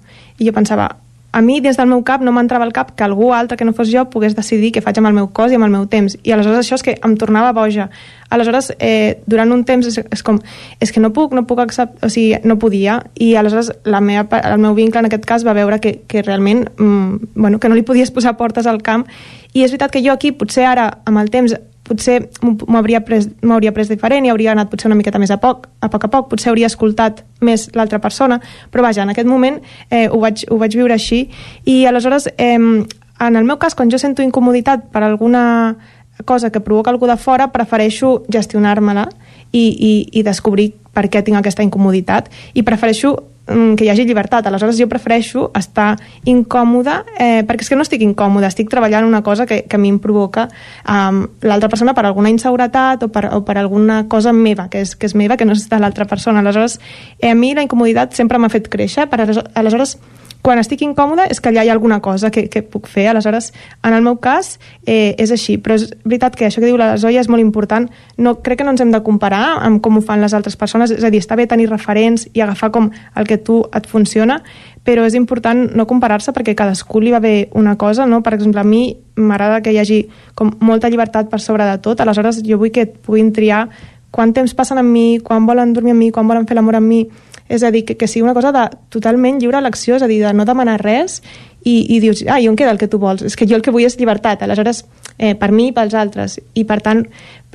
I 0.43 0.49
jo 0.49 0.52
pensava, 0.52 0.89
a 1.35 1.41
mi 1.41 1.59
des 1.59 1.75
del 1.75 1.89
meu 1.91 1.99
cap 2.07 2.21
no 2.23 2.31
m'entrava 2.31 2.63
al 2.63 2.71
cap 2.71 2.93
que 2.95 3.03
algú 3.03 3.33
altre 3.35 3.57
que 3.59 3.65
no 3.67 3.73
fos 3.75 3.89
jo 3.91 4.05
pogués 4.07 4.37
decidir 4.37 4.69
què 4.71 4.79
faig 4.79 5.01
amb 5.01 5.09
el 5.09 5.17
meu 5.17 5.25
cos 5.35 5.51
i 5.51 5.57
amb 5.57 5.67
el 5.67 5.73
meu 5.73 5.83
temps. 5.91 6.15
I 6.23 6.31
aleshores 6.31 6.61
això 6.61 6.77
és 6.79 6.85
que 6.85 6.93
em 6.95 7.17
tornava 7.19 7.49
boja. 7.51 7.89
Aleshores 8.31 8.71
eh, 8.79 9.19
durant 9.27 9.51
un 9.51 9.65
temps 9.67 9.89
és, 9.89 9.99
és 9.99 10.23
com 10.23 10.39
és 10.79 10.95
que 10.95 11.03
no 11.03 11.11
puc, 11.11 11.35
no 11.35 11.43
puc 11.43 11.59
acceptar 11.59 12.07
o 12.07 12.09
sigui, 12.13 12.39
no 12.47 12.55
podia. 12.55 13.01
I 13.19 13.33
aleshores 13.35 13.73
la 13.83 13.99
meva, 13.99 14.39
el 14.39 14.63
meu 14.63 14.79
vincle 14.79 15.03
en 15.03 15.09
aquest 15.11 15.27
cas 15.27 15.43
va 15.43 15.57
veure 15.59 15.81
que, 15.83 15.97
que 16.07 16.23
realment 16.23 16.69
mm, 16.77 17.35
bueno, 17.35 17.59
que 17.59 17.67
no 17.67 17.75
li 17.75 17.83
podies 17.83 18.15
posar 18.15 18.37
portes 18.39 18.63
al 18.71 18.79
camp. 18.79 19.03
I 19.51 19.67
és 19.67 19.75
veritat 19.75 19.91
que 19.91 20.05
jo 20.07 20.15
aquí 20.15 20.31
potser 20.31 20.69
ara 20.71 20.87
amb 21.03 21.19
el 21.19 21.35
temps 21.35 21.59
potser 21.85 22.29
m'ho- 22.41 22.57
m'ho 22.67 22.77
hauria 22.79 23.03
pres, 23.05 23.27
m'hauria 23.45 23.71
pres 23.73 23.89
diferent 23.91 24.25
i 24.25 24.29
hauria 24.33 24.51
anat 24.55 24.69
potser 24.71 24.89
una 24.89 24.97
miqueta 24.97 25.19
més 25.21 25.31
a 25.31 25.37
poc, 25.37 25.67
a 25.81 25.89
poc 25.93 26.07
a 26.07 26.09
poc, 26.09 26.29
potser 26.31 26.49
hauria 26.51 26.67
escoltat 26.67 27.23
més 27.45 27.69
l'altra 27.77 27.99
persona, 28.01 28.39
però 28.71 28.81
vaja, 28.87 29.03
en 29.03 29.13
aquest 29.13 29.27
moment 29.29 29.59
eh, 29.89 30.07
ho, 30.09 30.19
vaig, 30.19 30.45
ho 30.49 30.57
vaig 30.57 30.73
viure 30.75 30.93
així. 30.97 31.29
I 31.65 31.85
aleshores, 31.85 32.27
eh, 32.37 32.55
en 32.57 33.35
el 33.35 33.43
meu 33.45 33.57
cas, 33.61 33.75
quan 33.75 33.91
jo 33.93 33.97
sento 34.01 34.21
incomoditat 34.25 34.89
per 34.91 35.03
alguna 35.03 35.77
cosa 36.25 36.49
que 36.49 36.59
provoca 36.63 36.89
algú 36.89 37.07
de 37.07 37.17
fora, 37.17 37.51
prefereixo 37.51 38.23
gestionar-me-la 38.31 39.09
i, 39.51 39.65
i, 39.67 39.93
i 40.19 40.23
descobrir 40.23 40.73
per 40.95 41.09
què 41.11 41.21
tinc 41.23 41.37
aquesta 41.37 41.63
incomoditat 41.63 42.29
i 42.55 42.63
prefereixo 42.63 43.17
que 43.45 43.85
hi 43.85 43.89
hagi 43.89 44.05
llibertat. 44.05 44.47
Aleshores 44.47 44.77
jo 44.80 44.88
prefereixo 44.89 45.49
estar 45.57 45.95
incòmoda, 46.26 47.03
eh, 47.19 47.43
perquè 47.45 47.65
és 47.65 47.69
que 47.69 47.77
no 47.77 47.85
estic 47.85 48.01
incòmoda, 48.01 48.49
estic 48.49 48.69
treballant 48.72 49.05
una 49.05 49.22
cosa 49.23 49.45
que, 49.45 49.63
que 49.69 49.77
a 49.77 49.80
mi 49.81 49.91
em 49.93 49.99
provoca 50.01 50.47
um, 50.89 51.26
l'altra 51.45 51.69
persona 51.69 51.93
per 51.93 52.05
alguna 52.05 52.31
inseguretat 52.34 53.05
o 53.05 53.11
per, 53.13 53.27
o 53.34 53.43
per 53.45 53.57
alguna 53.61 54.05
cosa 54.09 54.34
meva, 54.34 54.67
que 54.69 54.81
és, 54.81 54.95
que 54.95 55.05
és 55.05 55.15
meva, 55.15 55.38
que 55.38 55.45
no 55.45 55.53
és 55.53 55.69
de 55.69 55.80
l'altra 55.80 56.09
persona. 56.09 56.41
Aleshores, 56.41 56.80
eh, 57.19 57.31
a 57.31 57.35
mi 57.35 57.53
la 57.53 57.65
incomoditat 57.65 58.17
sempre 58.17 58.41
m'ha 58.41 58.49
fet 58.49 58.69
créixer, 58.69 59.09
per 59.09 59.22
aleshores 59.26 59.97
quan 60.45 60.61
estic 60.61 60.84
incòmoda 60.85 61.26
és 61.31 61.39
que 61.41 61.49
allà 61.49 61.63
hi 61.65 61.72
ha 61.72 61.73
alguna 61.73 61.97
cosa 62.05 62.30
que, 62.30 62.43
que 62.53 62.61
puc 62.61 62.85
fer, 62.91 63.07
aleshores 63.09 63.47
en 63.81 63.95
el 63.97 64.03
meu 64.05 64.19
cas 64.22 64.59
eh, 64.85 65.15
és 65.17 65.31
així, 65.34 65.55
però 65.57 65.73
és 65.80 65.88
veritat 66.03 66.38
que 66.38 66.45
això 66.45 66.61
que 66.61 66.69
diu 66.69 66.77
la 66.77 66.91
Zoya 67.01 67.23
és 67.23 67.30
molt 67.34 67.41
important, 67.41 67.88
no, 68.22 68.35
crec 68.45 68.59
que 68.61 68.67
no 68.67 68.76
ens 68.76 68.84
hem 68.84 68.93
de 68.93 69.01
comparar 69.01 69.57
amb 69.65 69.81
com 69.81 69.97
ho 69.97 70.03
fan 70.05 70.22
les 70.22 70.35
altres 70.38 70.53
persones, 70.55 70.93
és 70.93 71.01
a 71.01 71.09
dir, 71.09 71.23
està 71.23 71.34
bé 71.39 71.47
tenir 71.49 71.65
referents 71.72 72.27
i 72.34 72.45
agafar 72.45 72.69
com 72.76 72.91
el 72.93 73.26
que 73.26 73.39
tu 73.41 73.63
et 73.73 73.89
funciona, 73.89 74.38
però 74.85 75.07
és 75.09 75.17
important 75.17 75.65
no 75.73 75.88
comparar-se 75.89 76.35
perquè 76.35 76.53
cadascú 76.53 77.01
li 77.01 77.15
va 77.15 77.23
bé 77.23 77.49
una 77.57 77.73
cosa, 77.81 78.05
no? 78.05 78.22
per 78.22 78.38
exemple, 78.38 78.61
a 78.61 78.69
mi 78.69 78.99
m'agrada 79.17 79.63
que 79.65 79.73
hi 79.73 79.81
hagi 79.81 80.01
com 80.38 80.53
molta 80.61 80.93
llibertat 80.93 81.31
per 81.31 81.41
sobre 81.41 81.65
de 81.65 81.81
tot, 81.81 82.05
aleshores 82.05 82.43
jo 82.45 82.61
vull 82.61 82.73
que 82.76 82.85
puguin 82.85 83.34
triar 83.34 83.65
quant 84.13 84.31
temps 84.31 84.53
passen 84.53 84.77
amb 84.77 84.93
mi, 84.93 85.17
quan 85.26 85.49
volen 85.49 85.73
dormir 85.73 85.97
amb 85.97 86.05
mi, 86.05 86.11
quan 86.13 86.30
volen 86.30 86.45
fer 86.45 86.55
l'amor 86.55 86.77
amb 86.77 86.88
mi, 86.88 87.01
és 87.49 87.63
a 87.63 87.72
dir, 87.72 87.84
que, 87.85 87.95
que 87.97 88.07
sigui 88.09 88.26
una 88.26 88.35
cosa 88.38 88.51
de 88.55 88.65
totalment 88.93 89.39
lliure 89.41 89.59
elecció, 89.61 89.99
és 89.99 90.05
a 90.05 90.09
dir, 90.09 90.22
de 90.23 90.34
no 90.34 90.47
demanar 90.47 90.80
res 90.81 91.22
i, 91.65 91.79
i 91.95 91.99
dius, 91.99 92.21
ah, 92.29 92.37
i 92.39 92.45
on 92.47 92.55
queda 92.55 92.69
el 92.71 92.77
que 92.77 92.87
tu 92.87 92.99
vols? 93.01 93.23
És 93.25 93.35
que 93.35 93.47
jo 93.49 93.57
el 93.57 93.65
que 93.65 93.73
vull 93.73 93.87
és 93.87 93.97
llibertat, 93.97 94.43
aleshores, 94.45 94.83
eh, 95.17 95.33
per 95.33 95.49
mi 95.51 95.71
i 95.71 95.73
pels 95.73 95.95
altres, 95.97 96.37
i 96.53 96.63
per 96.69 96.77
tant, 96.85 97.01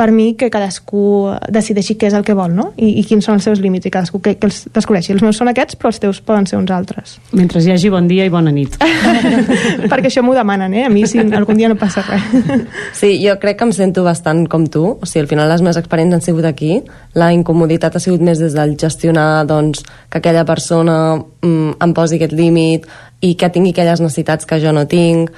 per 0.01 0.09
mi 0.17 0.33
que 0.35 0.49
cadascú 0.51 1.29
decideixi 1.53 1.95
què 2.01 2.09
és 2.09 2.15
el 2.17 2.25
que 2.25 2.35
vol, 2.35 2.55
no? 2.57 2.71
I, 2.81 2.89
i 2.99 3.05
quins 3.07 3.27
són 3.29 3.37
els 3.37 3.45
seus 3.47 3.61
límits, 3.61 3.87
i 3.87 3.93
cadascú 3.93 4.19
que, 4.25 4.33
que 4.41 4.49
els 4.49 4.63
descobreixi. 4.73 5.13
Els 5.13 5.23
meus 5.23 5.39
són 5.39 5.51
aquests, 5.53 5.77
però 5.79 5.93
els 5.93 6.01
teus 6.03 6.23
poden 6.25 6.49
ser 6.49 6.57
uns 6.59 6.73
altres. 6.73 7.19
Mentre 7.37 7.61
hi 7.63 7.75
hagi 7.75 7.93
bon 7.93 8.09
dia 8.09 8.25
i 8.27 8.33
bona 8.33 8.51
nit. 8.55 8.79
Perquè 9.93 10.09
això 10.09 10.25
m'ho 10.25 10.35
demanen, 10.35 10.75
eh? 10.75 10.87
A 10.89 10.93
mi, 10.93 11.05
si 11.07 11.21
algun 11.21 11.61
dia 11.61 11.69
no 11.71 11.77
passa 11.79 12.05
res. 12.09 12.27
Sí, 13.01 13.13
jo 13.23 13.37
crec 13.41 13.59
que 13.61 13.67
em 13.69 13.73
sento 13.77 14.03
bastant 14.05 14.43
com 14.51 14.65
tu, 14.73 14.83
o 14.97 15.07
sigui, 15.07 15.23
al 15.23 15.29
final 15.31 15.49
les 15.53 15.63
meves 15.63 15.79
experiències 15.79 16.19
han 16.19 16.25
sigut 16.25 16.49
aquí, 16.49 16.81
la 17.15 17.31
incomoditat 17.37 17.97
ha 17.97 18.03
sigut 18.03 18.25
més 18.25 18.41
des 18.43 18.57
del 18.57 18.75
gestionar, 18.81 19.45
doncs, 19.49 19.85
que 20.11 20.19
aquella 20.19 20.47
persona 20.49 20.97
mm, 21.17 21.77
em 21.85 21.95
posi 21.97 22.19
aquest 22.19 22.35
límit 22.37 22.89
i 23.21 23.35
que 23.37 23.51
tingui 23.53 23.75
aquelles 23.75 24.01
necessitats 24.01 24.49
que 24.49 24.61
jo 24.63 24.73
no 24.73 24.87
tinc, 24.89 25.33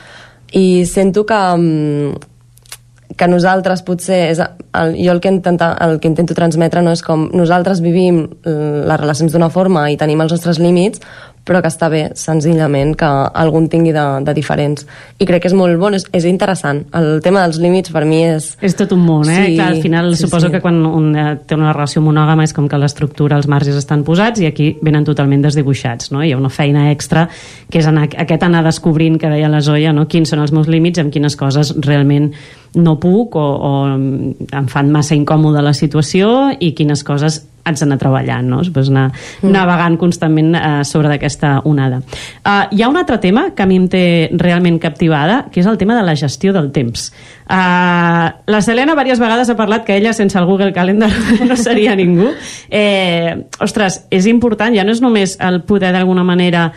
i 0.53 0.85
sento 0.87 1.25
que, 1.27 1.41
mm, 1.57 3.17
que 3.17 3.29
nosaltres 3.29 3.83
potser 3.83 4.31
és 4.31 4.41
el, 4.41 4.95
jo 4.97 5.13
el 5.13 5.21
que, 5.21 5.29
intenta, 5.29 5.73
el 5.85 5.99
que 6.01 6.09
intento 6.09 6.35
transmetre 6.35 6.83
no 6.83 6.93
és 6.93 7.03
com 7.05 7.29
nosaltres 7.33 7.83
vivim 7.85 8.23
les 8.45 9.01
relacions 9.01 9.33
d'una 9.33 9.51
forma 9.51 9.91
i 9.91 9.99
tenim 10.01 10.21
els 10.25 10.33
nostres 10.33 10.59
límits 10.59 11.03
però 11.45 11.63
que 11.63 11.71
està 11.73 11.89
bé, 11.91 12.03
senzillament, 12.19 12.95
que 12.99 13.09
algun 13.09 13.67
tingui 13.71 13.93
de, 13.95 14.05
de 14.23 14.35
diferents. 14.37 14.87
I 15.19 15.27
crec 15.27 15.43
que 15.43 15.51
és 15.51 15.57
molt 15.59 15.79
bon, 15.81 15.97
és, 15.99 16.07
és 16.15 16.27
interessant. 16.31 16.85
El 16.95 17.19
tema 17.25 17.43
dels 17.43 17.59
límits 17.63 17.91
per 17.95 18.05
mi 18.07 18.23
és... 18.29 18.53
És 18.63 18.77
tot 18.79 18.95
un 18.95 19.03
món, 19.03 19.27
eh? 19.27 19.41
Sí, 19.49 19.57
Clar, 19.57 19.69
al 19.75 19.83
final 19.83 20.13
sí, 20.15 20.23
suposo 20.27 20.47
sí. 20.47 20.55
que 20.55 20.63
quan 20.63 20.79
un 20.87 21.11
eh, 21.19 21.27
té 21.47 21.59
una 21.59 21.75
relació 21.75 22.05
monògama 22.05 22.47
és 22.47 22.55
com 22.55 22.69
que 22.71 22.79
l'estructura, 22.79 23.41
els 23.41 23.51
marges 23.51 23.79
estan 23.79 24.07
posats 24.07 24.43
i 24.43 24.47
aquí 24.47 24.73
venen 24.83 25.07
totalment 25.09 25.43
desdibuixats, 25.43 26.13
no? 26.15 26.23
Hi 26.23 26.33
ha 26.33 26.39
una 26.39 26.53
feina 26.53 26.91
extra 26.93 27.27
que 27.73 27.83
és 27.83 27.89
anar, 27.91 28.07
aquest 28.23 28.47
anar 28.47 28.63
descobrint, 28.67 29.19
que 29.19 29.31
deia 29.33 29.51
la 29.51 29.63
Zoya, 29.65 29.93
no? 29.97 30.07
quins 30.11 30.31
són 30.31 30.43
els 30.45 30.53
meus 30.55 30.69
límits, 30.71 31.01
amb 31.03 31.13
quines 31.15 31.37
coses 31.39 31.75
realment 31.83 32.31
no 32.79 32.97
puc 33.01 33.37
o, 33.37 33.43
o 33.43 33.73
em 33.93 34.69
fan 34.73 34.93
massa 34.93 35.17
incòmoda 35.17 35.65
la 35.65 35.75
situació 35.77 36.53
i 36.61 36.73
quines 36.77 37.05
coses 37.05 37.43
haig 37.65 37.79
d'anar 37.79 37.99
treballant, 38.01 38.49
no? 38.49 38.61
Pues 38.75 38.91
anar 38.91 39.09
mm. 39.13 39.51
navegant 39.53 39.99
constantment 40.01 40.55
eh, 40.59 40.71
sobre 40.89 41.11
d'aquesta 41.13 41.61
onada. 41.69 42.01
Uh, 42.43 42.67
hi 42.75 42.83
ha 42.83 42.89
un 42.91 42.99
altre 42.99 43.19
tema 43.23 43.49
que 43.55 43.63
a 43.63 43.69
mi 43.71 43.79
em 43.79 43.89
té 43.91 44.05
realment 44.39 44.81
captivada, 44.83 45.45
que 45.53 45.63
és 45.63 45.69
el 45.71 45.79
tema 45.79 45.97
de 45.99 46.03
la 46.07 46.17
gestió 46.19 46.53
del 46.55 46.73
temps. 46.75 47.11
Uh, 47.47 48.33
la 48.51 48.63
Selena 48.65 48.97
diverses 48.97 49.21
vegades 49.23 49.51
ha 49.51 49.59
parlat 49.59 49.87
que 49.87 49.97
ella 49.97 50.13
sense 50.13 50.39
el 50.39 50.47
Google 50.47 50.73
Calendar 50.73 51.11
no 51.49 51.57
seria 51.57 51.95
ningú. 51.97 52.33
Eh, 52.71 53.47
ostres, 53.61 54.03
és 54.11 54.27
important, 54.27 54.75
ja 54.75 54.85
no 54.85 54.95
és 54.95 55.03
només 55.05 55.37
el 55.41 55.63
poder 55.69 55.93
d'alguna 55.95 56.25
manera 56.25 56.71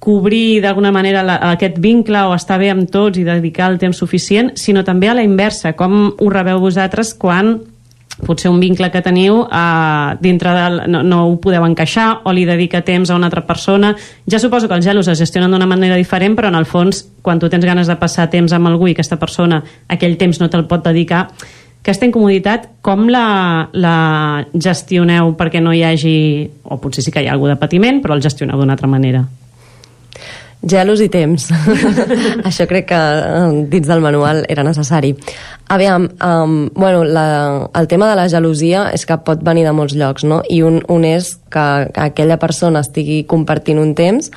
cobrir 0.00 0.62
d'alguna 0.64 0.90
manera 0.90 1.22
la, 1.22 1.36
aquest 1.52 1.76
vincle 1.78 2.22
o 2.24 2.32
estar 2.34 2.56
bé 2.58 2.70
amb 2.72 2.88
tots 2.90 3.20
i 3.20 3.24
dedicar 3.26 3.68
el 3.70 3.76
temps 3.78 3.98
suficient, 4.00 4.54
sinó 4.56 4.82
també 4.82 5.10
a 5.12 5.14
la 5.14 5.22
inversa, 5.22 5.74
com 5.76 6.14
ho 6.16 6.30
rebeu 6.32 6.58
vosaltres 6.58 7.12
quan 7.14 7.58
potser 8.24 8.50
un 8.50 8.60
vincle 8.60 8.90
que 8.92 9.02
teniu 9.04 9.42
eh, 9.44 10.16
dintre 10.20 10.54
del, 10.56 10.80
no, 10.92 11.02
no 11.06 11.22
ho 11.28 11.36
podeu 11.42 11.64
encaixar 11.66 12.22
o 12.24 12.34
li 12.36 12.44
dedica 12.48 12.82
temps 12.86 13.10
a 13.10 13.16
una 13.18 13.30
altra 13.30 13.44
persona. 13.46 13.94
Ja 14.30 14.38
suposo 14.42 14.68
que 14.68 14.76
els 14.78 14.86
gelos 14.86 15.08
es 15.08 15.18
gestionen 15.18 15.50
d'una 15.50 15.68
manera 15.70 15.98
diferent 15.98 16.36
però 16.38 16.52
en 16.52 16.58
el 16.58 16.68
fons 16.68 17.04
quan 17.22 17.40
tu 17.40 17.48
tens 17.48 17.64
ganes 17.64 17.88
de 17.88 17.96
passar 18.00 18.30
temps 18.30 18.52
amb 18.52 18.70
algú 18.70 18.88
i 18.88 18.94
aquesta 18.96 19.18
persona 19.20 19.62
aquell 19.88 20.16
temps 20.20 20.40
no 20.40 20.48
te'l 20.48 20.68
pot 20.70 20.84
dedicar 20.84 21.26
aquesta 21.80 22.06
incomoditat 22.06 22.68
com 22.84 23.08
la, 23.08 23.68
la 23.72 23.96
gestioneu 24.52 25.34
perquè 25.38 25.62
no 25.64 25.72
hi 25.72 25.84
hagi 25.84 26.16
o 26.64 26.80
potser 26.80 27.04
sí 27.04 27.12
que 27.12 27.24
hi 27.24 27.28
ha 27.28 27.36
algú 27.36 27.48
de 27.48 27.56
patiment 27.60 28.02
però 28.04 28.16
el 28.16 28.24
gestioneu 28.24 28.60
d'una 28.60 28.76
altra 28.76 28.90
manera 28.90 29.24
Gelos 30.60 31.00
i 31.00 31.08
temps. 31.08 31.46
Això 32.48 32.66
crec 32.68 32.90
que 32.90 32.98
eh, 32.98 33.64
dins 33.72 33.88
del 33.88 34.02
manual 34.04 34.42
era 34.52 34.64
necessari. 34.66 35.14
Aviam, 35.72 36.08
um, 36.20 36.68
bueno, 36.74 37.04
la, 37.04 37.70
el 37.74 37.88
tema 37.88 38.10
de 38.10 38.16
la 38.18 38.28
gelosia 38.28 38.90
és 38.92 39.06
que 39.08 39.16
pot 39.24 39.40
venir 39.46 39.64
de 39.64 39.72
molts 39.72 39.96
llocs, 39.96 40.26
no? 40.28 40.42
I 40.50 40.60
un, 40.66 40.82
un 40.92 41.06
és 41.08 41.32
que, 41.48 41.66
que 41.94 42.08
aquella 42.10 42.36
persona 42.42 42.84
estigui 42.84 43.22
compartint 43.24 43.80
un 43.80 43.94
temps 43.96 44.28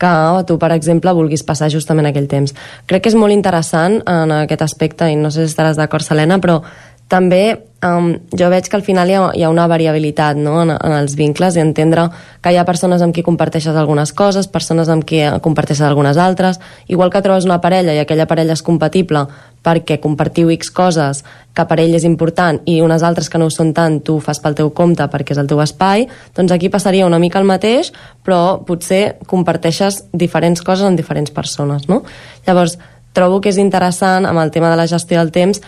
que 0.00 0.12
tu, 0.48 0.56
per 0.58 0.72
exemple, 0.72 1.12
vulguis 1.16 1.44
passar 1.44 1.68
justament 1.72 2.08
aquell 2.08 2.28
temps. 2.28 2.54
Crec 2.88 3.04
que 3.04 3.12
és 3.12 3.16
molt 3.16 3.36
interessant 3.36 4.00
en 4.08 4.32
aquest 4.42 4.64
aspecte, 4.64 5.08
i 5.12 5.16
no 5.16 5.32
sé 5.32 5.44
si 5.44 5.52
estaràs 5.52 5.80
d'acord, 5.80 6.04
Selena, 6.04 6.40
però 6.40 6.62
també 7.08 7.69
um, 7.84 8.14
jo 8.36 8.48
veig 8.52 8.68
que 8.68 8.76
al 8.76 8.84
final 8.84 9.10
hi 9.10 9.16
ha, 9.16 9.22
hi 9.34 9.44
ha 9.44 9.50
una 9.50 9.66
variabilitat 9.70 10.38
no? 10.38 10.60
en, 10.62 10.72
en 10.74 10.94
els 10.96 11.16
vincles 11.16 11.56
i 11.56 11.62
entendre 11.62 12.08
que 12.42 12.52
hi 12.52 12.58
ha 12.60 12.66
persones 12.68 13.02
amb 13.02 13.14
qui 13.16 13.24
comparteixes 13.26 13.76
algunes 13.76 14.12
coses, 14.16 14.48
persones 14.48 14.90
amb 14.92 15.04
qui 15.06 15.22
comparteixes 15.42 15.86
algunes 15.86 16.20
altres, 16.20 16.60
igual 16.88 17.10
que 17.10 17.22
trobes 17.24 17.48
una 17.48 17.60
parella 17.60 17.94
i 17.96 18.02
aquella 18.02 18.28
parella 18.30 18.56
és 18.56 18.64
compatible 18.66 19.26
perquè 19.64 19.98
compartiu 20.00 20.50
X 20.54 20.70
coses 20.72 21.24
que 21.56 21.66
per 21.68 21.80
ell 21.82 21.96
és 21.96 22.06
important 22.08 22.60
i 22.70 22.78
unes 22.84 23.02
altres 23.04 23.28
que 23.28 23.40
no 23.40 23.48
ho 23.48 23.52
són 23.52 23.74
tant 23.76 23.98
tu 24.04 24.18
fas 24.24 24.40
pel 24.40 24.56
teu 24.56 24.70
compte 24.76 25.04
perquè 25.12 25.34
és 25.34 25.42
el 25.42 25.50
teu 25.50 25.60
espai, 25.60 26.06
doncs 26.36 26.52
aquí 26.52 26.70
passaria 26.72 27.08
una 27.08 27.20
mica 27.20 27.40
el 27.40 27.48
mateix, 27.48 27.92
però 28.24 28.60
potser 28.64 29.18
comparteixes 29.28 30.04
diferents 30.12 30.62
coses 30.64 30.88
amb 30.88 30.96
diferents 30.96 31.32
persones, 31.34 31.88
no? 31.88 32.02
Llavors, 32.46 32.78
trobo 33.12 33.40
que 33.42 33.50
és 33.50 33.58
interessant 33.58 34.26
amb 34.28 34.38
el 34.40 34.52
tema 34.54 34.70
de 34.70 34.78
la 34.78 34.86
gestió 34.88 35.18
del 35.18 35.32
temps 35.34 35.60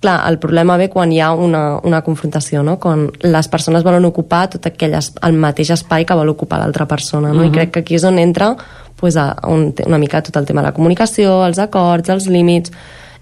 clar, 0.00 0.28
el 0.30 0.38
problema 0.38 0.76
ve 0.80 0.88
quan 0.88 1.12
hi 1.12 1.20
ha 1.20 1.32
una, 1.36 1.78
una 1.84 2.00
confrontació, 2.02 2.62
no? 2.64 2.78
quan 2.80 3.08
les 3.22 3.48
persones 3.52 3.84
volen 3.84 4.04
ocupar 4.08 4.46
tot 4.50 4.66
aquell 4.70 4.96
es, 4.96 5.12
el 5.26 5.36
mateix 5.36 5.74
espai 5.76 6.06
que 6.08 6.16
vol 6.16 6.32
ocupar 6.32 6.60
l'altra 6.62 6.86
persona, 6.88 7.34
no? 7.34 7.42
Uh 7.42 7.44
-huh. 7.44 7.48
i 7.48 7.52
crec 7.52 7.70
que 7.70 7.80
aquí 7.80 7.94
és 7.94 8.04
on 8.04 8.18
entra 8.18 8.56
pues, 8.96 9.16
a, 9.16 9.36
on, 9.42 9.74
una 9.86 9.98
mica 9.98 10.22
tot 10.22 10.36
el 10.36 10.46
tema 10.46 10.62
de 10.62 10.68
la 10.68 10.74
comunicació, 10.74 11.46
els 11.46 11.58
acords, 11.58 12.08
els 12.08 12.26
límits, 12.26 12.72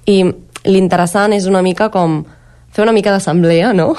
i 0.07 0.25
l'interessant 0.65 1.33
és 1.33 1.47
una 1.47 1.63
mica 1.63 1.89
com 1.91 2.25
fer 2.71 2.83
una 2.83 2.93
mica 2.93 3.11
d'assemblea, 3.11 3.73
no? 3.73 3.95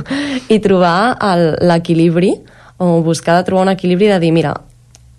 I 0.54 0.58
trobar 0.58 1.16
l'equilibri, 1.60 2.34
o 2.78 3.02
buscar 3.02 3.36
de 3.36 3.44
trobar 3.44 3.62
un 3.62 3.72
equilibri 3.72 4.06
de 4.06 4.18
dir, 4.18 4.32
mira, 4.32 4.54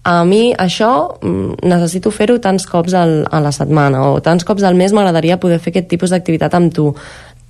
a 0.06 0.22
mi 0.24 0.54
això 0.54 1.18
mm, 1.18 1.66
necessito 1.66 2.12
fer-ho 2.14 2.38
tants 2.42 2.68
cops 2.70 2.94
al, 2.94 3.24
a 3.26 3.42
la 3.42 3.52
setmana 3.56 4.04
o 4.12 4.20
tants 4.22 4.46
cops 4.46 4.64
al 4.64 4.78
mes 4.78 4.94
m'agradaria 4.94 5.40
poder 5.42 5.58
fer 5.60 5.74
aquest 5.74 5.90
tipus 5.90 6.14
d'activitat 6.14 6.54
amb 6.54 6.74
tu 6.74 6.92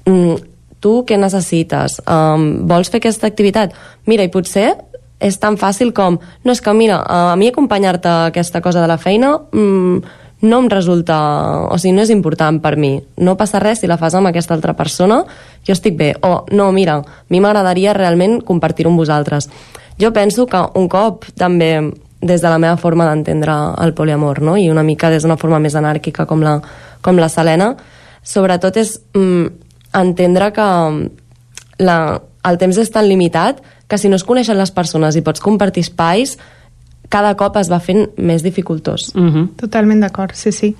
mm, 0.08 0.36
tu 0.80 1.00
què 1.08 1.18
necessites? 1.20 2.00
Um, 2.06 2.68
vols 2.70 2.92
fer 2.94 3.02
aquesta 3.02 3.28
activitat? 3.28 3.74
Mira, 4.06 4.24
i 4.24 4.32
potser 4.32 4.70
és 5.24 5.40
tan 5.42 5.58
fàcil 5.58 5.94
com 5.96 6.20
no, 6.20 6.54
és 6.54 6.62
que 6.62 6.74
mira, 6.78 7.00
a 7.02 7.36
mi 7.40 7.50
acompanyar-te 7.50 8.12
a 8.12 8.28
aquesta 8.30 8.62
cosa 8.62 8.84
de 8.84 8.92
la 8.92 9.00
feina 9.02 9.34
mm, 9.40 10.22
no 10.46 10.60
em 10.62 10.70
resulta, 10.70 11.18
o 11.72 11.78
sigui, 11.82 11.96
no 11.96 12.04
és 12.04 12.12
important 12.14 12.60
per 12.62 12.76
mi. 12.78 13.00
No 13.18 13.38
passa 13.40 13.60
res 13.64 13.82
si 13.82 13.90
la 13.90 13.98
fas 13.98 14.14
amb 14.14 14.30
aquesta 14.30 14.54
altra 14.54 14.76
persona, 14.78 15.24
jo 15.66 15.74
estic 15.74 15.96
bé. 15.98 16.12
O, 16.22 16.44
no, 16.54 16.70
mira, 16.76 17.00
a 17.02 17.34
mi 17.34 17.42
m'agradaria 17.42 17.96
realment 17.98 18.42
compartir-ho 18.46 18.92
amb 18.92 19.02
vosaltres. 19.02 19.50
Jo 19.98 20.12
penso 20.14 20.46
que 20.46 20.60
un 20.76 20.90
cop 20.92 21.26
també 21.40 21.80
des 22.22 22.42
de 22.42 22.50
la 22.50 22.60
meva 22.60 22.78
forma 22.78 23.06
d'entendre 23.10 23.54
el 23.84 23.94
poliamor, 23.94 24.42
no? 24.42 24.56
i 24.58 24.70
una 24.70 24.84
mica 24.84 25.10
des 25.10 25.24
d'una 25.24 25.38
forma 25.38 25.60
més 25.60 25.76
anàrquica 25.76 26.26
com 26.26 26.42
la, 26.42 26.60
com 27.02 27.20
la 27.20 27.30
Selena, 27.30 27.76
sobretot 28.24 28.78
és 28.78 28.96
mm, 29.14 29.46
entendre 29.94 30.52
que 30.56 30.68
la, 31.86 31.98
el 32.50 32.60
temps 32.62 32.78
és 32.78 32.92
tan 32.92 33.08
limitat 33.10 33.62
que 33.88 33.98
si 33.98 34.10
no 34.10 34.18
es 34.18 34.26
coneixen 34.26 34.58
les 34.58 34.72
persones 34.74 35.16
i 35.16 35.24
pots 35.26 35.44
compartir 35.44 35.86
espais, 35.86 36.38
cada 37.10 37.36
cop 37.38 37.58
es 37.62 37.70
va 37.70 37.80
fent 37.80 38.08
més 38.18 38.44
dificultós. 38.44 39.14
Mm 39.14 39.30
-hmm. 39.30 39.48
Totalment 39.58 40.02
d'acord, 40.02 40.34
sí, 40.34 40.52
sí. 40.52 40.76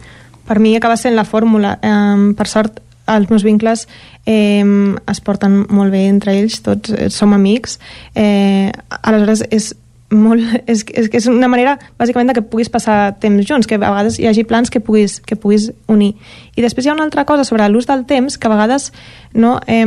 Per 0.48 0.60
mi 0.60 0.76
acaba 0.76 0.98
sent 0.98 1.16
la 1.16 1.24
fórmula. 1.24 1.80
Eh, 1.82 2.34
per 2.36 2.48
sort, 2.48 2.82
els 3.08 3.30
meus 3.30 3.44
vincles 3.44 3.88
eh, 4.26 4.64
es 5.12 5.22
porten 5.22 5.66
molt 5.70 5.92
bé 5.92 6.08
entre 6.08 6.34
ells, 6.34 6.62
tots 6.62 6.90
eh, 6.90 7.10
som 7.10 7.34
amics. 7.34 7.80
Eh, 8.16 8.72
aleshores, 9.02 9.46
és, 9.52 9.76
molt, 10.16 10.44
és, 10.66 10.86
és, 10.90 11.10
és 11.12 11.28
una 11.32 11.50
manera 11.52 11.76
bàsicament 12.00 12.32
de 12.32 12.38
que 12.38 12.46
puguis 12.46 12.72
passar 12.72 13.16
temps 13.22 13.46
junts, 13.48 13.68
que 13.68 13.78
a 13.78 13.84
vegades 13.84 14.20
hi 14.20 14.30
hagi 14.30 14.46
plans 14.48 14.72
que 14.74 14.82
puguis, 14.84 15.20
que 15.22 15.38
puguis 15.38 15.70
unir. 15.92 16.14
I 16.56 16.66
després 16.66 16.86
hi 16.86 16.94
ha 16.94 16.98
una 16.98 17.06
altra 17.06 17.26
cosa 17.30 17.46
sobre 17.48 17.68
l'ús 17.70 17.90
del 17.90 18.06
temps 18.10 18.40
que 18.40 18.48
a 18.48 18.54
vegades 18.56 18.92
no, 19.34 19.60
eh, 19.68 19.86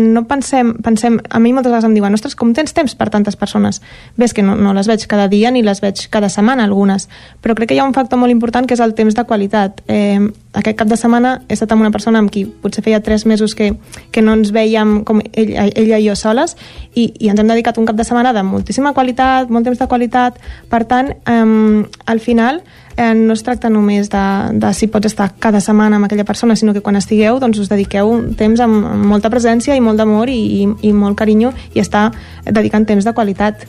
no 0.00 0.24
pensem, 0.26 0.74
pensem, 0.82 1.18
a 1.30 1.38
mi 1.38 1.52
moltes 1.54 1.70
vegades 1.70 1.86
em 1.88 1.94
diuen, 1.94 2.14
ostres, 2.14 2.34
com 2.38 2.52
tens 2.54 2.74
temps 2.74 2.94
per 2.98 3.08
tantes 3.10 3.36
persones? 3.38 3.80
Ves 4.18 4.34
que 4.34 4.42
no, 4.42 4.56
no 4.58 4.74
les 4.74 4.88
veig 4.90 5.06
cada 5.06 5.28
dia 5.28 5.52
ni 5.54 5.62
les 5.62 5.80
veig 5.82 6.06
cada 6.10 6.28
setmana, 6.32 6.64
algunes, 6.66 7.08
però 7.42 7.54
crec 7.54 7.70
que 7.70 7.76
hi 7.76 7.80
ha 7.82 7.86
un 7.86 7.94
factor 7.94 8.18
molt 8.18 8.34
important 8.34 8.66
que 8.66 8.74
és 8.74 8.82
el 8.82 8.96
temps 8.98 9.14
de 9.14 9.24
qualitat. 9.24 9.82
Eh, 9.86 10.18
aquest 10.56 10.78
cap 10.78 10.90
de 10.90 10.98
setmana 10.98 11.36
he 11.48 11.54
estat 11.54 11.72
amb 11.74 11.84
una 11.84 11.92
persona 11.94 12.22
amb 12.22 12.32
qui 12.32 12.46
potser 12.46 12.82
feia 12.84 13.02
tres 13.04 13.26
mesos 13.26 13.54
que, 13.54 13.74
que 14.10 14.24
no 14.24 14.34
ens 14.36 14.50
veiem 14.56 15.02
com 15.06 15.20
ell, 15.32 15.52
ella 15.68 16.00
i 16.00 16.08
jo 16.08 16.16
soles 16.18 16.56
i, 16.94 17.12
i 17.20 17.30
ens 17.30 17.40
hem 17.40 17.52
dedicat 17.52 17.78
un 17.78 17.86
cap 17.86 17.98
de 17.98 18.06
setmana 18.08 18.32
de 18.32 18.42
moltíssima 18.46 18.94
qualitat, 18.96 19.52
molt 19.52 19.68
temps 19.68 19.78
de 19.78 19.88
qualitat, 19.90 20.40
per 20.72 20.84
tant, 20.88 21.12
eh, 21.28 21.86
al 22.06 22.20
final 22.24 22.62
eh, 22.96 23.14
no 23.14 23.34
es 23.34 23.42
tracta 23.44 23.70
només 23.70 24.10
de, 24.10 24.24
de 24.56 24.72
si 24.74 24.88
pots 24.88 25.10
estar 25.10 25.30
cada 25.38 25.60
setmana 25.60 26.00
amb 26.00 26.08
aquella 26.08 26.24
persona, 26.24 26.56
sinó 26.56 26.74
que 26.74 26.82
quan 26.82 26.96
estigueu 26.96 27.40
doncs 27.42 27.60
us 27.62 27.70
dediqueu 27.72 28.10
un 28.10 28.34
temps 28.38 28.60
amb, 28.64 28.84
amb 28.88 29.08
molta 29.12 29.30
presència 29.32 29.76
i 29.76 29.84
molt 29.84 30.00
d'amor 30.00 30.32
i, 30.32 30.38
i, 30.62 30.68
i 30.88 30.92
molt 30.92 31.18
carinyo 31.18 31.52
i 31.74 31.82
estar 31.84 32.10
dedicant 32.46 32.88
temps 32.88 33.04
de 33.04 33.14
qualitat. 33.16 33.66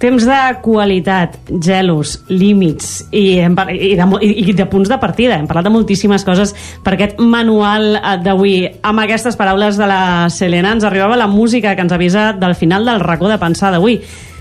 Temps 0.00 0.24
de 0.24 0.36
qualitat, 0.64 1.34
gelos, 1.60 2.22
límits 2.30 3.02
i, 3.12 3.36
i, 3.36 3.90
de, 3.98 4.06
i 4.24 4.54
de 4.56 4.64
punts 4.64 4.88
de 4.88 4.96
partida. 4.96 5.36
Hem 5.36 5.44
parlat 5.48 5.66
de 5.68 5.74
moltíssimes 5.74 6.24
coses 6.24 6.54
per 6.80 6.94
aquest 6.94 7.20
manual 7.20 7.98
eh, 7.98 8.16
d'avui. 8.24 8.54
Amb 8.80 9.04
aquestes 9.04 9.36
paraules 9.36 9.76
de 9.76 9.90
la 9.90 10.30
Selena 10.32 10.72
ens 10.72 10.88
arribava 10.88 11.20
la 11.20 11.28
música 11.28 11.74
que 11.76 11.84
ens 11.84 11.92
avisa 11.92 12.30
del 12.32 12.56
final 12.56 12.88
del 12.88 13.04
racó 13.04 13.28
de 13.28 13.36
pensar 13.42 13.74
d'avui. 13.74 14.00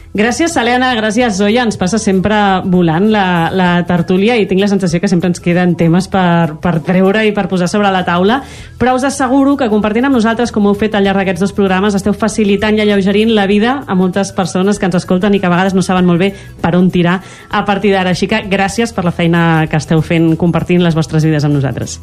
Gràcies, 0.09 0.55
Selena, 0.55 0.87
gràcies, 0.97 1.35
Zoya. 1.37 1.61
Ens 1.67 1.77
passa 1.77 1.99
sempre 2.01 2.33
volant 2.65 3.11
la, 3.13 3.51
la 3.53 3.67
tertúlia 3.85 4.39
i 4.41 4.47
tinc 4.49 4.63
la 4.63 4.69
sensació 4.71 4.97
que 5.03 5.09
sempre 5.11 5.29
ens 5.29 5.37
queden 5.43 5.75
temes 5.77 6.07
per, 6.09 6.55
per 6.63 6.79
treure 6.81 7.21
i 7.27 7.33
per 7.35 7.45
posar 7.51 7.67
sobre 7.69 7.91
la 7.93 8.01
taula, 8.07 8.39
però 8.81 8.95
us 8.97 9.05
asseguro 9.05 9.53
que 9.59 9.69
compartint 9.69 10.09
amb 10.09 10.17
nosaltres, 10.17 10.49
com 10.55 10.65
heu 10.65 10.73
fet 10.73 10.97
al 10.97 11.05
llarg 11.05 11.21
d'aquests 11.21 11.45
dos 11.45 11.53
programes, 11.53 11.93
esteu 11.93 12.17
facilitant 12.17 12.79
i 12.79 12.81
alleugerint 12.87 13.35
la 13.37 13.45
vida 13.45 13.83
a 13.85 13.99
moltes 13.99 14.33
persones 14.33 14.81
que 14.81 14.89
ens 14.89 14.97
escolten 14.97 15.37
i 15.37 15.43
que 15.43 15.45
a 15.45 15.53
vegades 15.53 15.77
no 15.77 15.85
saben 15.85 16.09
molt 16.09 16.25
bé 16.25 16.33
per 16.57 16.73
on 16.79 16.89
tirar 16.89 17.19
a 17.51 17.63
partir 17.69 17.93
d'ara. 17.93 18.17
Així 18.17 18.25
que 18.25 18.41
gràcies 18.49 18.95
per 18.97 19.05
la 19.05 19.13
feina 19.13 19.67
que 19.69 19.77
esteu 19.77 20.01
fent 20.01 20.33
compartint 20.41 20.81
les 20.81 20.97
vostres 20.97 21.21
vides 21.21 21.45
amb 21.45 21.61
nosaltres. 21.61 21.99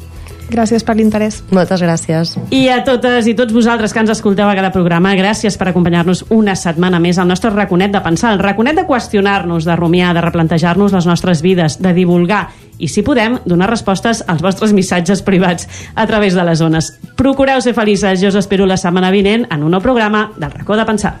Gràcies 0.47 0.85
per 0.87 0.95
l'interès. 0.95 1.41
Moltes 1.51 1.81
gràcies. 1.83 2.35
I 2.55 2.67
a 2.71 2.79
totes 2.87 3.27
i 3.27 3.33
tots 3.35 3.53
vosaltres 3.55 3.93
que 3.93 3.99
ens 3.99 4.13
escolteu 4.13 4.47
a 4.47 4.55
cada 4.55 4.71
programa, 4.71 5.11
gràcies 5.19 5.57
per 5.59 5.69
acompanyar-nos 5.71 6.23
una 6.31 6.55
setmana 6.55 7.01
més 7.03 7.19
al 7.19 7.27
nostre 7.27 7.51
raconet 7.51 7.91
de 7.91 8.01
pensar, 8.05 8.31
el 8.33 8.43
raconet 8.43 8.77
de 8.79 8.85
qüestionar-nos, 8.87 9.67
de 9.67 9.75
rumiar, 9.75 10.13
de 10.15 10.23
replantejar-nos 10.23 10.95
les 10.95 11.09
nostres 11.09 11.43
vides, 11.43 11.81
de 11.83 11.93
divulgar 11.93 12.47
i, 12.77 12.87
si 12.87 13.03
podem, 13.03 13.39
donar 13.45 13.69
respostes 13.71 14.23
als 14.27 14.43
vostres 14.45 14.73
missatges 14.73 15.23
privats 15.25 15.67
a 15.95 16.05
través 16.07 16.37
de 16.37 16.45
les 16.45 16.61
zones. 16.61 16.93
Procureu 17.17 17.61
ser 17.61 17.73
felices. 17.75 18.21
Jo 18.21 18.29
us 18.31 18.39
espero 18.39 18.69
la 18.69 18.77
setmana 18.77 19.11
vinent 19.11 19.47
en 19.51 19.65
un 19.65 19.73
nou 19.73 19.81
programa 19.83 20.29
del 20.37 20.53
racó 20.53 20.77
de 20.77 20.85
pensar. 20.85 21.17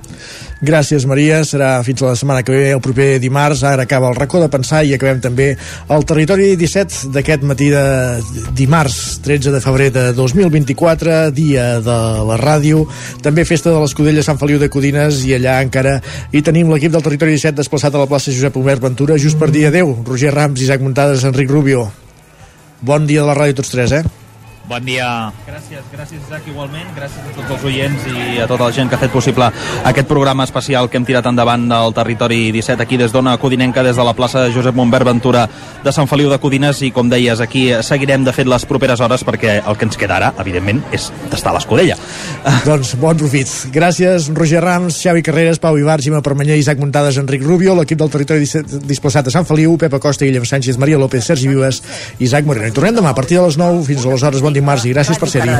Gràcies, 0.57 1.05
Maria. 1.05 1.43
Serà 1.45 1.75
fins 1.85 2.01
la 2.01 2.15
setmana 2.17 2.41
que 2.41 2.53
ve, 2.53 2.71
el 2.73 2.81
proper 2.81 3.19
dimarts. 3.21 3.61
Ara 3.67 3.85
acaba 3.85 4.09
el 4.09 4.17
racó 4.17 4.41
de 4.41 4.49
pensar 4.49 4.81
i 4.85 4.95
acabem 4.95 5.21
també 5.21 5.51
el 5.93 6.05
territori 6.09 6.55
17 6.57 7.11
d'aquest 7.13 7.45
matí 7.45 7.69
de 7.69 7.83
dimarts, 8.57 9.19
13 9.25 9.53
de 9.53 9.61
febrer 9.61 9.91
de 9.93 10.07
2024, 10.17 11.19
dia 11.37 11.69
de 11.85 11.99
la 12.31 12.39
ràdio. 12.41 12.87
També 13.21 13.45
festa 13.45 13.69
de 13.69 13.83
l'Escudella 13.83 14.25
Sant 14.25 14.41
Feliu 14.41 14.57
de 14.57 14.71
Codines 14.73 15.21
i 15.29 15.37
allà 15.37 15.59
encara 15.61 15.99
hi 16.33 16.41
tenim 16.41 16.73
l'equip 16.73 16.95
del 16.95 17.05
territori 17.05 17.37
17 17.37 17.61
desplaçat 17.61 17.93
a 17.93 18.01
la 18.01 18.09
plaça 18.09 18.33
Josep 18.33 18.57
Homer 18.57 18.79
Ventura 18.81 19.21
just 19.21 19.37
per 19.37 19.51
dir 19.53 19.67
adeu. 19.69 19.93
Roger 20.07 20.33
Rams, 20.33 20.61
Isaac 20.65 20.81
Muntades, 20.81 21.27
Enric 21.27 21.53
Rubio. 21.53 21.91
Bon 22.81 23.05
dia 23.05 23.21
de 23.21 23.29
la 23.29 23.37
ràdio 23.37 23.61
tots 23.61 23.77
tres, 23.77 23.93
eh? 23.93 24.16
Bon 24.67 24.83
dia. 24.83 25.31
Gràcies, 25.47 25.83
gràcies 25.93 26.19
Isaac, 26.25 26.43
igualment. 26.51 26.89
Gràcies 26.91 27.23
a 27.23 27.31
tots 27.37 27.53
els 27.55 27.61
oients 27.69 28.07
i 28.11 28.41
a 28.43 28.47
tota 28.51 28.65
la 28.67 28.73
gent 28.75 28.89
que 28.91 28.97
ha 28.97 28.99
fet 28.99 29.13
possible 29.13 29.47
aquest 29.87 30.09
programa 30.09 30.43
especial 30.43 30.89
que 30.91 30.99
hem 30.99 31.05
tirat 31.07 31.29
endavant 31.29 31.69
del 31.71 31.93
territori 31.95 32.51
17 32.51 32.83
aquí 32.83 32.99
des 32.99 33.13
d'Ona 33.15 33.37
Codinenca, 33.39 33.79
des 33.83 33.95
de 33.95 34.03
la 34.03 34.13
plaça 34.17 34.49
Josep 34.51 34.75
Montbert 34.75 35.07
Ventura 35.07 35.45
de 35.85 35.93
Sant 35.95 36.09
Feliu 36.11 36.27
de 36.27 36.39
Codines 36.43 36.81
i 36.83 36.89
com 36.91 37.07
deies, 37.07 37.39
aquí 37.39 37.69
seguirem 37.79 38.25
de 38.27 38.33
fet 38.35 38.49
les 38.51 38.65
properes 38.67 38.99
hores 38.99 39.23
perquè 39.23 39.61
el 39.61 39.77
que 39.79 39.87
ens 39.87 39.95
queda 39.95 40.17
ara, 40.17 40.33
evidentment, 40.43 40.83
és 40.91 41.07
tastar 41.31 41.55
l'escudella. 41.55 41.95
Doncs 42.67 42.97
bon 42.99 43.15
profit. 43.23 43.47
Gràcies, 43.71 44.27
Roger 44.35 44.65
Rams, 44.65 44.99
Xavi 44.99 45.23
Carreras, 45.23 45.63
Pau 45.63 45.79
Ibar, 45.79 46.01
Xima 46.03 46.19
Permanyer, 46.25 46.59
Isaac 46.59 46.83
Muntades, 46.83 47.21
Enric 47.23 47.47
Rubio, 47.47 47.77
l'equip 47.79 48.03
del 48.03 48.11
territori 48.11 48.43
17 48.43 48.83
displaçat 48.83 49.31
a 49.31 49.35
Sant 49.37 49.47
Feliu, 49.47 49.77
Pepa 49.79 50.03
Costa, 50.03 50.27
Guillem 50.27 50.43
Sánchez, 50.43 50.75
Maria 50.75 50.99
López, 50.99 51.23
Sergi 51.23 51.47
Vives, 51.47 51.79
Isaac 52.19 52.43
Moreno. 52.43 52.67
I 52.67 52.75
tornem 52.75 52.99
demà 52.99 53.15
a 53.15 53.17
partir 53.17 53.39
de 53.39 53.47
les 53.47 53.61
9 53.61 53.87
fins 53.87 54.03
aleshores. 54.03 54.43
Bon 54.43 54.56
dimarts 54.57 54.87
i 54.87 54.95
gràcies 54.95 55.21
per 55.21 55.29
ser-hi. 55.31 55.53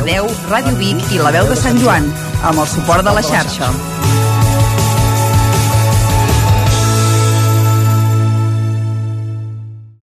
Ràdio 0.49 0.75
Vic 0.81 1.13
i 1.13 1.21
la 1.21 1.33
veu 1.35 1.47
de 1.51 1.59
Sant 1.59 1.79
Joan, 1.83 2.11
amb 2.43 2.65
el 2.65 2.67
suport 2.73 3.07
de 3.07 3.15
la 3.17 3.25
xarxa. 3.25 3.96